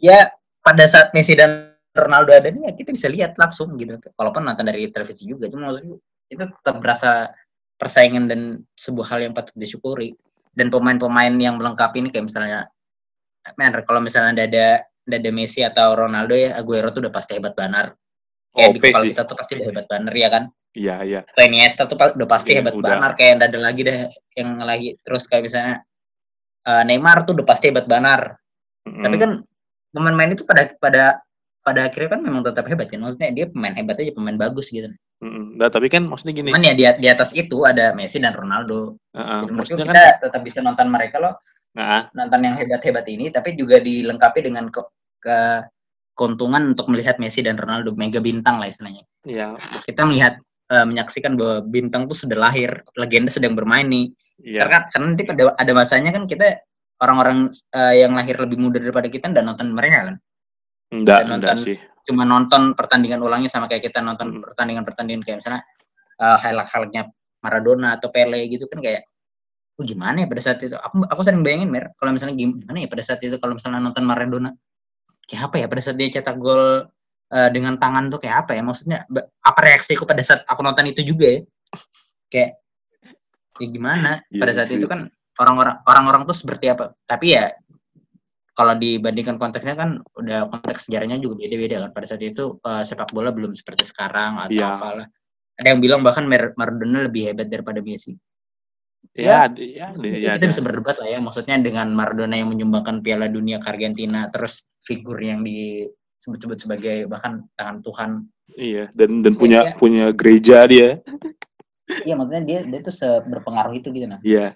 ya 0.00 0.28
pada 0.64 0.84
saat 0.88 1.12
Messi 1.16 1.32
dan 1.36 1.72
Ronaldo 1.96 2.32
ada 2.32 2.52
nih 2.52 2.68
ya 2.68 2.72
kita 2.76 2.92
bisa 2.92 3.08
lihat 3.12 3.36
langsung 3.36 3.76
gitu. 3.76 3.96
Walaupun 4.16 4.44
nonton 4.44 4.64
dari 4.68 4.88
televisi 4.92 5.28
juga 5.28 5.48
cuma 5.52 5.72
itu 6.28 6.44
tetap 6.44 6.80
berasa 6.80 7.32
persaingan 7.76 8.28
dan 8.28 8.40
sebuah 8.76 9.06
hal 9.12 9.20
yang 9.28 9.32
patut 9.36 9.52
disyukuri. 9.56 10.16
Dan 10.56 10.72
pemain-pemain 10.72 11.36
yang 11.36 11.60
melengkapi 11.60 12.00
ini 12.00 12.08
kayak 12.08 12.32
misalnya 12.32 12.72
men 13.60 13.72
kalau 13.84 14.00
misalnya 14.00 14.48
ada 14.48 14.66
ada 15.06 15.30
Messi 15.30 15.60
atau 15.60 15.92
Ronaldo 15.94 16.32
ya 16.32 16.56
Aguero 16.56 16.88
tuh 16.90 17.04
udah 17.06 17.12
pasti 17.12 17.36
hebat 17.36 17.52
banar 17.52 17.92
kayak 18.56 18.72
di 18.72 18.80
kepala 18.80 19.02
sih. 19.04 19.10
kita 19.12 19.22
tuh 19.24 19.36
pasti 19.36 19.52
udah 19.54 19.66
hebat 19.68 19.86
banar 19.86 20.14
ya 20.16 20.28
kan 20.32 20.44
Iya, 20.76 20.96
iya. 21.08 21.20
atau 21.24 21.40
Iniesta 21.40 21.88
tuh 21.88 21.96
udah 21.96 22.28
pasti 22.28 22.52
Iya, 22.52 22.60
hebat 22.60 22.74
udah. 22.76 22.84
banar 22.84 23.10
kayak 23.16 23.40
ada 23.40 23.56
lagi 23.56 23.80
deh 23.80 23.98
yang 24.36 24.50
lagi 24.60 24.88
terus 25.00 25.24
kayak 25.24 25.48
misalnya 25.48 25.74
eh, 26.64 26.82
Neymar 26.84 27.24
tuh 27.24 27.32
udah 27.36 27.46
pasti 27.48 27.72
hebat 27.72 27.88
banar 27.88 28.36
Mm-mm. 28.84 29.02
tapi 29.02 29.16
kan 29.16 29.30
pemain-pemain 29.90 30.36
itu 30.36 30.44
pada 30.44 30.62
pada 30.76 31.04
pada 31.64 31.80
akhirnya 31.88 32.14
kan 32.14 32.20
memang 32.22 32.42
tetap 32.44 32.68
hebat 32.68 32.86
kan 32.86 33.00
maksudnya 33.00 33.32
dia 33.32 33.46
pemain 33.48 33.72
hebat 33.72 33.96
aja 33.98 34.12
pemain 34.12 34.36
bagus 34.36 34.68
gitu 34.68 34.92
Mm-mm. 35.24 35.56
Nah, 35.56 35.72
tapi 35.72 35.88
kan 35.88 36.04
maksudnya 36.04 36.36
gini. 36.36 36.52
cuman 36.52 36.60
ya 36.60 36.74
di, 36.76 36.84
di 37.00 37.08
atas 37.08 37.32
itu 37.32 37.64
ada 37.64 37.96
Messi 37.96 38.20
dan 38.20 38.36
Ronaldo 38.36 39.00
Heeh, 39.16 39.40
Jadi 39.48 39.52
maksudnya 39.56 39.84
kita 39.88 39.96
kan 39.96 40.20
tetap 40.28 40.40
bisa 40.44 40.58
nonton 40.60 40.86
mereka 40.92 41.16
loh 41.16 41.34
nah, 41.72 42.04
nonton 42.12 42.40
yang 42.44 42.54
hebat-hebat 42.54 43.08
ini 43.08 43.32
tapi 43.32 43.56
juga 43.56 43.80
dilengkapi 43.80 44.44
dengan 44.44 44.68
ke, 44.68 44.80
ke 45.24 45.36
keuntungan 46.16 46.72
untuk 46.72 46.88
melihat 46.88 47.20
Messi 47.20 47.44
dan 47.44 47.54
Ronaldo 47.54 47.92
mega 47.92 48.18
bintang 48.18 48.56
lah 48.56 48.66
istilahnya 48.66 49.04
ya, 49.22 49.52
kita 49.84 50.02
melihat 50.02 50.40
eh, 50.66 50.82
menyaksikan 50.82 51.36
bahwa 51.36 51.60
bintang 51.62 52.08
tuh 52.08 52.16
sudah 52.16 52.40
lahir 52.40 52.80
legenda 52.96 53.28
sedang 53.28 53.52
bermain 53.52 53.84
nih 53.84 54.10
iya. 54.42 54.64
karena 54.64 54.78
karena 54.88 55.04
nanti 55.12 55.22
pada 55.22 55.42
ada 55.54 55.72
masanya 55.72 56.10
kan 56.10 56.24
kita 56.24 56.64
orang-orang 56.98 57.52
eh, 57.52 57.94
yang 58.00 58.16
lahir 58.16 58.40
lebih 58.40 58.56
muda 58.56 58.80
daripada 58.80 59.06
kita 59.06 59.28
nggak 59.28 59.44
nonton 59.44 59.68
mereka 59.70 60.10
kan 60.10 60.16
Enggak, 60.88 61.26
dan 61.28 61.36
enggak 61.38 61.54
nonton- 61.54 61.66
sih. 61.68 61.76
cuma 62.06 62.22
nonton 62.22 62.62
pertandingan 62.72 63.18
ulangnya 63.20 63.50
sama 63.50 63.66
kayak 63.66 63.84
kita 63.84 63.98
nonton 64.00 64.38
Hmm. 64.38 64.42
pertandingan-pertandingan 64.46 65.22
kayak 65.22 65.38
misalnya 65.44 65.62
eh, 66.16 66.36
highlight-highlightnya 66.40 67.02
Maradona 67.44 68.00
atau 68.00 68.08
Pele 68.08 68.48
gitu 68.48 68.64
kan 68.66 68.80
kayak 68.80 69.04
oh, 69.76 69.84
gimana 69.84 70.24
ya 70.24 70.26
pada 70.26 70.40
saat 70.40 70.58
itu 70.64 70.72
aku 70.72 71.04
aku 71.04 71.20
sering 71.20 71.44
bayangin 71.44 71.68
mer 71.68 71.92
kalau 72.00 72.10
misalnya 72.10 72.32
gim- 72.34 72.56
gimana 72.56 72.80
ya 72.80 72.88
pada 72.88 73.04
saat 73.04 73.20
itu 73.20 73.36
kalau 73.36 73.60
misalnya 73.60 73.84
nonton 73.84 74.02
Maradona 74.08 74.50
kayak 75.26 75.42
apa 75.50 75.56
ya 75.58 75.66
pada 75.66 75.82
saat 75.82 75.96
dia 75.98 76.08
cetak 76.08 76.36
gol 76.38 76.86
eh, 77.34 77.48
dengan 77.50 77.74
tangan 77.74 78.06
tuh 78.08 78.22
kayak 78.22 78.46
apa 78.46 78.54
ya? 78.54 78.62
Maksudnya 78.62 78.98
apa 79.42 79.58
reaksiku 79.62 80.06
pada 80.06 80.22
saat 80.22 80.46
aku 80.46 80.62
nonton 80.62 80.86
itu 80.86 81.02
juga 81.02 81.26
ya? 81.36 81.40
Kayak 82.30 82.50
ya 83.58 83.66
gimana? 83.68 84.10
Pada 84.30 84.52
Iya 84.52 84.56
saat 84.62 84.68
sih. 84.70 84.78
itu 84.78 84.86
kan 84.86 85.10
orang-orang 85.36 85.76
orang-orang 85.84 86.22
tuh 86.24 86.36
seperti 86.36 86.70
apa? 86.70 86.94
Tapi 87.04 87.34
ya 87.34 87.50
kalau 88.56 88.72
dibandingkan 88.72 89.36
konteksnya 89.36 89.76
kan 89.76 90.00
udah 90.16 90.48
konteks 90.48 90.88
sejarahnya 90.88 91.20
juga 91.20 91.44
beda-beda 91.44 91.84
kan. 91.84 91.90
Pada 91.92 92.06
saat 92.08 92.22
itu 92.24 92.56
eh, 92.62 92.82
sepak 92.86 93.10
bola 93.12 93.28
belum 93.34 93.52
seperti 93.52 93.84
sekarang 93.84 94.40
atau 94.46 94.56
Iya. 94.56 94.68
apalah. 94.70 95.06
Ada 95.56 95.72
yang 95.72 95.80
bilang 95.80 96.00
bahkan 96.04 96.28
Mar- 96.28 96.52
Maradona 96.54 97.08
lebih 97.08 97.32
hebat 97.32 97.48
daripada 97.48 97.80
Messi. 97.80 98.12
Ya, 99.16 99.48
ada- 99.48 99.56
ya, 99.56 99.96
ada- 99.96 100.04
itu 100.04 100.20
ya, 100.20 100.36
kita 100.36 100.44
ada. 100.44 100.52
bisa 100.52 100.60
berdebat 100.60 100.96
lah 101.00 101.08
ya 101.08 101.18
maksudnya 101.24 101.56
dengan 101.56 101.88
Maradona 101.96 102.36
yang 102.36 102.52
menyumbangkan 102.52 103.00
Piala 103.00 103.32
Dunia 103.32 103.56
ke 103.56 103.68
Argentina 103.72 104.28
terus 104.28 104.68
figur 104.86 105.18
yang 105.18 105.42
disebut-sebut 105.42 106.58
sebagai 106.58 107.04
bahkan 107.06 107.42
tangan 107.54 107.82
Tuhan 107.82 108.10
Iya, 108.48 108.94
dan 108.94 109.20
dan 109.20 109.34
punya 109.34 109.60
Iya. 109.64 109.74
punya 109.74 110.04
gereja 110.14 110.62
dia. 110.64 111.02
iya 112.02 112.14
maksudnya 112.14 112.42
dia 112.42 112.58
dia 112.64 112.80
tuh 112.80 112.94
seberpengaruh 112.94 113.74
itu 113.74 113.90
gitu 113.90 114.06
nah 114.06 114.22
Iya. 114.22 114.54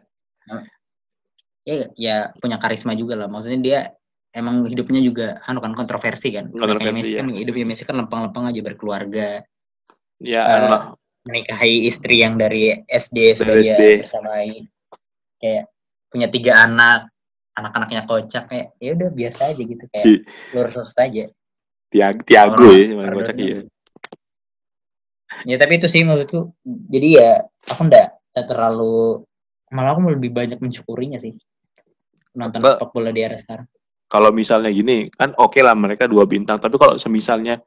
ya 1.62 1.74
ya 1.94 2.16
punya 2.38 2.56
karisma 2.56 2.94
juga 2.94 3.14
lah 3.14 3.26
maksudnya 3.26 3.60
dia 3.60 3.78
emang 4.30 4.62
hidupnya 4.64 4.98
juga 4.98 5.26
anu 5.44 5.58
kan 5.58 5.74
kontroversi 5.74 6.30
kan 6.30 6.48
kayak 6.48 6.54
Kontroversi, 6.56 6.94
Messi 6.96 7.12
ya. 7.14 7.18
kan 7.20 7.28
hidupnya 7.30 7.66
Messi 7.66 7.82
kan 7.84 7.96
lempeng-lempeng 7.96 8.46
aja 8.46 8.60
berkeluarga 8.60 9.28
Ya, 10.20 10.42
Eh, 10.42 10.54
anu 10.54 10.66
lah. 10.68 10.82
menikahi 11.22 11.84
istri 11.84 12.20
yang 12.20 12.36
dari 12.36 12.76
SD 12.84 13.32
sudah 13.34 13.56
Dari 13.56 13.64
dia 13.64 13.72
SD. 13.72 13.82
bersamai 14.00 14.48
kayak 15.36 15.64
punya 16.06 16.28
tiga 16.28 16.52
anak 16.60 17.08
anak-anaknya 17.58 18.06
kocak 18.06 18.44
kayak 18.46 18.66
ya 18.78 18.90
udah 18.94 19.10
biasa 19.10 19.40
aja 19.52 19.62
gitu 19.62 19.84
kayak 19.90 20.04
si 20.04 20.12
lurus 20.54 20.74
lurus 20.78 20.96
aja 20.98 21.24
Tiago, 21.90 22.70
ya, 22.70 22.94
Maradona. 22.94 23.16
kocak 23.18 23.36
iya. 23.42 23.58
ya 25.42 25.56
tapi 25.58 25.82
itu 25.82 25.86
sih 25.90 26.06
maksudku 26.06 26.54
jadi 26.64 27.08
ya 27.10 27.30
aku 27.66 27.90
ndak 27.90 28.18
ndak 28.30 28.46
terlalu 28.46 29.26
malah 29.74 29.98
aku 29.98 30.14
lebih 30.14 30.30
banyak 30.30 30.58
mensyukurinya 30.62 31.18
sih 31.18 31.34
nonton 32.38 32.62
sepak 32.62 32.90
bola 32.94 33.10
di 33.10 33.22
era 33.26 33.38
sekarang 33.38 33.66
Kalau 34.10 34.34
misalnya 34.34 34.74
gini, 34.74 35.06
kan 35.14 35.30
oke 35.38 35.62
lah 35.62 35.70
mereka 35.78 36.10
dua 36.10 36.26
bintang, 36.26 36.58
tapi 36.58 36.74
kalau 36.82 36.98
semisalnya 36.98 37.62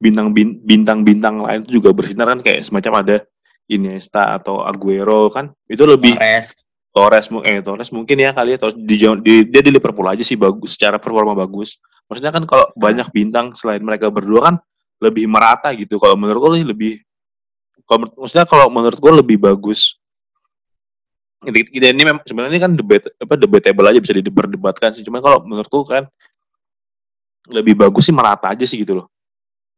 bintang 0.00 0.32
bin- 0.32 0.56
bintang-bintang 0.64 1.36
lain 1.36 1.68
itu 1.68 1.84
juga 1.84 1.92
bersinar 1.92 2.32
kan 2.32 2.40
kayak 2.40 2.64
semacam 2.64 3.04
ada 3.04 3.16
Iniesta 3.68 4.40
atau 4.40 4.64
Aguero 4.64 5.28
kan 5.28 5.52
itu 5.68 5.84
lebih 5.84 6.16
Torres 6.16 6.56
Torres 6.90 7.30
eh 7.46 7.62
Torres 7.62 7.90
mungkin 7.94 8.18
ya 8.18 8.34
kali 8.34 8.54
ya 8.54 8.58
Torres 8.58 8.74
di, 8.74 8.98
di- 9.22 9.46
dia 9.46 9.62
di 9.62 9.70
Liverpool 9.70 10.10
aja 10.10 10.26
sih 10.26 10.34
bagus 10.34 10.74
secara 10.74 10.98
performa 10.98 11.38
bagus. 11.38 11.78
Maksudnya 12.10 12.34
kan 12.34 12.42
kalau 12.44 12.66
banyak 12.74 13.06
bintang 13.14 13.54
selain 13.54 13.78
mereka 13.78 14.10
berdua 14.10 14.50
kan 14.50 14.54
lebih 14.98 15.30
merata 15.30 15.70
gitu. 15.78 16.02
Kalau 16.02 16.18
menurut 16.18 16.40
gue 16.42 16.66
lebih 16.66 16.92
kalau 17.86 18.06
menurut- 18.06 18.18
maksudnya 18.18 18.46
kalau 18.46 18.66
menurut 18.68 18.98
gue 18.98 19.12
lebih 19.22 19.38
bagus. 19.38 19.94
Ini, 21.40 21.72
ini 21.72 22.02
memang 22.04 22.20
sebenarnya 22.26 22.52
ini 22.52 22.60
kan 22.60 22.72
debat 22.76 23.00
apa 23.16 23.34
debatable 23.38 23.86
aja 23.88 23.98
bisa 24.02 24.12
diperdebatkan 24.12 24.90
sih. 24.92 25.06
Cuman 25.06 25.22
kalau 25.24 25.38
menurutku 25.46 25.86
kan 25.88 26.04
lebih 27.48 27.78
bagus 27.78 28.10
sih 28.10 28.12
merata 28.12 28.50
aja 28.52 28.66
sih 28.68 28.82
gitu 28.82 29.00
loh. 29.00 29.06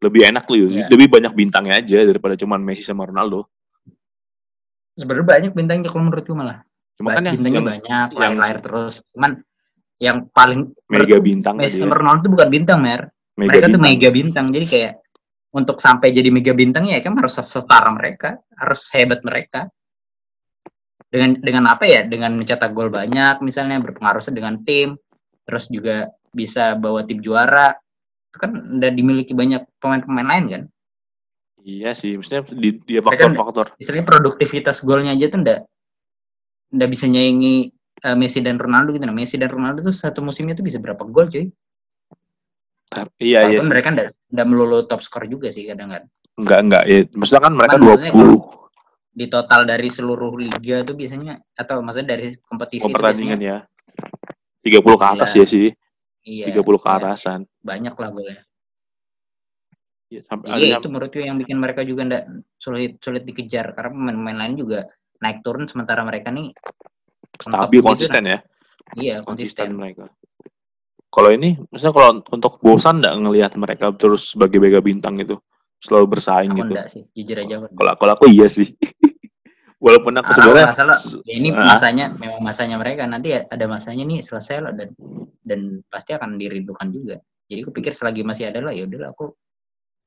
Lebih 0.03 0.27
enak 0.35 0.49
loh, 0.51 0.67
Iya. 0.67 0.91
lebih 0.91 1.07
banyak 1.07 1.31
bintangnya 1.31 1.79
aja 1.79 2.03
daripada 2.03 2.35
cuman 2.35 2.59
Messi 2.59 2.83
sama 2.83 3.05
Ronaldo. 3.07 3.47
sebenarnya 4.93 5.25
banyak 5.25 5.53
bintangnya 5.57 5.89
kalau 5.89 6.05
menurutku 6.05 6.37
malah 6.37 6.69
Cuma 6.99 7.17
kan 7.17 7.23
yang, 7.25 7.35
bintangnya 7.39 7.59
yang 7.59 7.69
banyak 7.69 8.09
yang- 8.13 8.21
lahir-lahir 8.21 8.59
terus. 8.61 8.95
Cuman 9.15 9.33
yang 10.03 10.19
paling 10.35 10.61
mega 10.91 11.19
bintang 11.23 11.55
tadi 11.63 11.79
ya. 11.79 11.87
Ronaldo 11.87 12.27
itu 12.27 12.31
bukan 12.35 12.49
bintang 12.51 12.79
mer. 12.83 13.01
Mega 13.39 13.49
mereka 13.49 13.65
tuh 13.65 13.71
bintang. 13.71 13.85
mega 13.87 14.09
bintang. 14.11 14.47
Jadi 14.51 14.67
kayak 14.67 14.93
untuk 15.53 15.77
sampai 15.79 16.09
jadi 16.11 16.29
mega 16.33 16.53
bintang 16.57 16.85
ya 16.91 16.99
kan 16.99 17.15
harus 17.15 17.39
setara 17.39 17.91
mereka 17.95 18.41
harus 18.59 18.83
hebat 18.93 19.23
mereka. 19.23 19.71
Dengan 21.13 21.39
dengan 21.39 21.65
apa 21.71 21.85
ya? 21.87 22.03
Dengan 22.03 22.35
mencetak 22.35 22.73
gol 22.75 22.91
banyak 22.91 23.45
misalnya 23.45 23.79
berpengaruh 23.79 24.25
dengan 24.33 24.59
tim 24.65 24.99
terus 25.47 25.71
juga 25.71 26.11
bisa 26.35 26.75
bawa 26.75 27.07
tim 27.07 27.23
juara. 27.23 27.77
Itu 28.33 28.37
kan 28.41 28.81
udah 28.81 28.91
dimiliki 28.91 29.37
banyak 29.37 29.69
pemain-pemain 29.77 30.29
lain 30.29 30.45
kan? 30.49 30.63
Iya 31.63 31.95
sih, 31.95 32.19
maksudnya 32.19 32.43
di, 32.59 32.75
dia 32.83 32.99
faktor-faktor. 32.99 33.79
istilahnya 33.79 34.03
produktivitas 34.03 34.83
golnya 34.83 35.15
aja 35.15 35.31
tuh 35.31 35.39
ndak 35.47 35.59
ndak 36.73 36.89
bisa 36.89 37.07
nyaingi 37.07 37.71
eh, 38.03 38.17
Messi 38.17 38.41
dan 38.41 38.57
Ronaldo 38.57 38.97
gitu 38.97 39.05
nah 39.05 39.15
Messi 39.15 39.37
dan 39.37 39.53
Ronaldo 39.53 39.85
tuh 39.85 39.95
satu 39.95 40.25
musimnya 40.25 40.57
tuh 40.57 40.65
bisa 40.65 40.81
berapa 40.81 41.05
gol 41.07 41.29
cuy 41.29 41.47
Iya, 42.93 43.09
iya. 43.17 43.41
walaupun 43.49 43.65
sih. 43.65 43.73
mereka 43.73 43.89
ndak 43.89 44.07
ndak 44.37 44.47
melulu 44.53 44.85
top 44.85 45.01
skor 45.01 45.25
juga 45.25 45.49
sih 45.49 45.65
kadang 45.65 45.97
kan 45.97 46.03
Enggak, 46.33 46.59
enggak. 46.65 46.85
Ya, 46.89 46.99
maksudnya 47.13 47.43
kan 47.45 47.53
mereka 47.57 47.77
maksudnya 47.77 48.13
20 48.13 49.13
di 49.13 49.27
total 49.29 49.69
dari 49.69 49.89
seluruh 49.93 50.33
liga 50.41 50.81
tuh 50.89 50.97
biasanya 50.97 51.37
atau 51.53 51.85
maksudnya 51.85 52.17
dari 52.17 52.33
kompetisi 52.41 52.89
oh, 52.89 52.93
itu 52.93 52.97
pertandingan 52.97 53.41
ya. 53.45 53.57
30 54.65 54.81
ke 54.81 55.07
atas 55.09 55.31
Gila. 55.37 55.41
ya 55.41 55.47
sih. 55.49 55.69
iya 56.25 56.47
30 56.49 56.65
ke 56.65 56.89
iya, 56.89 56.97
atasan. 57.01 57.41
banyak 57.61 57.95
lah 57.97 58.11
golnya 58.13 58.41
Ya, 60.13 60.21
sampai 60.29 60.45
jadi 60.61 60.65
ya 60.69 60.77
ada 60.77 60.81
itu 60.85 60.89
menurutku 60.93 61.19
yang 61.25 61.41
bikin 61.41 61.57
mereka 61.57 61.81
juga 61.89 62.05
ndak 62.05 62.29
sulit 62.61 63.01
sulit 63.01 63.25
dikejar 63.25 63.73
karena 63.73 63.97
pemain-pemain 63.97 64.39
lain 64.45 64.55
juga 64.61 64.85
naik 65.23 65.47
turun 65.47 65.65
sementara 65.71 66.03
mereka 66.03 66.35
nih 66.35 66.51
stabil 67.39 67.79
gitu, 67.81 67.87
konsisten 67.87 68.23
ya. 68.27 68.39
iya 68.99 69.23
Konsisten 69.23 69.71
konsisten 69.71 69.71
mereka. 69.79 70.05
Kalau 71.13 71.31
ini 71.31 71.61
maksudnya 71.71 71.95
kalau 71.95 72.11
untuk 72.33 72.53
bosan 72.59 72.99
enggak 73.05 73.15
ngelihat 73.21 73.53
mereka 73.61 73.93
terus 73.95 74.35
sebagai 74.35 74.59
mega 74.59 74.81
bintang 74.83 75.21
itu 75.21 75.39
selalu 75.79 76.19
bersaing 76.19 76.53
aku 76.53 76.59
gitu. 76.67 76.73
ndak 76.75 76.87
sih 76.91 77.03
jujur 77.15 77.37
aja 77.39 77.55
aku. 77.63 77.67
Kalau 77.79 77.93
kalau 77.97 78.13
aku 78.19 78.27
iya 78.29 78.49
sih. 78.51 78.73
Walaupun 79.83 80.15
aku 80.15 80.31
Ah, 80.31 80.35
sebenarnya 80.39 80.67
masalah 80.71 80.97
ya 81.27 81.35
ini 81.43 81.49
Ah, 81.51 81.75
masanya 81.75 82.07
memang 82.15 82.39
masanya 82.39 82.77
mereka 82.79 83.03
nanti 83.11 83.35
ya 83.35 83.43
ada 83.51 83.67
masanya 83.67 84.07
nih 84.07 84.23
selesai 84.23 84.63
lah 84.63 84.73
dan 84.79 84.95
dan 85.43 85.83
pasti 85.91 86.15
akan 86.15 86.39
dirindukan 86.39 86.87
juga 86.95 87.19
jadi 87.51 87.67
aku 87.67 87.75
pikir 87.75 87.91
selagi 87.91 88.23
masih 88.23 88.55
ada 88.55 88.63
lah 88.63 88.71
ya 88.71 88.87
udahlah 88.87 89.11
aku 89.11 89.35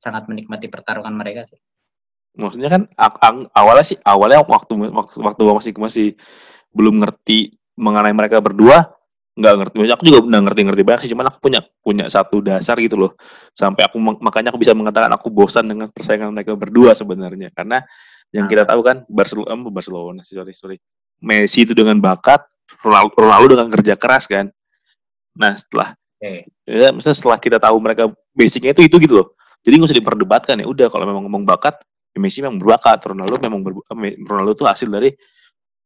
sangat 0.00 0.32
menikmati 0.32 0.72
pertarungan 0.72 1.12
mereka 1.12 1.44
sih 1.44 1.60
maksudnya 2.36 2.68
kan 2.68 2.82
awalnya 3.56 3.84
sih 3.84 3.98
awalnya 4.04 4.44
waktu 4.44 4.76
waktu 4.92 5.14
waktu 5.24 5.40
gua 5.40 5.54
masih 5.56 5.72
masih 5.80 6.08
belum 6.76 7.00
ngerti 7.00 7.50
mengenai 7.76 8.12
mereka 8.12 8.40
berdua 8.44 8.96
nggak 9.36 9.54
ngerti 9.60 9.76
aku 9.92 10.02
juga 10.08 10.18
udah 10.24 10.40
ngerti-ngerti 10.48 10.82
banyak 10.82 11.00
sih 11.04 11.12
cuman 11.12 11.28
aku 11.28 11.38
punya 11.44 11.60
punya 11.84 12.08
satu 12.08 12.40
dasar 12.40 12.80
gitu 12.80 12.96
loh. 12.96 13.12
Sampai 13.52 13.84
aku 13.84 14.00
mak- 14.00 14.24
makanya 14.24 14.48
aku 14.48 14.56
bisa 14.56 14.72
mengatakan 14.72 15.12
aku 15.12 15.28
bosan 15.28 15.68
dengan 15.68 15.92
persaingan 15.92 16.32
mereka 16.32 16.56
berdua 16.56 16.96
sebenarnya. 16.96 17.52
Karena 17.52 17.84
yang 18.32 18.48
kita 18.48 18.64
tahu 18.64 18.80
kan 18.80 19.04
Barcelona 19.04 19.52
Barcelona 19.68 20.20
sorry 20.24 20.56
sorry. 20.56 20.76
Messi 21.20 21.68
itu 21.68 21.76
dengan 21.76 22.00
bakat 22.00 22.48
Ronaldo, 22.80 23.12
Ronaldo 23.12 23.46
dengan 23.60 23.68
kerja 23.68 23.94
keras 24.00 24.24
kan. 24.24 24.48
Nah 25.36 25.52
setelah 25.52 25.92
Oke. 26.16 26.48
ya 26.64 26.88
misalnya 26.96 27.16
setelah 27.20 27.36
kita 27.36 27.60
tahu 27.60 27.76
mereka 27.76 28.08
basicnya 28.32 28.72
itu 28.72 28.88
itu 28.88 28.96
gitu 29.04 29.14
loh. 29.20 29.36
Jadi 29.60 29.72
nggak 29.76 29.88
usah 29.92 30.00
diperdebatkan 30.00 30.56
ya 30.64 30.66
udah 30.66 30.88
kalau 30.88 31.04
memang 31.04 31.28
ngomong 31.28 31.44
bakat 31.44 31.76
Messi 32.18 32.40
memang 32.44 32.60
berbakat. 32.60 33.02
Ronaldo 33.04 33.36
memang 33.40 33.60
ber, 33.62 33.72
eh, 33.76 34.16
Ronaldo 34.20 34.52
tuh 34.56 34.66
hasil 34.68 34.88
dari 34.88 35.12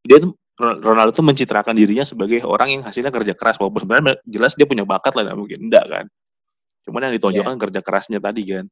dia 0.01 0.19
tuh 0.23 0.32
Ronaldo 0.61 1.16
tuh 1.16 1.24
mencitrakan 1.24 1.73
dirinya 1.73 2.05
sebagai 2.05 2.44
orang 2.44 2.69
yang 2.78 2.82
hasilnya 2.85 3.09
kerja 3.09 3.32
keras. 3.32 3.57
Walaupun 3.57 3.81
sebenarnya 3.85 4.20
jelas 4.28 4.52
dia 4.52 4.69
punya 4.69 4.85
bakat 4.85 5.16
lah 5.16 5.32
mungkin 5.32 5.69
enggak 5.69 5.85
kan. 5.89 6.05
Cuman 6.85 7.09
yang 7.09 7.15
ditonjolkan 7.16 7.57
kerja 7.57 7.81
kerasnya 7.81 8.20
tadi 8.20 8.44
kan. 8.44 8.65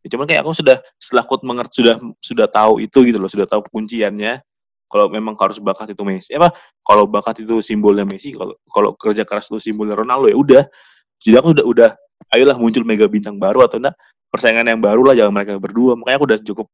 Ya, 0.00 0.08
cuman 0.16 0.24
kayak 0.24 0.42
aku 0.42 0.56
sudah 0.56 0.80
setelah 0.96 1.28
aku 1.28 1.44
mengerti 1.44 1.84
sudah 1.84 1.94
sudah 2.18 2.46
tahu 2.48 2.80
itu 2.80 2.98
gitu 3.04 3.18
loh 3.20 3.30
sudah 3.30 3.46
tahu 3.46 3.62
kunciannya. 3.70 4.42
Kalau 4.90 5.06
memang 5.06 5.38
harus 5.38 5.62
bakat 5.62 5.94
itu 5.94 6.02
Messi 6.02 6.34
apa 6.34 6.50
kalau 6.82 7.06
bakat 7.06 7.46
itu 7.46 7.62
simbolnya 7.62 8.02
Messi 8.02 8.34
kalau 8.34 8.58
kalau 8.66 8.90
kerja 8.98 9.22
keras 9.22 9.46
itu 9.46 9.70
simbolnya 9.70 9.94
Ronaldo 9.94 10.26
ya 10.26 10.34
udah. 10.34 10.62
Jadi 11.20 11.36
aku 11.38 11.48
udah 11.54 11.64
udah 11.68 11.90
ayolah 12.34 12.56
muncul 12.58 12.82
mega 12.82 13.06
bintang 13.06 13.38
baru 13.38 13.62
atau 13.62 13.78
enggak 13.78 13.94
persaingan 14.34 14.66
yang 14.66 14.80
baru 14.82 15.02
lah 15.06 15.14
jangan 15.14 15.32
mereka 15.36 15.60
berdua. 15.62 15.94
Makanya 15.94 16.16
aku 16.16 16.26
udah 16.26 16.40
cukup 16.42 16.66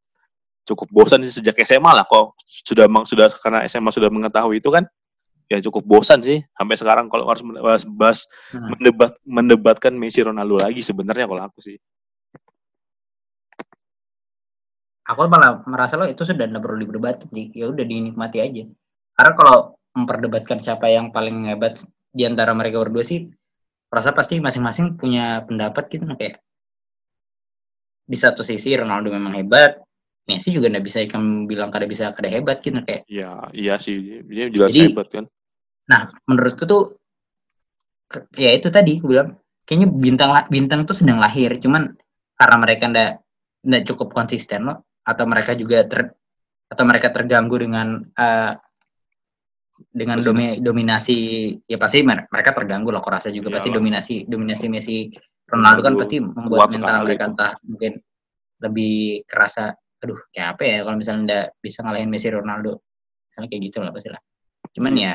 cukup 0.66 0.90
bosan 0.90 1.22
sih 1.22 1.40
sejak 1.40 1.54
SMA 1.62 1.94
lah 1.94 2.02
kok 2.04 2.34
sudah 2.42 2.90
emang 2.90 3.06
sudah 3.06 3.30
karena 3.30 3.62
SMA 3.70 3.94
sudah 3.94 4.10
mengetahui 4.10 4.58
itu 4.58 4.68
kan 4.68 4.84
ya 5.46 5.62
cukup 5.62 5.86
bosan 5.86 6.18
sih 6.26 6.42
sampai 6.58 6.74
sekarang 6.74 7.06
kalau 7.06 7.30
harus 7.30 7.42
bahas, 7.46 7.82
bahas 7.86 8.20
Hmm. 8.50 8.74
mendebat 8.74 9.14
mendebatkan 9.22 9.94
Messi 9.94 10.26
Ronaldo 10.26 10.58
lagi 10.58 10.82
sebenarnya 10.82 11.30
kalau 11.30 11.42
aku 11.46 11.58
sih 11.62 11.78
aku 15.06 15.20
malah 15.30 15.62
merasa 15.70 15.94
lo 15.94 16.10
itu 16.10 16.26
sudah 16.26 16.50
tidak 16.50 16.62
perlu 16.66 16.82
diperdebatkan 16.82 17.30
Ji. 17.30 17.54
ya 17.54 17.70
udah 17.70 17.84
dinikmati 17.86 18.38
aja 18.42 18.66
karena 19.14 19.32
kalau 19.38 19.58
memperdebatkan 19.94 20.58
siapa 20.58 20.90
yang 20.90 21.14
paling 21.14 21.46
hebat 21.46 21.78
di 22.10 22.26
antara 22.26 22.50
mereka 22.50 22.82
berdua 22.82 23.06
sih 23.06 23.30
rasa 23.86 24.10
pasti 24.10 24.42
masing-masing 24.42 24.98
punya 24.98 25.46
pendapat 25.46 25.86
gitu 25.94 26.02
nah, 26.02 26.18
kayak 26.18 26.42
di 28.06 28.18
satu 28.18 28.42
sisi 28.42 28.74
Ronaldo 28.74 29.14
memang 29.14 29.34
hebat 29.38 29.85
Messi 30.26 30.50
juga 30.50 30.66
nggak 30.66 30.82
bisa 30.84 30.98
ikan 31.06 31.46
bilang 31.46 31.70
kada 31.70 31.86
bisa 31.86 32.10
kada 32.10 32.26
hebat 32.26 32.58
gitu 32.58 32.82
kayak. 32.82 33.06
Ya 33.06 33.46
iya 33.54 33.78
sih. 33.78 34.22
Dia 34.26 34.50
jelas 34.50 34.74
Jadi- 34.74 34.90
hebat 34.90 35.06
kan. 35.10 35.24
Nah 35.86 36.10
menurutku 36.26 36.66
tuh 36.66 36.90
ya 38.34 38.50
itu 38.50 38.66
tadi 38.70 38.98
aku 38.98 39.06
bilang 39.06 39.38
kayaknya 39.62 39.88
bintang 39.90 40.30
bintang 40.50 40.80
tuh 40.82 40.98
sedang 40.98 41.22
lahir. 41.22 41.54
Cuman 41.62 41.94
karena 42.34 42.56
mereka 42.58 42.84
ndak 42.90 43.10
ndak 43.62 43.82
cukup 43.86 44.10
konsisten 44.10 44.66
loh. 44.66 44.82
Atau 45.06 45.30
mereka 45.30 45.54
juga 45.54 45.86
ter 45.86 46.10
atau 46.66 46.82
mereka 46.82 47.14
terganggu 47.14 47.62
dengan 47.62 48.02
eh, 48.02 48.52
dengan 49.94 50.18
Pasti. 50.18 50.26
domi- 50.26 50.58
dominasi 50.58 51.16
ya 51.68 51.76
pasti 51.78 52.00
mer- 52.02 52.26
mereka 52.32 52.50
terganggu 52.50 52.90
lah 52.90 52.98
aku 52.98 53.14
rasa 53.14 53.30
juga. 53.30 53.54
Pasti 53.54 53.70
Iyalah. 53.70 53.78
dominasi 53.78 54.14
dominasi 54.26 54.66
Messi 54.66 54.96
Ronaldo 55.46 55.86
kan 55.86 55.94
pasti 55.94 56.18
kuat 56.18 56.34
membuat 56.34 56.68
mental 56.74 57.06
mereka 57.06 57.22
itu. 57.22 57.30
entah 57.30 57.52
mungkin 57.62 57.92
lebih 58.66 58.94
kerasa 59.30 59.70
aduh 60.02 60.20
kayak 60.32 60.48
apa 60.56 60.62
ya 60.64 60.78
kalau 60.84 60.96
misalnya 61.00 61.22
ndak 61.24 61.44
bisa 61.60 61.80
ngalahin 61.80 62.10
Messi 62.12 62.28
Ronaldo. 62.28 62.80
Misalnya 63.32 63.48
kayak 63.52 63.62
gitu 63.68 63.78
lah 63.84 63.92
pasti 63.92 64.08
lah. 64.12 64.22
Cuman 64.76 64.92
ya 64.96 65.12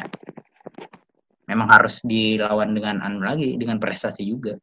memang 1.49 1.67
harus 1.67 1.99
dilawan 2.05 2.71
dengan 2.71 3.03
anu 3.03 3.21
lagi 3.21 3.57
dengan 3.59 3.77
prestasi 3.77 4.23
juga. 4.23 4.55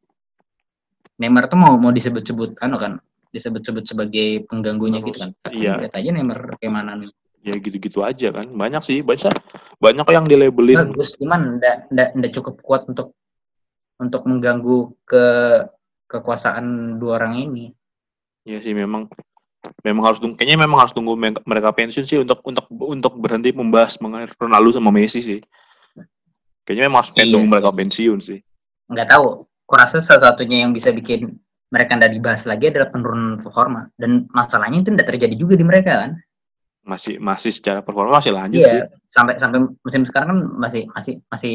Neymar 1.18 1.50
tuh 1.50 1.58
mau 1.58 1.74
mau 1.76 1.90
disebut-sebut 1.90 2.62
anu 2.62 2.78
kan 2.78 3.02
disebut-sebut 3.28 3.84
sebagai 3.84 4.48
pengganggunya 4.48 5.04
gitu 5.04 5.18
kan. 5.20 5.30
Iya. 5.52 5.84
lihat 5.84 5.94
aja 5.94 6.08
Neymar 6.10 6.56
kayak 6.58 6.72
mana 6.72 6.96
nih. 6.96 7.12
Ya 7.44 7.54
gitu-gitu 7.54 8.02
aja 8.02 8.34
kan. 8.34 8.50
Banyak 8.50 8.82
sih 8.82 8.98
banyak 9.04 9.30
banyak 9.78 10.06
yang 10.10 10.26
dilabelin. 10.26 10.94
Bagus 10.94 11.14
cuman 11.20 11.62
ndak 11.92 12.32
cukup 12.34 12.58
kuat 12.64 12.82
untuk 12.90 13.14
untuk 13.98 14.22
mengganggu 14.26 14.94
ke 15.04 15.26
kekuasaan 16.08 16.96
dua 16.96 17.20
orang 17.20 17.50
ini. 17.50 17.66
Ya 18.48 18.62
sih 18.64 18.72
memang 18.72 19.12
memang 19.82 20.04
harus 20.06 20.18
tunggu 20.18 20.34
kayaknya 20.34 20.58
memang 20.60 20.78
harus 20.80 20.94
tunggu 20.94 21.12
me- 21.14 21.42
mereka 21.42 21.70
pensiun 21.70 22.04
sih 22.04 22.18
untuk 22.18 22.38
untuk 22.42 22.66
untuk 22.70 23.12
berhenti 23.18 23.50
membahas 23.50 23.98
mengenai 23.98 24.30
Ronaldo 24.32 24.70
sama 24.72 24.90
Messi 24.90 25.20
sih 25.20 25.40
kayaknya 26.62 26.86
memang 26.86 27.02
harus 27.02 27.10
Iya 27.12 27.26
tunggu 27.26 27.46
sih. 27.46 27.52
mereka 27.52 27.68
pensiun 27.70 28.18
sih 28.20 28.38
nggak 28.88 29.08
tahu 29.08 29.26
kurasa 29.64 29.98
salah 29.98 30.32
satunya 30.32 30.64
yang 30.64 30.72
bisa 30.72 30.88
bikin 30.90 31.36
mereka 31.68 31.92
ndak 31.92 32.14
dibahas 32.14 32.48
lagi 32.48 32.70
adalah 32.70 32.88
penurunan 32.88 33.36
performa 33.38 33.90
dan 33.94 34.24
masalahnya 34.30 34.80
itu 34.80 34.88
ndak 34.88 35.08
terjadi 35.08 35.34
juga 35.34 35.54
di 35.54 35.66
mereka 35.66 36.06
kan 36.06 36.10
masih 36.82 37.20
masih 37.20 37.52
secara 37.52 37.84
performa 37.84 38.16
masih 38.16 38.32
lanjut 38.32 38.62
sih 38.62 38.80
Iya, 38.80 38.88
sampai 39.04 39.36
sampai 39.36 39.58
musim 39.84 40.02
sekarang 40.02 40.28
kan 40.32 40.38
masih 40.56 40.88
masih 40.88 41.20
masih 41.28 41.54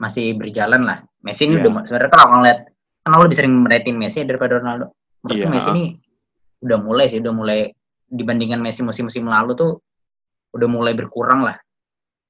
masih 0.00 0.34
berjalan 0.34 0.82
lah. 0.82 0.98
Messi 1.20 1.44
ini 1.44 1.60
Iya. 1.60 1.68
udah 1.68 1.84
sebenarnya 1.84 2.10
kalau 2.10 2.26
ngeliat 2.34 2.58
kan 3.04 3.10
lo 3.12 3.22
lebih 3.22 3.36
sering 3.36 3.54
merating 3.54 3.94
Messi 3.94 4.24
daripada 4.24 4.56
Ronaldo. 4.56 4.96
Menurutku 5.20 5.44
Iya. 5.44 5.52
Messi 5.52 5.70
ini 5.70 5.84
udah 6.62 6.78
mulai 6.78 7.10
sih, 7.10 7.18
udah 7.18 7.34
mulai 7.34 7.60
dibandingkan 8.06 8.62
Messi 8.62 8.86
musim-musim 8.86 9.26
lalu 9.26 9.52
tuh 9.54 9.72
udah 10.54 10.68
mulai 10.70 10.94
berkurang 10.94 11.42
lah. 11.42 11.56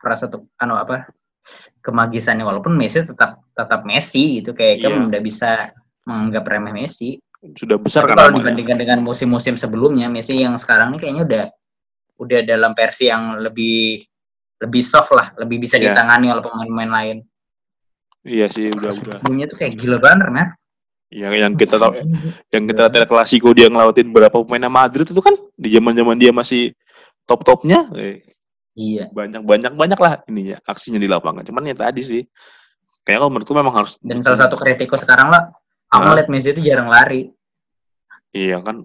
Rasa 0.01 0.27
tuh 0.27 0.49
anu 0.59 0.75
apa 0.75 1.07
kemagisannya 1.83 2.47
walaupun 2.47 2.73
Messi 2.75 3.03
tetap 3.03 3.43
tetap 3.53 3.83
Messi 3.83 4.41
gitu 4.41 4.55
kayak 4.55 4.81
Iya. 4.81 5.11
udah 5.11 5.21
bisa 5.21 5.51
menganggap 6.07 6.45
remeh 6.49 6.75
Messi. 6.75 7.19
sudah 7.43 7.75
besar 7.75 8.07
Tapi 8.07 8.15
kan 8.15 8.19
kalau 8.23 8.39
dibandingkan 8.39 8.79
dengan 8.79 8.99
musim-musim 9.03 9.59
sebelumnya, 9.59 10.07
Messi 10.07 10.39
yang 10.39 10.55
sekarang 10.55 10.95
ini 10.95 10.99
kayaknya 11.03 11.23
udah 11.27 11.45
udah 12.23 12.41
dalam 12.47 12.71
versi 12.71 13.11
yang 13.11 13.35
lebih 13.43 13.99
lebih 14.63 14.79
soft 14.79 15.11
lah, 15.11 15.35
lebih 15.43 15.59
bisa 15.59 15.75
Iya. 15.75 15.91
ditangani 15.91 16.31
oleh 16.31 16.39
pemain-pemain 16.39 16.93
lain. 16.95 17.17
iya 18.23 18.47
sih 18.47 18.71
udah 18.71 18.95
udah 18.95 19.15
Sebelumnya 19.19 19.51
tuh 19.51 19.59
kayak 19.59 19.75
gila 19.75 19.99
banget, 19.99 20.31
Mer. 20.31 20.49
Yang 21.13 21.33
yang 21.37 21.53
kita 21.53 21.77
tahu 21.77 21.93
yang 22.49 22.65
kita 22.65 22.89
lihat 22.89 23.09
klasiko 23.09 23.53
dia 23.53 23.69
ngelautin 23.69 24.09
berapa 24.09 24.33
pemain 24.33 24.73
Madrid 24.73 25.05
itu 25.05 25.21
kan 25.21 25.37
di 25.53 25.69
zaman 25.69 25.93
zaman 25.93 26.17
dia 26.17 26.33
masih 26.33 26.73
top 27.29 27.45
topnya 27.45 27.85
eh, 27.95 28.25
Iya. 28.73 29.13
banyak 29.13 29.45
banyak 29.45 29.73
banyak 29.77 29.99
lah 30.01 30.25
ininya 30.25 30.57
aksinya 30.65 30.97
di 30.97 31.05
lapangan 31.05 31.45
cuman 31.45 31.69
ya 31.69 31.77
tadi 31.77 32.01
sih 32.01 32.23
kayak 33.05 33.21
kalau 33.21 33.29
menurutku 33.29 33.53
memang 33.53 33.77
harus 33.77 34.01
Dan 34.01 34.25
salah 34.25 34.49
satu 34.49 34.57
kritiku 34.57 34.97
sekarang 34.97 35.29
lah, 35.29 35.53
aku 35.93 36.09
Hah? 36.09 36.17
lihat 36.17 36.29
Messi 36.33 36.57
itu 36.57 36.65
jarang 36.65 36.89
lari. 36.89 37.29
iya 38.33 38.57
kan 38.65 38.81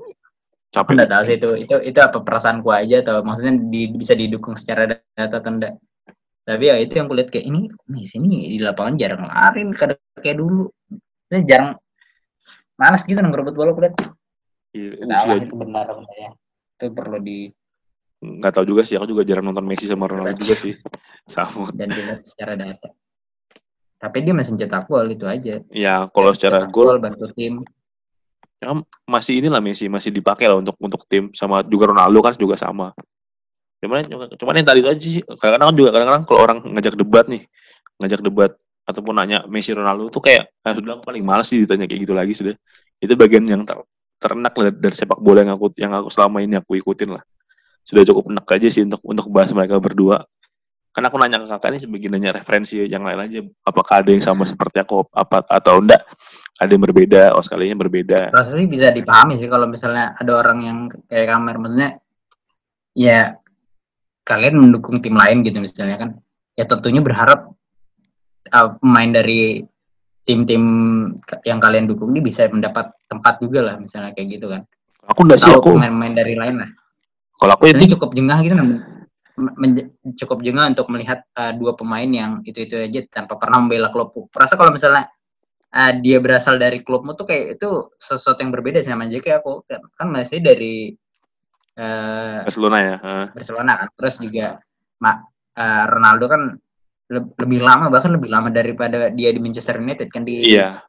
capek 0.75 0.91
nggak 0.91 1.07
tahu 1.15 1.23
sih 1.23 1.35
itu 1.39 1.49
itu 1.63 1.75
itu 1.87 1.99
apa 2.03 2.19
perasaanku 2.19 2.67
aja 2.67 2.99
atau 2.99 3.23
maksudnya 3.23 3.55
di- 3.71 3.95
bisa 3.95 4.11
didukung 4.11 4.59
secara 4.59 4.91
data 5.15 5.39
atau 5.39 5.55
enggak. 5.55 5.79
Tapi 6.43 6.63
ya 6.67 6.75
itu 6.83 6.93
yang 6.99 7.07
kulihat 7.07 7.31
kayak 7.31 7.45
ini 7.47 7.71
Messi 7.87 8.19
ini 8.19 8.59
di 8.59 8.59
lapangan 8.59 8.99
jarang 8.99 9.23
lari 9.23 9.63
kayak 9.71 10.03
kayak 10.19 10.35
dulu. 10.35 10.67
Ini 11.31 11.47
jarang 11.47 11.79
malas 12.77 13.03
gitu 13.03 13.17
ngerebut 13.17 13.53
bola 13.57 13.73
kulihat. 13.73 13.97
Iya, 14.71 15.01
usia 15.01 15.35
itu 15.41 15.55
benar 15.57 15.89
ya. 16.13 16.29
Itu 16.77 16.93
perlu 16.93 17.17
di 17.19 17.49
nggak 18.17 18.49
tahu 18.49 18.65
juga 18.65 18.81
sih 18.81 18.97
aku 18.97 19.13
juga 19.13 19.21
jarang 19.21 19.45
nonton 19.45 19.61
Messi 19.61 19.85
sama 19.85 20.09
Ronaldo 20.09 20.41
juga 20.41 20.57
sih 20.57 20.73
sama 21.29 21.69
dan 21.73 21.89
dilihat 21.89 22.25
secara 22.25 22.57
data. 22.57 22.89
Tapi 23.97 24.17
dia 24.21 24.33
masih 24.33 24.57
cetak 24.57 24.85
gol 24.85 25.09
itu 25.09 25.25
aja. 25.25 25.57
ya 25.73 26.05
kalau 26.13 26.31
secara 26.33 26.69
gol 26.69 27.01
bantu 27.01 27.29
tim. 27.33 27.65
ya 28.57 28.73
masih 29.05 29.37
inilah 29.37 29.61
Messi 29.61 29.85
masih 29.85 30.09
dipakai 30.09 30.49
lah 30.49 30.57
untuk 30.57 30.73
untuk 30.81 31.05
tim 31.05 31.29
sama 31.37 31.61
juga 31.61 31.93
Ronaldo 31.93 32.25
kan 32.25 32.33
juga 32.33 32.57
sama 32.57 32.89
cuman 33.77 34.01
cuman 34.33 34.53
yang 34.57 34.65
tadi 34.65 34.81
itu 34.81 34.89
aja 34.89 35.05
sih 35.05 35.21
kadang-kadang 35.21 35.69
kan 35.69 35.77
juga 35.77 35.89
kadang-kadang 35.93 36.23
kalau 36.25 36.41
orang 36.41 36.59
ngajak 36.73 36.97
debat 36.97 37.25
nih 37.29 37.45
ngajak 38.01 38.21
debat 38.25 38.51
ataupun 38.87 39.13
nanya 39.19 39.43
Messi 39.51 39.75
Ronaldo 39.75 40.07
tuh 40.07 40.23
kayak 40.23 40.47
ah, 40.63 40.71
sudah 40.71 41.03
paling 41.03 41.19
males 41.19 41.51
sih 41.51 41.67
ditanya 41.67 41.83
kayak 41.83 42.07
gitu 42.07 42.13
lagi 42.15 42.33
sudah. 42.33 42.55
Itu 43.03 43.19
bagian 43.19 43.43
yang 43.43 43.67
ter, 43.67 43.83
terenak 44.17 44.55
dari 44.55 44.95
sepak 44.95 45.19
bola 45.19 45.43
yang 45.43 45.53
aku 45.59 45.75
yang 45.75 45.91
aku 45.91 46.07
selama 46.07 46.39
ini 46.39 46.55
aku 46.55 46.79
ikutin 46.79 47.19
lah. 47.19 47.23
Sudah 47.83 48.07
cukup 48.07 48.31
enak 48.31 48.47
aja 48.47 48.67
sih 48.71 48.87
untuk 48.87 49.03
untuk 49.03 49.27
bahas 49.27 49.51
mereka 49.51 49.77
berdua. 49.83 50.23
Karena 50.95 51.13
aku 51.13 51.17
nanya 51.21 51.37
ke 51.43 51.47
kakak 51.51 51.69
ini 51.69 51.79
sebagai 51.83 52.07
nanya 52.09 52.31
referensi 52.33 52.81
yang 52.81 53.05
lain 53.05 53.19
aja 53.21 53.39
apakah 53.61 54.01
ada 54.01 54.09
yang 54.09 54.23
sama 54.23 54.47
seperti 54.47 54.81
aku 54.81 55.05
apa 55.13 55.45
atau 55.45 55.83
enggak? 55.83 56.01
Ada 56.57 56.73
yang 56.73 56.83
berbeda 56.89 57.21
oh 57.37 57.43
sekalinya 57.43 57.77
berbeda. 57.77 58.33
Proses 58.33 58.57
sih 58.57 58.65
bisa 58.65 58.89
dipahami 58.89 59.37
sih 59.37 59.45
kalau 59.45 59.69
misalnya 59.69 60.17
ada 60.17 60.31
orang 60.33 60.59
yang 60.65 60.77
kayak 61.05 61.27
kamer 61.29 61.55
maksudnya 61.61 61.89
ya 62.97 63.37
kalian 64.25 64.57
mendukung 64.57 64.97
tim 65.03 65.13
lain 65.13 65.43
gitu 65.45 65.59
misalnya 65.61 66.01
kan. 66.01 66.09
Ya 66.57 66.65
tentunya 66.65 67.03
berharap 67.05 67.56
uh, 68.51 68.75
pemain 68.79 69.11
dari 69.11 69.63
tim-tim 70.27 70.63
yang 71.47 71.59
kalian 71.63 71.87
dukung 71.87 72.11
ini 72.11 72.19
bisa 72.19 72.47
mendapat 72.51 72.91
tempat 73.07 73.39
juga 73.39 73.63
lah 73.63 73.75
misalnya 73.79 74.11
kayak 74.11 74.27
gitu 74.39 74.51
kan. 74.51 74.67
aku 75.07 75.23
enggak 75.23 75.39
sih 75.39 75.51
aku 75.55 75.79
pemain-pemain 75.79 76.15
dari 76.19 76.35
lain 76.35 76.55
lah. 76.59 76.69
Kalau 77.39 77.53
aku 77.55 77.63
Ini 77.71 77.87
itu 77.87 77.95
cukup 77.95 78.11
jengah 78.11 78.39
gitu 78.43 78.55
cukup 80.17 80.41
jengah 80.41 80.65
untuk 80.73 80.89
melihat 80.89 81.21
uh, 81.37 81.53
dua 81.53 81.77
pemain 81.77 82.09
yang 82.09 82.41
itu-itu 82.41 82.73
aja 82.73 83.05
tanpa 83.07 83.37
pernah 83.37 83.61
membela 83.61 83.93
klubku. 83.93 84.25
Perasa 84.33 84.57
kalau 84.57 84.73
misalnya 84.73 85.07
uh, 85.71 85.91
dia 86.01 86.17
berasal 86.17 86.57
dari 86.57 86.81
klubmu 86.81 87.13
tuh 87.13 87.29
kayak 87.29 87.61
itu 87.61 87.93
sesuatu 88.01 88.41
yang 88.41 88.49
berbeda 88.49 88.81
sama 88.81 89.05
aja 89.05 89.21
kayak 89.21 89.45
aku 89.45 89.61
kan, 89.69 89.81
kan 89.93 90.07
masih 90.09 90.41
dari 90.41 90.97
uh, 91.77 92.41
Barcelona 92.43 92.77
ya. 92.81 92.95
Heeh. 92.97 93.25
Barcelona 93.37 93.71
kan. 93.77 93.87
Terus 93.93 94.15
juga 94.25 94.47
Ma- 94.97 95.23
uh, 95.53 95.85
Ronaldo 95.85 96.25
kan 96.25 96.41
lebih 97.07 97.63
lama 97.63 97.87
bahkan 97.87 98.11
lebih 98.11 98.27
lama 98.27 98.51
daripada 98.51 99.07
dia 99.07 99.31
di 99.31 99.39
Manchester 99.39 99.79
United 99.79 100.11
kan 100.11 100.27
di 100.27 100.43
Iya. 100.43 100.83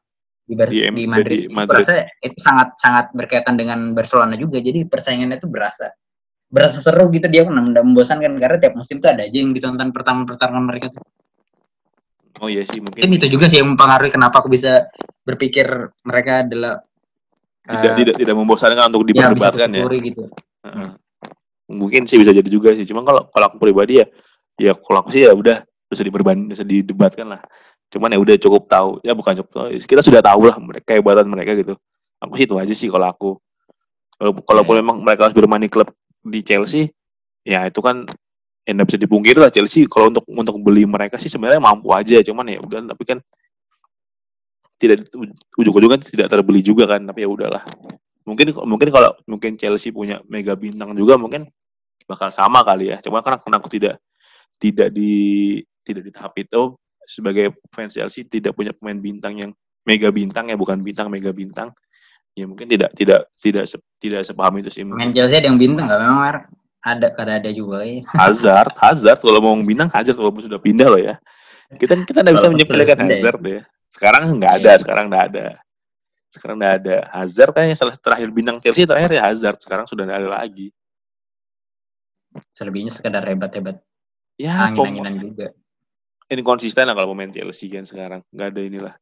di, 0.48 0.56
Bar- 0.56 0.72
Di 0.72 0.80
di, 0.90 1.04
Madrid. 1.06 1.38
di 1.46 1.54
Madrid. 1.54 1.84
Berasa 1.84 1.94
itu 2.24 2.38
sangat 2.40 2.68
sangat 2.80 3.06
berkaitan 3.14 3.54
dengan 3.54 3.92
Barcelona 3.92 4.34
juga. 4.34 4.58
Jadi 4.58 4.88
persaingannya 4.88 5.38
itu 5.38 5.46
berasa 5.46 5.92
berasa 6.48 6.80
seru 6.80 7.12
gitu 7.12 7.28
dia 7.28 7.44
pun 7.44 7.60
tidak 7.60 7.84
membosankan 7.84 8.40
karena 8.40 8.56
tiap 8.56 8.72
musim 8.72 9.04
tuh 9.04 9.12
ada 9.12 9.28
aja 9.28 9.36
yang 9.36 9.52
ditonton 9.52 9.92
pertama 9.92 10.24
pertarungan 10.24 10.64
mereka 10.64 10.88
tuh. 10.88 11.04
Oh 12.40 12.48
iya 12.48 12.64
sih 12.64 12.80
mungkin. 12.80 13.04
Mungkin 13.04 13.18
itu 13.20 13.26
juga 13.28 13.46
sih 13.52 13.60
yang 13.60 13.76
mempengaruhi 13.76 14.08
kenapa 14.08 14.40
aku 14.40 14.48
bisa 14.48 14.88
berpikir 15.28 15.68
mereka 16.08 16.48
adalah 16.48 16.80
tidak 17.68 17.92
eh, 17.92 17.96
tidak 18.00 18.14
tidak 18.16 18.34
membosankan 18.34 18.88
untuk 18.88 19.04
ya, 19.12 19.28
diperdebatkan 19.28 19.68
ya. 19.76 19.84
gitu. 20.00 20.24
Heeh. 20.64 20.88
Mungkin 21.68 22.08
sih 22.08 22.16
bisa 22.16 22.32
jadi 22.32 22.48
juga 22.48 22.72
sih. 22.72 22.88
Cuma 22.88 23.04
kalau 23.04 23.28
kalau 23.28 23.44
aku 23.52 23.60
pribadi 23.60 24.00
ya, 24.00 24.06
ya 24.56 24.72
kalau 24.72 25.04
aku 25.04 25.12
sih 25.12 25.28
ya 25.28 25.36
udah 25.36 25.60
bisa 25.88 26.02
diperban 26.04 26.36
bisa 26.48 26.62
didebatkan 26.62 27.36
lah. 27.36 27.40
Cuman 27.88 28.12
ya 28.12 28.18
udah 28.20 28.36
cukup 28.36 28.68
tahu. 28.68 29.00
Ya 29.00 29.16
bukan 29.16 29.32
cukup 29.40 29.50
tahu. 29.52 29.66
Kita 29.80 30.00
sudah 30.04 30.20
tahu 30.20 30.48
lah 30.48 30.56
mereka 30.60 30.94
kehebatan 30.94 31.26
mereka 31.28 31.56
gitu. 31.56 31.74
Aku 32.20 32.36
sih 32.36 32.44
itu 32.44 32.54
aja 32.60 32.74
sih 32.76 32.88
kalau 32.92 33.08
aku. 33.08 33.30
Kalau 34.18 34.32
kalaupun 34.42 34.74
Ya. 34.76 34.80
memang 34.82 34.96
mereka 35.00 35.30
harus 35.30 35.36
bermain 35.36 35.62
di 35.62 35.70
klub 35.70 35.88
di 36.26 36.42
Chelsea, 36.42 36.90
ya 37.46 37.64
itu 37.70 37.78
kan 37.78 38.04
ya 38.66 38.70
nggak 38.74 38.88
bisa 38.90 38.98
dipungkiri 39.00 39.38
lah 39.38 39.48
Chelsea 39.54 39.86
kalau 39.88 40.10
untuk 40.10 40.26
untuk 40.28 40.58
beli 40.60 40.84
mereka 40.84 41.16
sih 41.16 41.30
sebenarnya 41.30 41.62
mampu 41.62 41.94
aja. 41.94 42.20
Cuman 42.20 42.50
ya 42.50 42.58
udah 42.60 42.84
tapi 42.92 43.04
kan 43.06 43.18
tidak 44.78 45.06
ujung-ujungnya 45.56 46.02
tidak 46.02 46.28
terbeli 46.28 46.60
juga 46.60 46.84
kan. 46.90 47.06
Tapi 47.06 47.24
ya 47.24 47.28
udahlah 47.30 47.62
mungkin 48.28 48.52
mungkin 48.68 48.88
kalau 48.92 49.10
mungkin 49.24 49.56
Chelsea 49.56 49.88
punya 49.88 50.20
mega 50.28 50.52
bintang 50.52 50.92
juga 50.92 51.16
mungkin 51.16 51.48
bakal 52.04 52.28
sama 52.28 52.60
kali 52.60 52.92
ya 52.92 53.00
cuma 53.00 53.24
karena 53.24 53.40
karena 53.40 53.56
aku 53.56 53.68
tidak 53.72 53.96
tidak 54.60 54.92
di 54.92 55.12
tidak 55.88 56.04
di 56.04 56.12
tahap 56.12 56.36
itu 56.36 56.76
sebagai 57.08 57.56
fans 57.72 57.96
Chelsea 57.96 58.20
tidak 58.22 58.52
punya 58.52 58.76
pemain 58.76 59.00
bintang 59.00 59.40
yang 59.40 59.50
mega 59.88 60.12
bintang 60.12 60.52
ya 60.52 60.56
bukan 60.60 60.84
bintang 60.84 61.08
mega 61.08 61.32
bintang. 61.32 61.72
Ya 62.36 62.44
mungkin 62.44 62.68
tidak 62.68 62.92
tidak 62.92 63.26
tidak 63.40 63.64
se- 63.64 63.82
tidak 63.98 64.22
sepaham 64.22 64.60
itu 64.60 64.68
sih. 64.68 64.84
Main 64.84 64.92
mungkin 64.92 65.10
Chelsea 65.16 65.40
ada 65.40 65.48
yang 65.48 65.56
bintang 65.58 65.88
nggak? 65.88 65.98
Memang 65.98 66.20
ada 66.78 67.06
kada 67.10 67.32
ada 67.40 67.50
juga 67.50 67.82
ya. 67.82 68.04
Hazard 68.14 68.76
Hazard 68.76 69.18
kalau 69.18 69.40
mau 69.40 69.56
bintang 69.58 69.88
Hazard 69.90 70.14
walaupun 70.14 70.44
sudah 70.44 70.60
pindah 70.60 70.86
loh 70.86 71.00
ya. 71.00 71.16
Kita 71.74 71.96
kita 72.04 72.20
tidak 72.22 72.36
bisa 72.36 72.48
menyepelekan 72.48 72.96
ya. 73.00 73.16
Hazard 73.16 73.40
ya. 73.42 73.60
Sekarang 73.88 74.22
nggak 74.36 74.52
ada 74.60 74.70
Iya. 74.70 74.78
sekarang 74.78 75.04
nggak 75.08 75.24
ada. 75.32 75.46
Sekarang 76.28 76.56
nggak 76.60 76.74
ada. 76.84 76.96
Hazard 77.10 77.50
kan 77.56 77.64
yang 77.66 77.78
salah 77.80 77.96
terakhir 77.96 78.28
bintang 78.30 78.60
Chelsea 78.60 78.84
terakhir 78.84 79.10
ya 79.10 79.22
Hazard. 79.26 79.58
Sekarang 79.58 79.88
sudah 79.88 80.04
nggak 80.04 80.20
ada 80.22 80.30
lagi. 80.38 80.68
Selebihnya 82.54 82.92
sekedar 82.92 83.24
hebat-hebat. 83.24 83.80
Ya 84.38 84.70
pom- 84.70 84.86
angin-anginan 84.86 85.34
juga. 85.34 85.48
Ini 86.28 86.42
konsisten 86.44 86.84
lah 86.84 86.92
kalau 86.92 87.12
pemain 87.12 87.32
Chelsea 87.32 87.68
kan 87.68 87.84
sekarang. 87.84 88.20
Nggak 88.30 88.48
ada 88.52 88.60
inilah. 88.60 88.94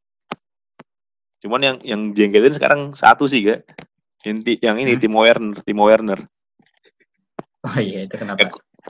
Cuman 1.42 1.60
yang 1.60 1.76
yang 1.82 2.00
jengkelin 2.10 2.54
sekarang 2.54 2.80
satu 2.96 3.28
sih 3.28 3.44
gak 3.44 3.66
yang, 4.24 4.42
ti- 4.42 4.58
yang 4.62 4.76
ini 4.80 4.96
Hmm. 4.96 5.02
Timo 5.02 5.20
Werner 5.22 5.58
Timo 5.62 5.84
Werner. 5.86 6.20
Oh 7.66 7.78
iya 7.78 8.06
itu 8.06 8.14
kenapa? 8.14 8.46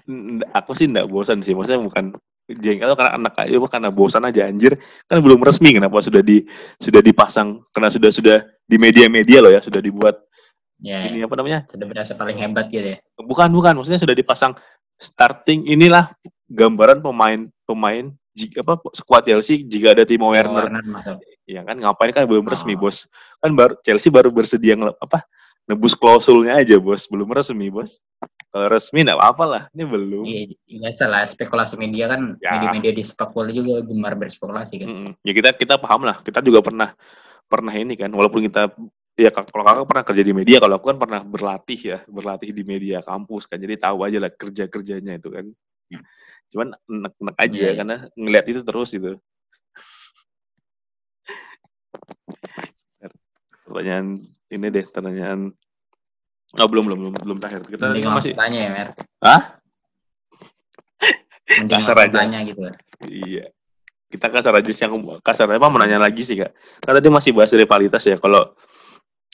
N- 0.09 0.45
aku 0.53 0.77
sih 0.77 0.87
nggak 0.89 1.09
bosan 1.09 1.41
sih. 1.41 1.57
Maksudnya 1.57 1.81
bukan 1.81 2.13
jengkel 2.47 2.95
karena 2.95 3.13
anak 3.19 3.35
aja 3.43 3.57
karena 3.67 3.89
bosan 3.91 4.23
aja 4.29 4.47
anjir. 4.47 4.77
Kan 5.09 5.25
belum 5.25 5.41
resmi 5.41 5.73
kenapa 5.73 5.99
sudah 6.05 6.21
di 6.21 6.45
sudah 6.79 7.01
dipasang 7.01 7.65
karena 7.73 7.89
sudah 7.89 8.11
sudah 8.13 8.37
di 8.69 8.77
media-media 8.77 9.41
loh 9.41 9.53
ya 9.53 9.61
sudah 9.65 9.81
dibuat 9.81 10.17
Ya, 10.77 11.09
ini 11.09 11.25
apa 11.25 11.41
namanya? 11.41 11.65
Sudah 11.73 11.89
berasa 11.89 12.13
paling 12.13 12.37
hebat 12.37 12.69
gitu 12.69 12.85
ya. 12.85 12.99
bukan 13.17 13.49
bukan. 13.49 13.81
Maksudnya 13.81 13.97
sudah 13.97 14.13
dipasang 14.13 14.53
starting 15.01 15.65
inilah 15.65 16.13
gambaran 16.53 17.01
pemain 17.01 17.49
pemain 17.65 18.13
jika 18.37 18.61
apa 18.61 18.77
squad 18.93 19.25
Chelsea 19.25 19.65
jika 19.65 19.97
ada 19.97 20.05
Timo 20.05 20.29
Werner 20.29 20.69
Warner 20.69 20.85
masuk. 20.85 21.17
Ya 21.49 21.65
kan 21.65 21.81
ngapain 21.81 22.13
kan 22.13 22.29
belum 22.29 22.45
resmi 22.45 22.77
Oh. 22.77 22.85
bos. 22.85 23.09
Kan 23.41 23.57
baru 23.57 23.81
Chelsea 23.81 24.13
baru 24.13 24.29
bersedia 24.29 24.77
ngel- 24.77 24.99
apa 25.01 25.25
nebus 25.65 25.97
klausulnya 25.97 26.61
aja 26.61 26.77
bos, 26.77 27.09
belum 27.09 27.33
resmi 27.33 27.73
bos. 27.73 27.97
Kalau 28.53 28.69
resmi 28.71 29.03
nggak 29.03 29.19
apa-apa 29.19 29.45
lah, 29.45 29.63
ini 29.73 29.85
belum. 29.89 30.25
Iya, 30.25 30.43
biasa 30.69 31.05
lah 31.09 31.23
spekulasi 31.25 31.75
media 31.81 32.13
kan 32.13 32.37
Ya. 32.39 32.55
media-media 32.57 32.93
di 32.93 33.03
bola 33.33 33.51
juga 33.51 33.81
gemar 33.83 34.15
berspekulasi 34.15 34.75
kan. 34.85 34.89
Mm-mm. 34.89 35.11
Ya 35.25 35.33
kita 35.33 35.51
kita 35.57 35.75
paham 35.81 36.05
lah, 36.05 36.21
kita 36.21 36.45
juga 36.45 36.61
pernah 36.61 36.93
pernah 37.47 37.75
ini 37.75 37.95
kan, 37.95 38.11
walaupun 38.11 38.43
kita 38.47 38.75
ya 39.17 39.31
kalau 39.33 39.65
kakak 39.65 39.87
pernah 39.89 40.05
kerja 40.05 40.23
di 40.27 40.33
media, 40.35 40.57
kalau 40.61 40.77
aku 40.77 40.87
kan 40.93 40.99
pernah 40.99 41.21
berlatih 41.23 41.79
ya, 41.79 41.99
berlatih 42.11 42.51
di 42.53 42.63
media 42.67 43.01
kampus 43.01 43.47
kan, 43.47 43.57
jadi 43.61 43.77
tahu 43.81 44.03
aja 44.03 44.19
lah 44.19 44.33
kerja 44.35 44.67
kerjanya 44.67 45.15
itu 45.17 45.29
kan. 45.31 45.47
Hmm. 45.93 46.03
Cuman 46.53 46.69
enak-enak 46.87 47.37
aja 47.37 47.57
Iya, 47.59 47.69
iya. 47.69 47.77
karena 47.79 47.97
ngelihat 48.15 48.47
itu 48.51 48.61
terus 48.63 48.91
gitu. 48.95 49.19
Pertanyaan 53.67 54.23
ini 54.49 54.67
deh, 54.71 54.85
pertanyaan 54.87 55.51
Oh, 56.57 56.71
belum 56.71 56.87
belum 56.89 56.99
belum 57.03 57.15
belum 57.27 57.39
terakhir. 57.43 57.67
Kita 57.67 57.91
Mending 57.91 58.07
masih 58.07 58.33
tanya 58.39 58.59
ya, 58.63 58.71
Mer. 58.71 58.89
Hah? 59.19 59.43
Mending 61.59 61.83
Kasar 61.83 61.97
aja. 62.07 62.17
tanya 62.23 62.39
gitu. 62.47 62.61
Iya. 63.03 63.51
Kita 64.07 64.31
kasar 64.31 64.55
aja 64.55 64.71
sih 64.71 64.87
yang 64.87 64.95
kasar 65.21 65.51
apa 65.51 65.67
mau 65.67 65.83
nanya 65.83 65.99
lagi 65.99 66.23
sih 66.23 66.39
kak. 66.39 66.55
Kan 66.87 66.95
tadi 66.97 67.11
masih 67.11 67.35
bahas 67.35 67.51
rivalitas 67.51 68.07
ya. 68.07 68.17
Kalau 68.23 68.55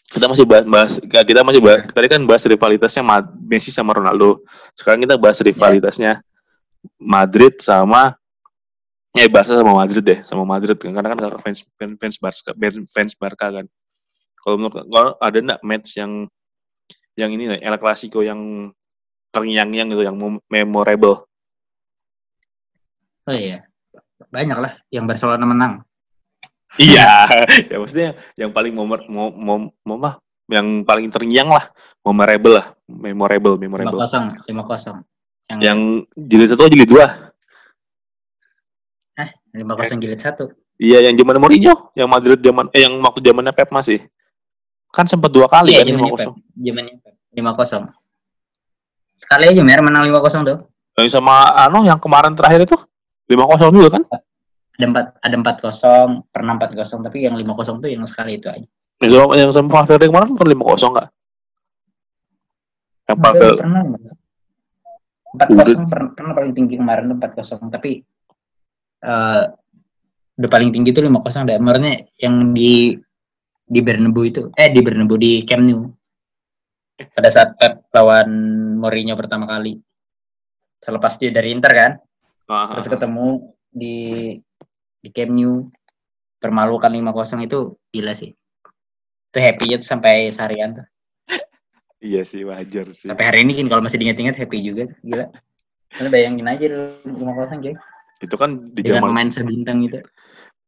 kita 0.09 0.25
masih 0.25 0.45
bahas, 0.49 0.65
bahas 0.65 0.93
kita 1.05 1.41
masih 1.45 1.61
bahas 1.61 1.85
tadi 1.93 2.07
kan 2.09 2.21
bahas 2.25 2.43
rivalitasnya 2.49 3.03
Messi 3.45 3.69
sama 3.69 3.93
Ronaldo. 3.93 4.41
Sekarang 4.73 5.05
kita 5.05 5.21
bahas 5.21 5.37
rivalitasnya 5.45 6.25
Madrid 6.99 7.59
sama 7.63 8.15
ya 9.13 9.29
bahasa 9.29 9.55
sama 9.55 9.77
Madrid 9.77 10.03
deh, 10.03 10.21
sama 10.25 10.45
Madrid 10.47 10.77
kan 10.81 10.93
karena 10.95 11.15
kan 11.15 11.41
fans 11.43 11.67
fans 11.77 11.97
fans 12.01 12.17
Barca 12.19 12.51
fans 12.91 13.13
Barca 13.17 13.47
kan. 13.61 13.67
Kalau 14.43 14.57
menurut 14.59 14.87
kalau 14.91 15.13
ada 15.23 15.39
enggak 15.39 15.61
match 15.63 16.01
yang 16.01 16.27
yang 17.15 17.31
ini 17.31 17.45
nih, 17.47 17.61
El 17.61 17.77
Clasico 17.77 18.25
yang 18.25 18.73
terngiang-ngiang 19.33 19.89
gitu 19.93 20.03
yang 20.05 20.17
mem- 20.17 20.45
memorable. 20.49 21.29
Oh 23.29 23.37
iya. 23.37 23.69
Banyak 24.33 24.59
lah 24.59 24.73
yang 24.89 25.05
Barcelona 25.07 25.45
menang. 25.45 25.73
Iya, 26.81 27.29
ya 27.71 27.77
maksudnya 27.77 28.17
yang 28.33 28.49
paling 28.49 28.73
momer, 28.73 29.05
mau, 29.13 29.29
mau, 29.29 29.69
mau 29.85 29.97
apa? 30.01 30.25
Yang 30.49 30.89
paling 30.89 31.09
terngiang 31.13 31.53
lah, 31.53 31.69
memorable 32.01 32.57
lah, 32.57 32.67
memorable, 32.89 33.61
memorable. 33.61 34.01
5-0, 34.01 34.49
5-0. 34.49 35.05
Yang, 35.53 35.61
Yang 35.61 35.79
jilid 36.17 36.49
satu 36.49 36.63
atau 36.65 36.73
jilid 36.73 36.89
dua? 36.89 37.07
5-0 39.53 40.01
jilid 40.01 40.17
1. 40.17 40.49
Iya, 40.81 40.99
yang 41.07 41.15
zaman 41.15 41.37
Mourinho, 41.37 41.93
yang 41.93 42.09
Madrid 42.09 42.41
zaman, 42.41 42.73
eh 42.73 42.89
yang 42.89 42.97
waktu 43.05 43.21
zamannya 43.21 43.53
Pep 43.53 43.69
masih. 43.69 44.01
Kan 44.93 45.05
sempat 45.05 45.29
dua 45.29 45.47
kali 45.47 45.77
Iya, 45.77 45.85
kan 45.85 45.93
lima 45.93 46.09
kosong. 46.09 46.35
Zamannya 46.57 46.95
Pep. 47.05 47.15
5-0. 47.37 47.93
Sekali 49.13 49.45
aja 49.53 49.63
Mer 49.63 49.81
menang 49.85 50.09
5-0 50.09 50.49
tuh. 50.49 50.59
Yang 50.97 51.17
sama 51.17 51.49
ano 51.53 51.85
yang 51.85 51.97
kemarin 52.01 52.37
terakhir 52.37 52.65
itu 52.69 52.77
lima 53.29 53.45
kosong 53.49 53.71
juga 53.73 54.01
kan? 54.01 54.03
Ada 54.81 54.89
4 54.89 55.21
ada 55.21 55.37
4-0, 55.61 56.33
pernah 56.33 56.53
4-0 56.57 57.05
tapi 57.05 57.19
yang 57.29 57.37
5-0 57.37 57.85
tuh 57.85 57.91
yang 57.93 58.05
sekali 58.09 58.41
itu 58.41 58.49
aja. 58.49 58.67
Yang 59.05 59.13
sama, 59.21 59.33
yang 59.37 59.51
sama 59.53 59.69
Valverde 59.69 60.09
kemarin 60.09 60.33
kan 60.37 60.49
lima 60.49 60.65
kosong 60.65 60.91
nggak? 60.97 61.09
Yang 63.09 63.19
Valverde, 63.21 63.61
pernah 63.61 63.83
4-0 65.33 65.89
pernah, 65.89 66.11
pernah 66.13 66.33
paling 66.37 66.53
tinggi 66.53 66.75
kemarin 66.77 67.09
tuh 67.13 67.19
4-0 67.19 67.73
tapi 67.73 68.05
eh 69.03 69.43
udah 70.33 70.51
paling 70.51 70.71
tinggi 70.73 70.91
tuh 70.93 71.05
5-0 71.09 71.49
deh. 71.49 71.59
Maksudnya 71.61 71.95
yang 72.21 72.53
di 72.53 72.97
di 73.63 73.81
Bernabeu 73.81 74.25
itu 74.29 74.43
eh 74.53 74.69
di 74.69 74.81
Bernabeu 74.85 75.17
di 75.17 75.41
Camp 75.49 75.65
Nou. 75.65 75.89
Pada 77.03 77.29
saat 77.33 77.57
Pep 77.57 77.89
lawan 77.91 78.31
Mourinho 78.79 79.17
pertama 79.17 79.49
kali. 79.49 79.81
Selepas 80.83 81.17
dia 81.19 81.31
dari 81.31 81.55
Inter 81.55 81.73
kan, 81.73 81.93
Ah, 82.51 82.69
ah, 82.69 82.77
terus 82.77 82.91
ah. 82.91 82.93
ketemu 82.99 83.29
di 83.73 83.97
di 85.01 85.09
Camp 85.15 85.33
Nou 85.33 85.73
permalukan 86.43 86.91
5-0 86.91 87.47
itu 87.47 87.79
gila 87.95 88.13
sih. 88.13 88.35
Itu 89.33 89.39
happy 89.39 89.79
tuh 89.81 89.87
sampai 89.87 90.29
seharian 90.35 90.83
tuh. 90.83 90.87
Iya 92.03 92.27
sih 92.27 92.43
wajar 92.43 92.91
sih. 92.91 93.07
Sampai 93.07 93.31
hari 93.31 93.47
ini 93.47 93.55
kan 93.55 93.71
kalau 93.71 93.83
masih 93.87 94.03
diingat-ingat 94.03 94.35
happy 94.35 94.59
juga. 94.61 94.85
Gila. 95.07 95.31
Lu 96.03 96.09
bayangin 96.11 96.47
aja 96.51 96.67
lu 96.67 96.83
5-0 97.07 97.63
coy. 97.63 97.75
Itu 98.23 98.35
kan 98.35 98.51
di 98.75 98.83
zaman 98.83 99.09
pemain 99.15 99.31
sebintang 99.31 99.79
gitu. 99.87 100.03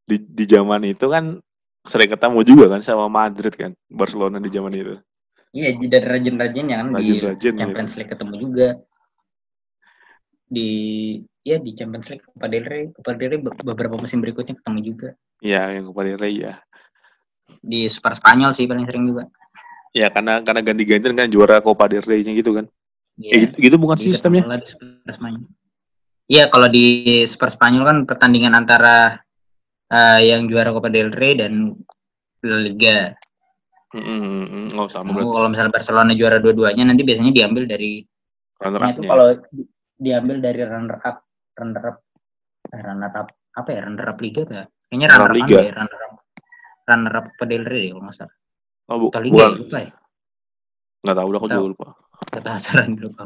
di, 0.04 0.16
di 0.20 0.44
zaman 0.44 0.84
itu 0.84 1.08
kan 1.08 1.40
sering 1.80 2.12
ketemu 2.12 2.38
juga 2.44 2.76
kan 2.76 2.80
sama 2.84 3.08
Madrid 3.08 3.52
kan 3.56 3.72
Barcelona 3.88 4.36
di 4.36 4.52
zaman 4.52 4.72
itu 4.76 4.96
Iya, 5.54 5.80
dari 5.86 6.06
rajin-rajin 6.18 6.66
yang 6.66 6.80
kan 6.82 6.88
di 6.98 7.14
Rajin-rajin, 7.14 7.52
ya. 7.54 7.58
Champions 7.62 7.94
League 7.94 8.10
ketemu 8.10 8.34
juga. 8.42 8.68
Di 10.50 10.70
ya 11.46 11.56
di 11.62 11.70
Champions 11.78 12.10
League 12.10 12.26
Copa 12.26 12.46
del 12.50 12.64
Rey, 12.66 12.84
Copa 12.90 13.10
del 13.14 13.28
Rey 13.32 13.40
be- 13.40 13.62
beberapa 13.62 13.94
musim 13.96 14.18
berikutnya 14.18 14.58
ketemu 14.58 14.78
juga. 14.82 15.08
Iya, 15.40 15.78
yang 15.78 15.94
kepada 15.94 16.10
Ray 16.18 16.34
ya. 16.42 16.58
Di 17.62 17.86
Super 17.86 18.18
Spanyol 18.18 18.50
sih 18.50 18.66
paling 18.66 18.84
sering 18.84 19.04
juga. 19.08 19.24
Ya 19.94 20.10
karena 20.10 20.42
karena 20.42 20.60
ganti-ganti 20.60 21.06
kan 21.14 21.30
juara 21.30 21.62
Copa 21.62 21.86
del 21.86 22.02
Rey-nya 22.02 22.34
gitu 22.34 22.58
kan. 22.58 22.66
Iya. 23.14 23.30
Eh, 23.30 23.38
gitu, 23.46 23.54
gitu 23.70 23.76
bukan 23.78 23.94
Jadi 23.94 24.10
sistemnya? 24.10 24.42
Iya, 26.26 26.50
kalau 26.50 26.66
di 26.66 27.20
Super 27.30 27.52
Spanyol 27.54 27.84
kan 27.86 27.98
pertandingan 28.02 28.58
antara 28.58 29.22
eh, 29.86 30.20
yang 30.34 30.50
juara 30.50 30.74
Copa 30.74 30.90
del 30.90 31.14
Rey 31.14 31.38
dan 31.38 31.78
La 32.42 32.58
Liga. 32.58 33.14
Hmm, 33.94 34.74
oh 34.74 34.90
sama 34.90 35.14
kalau 35.14 35.46
misalnya 35.46 35.70
Barcelona 35.70 36.18
juara 36.18 36.42
dua-duanya 36.42 36.82
nanti 36.82 37.06
biasanya 37.06 37.30
diambil 37.30 37.70
dari 37.70 38.02
runner 38.58 38.80
Nah, 38.82 38.90
itu 38.90 39.02
kalau 39.06 39.28
di- 39.54 39.70
diambil 39.94 40.42
dari 40.42 40.60
runner 40.66 40.98
up, 40.98 41.22
runner 41.54 41.84
up, 41.94 41.96
eh, 42.74 42.82
runner 42.82 43.14
up 43.14 43.28
apa 43.54 43.68
ya 43.70 43.80
runner 43.86 44.06
up 44.10 44.18
liga 44.18 44.42
apa? 44.42 44.54
ya? 44.58 44.64
Kayaknya 44.90 45.06
Runner 45.06 45.22
runner 45.22 45.30
up 45.30 45.38
Liga. 45.38 45.58
ya, 45.62 45.72
runner 45.78 46.00
up, 46.02 46.14
runner 46.90 47.14
up 47.14 47.24
Copa 47.30 47.44
del 47.46 47.64
Rey 47.70 47.86
kalau 47.94 48.02
nggak 48.02 48.16
salah. 48.18 48.36
Oh, 48.84 48.96
bu, 49.00 49.06
liga 49.24 49.32
bukan. 49.32 49.50
ya, 49.50 49.60
lupa 49.64 49.78
ya. 49.80 49.90
Nggak 51.04 51.16
tahu, 51.16 51.26
udah 51.28 51.38
aku 51.40 51.48
juga 51.48 51.68
lupa. 51.72 51.86
Kata 52.28 52.48
hasaran 52.56 52.90
lupa. 53.04 53.22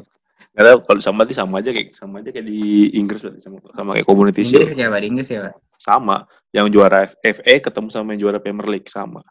Nggak 0.54 0.64
tahu 0.66 0.78
kalau 0.86 1.00
sama 1.02 1.16
berarti 1.22 1.34
sama 1.34 1.54
aja 1.62 1.70
kayak 1.70 1.88
sama 1.94 2.14
aja 2.22 2.30
kayak 2.34 2.46
di 2.46 2.60
Inggris 2.98 3.20
berarti 3.22 3.40
sama 3.42 3.56
sama 3.74 3.90
kayak 3.98 4.06
community 4.06 4.42
Inggris 4.42 4.66
shield. 4.66 4.78
siapa? 4.78 4.96
Di 4.98 5.06
Inggris 5.06 5.26
siapa? 5.30 5.50
Sama. 5.78 6.16
Yang 6.50 6.66
juara 6.74 7.00
FA 7.06 7.54
ketemu 7.62 7.88
sama 7.90 8.08
yang 8.14 8.20
juara 8.26 8.38
Premier 8.42 8.66
League 8.66 8.90
sama. 8.90 9.22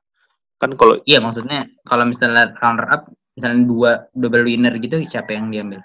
Kan 0.59 0.75
kalau 0.75 0.99
Iya 1.03 1.19
maksudnya 1.19 1.67
kalau 1.83 2.07
misalnya 2.07 2.55
runner 2.59 2.87
up, 2.91 3.01
misalnya 3.35 3.61
dua 3.67 3.91
double 4.15 4.43
winner 4.47 4.73
gitu, 4.79 4.99
siapa 5.03 5.35
yang 5.35 5.51
diambil? 5.51 5.83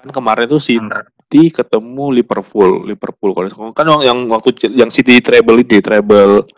kan 0.00 0.08
kemarin 0.16 0.48
tuh 0.48 0.56
City 0.56 0.80
Runner 0.80 1.04
up. 1.04 1.12
ketemu 1.28 2.04
Liverpool, 2.16 2.88
Liverpool 2.88 3.30
kalau 3.36 3.70
kan 3.76 3.84
yang, 3.84 4.00
yang 4.00 4.18
waktu 4.32 4.56
yang 4.72 4.88
City 4.88 5.20
treble 5.20 5.60
ini 5.60 5.78
treble 5.84 6.48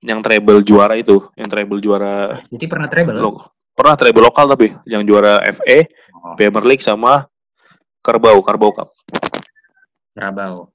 yang 0.00 0.20
treble 0.20 0.60
juara 0.60 0.96
itu, 0.96 1.28
yang 1.34 1.46
treble 1.46 1.78
juara 1.78 2.40
Jadi 2.48 2.64
pernah 2.64 2.88
treble. 2.88 3.16
lo, 3.16 3.30
pernah 3.70 3.94
treble 3.94 4.22
lokal 4.22 4.48
tapi 4.48 4.72
yang 4.84 5.04
juara 5.04 5.40
FA, 5.46 5.84
Oh, 6.12 6.36
Premier 6.36 6.64
League 6.66 6.84
sama 6.84 7.24
Carabao, 7.98 8.40
Carabao 8.40 8.72
Cup. 8.72 8.88
Carabao. 10.12 10.68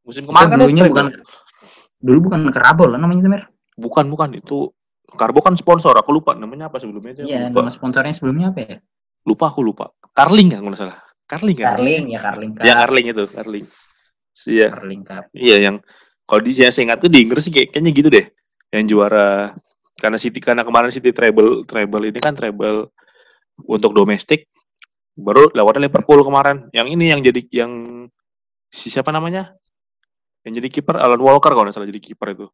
Musim 0.00 0.24
kemarin 0.24 0.48
kan 0.48 0.58
dulunya 0.58 0.84
bukan 0.88 1.06
dulu 2.00 2.18
bukan 2.24 2.40
Carabao 2.48 2.88
lah 2.88 2.96
namanya 2.96 3.20
itu 3.20 3.28
Mer. 3.28 3.42
bukan 3.76 4.08
bukan 4.08 4.30
itu 4.34 4.72
Carabao 5.10 5.42
kan 5.42 5.52
sponsor, 5.52 5.92
aku 5.92 6.14
lupa 6.14 6.32
namanya 6.32 6.70
apa 6.70 6.78
sebelumnya 6.78 7.12
itu. 7.12 7.22
Iya, 7.26 7.50
nama 7.50 7.66
sponsornya 7.66 8.14
sebelumnya 8.14 8.54
apa 8.54 8.60
ya? 8.62 8.76
lupa 9.20 9.52
aku 9.52 9.60
lupa. 9.60 9.90
Carling 10.14 10.48
kan 10.48 10.58
kalau 10.60 10.70
nggak 10.72 10.80
salah. 10.80 10.98
Carling 11.26 11.56
kan? 11.58 11.66
Carling 11.76 12.04
ya 12.08 12.18
Carling 12.22 12.50
Cup. 12.54 12.64
Ya 12.64 12.72
Carling 12.78 13.06
itu, 13.10 13.24
Carling. 13.28 13.66
Iya, 14.46 14.68
Carling 14.70 15.02
Cup. 15.04 15.24
iya 15.34 15.56
yang 15.60 15.76
kalau 16.24 16.40
di 16.40 16.54
saya 16.54 16.72
ingat 16.72 17.02
tuh 17.02 17.10
di 17.10 17.20
Inggris 17.20 17.42
sih 17.42 17.52
kayak- 17.52 17.74
kayaknya 17.74 17.90
gitu 17.92 18.08
deh. 18.08 18.26
Yang 18.70 18.84
juara 18.94 19.54
karena 19.98 20.18
City 20.18 20.38
karena 20.38 20.62
kemarin 20.64 20.94
City 20.94 21.10
treble 21.12 21.66
treble 21.66 22.08
ini 22.08 22.18
kan 22.22 22.32
treble 22.32 22.88
untuk 23.68 23.92
domestik 23.92 24.48
baru 25.18 25.52
lawannya 25.52 25.90
Liverpool 25.90 26.24
kemarin. 26.24 26.70
Yang 26.72 26.86
ini 26.96 27.04
yang 27.12 27.20
jadi 27.20 27.40
yang 27.52 27.72
si 28.72 28.88
siapa 28.88 29.12
namanya? 29.12 29.52
Yang 30.46 30.64
jadi 30.64 30.68
kiper 30.80 30.96
Alan 30.96 31.20
Walker 31.20 31.52
kalau 31.52 31.68
nggak 31.68 31.76
salah 31.76 31.90
jadi 31.90 32.00
kiper 32.00 32.28
itu. 32.32 32.46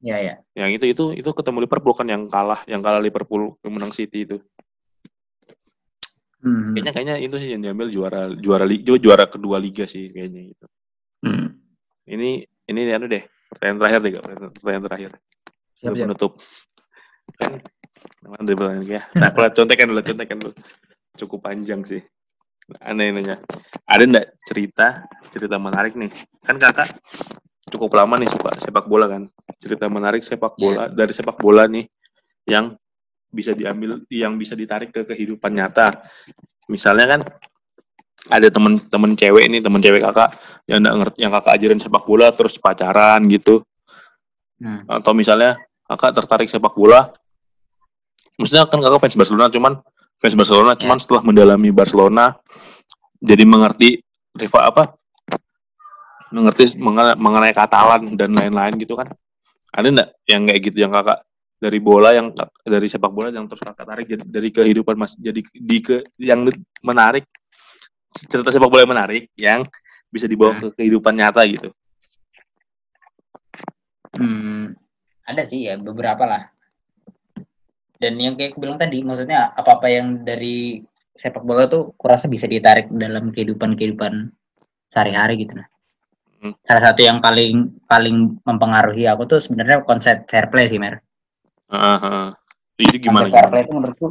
Iya, 0.00 0.16
ya. 0.20 0.34
Yang 0.56 0.70
itu 0.80 0.84
itu 0.92 1.04
itu 1.24 1.30
ketemu 1.32 1.64
Liverpool 1.64 1.92
kan 1.96 2.08
yang 2.08 2.24
kalah, 2.28 2.64
yang 2.64 2.80
kalah 2.80 3.00
Liverpool 3.00 3.56
yang 3.64 3.72
menang 3.76 3.92
City 3.92 4.28
itu. 4.28 4.36
Hmm. 6.40 6.72
Kayaknya 6.72 6.92
kayaknya 6.96 7.16
itu 7.20 7.36
sih 7.36 7.52
yang 7.52 7.60
diambil 7.60 7.92
juara 7.92 8.32
juara 8.32 8.64
liga 8.64 8.96
juara 8.96 9.28
kedua 9.28 9.60
liga 9.60 9.84
sih 9.84 10.08
kayaknya 10.08 10.56
gitu. 10.56 10.66
Hmm. 11.20 11.60
Ini 12.08 12.48
ini 12.48 12.80
anu 12.96 13.12
deh 13.12 13.28
pertanyaan 13.52 13.76
terakhir 13.76 14.00
deh 14.00 14.12
pertanyaan 14.56 14.84
terakhir. 14.88 15.10
Siap, 15.80 15.92
siap. 15.96 16.04
menutup. 16.06 16.32
Kan 18.20 18.44
pertanyaan 18.44 18.84
ya. 18.86 19.02
Nah, 19.20 19.30
kalau 19.32 19.48
contekan 19.52 19.86
dulu, 19.90 20.00
contekan 20.04 20.36
dulu. 20.40 20.52
Cukup 21.16 21.38
panjang 21.44 21.80
sih. 21.84 22.00
Aneh 22.84 23.10
nanya. 23.10 23.42
Ada 23.88 24.04
enggak 24.06 24.26
cerita 24.46 24.86
cerita 25.26 25.56
menarik 25.58 25.98
nih? 25.98 26.12
Kan 26.46 26.60
kakak 26.60 26.94
cukup 27.70 27.98
lama 27.98 28.14
nih 28.14 28.30
suka 28.30 28.54
sepak 28.60 28.86
bola 28.86 29.10
kan. 29.10 29.26
Cerita 29.58 29.90
menarik 29.90 30.22
sepak 30.22 30.54
Iya. 30.54 30.62
bola 30.62 30.82
dari 30.86 31.12
sepak 31.16 31.36
bola 31.40 31.66
nih 31.66 31.88
yang 32.46 32.76
bisa 33.30 33.54
diambil 33.54 34.02
yang 34.10 34.38
bisa 34.38 34.54
ditarik 34.54 34.94
ke 34.94 35.02
kehidupan 35.02 35.50
nyata. 35.50 36.06
Misalnya 36.70 37.18
kan 37.18 37.20
ada 38.30 38.46
temen-temen 38.46 39.18
cewek 39.18 39.50
nih, 39.50 39.60
temen 39.64 39.80
cewek 39.82 40.02
kakak 40.06 40.30
yang 40.70 40.78
ngerti, 40.84 41.18
yang 41.26 41.32
kakak 41.34 41.52
ajarin 41.58 41.80
sepak 41.82 42.04
bola 42.06 42.30
terus 42.30 42.54
pacaran 42.60 43.26
gitu. 43.26 43.66
Hmm. 44.62 44.86
Atau 44.86 45.10
misalnya 45.16 45.58
kakak 45.90 46.22
tertarik 46.22 46.46
sepak 46.46 46.70
bola, 46.78 47.10
maksudnya 48.38 48.70
kan 48.70 48.78
kakak 48.78 49.00
fans 49.02 49.18
Barcelona, 49.18 49.50
cuman 49.50 49.72
fans 50.22 50.36
Barcelona, 50.38 50.72
cuman 50.78 50.98
setelah 51.02 51.22
mendalami 51.26 51.74
Barcelona, 51.74 52.38
jadi 53.18 53.42
mengerti 53.42 53.98
rival 54.38 54.62
apa, 54.70 54.82
mengerti 56.30 56.78
mengenai, 56.78 57.50
Katalan 57.50 58.14
dan 58.14 58.30
lain-lain 58.30 58.78
gitu 58.78 58.94
kan. 58.94 59.10
Ada 59.74 59.86
nggak 59.90 60.08
yang 60.30 60.42
kayak 60.46 60.60
gitu 60.70 60.78
yang 60.86 60.92
kakak 60.94 61.26
dari 61.60 61.78
bola 61.78 62.14
yang 62.16 62.32
dari 62.64 62.88
sepak 62.88 63.12
bola 63.12 63.28
yang 63.28 63.46
terus 63.46 63.60
kakak 63.60 63.86
tarik 63.86 64.06
jadi 64.08 64.24
dari 64.24 64.48
kehidupan 64.48 64.96
mas 64.96 65.12
jadi 65.14 65.44
di 65.44 65.78
ke 65.84 66.08
yang 66.16 66.48
menarik 66.80 67.28
cerita 68.16 68.48
sepak 68.48 68.66
bola 68.66 68.82
yang 68.82 68.92
menarik 68.96 69.22
yang 69.36 69.60
bisa 70.10 70.26
dibawa 70.26 70.58
ke 70.58 70.74
kehidupan 70.74 71.14
nyata 71.14 71.46
gitu. 71.46 71.70
Hmm, 74.18 74.74
ada 75.32 75.42
sih 75.46 75.70
ya 75.70 75.78
beberapa 75.78 76.26
lah. 76.26 76.42
Dan 78.00 78.16
yang 78.16 78.34
kayak 78.34 78.56
aku 78.56 78.64
bilang 78.64 78.80
tadi, 78.80 79.04
maksudnya 79.04 79.52
apa-apa 79.52 79.86
yang 79.92 80.24
dari 80.24 80.80
sepak 81.12 81.44
bola 81.44 81.68
tuh 81.68 81.92
kurasa 82.00 82.30
bisa 82.32 82.48
ditarik 82.48 82.88
dalam 82.88 83.28
kehidupan-kehidupan 83.28 84.32
sehari-hari 84.88 85.44
gitu 85.44 85.58
nah. 85.58 85.68
Hmm. 86.40 86.56
Salah 86.64 86.90
satu 86.90 87.04
yang 87.04 87.20
paling 87.20 87.84
paling 87.84 88.40
mempengaruhi 88.40 89.04
aku 89.04 89.28
tuh 89.28 89.40
sebenarnya 89.44 89.84
konsep 89.84 90.24
fair 90.32 90.48
play 90.48 90.64
sih, 90.64 90.80
Mer. 90.80 91.04
Heeh. 91.68 92.32
Itu 92.80 92.96
gimana? 92.96 93.28
konsep 93.28 93.36
fair 93.36 93.48
play 93.52 93.62
itu 93.68 93.72
menurutku 93.76 94.06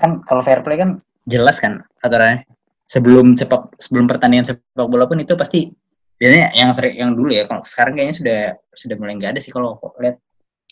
kan 0.00 0.24
kalau 0.26 0.42
fair 0.42 0.64
play 0.64 0.80
kan 0.80 0.90
jelas 1.28 1.60
kan 1.60 1.84
aturannya. 2.00 2.48
Sebelum 2.88 3.36
sepak 3.36 3.76
sebelum 3.76 4.08
pertandingan 4.08 4.56
sepak 4.56 4.88
bola 4.88 5.04
pun 5.04 5.20
itu 5.20 5.36
pasti 5.36 5.68
biasanya 6.16 6.48
yang 6.56 6.70
sering 6.72 6.94
yang 6.96 7.10
dulu 7.12 7.34
ya 7.34 7.44
kalau 7.44 7.66
sekarang 7.66 7.98
kayaknya 7.98 8.16
sudah 8.16 8.40
sudah 8.72 8.96
mulai 8.96 9.18
nggak 9.18 9.36
ada 9.36 9.40
sih 9.42 9.50
kalau 9.50 9.74
lihat 9.98 10.22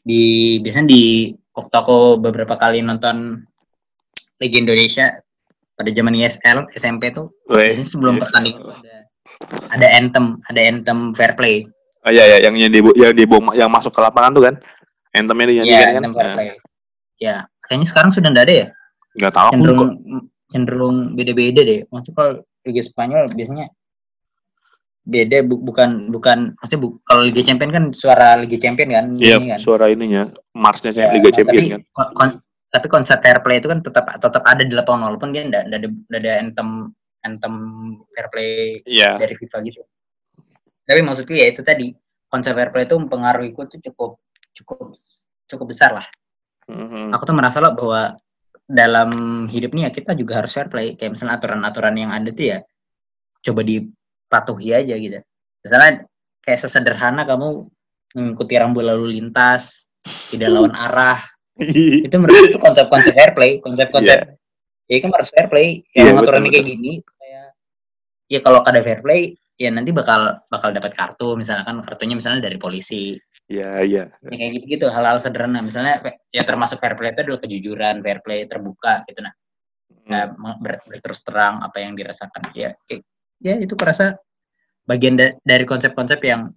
di 0.04 0.56
biasanya 0.64 0.88
di 0.88 1.02
waktu 1.52 1.74
aku 1.74 2.20
beberapa 2.20 2.56
kali 2.56 2.80
nonton 2.80 3.44
Liga 4.40 4.56
Indonesia 4.56 5.12
pada 5.76 5.90
zaman 5.92 6.16
ISL 6.16 6.68
SMP 6.72 7.12
tuh 7.12 7.28
Weh, 7.48 7.72
biasanya 7.72 7.88
sebelum 7.88 8.14
yes. 8.16 8.22
pertandingan 8.28 8.64
ada 8.80 8.96
ada 9.72 9.86
anthem 9.96 10.26
ada 10.48 10.60
anthem 10.60 10.98
fair 11.16 11.32
play 11.36 11.64
Ah, 12.00 12.08
iya, 12.08 12.24
iya, 12.24 12.48
yang 12.48 12.56
yang 12.56 12.72
di 12.72 12.80
yang 12.96 13.12
di 13.12 13.28
yang 13.60 13.68
masuk 13.68 13.92
ke 13.92 14.00
lapangan 14.00 14.32
tuh 14.32 14.48
kan. 14.48 14.56
Anthemnya 15.12 15.52
ya 15.52 15.68
dinyanyikan 15.68 15.84
kan. 15.84 15.96
anthem 16.00 16.14
fair 16.16 16.30
play 16.32 16.48
ya 17.20 17.34
kayaknya 17.68 17.86
sekarang 17.92 18.10
sudah 18.10 18.28
nggak 18.32 18.46
ada 18.48 18.54
ya 18.56 18.66
Enggak 19.20 19.32
tahu 19.36 19.44
kok. 19.44 19.52
cenderung 19.52 19.90
cenderung 20.48 20.96
beda-beda 21.12 21.60
deh. 21.60 21.80
Maksudnya 21.92 22.16
kalau 22.16 22.32
Liga 22.64 22.82
Spanyol 22.82 23.24
biasanya 23.36 23.66
beda 25.00 25.42
bu- 25.42 25.60
bukan 25.60 26.12
bukan 26.12 26.52
maksudnya 26.54 26.80
bu, 26.80 26.88
kalau 27.02 27.22
Liga 27.24 27.40
Champion 27.40 27.70
kan 27.72 27.84
suara 27.90 28.36
Liga 28.36 28.60
Champion 28.60 28.88
kan 28.92 29.06
Iya, 29.16 29.40
ini 29.40 29.46
kan. 29.52 29.58
suara 29.58 29.86
ininya, 29.88 30.28
Marsnya 30.52 30.92
Ya, 30.92 31.08
Liga 31.10 31.28
nah, 31.28 31.34
Champions 31.34 31.66
tapi, 31.66 31.72
kan. 31.72 31.80
kon- 31.90 32.12
kon- 32.14 32.38
tapi 32.70 32.86
konsep 32.86 33.18
fair 33.18 33.40
play 33.40 33.58
itu 33.58 33.66
kan 33.66 33.80
tetap 33.82 34.06
tetap 34.14 34.42
ada 34.44 34.62
di 34.62 34.70
lapangan 34.70 35.10
walaupun 35.10 35.34
dia 35.34 35.42
enggak 35.42 35.66
ada 35.66 35.88
ada 35.88 36.30
anthem 36.38 36.68
anthem 37.20 37.54
fair 38.12 38.26
play 38.30 38.78
Iya. 38.86 39.18
dari 39.18 39.34
FIFA 39.34 39.56
gitu. 39.66 39.80
Tapi 40.84 41.00
maksudku 41.02 41.32
ya 41.34 41.50
itu 41.50 41.60
tadi 41.60 41.90
konsep 42.30 42.54
fair 42.54 42.70
play 42.70 42.86
itu 42.86 42.94
mempengaruhiku 42.94 43.66
tuh 43.66 43.80
cukup 43.82 44.10
cukup 44.54 44.94
cukup 45.46 45.66
besar 45.66 45.96
lah. 45.96 46.06
Mhm. 46.70 47.10
aku 47.10 47.26
tuh 47.26 47.34
merasa 47.34 47.58
loh 47.58 47.74
bahwa 47.74 48.14
dalam 48.62 49.10
hidup 49.50 49.74
nih 49.74 49.82
ya 49.82 49.90
kita 49.90 50.14
juga 50.14 50.38
harus 50.38 50.54
fair 50.54 50.70
play 50.70 50.94
kayak 50.94 51.18
misalnya 51.18 51.42
aturan-aturan 51.42 51.98
yang 51.98 52.14
ada 52.14 52.30
tuh 52.30 52.46
ya 52.46 52.58
coba 53.42 53.66
dipatuhi 54.30 54.70
aja 54.78 54.94
gitu. 54.94 55.18
Misalnya 55.66 56.06
kayak 56.46 56.62
sesederhana 56.62 57.26
kamu 57.26 57.66
mengikuti 58.14 58.54
rambu 58.54 58.78
lalu 58.78 59.18
lintas 59.18 59.90
tidak 60.30 60.54
lawan 60.54 60.70
arah. 60.70 61.26
Itu 62.06 62.14
menurut 62.16 62.54
itu 62.54 62.56
konsep-konsep 62.62 63.12
fair 63.12 63.34
play 63.36 63.60
konsep-konsep 63.60 64.38
ya 64.88 64.96
kan 65.02 65.10
harus 65.12 65.28
fair 65.28 65.46
play 65.52 65.84
Iya, 65.92 66.14
yang 66.14 66.24
aturannya 66.24 66.48
betul, 66.48 66.56
kayak 66.56 66.68
gini 66.72 66.92
kayak 67.04 67.46
ya 68.32 68.38
kalau 68.40 68.64
kada 68.64 68.80
fair 68.80 69.04
play 69.04 69.36
ya 69.60 69.68
nanti 69.68 69.92
bakal 69.92 70.40
bakal 70.48 70.72
dapat 70.72 70.96
kartu. 70.96 71.36
Misalkan 71.36 71.84
kartunya 71.84 72.16
misalnya 72.16 72.48
dari 72.48 72.56
polisi. 72.56 73.18
Iya, 73.50 73.82
iya. 73.84 74.04
Ya, 74.30 74.36
kayak 74.40 74.62
gitu-gitu 74.62 74.86
hal-hal 74.88 75.20
sederhana. 75.20 75.60
Misalnya 75.60 76.00
ya 76.32 76.46
termasuk 76.46 76.80
fair 76.80 76.96
play 76.96 77.12
itu 77.12 77.26
adalah 77.26 77.40
kejujuran 77.44 78.00
fair 78.00 78.22
play 78.24 78.48
terbuka 78.48 79.04
gitu. 79.10 79.20
Nah 79.26 79.34
ya, 80.08 80.32
Hmm. 80.32 80.58
ber, 80.58 80.80
berterus 80.88 81.20
terang 81.22 81.60
apa 81.62 81.76
yang 81.78 81.94
dirasakan. 81.94 82.50
Ya 82.56 82.72
ya 83.40 83.56
itu 83.56 83.72
kerasa 83.74 84.20
bagian 84.84 85.16
da- 85.16 85.36
dari 85.40 85.64
konsep-konsep 85.64 86.20
yang 86.22 86.52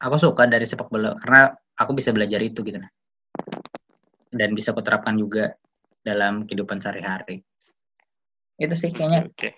aku 0.00 0.16
suka 0.16 0.48
dari 0.48 0.64
sepak 0.64 0.88
bola 0.88 1.16
karena 1.20 1.52
aku 1.76 1.92
bisa 1.96 2.10
belajar 2.10 2.40
itu 2.40 2.64
gitu. 2.64 2.80
Nah 2.80 2.90
dan 4.34 4.50
bisa 4.50 4.74
kuterapkan 4.74 5.14
juga 5.14 5.54
dalam 6.02 6.42
kehidupan 6.44 6.82
sehari-hari. 6.82 7.40
Itu 8.58 8.74
sih 8.74 8.90
kayaknya. 8.90 9.30
Oke. 9.30 9.54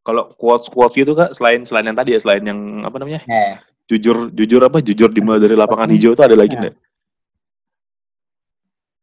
Kalau 0.00 0.32
quotes 0.40 0.72
quotes 0.72 0.96
gitu 0.96 1.12
kak, 1.12 1.36
selain 1.36 1.68
selain 1.68 1.92
yang 1.92 1.98
tadi 2.00 2.16
ya, 2.16 2.20
selain 2.20 2.40
yang 2.40 2.80
apa 2.80 2.96
namanya, 2.96 3.20
eh, 3.28 3.60
jujur 3.92 4.32
jujur 4.32 4.64
apa, 4.64 4.80
jujur 4.80 5.12
dimulai 5.12 5.36
dari 5.36 5.52
lapangan 5.52 5.92
hijau 5.92 6.16
itu 6.16 6.24
ada 6.24 6.32
lagi 6.32 6.56
Nah. 6.56 6.62
nggak? 6.64 6.76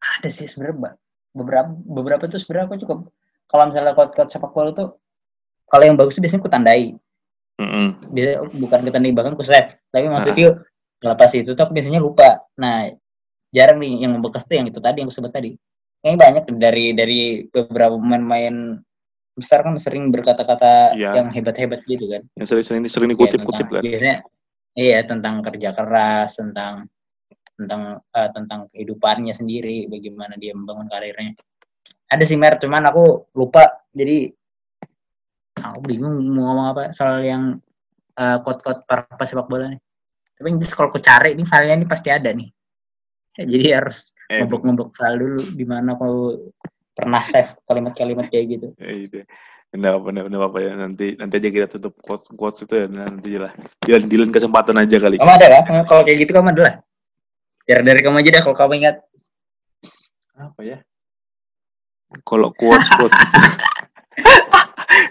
ada 0.05 0.29
sih 0.29 0.45
sebenarnya 0.45 0.95
beberapa 1.33 1.69
beberapa 1.81 2.23
tuh 2.29 2.37
sebenarnya 2.39 2.65
aku 2.71 2.77
cukup 2.85 2.99
kalau 3.45 3.69
misalnya 3.69 3.93
quote-quote 3.93 4.31
sepak 4.31 4.51
bola 4.51 4.71
tuh 4.71 4.89
kalau 5.65 5.83
yang 5.83 5.97
bagus 5.97 6.17
tuh 6.17 6.21
biasanya 6.21 6.41
aku 6.41 6.51
tandai 6.51 6.83
Mm-mm. 7.55 7.87
biasanya 8.11 8.37
bukan 8.59 8.79
kita 8.83 8.97
nih 8.99 9.11
bahkan 9.15 9.33
ku 9.33 9.43
save 9.45 9.71
tapi 9.89 10.05
maksudnya 10.11 10.59
lepas 11.03 11.31
itu 11.37 11.53
tuh 11.53 11.63
aku 11.63 11.71
biasanya 11.75 12.01
lupa. 12.01 12.41
Nah 12.57 12.89
jarang 13.53 13.77
nih 13.77 14.01
yang 14.01 14.17
membekas 14.17 14.43
tuh 14.43 14.57
yang 14.57 14.67
itu 14.67 14.81
tadi 14.81 14.99
yang 14.99 15.07
aku 15.07 15.15
sebut 15.15 15.31
tadi. 15.31 15.51
Kayaknya 16.01 16.17
banyak 16.17 16.43
dari 16.57 16.85
dari 16.97 17.19
beberapa 17.47 17.93
pemain-pemain 17.95 18.81
besar 19.35 19.61
kan 19.67 19.75
sering 19.77 20.09
berkata-kata 20.09 20.95
Iya. 20.97 21.19
yang 21.21 21.27
hebat-hebat 21.29 21.83
gitu 21.85 22.09
kan. 22.09 22.23
Yang 22.39 22.63
sering 22.65 22.87
sering 22.89 23.09
dikutip-kutip 23.13 23.67
tentang- 23.69 23.79
kan. 23.79 23.81
biasanya 23.85 24.17
iya 24.75 24.97
tentang 25.05 25.35
kerja 25.45 25.69
keras 25.71 26.39
tentang 26.39 26.73
tentang 27.55 27.81
eh, 28.01 28.29
tentang 28.35 28.59
kehidupannya 28.71 29.31
sendiri 29.31 29.87
bagaimana 29.87 30.35
dia 30.35 30.51
membangun 30.51 30.91
karirnya 30.91 31.35
ada 32.09 32.23
sih 32.23 32.37
mer 32.37 32.57
cuman 32.61 32.83
aku 32.89 33.33
lupa 33.33 33.85
jadi 33.93 34.29
aku 35.57 35.79
bingung 35.85 36.19
mau 36.31 36.51
ngomong 36.51 36.67
apa 36.75 36.83
soal 36.93 37.23
yang 37.25 37.57
eh, 38.17 38.37
quote-quote 38.43 38.85
para 38.85 39.25
sepak 39.25 39.47
bola 39.49 39.71
nih 39.73 39.81
tapi 40.35 40.55
jelas 40.59 40.75
kalau 40.75 40.91
aku 40.91 40.99
cari 40.99 41.33
ini 41.33 41.43
filenya 41.47 41.75
ini 41.79 41.87
pasti 41.87 42.11
ada 42.11 42.29
nih 42.31 42.49
Ya, 43.35 43.43
jadi 43.43 43.67
harus 43.83 44.15
Eh, 44.31 44.41
ngobok-ngobok 44.41 44.95
file 44.95 45.17
dulu 45.21 45.43
di 45.53 45.65
mana 45.67 45.93
aku 45.93 46.39
pernah 46.95 47.19
save 47.21 47.51
kalimat-kalimat 47.67 48.31
kayak 48.31 48.45
gitu 48.47 48.67
eh, 48.79 49.05
itu. 49.05 49.19
Nggak 49.75 49.91
apa, 49.91 50.07
nggak 50.07 50.25
nggak 50.31 50.45
apa 50.49 50.59
ya. 50.63 50.71
Nanti 50.73 51.07
nanti 51.19 51.33
aja 51.37 51.49
kita 51.51 51.67
tutup 51.77 51.93
quotes 51.99 52.31
quotes 52.31 52.63
itu 52.63 52.73
ya. 52.73 52.87
Nanti 52.89 53.35
lah. 53.37 53.51
Jalan 53.83 54.07
dilan 54.07 54.29
kesempatan 54.31 54.79
aja 54.79 54.97
kali. 54.97 55.19
kamu 55.19 55.33
ada 55.35 55.47
kan 55.61 55.83
kalau 55.83 56.01
kayak 56.07 56.25
gitu 56.25 56.31
kamu 56.31 56.55
ada 56.55 56.61
lah 56.63 56.75
biar 57.65 57.79
dari 57.81 57.99
kamu 58.01 58.17
aja 58.21 58.29
deh 58.29 58.41
kalau 58.45 58.57
kamu 58.57 58.73
ingat 58.81 58.95
Apa 60.35 60.61
ya? 60.63 60.77
Kalau 62.23 62.53
quotes 62.53 62.87
quotes 62.97 63.17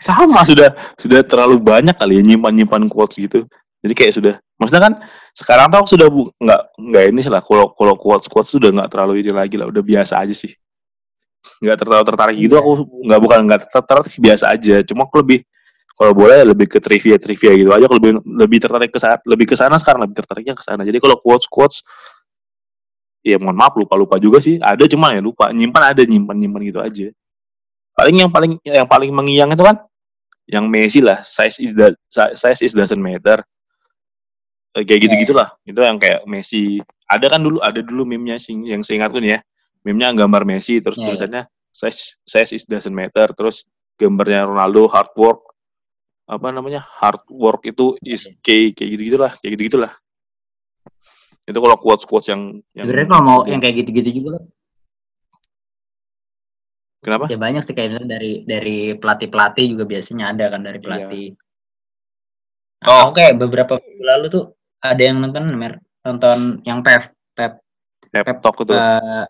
sama 0.00 0.44
sudah 0.44 0.72
sudah 0.96 1.20
terlalu 1.24 1.60
banyak 1.60 1.96
kali 1.96 2.20
ya 2.20 2.22
nyimpan 2.24 2.52
nyimpan 2.52 2.82
quotes 2.92 3.16
gitu. 3.16 3.48
Jadi 3.84 3.92
kayak 3.92 4.12
sudah, 4.16 4.34
maksudnya 4.56 4.82
kan 4.88 4.94
sekarang 5.36 5.68
tuh 5.68 5.78
aku 5.84 5.88
sudah 5.92 6.08
bu, 6.08 6.32
nggak 6.40 6.60
nggak 6.72 7.04
ini 7.12 7.20
lah. 7.28 7.44
Kalau 7.44 7.76
kalau 7.76 7.94
quotes 8.00 8.32
quotes 8.32 8.48
sudah 8.48 8.72
nggak 8.72 8.88
terlalu 8.88 9.20
ini 9.20 9.32
lagi 9.32 9.60
lah, 9.60 9.68
udah 9.68 9.84
biasa 9.84 10.24
aja 10.24 10.32
sih. 10.32 10.56
Nggak 11.60 11.84
terlalu 11.84 12.04
tertarik 12.08 12.36
gitu. 12.40 12.56
Iya. 12.56 12.64
Aku 12.64 12.70
nggak 13.04 13.20
bukan 13.20 13.38
nggak 13.44 13.60
tertarik 13.68 14.08
biasa 14.16 14.44
aja. 14.56 14.80
Cuma 14.88 15.04
aku 15.04 15.20
lebih 15.20 15.44
kalau 15.94 16.16
boleh 16.16 16.48
lebih 16.48 16.66
ke 16.66 16.80
trivia 16.80 17.20
trivia 17.20 17.52
gitu 17.60 17.70
aja. 17.76 17.84
Aku 17.84 18.00
lebih 18.00 18.24
lebih 18.24 18.58
tertarik 18.64 18.88
ke 18.88 18.96
sana, 18.96 19.20
lebih 19.28 19.46
ke 19.52 19.56
sana 19.56 19.76
sekarang 19.76 20.00
lebih 20.08 20.16
tertariknya 20.16 20.56
ke 20.56 20.64
sana. 20.64 20.80
Jadi 20.80 20.96
kalau 20.96 21.20
quotes 21.20 21.44
quotes 21.44 21.84
ya 23.24 23.40
mohon 23.40 23.56
maaf 23.56 23.72
lupa 23.74 23.96
lupa 23.96 24.20
juga 24.20 24.38
sih. 24.44 24.60
Ada 24.60 24.84
cuma 24.84 25.16
ya 25.16 25.24
lupa. 25.24 25.48
Nyimpan 25.48 25.96
ada 25.96 26.02
nyimpan 26.05 26.36
nyimpan 26.36 26.60
gitu 26.68 26.80
aja. 26.84 27.06
Paling 27.96 28.16
yang 28.20 28.30
paling 28.30 28.52
yang 28.62 28.84
paling 28.86 29.10
mengiang 29.10 29.51
itu 29.56 29.64
kan 29.64 29.80
yang 30.44 30.68
Messi 30.68 31.01
lah. 31.01 31.24
Size 31.24 31.56
is 31.64 31.72
that 31.72 31.96
size 32.36 32.60
is 32.60 32.76
doesn't 32.76 33.01
matter. 33.01 33.40
Eh, 34.76 34.84
kayak 34.84 35.09
gitu 35.09 35.14
gitulah 35.24 35.56
itu 35.64 35.80
yang 35.80 35.96
kayak 35.96 36.28
Messi. 36.28 36.84
Ada 37.09 37.32
kan 37.32 37.40
dulu 37.40 37.64
ada 37.64 37.80
dulu 37.80 38.05
meme-nya 38.05 38.36
sing 38.36 38.68
yang 38.68 38.84
seingatku 38.84 39.16
nih 39.18 39.36
ya. 39.36 39.40
Meme-nya 39.88 40.12
gambar 40.12 40.44
Messi 40.44 40.84
terus 40.84 41.01
Iya, 41.01 41.02
iya. 41.02 41.09
tulisannya 41.16 41.42
size 41.72 42.20
size 42.28 42.52
is 42.52 42.68
doesn't 42.68 42.92
matter. 42.92 43.32
Terus 43.32 43.64
gambarnya 43.96 44.44
Ronaldo 44.44 44.84
hard 44.92 45.16
work. 45.16 45.40
Apa 46.28 46.52
namanya? 46.52 46.84
Hard 46.84 47.24
work 47.32 47.64
itu 47.64 47.96
is 48.05 48.28
key. 48.44 48.76
Kayak 48.76 48.88
gitu 49.01 49.02
gitulah 49.16 49.32
kayak 49.40 49.51
gitu 49.56 49.62
gitulah 49.72 49.92
itu 51.44 51.58
kalau 51.60 51.76
quotes 51.76 52.04
quotes 52.08 52.28
yang 52.32 52.60
yang 52.72 52.88
sebenarnya 52.88 53.08
kalau 53.12 53.22
mau 53.24 53.38
yang 53.44 53.60
kayak 53.60 53.84
gitu-gitu 53.84 54.10
juga 54.22 54.28
loh 54.40 54.44
kenapa? 57.04 57.28
Ya 57.28 57.36
banyak 57.36 57.62
sih 57.62 57.76
kayak 57.76 58.00
dari 58.08 58.48
dari 58.48 58.96
pelatih 58.96 59.28
pelatih 59.28 59.76
juga 59.76 59.84
biasanya 59.84 60.32
ada 60.32 60.48
kan 60.48 60.64
dari 60.64 60.80
Iya. 60.80 60.84
pelatih. 60.88 61.26
Oh. 62.84 62.88
nah, 62.88 63.02
oke 63.12 63.24
beberapa 63.36 63.76
waktu 63.76 64.00
lalu 64.00 64.26
tuh 64.32 64.44
ada 64.80 65.02
yang 65.04 65.20
nonton 65.20 65.44
mer. 65.56 65.80
Nonton 66.04 66.64
yang 66.64 66.80
pep 66.84 67.12
pep. 67.36 67.60
Pep 68.08 68.38
talk 68.40 68.56
itu. 68.60 68.72
eh, 68.72 69.24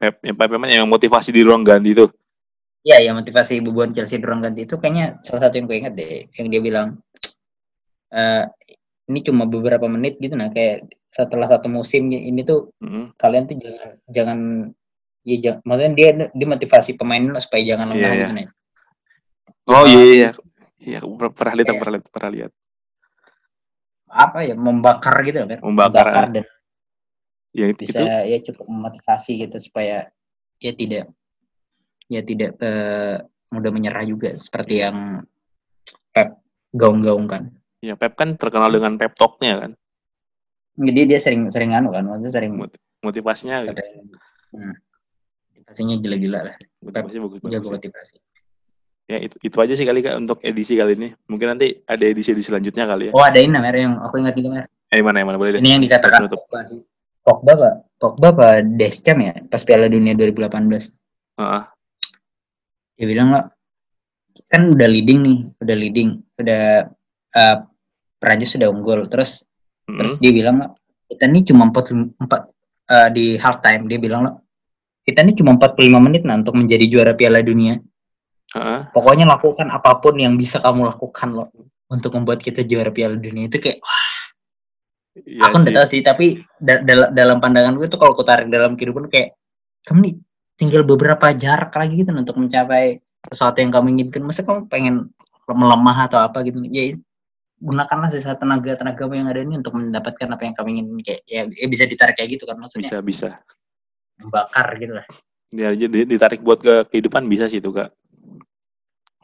pep 0.00 0.14
yang 0.24 0.36
pep 0.36 0.50
yang 0.68 0.88
motivasi 0.88 1.32
di 1.32 1.40
ruang 1.44 1.64
ganti 1.64 1.96
itu 1.96 2.06
ya 2.86 3.02
ya 3.02 3.10
motivasi 3.16 3.58
bubuan 3.66 3.90
Chelsea 3.90 4.20
di 4.20 4.24
ruang 4.28 4.44
ganti 4.44 4.62
itu 4.62 4.78
kayaknya 4.78 5.18
salah 5.26 5.48
satu 5.48 5.58
yang 5.58 5.66
gue 5.66 5.76
ingat 5.82 5.92
deh 5.98 6.30
yang 6.38 6.46
dia 6.52 6.60
bilang 6.62 6.88
eh 8.14 8.46
ini 9.06 9.22
cuma 9.22 9.46
beberapa 9.46 9.86
menit 9.86 10.18
gitu 10.18 10.34
nah 10.34 10.50
kayak 10.50 10.90
setelah 11.10 11.46
satu 11.46 11.70
musim 11.70 12.10
ini 12.10 12.42
tuh 12.42 12.74
Mm-mm. 12.82 13.14
kalian 13.16 13.46
tuh 13.46 13.56
jangan 13.62 13.90
jangan 14.10 14.38
ya 15.26 15.36
jangan, 15.42 15.60
maksudnya 15.66 15.92
dia 15.94 16.08
dia 16.30 16.46
motivasi 16.46 16.90
pemain 16.94 17.24
supaya 17.42 17.62
jangan 17.62 17.86
lengah 17.94 18.10
Iya, 18.10 18.18
gitu 18.18 18.32
iya. 18.32 18.38
nih 18.38 18.46
oh 19.70 19.84
iya 19.86 20.00
iya 20.02 20.14
iya 20.14 20.30
Iya, 20.76 20.98
per- 21.02 21.34
pernah 21.34 21.54
lihat 21.58 21.66
Iya. 21.66 21.78
pernah 21.80 21.92
lihat 21.98 22.06
pernah 22.12 22.30
lihat 22.30 22.52
apa 24.06 24.38
ya 24.46 24.54
membakar 24.54 25.14
gitu 25.26 25.42
loh 25.42 25.48
Fer. 25.50 25.58
Membakar, 25.66 26.06
ah. 26.14 26.28
dan 26.30 26.46
yang 27.56 27.72
itu, 27.72 27.88
bisa 27.88 28.04
itu 28.04 28.12
ya 28.30 28.38
cukup 28.52 28.66
memotivasi 28.70 29.32
gitu 29.42 29.56
supaya 29.58 30.06
ya 30.62 30.72
tidak 30.76 31.10
ya 32.06 32.20
tidak 32.22 32.54
eh, 32.60 33.16
mudah 33.50 33.70
menyerah 33.72 34.04
juga 34.06 34.36
seperti 34.36 34.84
yang 34.84 35.24
Pep 36.12 36.38
gaung-gaungkan. 36.72 37.55
Ya 37.78 37.94
pep 37.94 38.12
kan 38.14 38.34
terkenal 38.34 38.68
dengan 38.68 38.96
pep 38.96 39.12
talknya 39.12 39.54
kan 39.60 39.72
Jadi 40.76 41.00
dia 41.08 41.16
sering 41.16 41.48
sering 41.48 41.72
anu 41.72 41.88
kan, 41.88 42.04
maksudnya 42.04 42.32
sering 42.32 42.52
Mot- 42.52 42.76
motivasinya 43.00 43.64
sering 43.64 44.12
hmm, 44.52 44.74
motivasinya 45.50 45.94
gila-gila 45.96 46.40
lah, 46.44 46.56
motivasinya 46.78 47.22
bagus 47.24 47.38
jago 47.42 47.48
bagus 47.48 47.66
ya. 47.66 47.74
motivasi. 47.80 48.16
ya 49.06 49.18
itu 49.22 49.36
itu 49.40 49.56
aja 49.56 49.72
sih 49.72 49.84
kali 49.84 50.00
kak 50.00 50.16
untuk 50.16 50.38
edisi 50.42 50.74
kali 50.74 50.92
ini 50.94 51.08
mungkin 51.24 51.54
nanti 51.54 51.80
ada 51.82 52.04
edisi 52.04 52.30
edisi 52.30 52.50
selanjutnya 52.50 52.84
kali 52.84 53.08
ya 53.08 53.12
Oh 53.14 53.22
ada 53.22 53.38
ini 53.38 53.54
Mer 53.54 53.72
yang 53.72 53.96
aku 53.98 54.18
ingat 54.18 54.34
juga 54.34 54.48
Mer. 54.52 54.64
eh 54.86 55.00
mana 55.00 55.16
yang 55.16 55.28
mana 55.30 55.38
boleh 55.38 55.50
deh 55.54 55.60
Ini 55.60 55.70
yang 55.72 55.82
dikatakan 55.82 56.26
Penutup. 56.26 56.42
Pogba 56.44 56.60
sih. 56.66 56.80
Pogba 57.22 57.52
pak, 57.54 57.74
Pogba 57.96 58.28
pak 58.30 58.52
Deschamps 58.74 59.22
ya 59.22 59.34
pas 59.46 59.62
Piala 59.62 59.86
Dunia 59.86 60.12
2018. 60.12 60.92
Heeh. 61.38 61.62
dia 62.94 63.06
bilang 63.06 63.28
lo 63.30 63.40
kan 64.46 64.68
udah 64.68 64.88
leading 64.88 65.20
nih 65.20 65.38
udah 65.56 65.76
leading 65.76 66.08
udah 66.36 66.62
eh, 67.36 67.56
Prancis 68.16 68.56
sudah 68.56 68.72
unggul. 68.72 69.04
Terus 69.06 69.44
Mm-mm. 69.86 69.96
terus 70.00 70.12
dia 70.18 70.32
bilang 70.32 70.72
kita 71.06 71.28
nih 71.28 71.46
cuma 71.46 71.68
empat 71.68 71.92
empat 71.92 72.40
eh, 72.88 73.08
di 73.12 73.24
half 73.36 73.60
time. 73.60 73.84
Dia 73.86 74.00
bilang 74.00 74.20
lo 74.24 74.32
kita 75.06 75.22
nih 75.22 75.38
cuma 75.38 75.54
45 75.54 76.02
menit 76.02 76.26
nah 76.26 76.34
untuk 76.34 76.56
menjadi 76.56 76.82
juara 76.88 77.12
Piala 77.14 77.44
Dunia. 77.44 77.78
Heeh. 78.46 78.88
pokoknya 78.94 79.26
lakukan 79.26 79.68
apa 79.68 79.98
pun 79.98 80.14
yang 80.22 80.38
bisa 80.38 80.62
kamu 80.62 80.86
lakukan 80.86 81.28
lo 81.34 81.50
untuk 81.90 82.14
membuat 82.14 82.38
kita 82.40 82.62
juara 82.62 82.90
Piala 82.90 83.18
Dunia. 83.18 83.46
Itu 83.46 83.58
kayak 83.58 83.82
wah, 83.82 84.06
Iya 85.16 85.48
aku 85.48 85.54
nggak 85.64 85.72
sih. 85.72 85.76
tahu 85.76 85.86
sih 85.88 86.00
tapi 86.04 86.26
da- 86.60 86.82
dal- 86.84 87.10
dalam 87.10 87.40
pandangan 87.40 87.72
gue 87.74 87.88
tuh 87.88 87.96
kalau 87.96 88.12
aku 88.12 88.22
tarik 88.22 88.46
dalam 88.52 88.76
kehidupan 88.76 89.08
kayak 89.08 89.32
kamu 89.82 89.98
nih 90.04 90.14
tinggal 90.56 90.82
beberapa 90.84 91.32
jarak 91.32 91.72
lagi 91.72 92.04
gitu 92.04 92.12
untuk 92.12 92.36
mencapai 92.36 93.00
sesuatu 93.26 93.58
yang 93.64 93.72
kamu 93.72 93.86
inginkan. 93.98 94.22
Masa 94.22 94.44
kamu 94.44 94.68
pengen 94.68 95.08
melemah 95.48 96.06
atau 96.06 96.18
apa 96.20 96.42
gitu? 96.44 96.60
Ya 96.68 96.94
gunakanlah 97.66 98.14
sisa 98.14 98.38
tenaga 98.38 98.78
tenagamu 98.78 99.18
yang 99.18 99.26
ada 99.26 99.42
ini 99.42 99.58
untuk 99.58 99.74
mendapatkan 99.74 100.30
apa 100.30 100.42
yang 100.46 100.54
kamu 100.54 100.68
ingin 100.78 100.86
kayak 101.02 101.20
ya, 101.26 101.42
ya 101.50 101.66
bisa 101.66 101.84
ditarik 101.90 102.14
kayak 102.14 102.38
gitu 102.38 102.46
kan 102.46 102.54
maksudnya? 102.62 102.86
Bisa 102.86 102.98
bisa. 103.02 103.28
Membakar 104.22 104.78
gitu 104.78 104.94
lah. 104.94 105.06
Ya 105.50 105.74
jadi 105.74 106.06
ditarik 106.06 106.46
buat 106.46 106.62
ke 106.62 106.86
kehidupan 106.94 107.26
bisa 107.26 107.50
sih 107.50 107.58
itu 107.58 107.74
kak. 107.74 107.90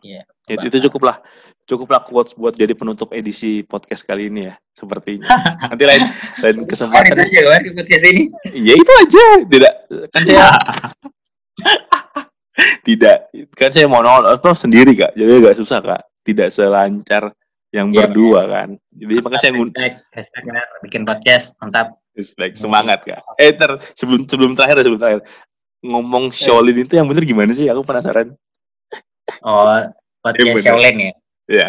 Iya, 0.03 0.27
Ya, 0.51 0.59
itu 0.59 0.83
cukuplah 0.91 1.23
cukuplah 1.63 2.03
quotes 2.03 2.35
buat 2.35 2.59
jadi 2.59 2.75
penutup 2.75 3.15
edisi 3.15 3.63
podcast 3.63 4.03
kali 4.03 4.27
ini 4.27 4.51
ya 4.51 4.59
sepertinya. 4.75 5.23
Nanti 5.71 5.85
lain 5.87 6.03
lain 6.43 6.57
kesempatan. 6.67 7.23
aja 7.23 7.41
kan 7.47 7.63
di 7.63 7.71
podcast 7.71 8.05
ini. 8.11 8.23
Ya 8.51 8.75
itu 8.75 8.93
aja. 9.07 9.25
Tidak 9.47 9.75
kan 10.11 10.23
saya 10.27 10.47
tidak 12.91 13.17
kan 13.55 13.71
saya 13.71 13.87
mau 13.87 14.03
nol 14.03 14.35
sendiri 14.59 14.99
kak. 14.99 15.15
Jadi 15.15 15.31
agak 15.31 15.63
susah 15.63 15.79
kak. 15.79 16.03
Tidak 16.27 16.51
selancar 16.51 17.31
yang 17.73 17.89
Iya, 17.89 18.05
berdua 18.05 18.41
kan. 18.47 18.69
Jadi 18.93 19.13
makanya 19.19 19.41
saya 19.41 19.53
ngundang 19.53 19.81
Hashtag, 19.81 19.95
hashtag 20.13 20.45
Mer, 20.47 20.67
bikin 20.81 21.03
podcast 21.03 21.47
mantap. 21.59 21.97
respect 22.13 22.55
semangat 22.55 23.01
kak. 23.03 23.25
Eh 23.41 23.51
ter 23.51 23.73
sebelum 23.97 24.29
sebelum 24.29 24.53
terakhir 24.53 24.85
sebelum 24.85 25.01
terakhir 25.01 25.21
ngomong 25.81 26.29
Eh. 26.29 26.37
Shaolin 26.37 26.77
itu 26.79 26.93
yang 26.93 27.09
bener 27.09 27.25
gimana 27.25 27.49
sih? 27.51 27.67
Aku 27.67 27.81
penasaran. 27.81 28.37
Oh, 29.41 29.65
podcast 30.21 30.45
bener. 30.53 30.61
Shaolin 30.61 30.97
ya. 31.01 31.13
Ya. 31.49 31.69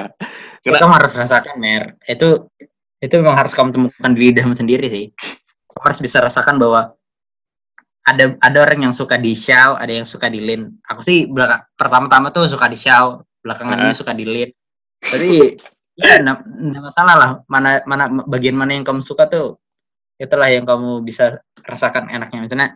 Itu 0.59 0.75
kamu 0.75 0.93
harus 0.93 1.15
rasakan 1.15 1.55
Mer. 1.55 1.95
Itu 2.03 2.51
itu 2.99 3.13
memang 3.15 3.35
harus 3.35 3.51
kamu 3.51 3.71
temukan 3.71 4.11
di 4.11 4.19
lidahmu 4.27 4.51
sendiri 4.51 4.87
sih. 4.87 5.05
Kamu 5.65 5.81
harus 5.81 5.99
bisa 5.99 6.19
rasakan 6.19 6.59
bahwa 6.59 6.91
ada 8.03 8.35
ada 8.37 8.57
orang 8.59 8.83
yang 8.83 8.93
suka 8.93 9.15
di 9.15 9.31
Xiao, 9.31 9.79
ada 9.79 9.91
yang 9.91 10.03
suka 10.03 10.27
di 10.27 10.43
Lin. 10.43 10.67
Aku 10.83 10.99
sih 10.99 11.23
belakang 11.23 11.63
pertama-tama 11.79 12.35
tuh 12.35 12.51
suka 12.51 12.67
di 12.67 12.75
Xiao, 12.75 13.23
belakangan 13.39 13.79
Heeh. 13.79 13.87
ini 13.87 13.95
suka 13.95 14.11
di 14.11 14.25
Lin. 14.27 14.49
Tapi 15.11 15.31
ya 15.99 16.19
enggak 16.21 16.83
masalah 16.83 17.15
lah. 17.15 17.31
Mana 17.45 17.81
mana 17.85 18.09
bagian 18.25 18.57
mana 18.57 18.73
yang 18.73 18.85
kamu 18.85 19.01
suka 19.03 19.29
tuh 19.29 19.57
itulah 20.17 20.49
yang 20.49 20.65
kamu 20.65 21.01
bisa 21.05 21.41
rasakan 21.65 22.09
enaknya. 22.09 22.39
Misalnya 22.41 22.69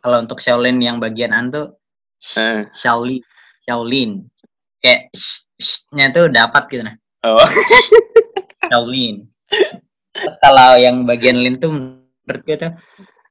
kalau 0.00 0.24
untuk 0.24 0.40
Shaolin 0.40 0.80
yang 0.80 0.98
bagian 0.98 1.30
an 1.36 1.52
tuh 1.52 1.76
Eh. 2.20 2.68
Shaolin, 2.76 3.24
Shaolin. 3.64 4.10
Kayak 4.84 5.08
sh-nya 5.56 6.12
tuh 6.12 6.28
dapat 6.28 6.68
gitu 6.68 6.84
nah. 6.84 6.96
Oh. 7.24 7.40
Shaolin. 8.70 9.24
Terus 10.12 10.36
kalau 10.44 10.76
yang 10.76 11.08
bagian 11.08 11.40
lin 11.40 11.56
tuh 11.56 11.72
menurut 11.72 12.42
gue 12.44 12.56
tuh 12.60 12.72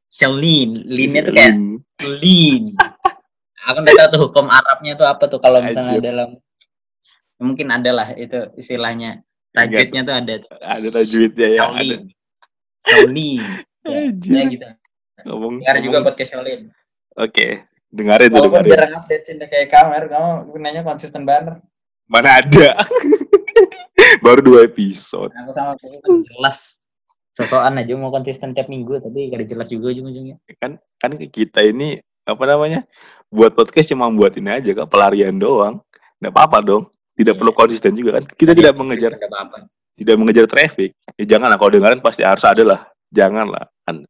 Shaolin. 0.10 0.90
Linnya 0.90 1.22
tuh 1.22 1.34
kayak 1.38 1.54
lin. 2.18 2.64
Aku 3.70 3.78
nggak 3.86 3.94
tahu 3.94 4.10
tuh 4.10 4.22
hukum 4.26 4.50
Arabnya 4.50 4.98
tuh 4.98 5.06
apa 5.06 5.24
tuh 5.30 5.38
kalau 5.38 5.62
misalnya 5.62 6.02
Ajib. 6.02 6.06
dalam 6.06 6.30
mungkin 7.40 7.68
ada 7.72 7.90
lah 7.90 8.08
itu 8.14 8.36
istilahnya 8.54 9.24
tajwidnya 9.52 10.02
tuh 10.04 10.16
ada 10.16 10.34
tuh. 10.38 10.52
ada 10.60 10.88
tajwidnya 10.92 11.48
ya 11.50 11.62
ada. 11.66 11.74
Shaolin. 11.74 12.04
Shaolin. 12.86 13.44
Ya, 13.90 13.96
ya 14.06 14.44
gitu. 14.52 14.68
Ngomong, 15.24 15.64
Dengar 15.64 15.76
juga 15.80 15.88
ngomong- 15.90 16.06
podcast 16.12 16.30
Shaolin. 16.36 16.62
Oke, 17.16 17.64
dengarin 17.90 18.28
tuh 18.28 18.38
Walaupun 18.38 18.60
dengarin. 18.62 18.72
jarang 18.76 18.94
update 19.02 19.24
cinta 19.26 19.46
kayak 19.48 19.68
kamu, 19.72 20.12
kamu 20.12 20.30
gunanya 20.52 20.82
konsisten 20.84 21.24
banget. 21.24 21.58
Mana 22.06 22.44
ada? 22.44 22.76
Baru 24.24 24.44
dua 24.44 24.68
episode. 24.68 25.32
Aku 25.32 25.52
sama 25.56 25.74
kamu 25.80 25.96
kan 26.00 26.12
jelas. 26.22 26.78
Sosokan 27.34 27.80
aja 27.80 27.96
mau 27.96 28.12
konsisten 28.12 28.52
tiap 28.52 28.68
minggu, 28.68 29.00
tapi 29.00 29.32
kada 29.32 29.48
jelas 29.48 29.72
juga 29.72 29.96
ujung-ujungnya. 29.96 30.38
Kan 30.60 30.76
kan 31.00 31.16
kita 31.16 31.64
ini 31.64 32.04
apa 32.28 32.44
namanya? 32.44 32.84
Buat 33.32 33.56
podcast 33.56 33.90
cuma 33.90 34.12
buat 34.12 34.36
ini 34.36 34.60
aja 34.60 34.76
kak 34.76 34.92
pelarian 34.92 35.40
doang. 35.40 35.80
Nggak 36.20 36.34
apa-apa 36.36 36.58
dong. 36.62 36.84
Tidak 37.20 37.36
perlu 37.36 37.52
konsisten 37.52 37.92
juga 37.92 38.20
kan. 38.20 38.24
Kita 38.32 38.56
tidak 38.56 38.72
mengejar 38.80 39.20
tidak 40.00 40.16
mengejar 40.16 40.48
traffic. 40.48 40.96
Ya 41.20 41.36
jangan 41.36 41.52
lah 41.52 41.60
kalau 41.60 41.76
dengerin 41.76 42.00
pasti 42.00 42.24
harus 42.24 42.48
ada 42.48 42.64
lah. 42.64 42.80
Jangan 43.12 43.52
lah. 43.52 43.68
Kan 43.84 44.08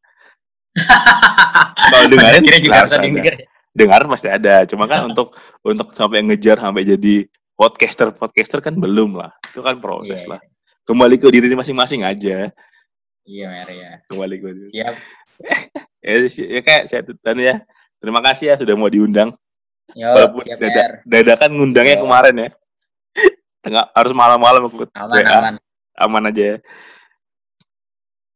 kalau 1.90 2.06
dengerin 2.06 2.45
Kira 2.45 2.57
juga 2.61 2.77
harus 2.86 2.94
ada 2.94 3.10
dengar 3.73 4.02
pasti 4.06 4.30
ada. 4.30 4.56
Cuma 4.69 4.86
kan 4.86 5.10
untuk 5.10 5.34
untuk 5.65 5.90
sampai 5.98 6.22
ngejar 6.26 6.61
sampai 6.61 6.86
jadi 6.86 7.26
podcaster 7.57 8.14
podcaster 8.14 8.60
kan 8.61 8.77
belum 8.77 9.18
lah. 9.18 9.34
Itu 9.49 9.65
kan 9.65 9.81
proses 9.81 10.23
Iya, 10.26 10.38
lah. 10.38 10.40
Kembali 10.86 11.18
ke 11.22 11.30
diri 11.30 11.53
masing-masing 11.53 12.06
aja. 12.06 12.49
Iya, 13.26 13.45
Mer 13.45 13.69
ya. 13.69 13.91
Kembali 14.10 14.36
ke 14.38 14.48
diri. 14.53 14.69
Siap. 14.73 14.95
Ya, 15.99 16.15
ya 16.31 16.64
kayak 16.64 16.88
saya 16.88 17.03
tutan 17.03 17.36
ya. 17.36 17.60
Terima 17.99 18.23
kasih 18.23 18.45
ya 18.48 18.56
sudah 18.56 18.72
mau 18.80 18.88
diundang. 18.88 19.36
Yo, 19.91 20.07
Walaupun 20.07 20.48
siap, 20.48 20.56
dada, 20.64 21.03
dadakan 21.03 21.60
ngundangnya 21.60 21.99
Yo. 21.99 22.07
kemarin 22.07 22.36
ya. 22.40 22.49
Tengah 23.60 23.91
harus 23.91 24.14
malam-malam 24.15 24.72
aku 24.72 24.88
Aman, 24.95 25.19
WA. 25.19 25.36
aman. 25.36 25.56
aman 25.99 26.23
aja 26.31 26.44
ya. 26.56 26.57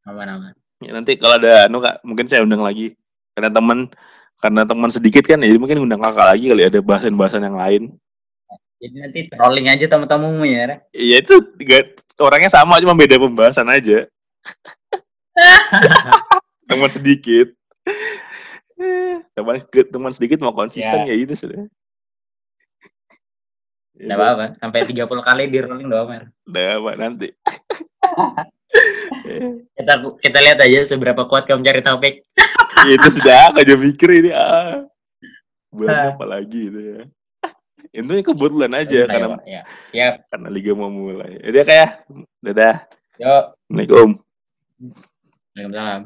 Aman, 0.04 0.28
aman. 0.28 0.54
Ya, 0.84 0.92
nanti 0.92 1.16
kalau 1.16 1.40
ada 1.40 1.72
anu 1.72 1.80
kak 1.80 2.04
mungkin 2.04 2.28
saya 2.28 2.44
undang 2.44 2.60
lagi 2.60 2.92
karena 3.32 3.48
teman 3.48 3.88
karena 4.44 4.68
teman 4.68 4.92
sedikit 4.92 5.24
kan 5.24 5.40
jadi 5.40 5.56
mungkin 5.56 5.80
undang 5.80 6.04
kakak 6.04 6.28
lagi 6.28 6.52
kali 6.52 6.64
ada 6.68 6.80
bahasan-bahasan 6.84 7.48
yang 7.48 7.56
lain 7.56 7.84
Jadi 8.84 8.96
nanti 9.00 9.20
trolling 9.32 9.72
aja 9.72 9.88
tamu-tamumu 9.88 10.44
ya, 10.44 10.84
iya 10.92 11.24
itu 11.24 11.40
tiga 11.56 11.88
orangnya 12.20 12.52
sama 12.52 12.84
cuma 12.84 12.92
beda 12.92 13.16
pembahasan 13.16 13.64
aja 13.72 14.12
teman 16.68 16.92
sedikit 16.92 17.48
Eh, 18.84 19.16
teman 19.32 19.64
teman 19.64 20.12
sedikit 20.12 20.44
mau 20.44 20.52
konsisten 20.52 21.08
ya, 21.08 21.16
itu 21.16 21.32
sudah 21.40 21.64
Enggak 23.94 24.18
apa-apa. 24.18 24.46
Sampai 24.58 24.80
30 24.84 25.06
kali 25.22 25.44
di 25.48 25.58
rolling 25.62 25.90
doang, 25.90 26.08
Mer. 26.10 26.24
udah 26.46 26.66
apa 26.82 26.92
nanti 26.98 27.28
Kita 29.78 29.94
kita 30.18 30.38
lihat 30.42 30.60
aja 30.60 30.80
seberapa 30.84 31.24
kuat 31.24 31.46
kamu 31.46 31.62
cari 31.62 31.82
topik. 31.86 32.14
itu 32.90 33.08
sudah 33.10 33.54
aku 33.54 33.62
aja 33.64 33.76
mikir 33.78 34.10
ini 34.12 34.32
ah 34.34 34.84
bulan 35.72 35.94
Ah. 35.94 36.10
apa 36.14 36.26
lagi 36.28 36.68
itu 36.68 36.80
ya 36.84 37.02
itu 37.94 38.10
kebetulan 38.26 38.74
aja 38.76 39.06
karena 39.06 39.38
ya. 39.46 39.62
Ya. 39.94 40.08
karena 40.28 40.50
liga 40.50 40.74
mau 40.74 40.90
mulai 40.90 41.38
jadi 41.40 41.64
kayak 41.64 41.90
dadah 42.44 42.76
Yo. 43.18 43.54
assalamualaikum 43.70 44.10
Waalaikumsalam. 45.54 46.02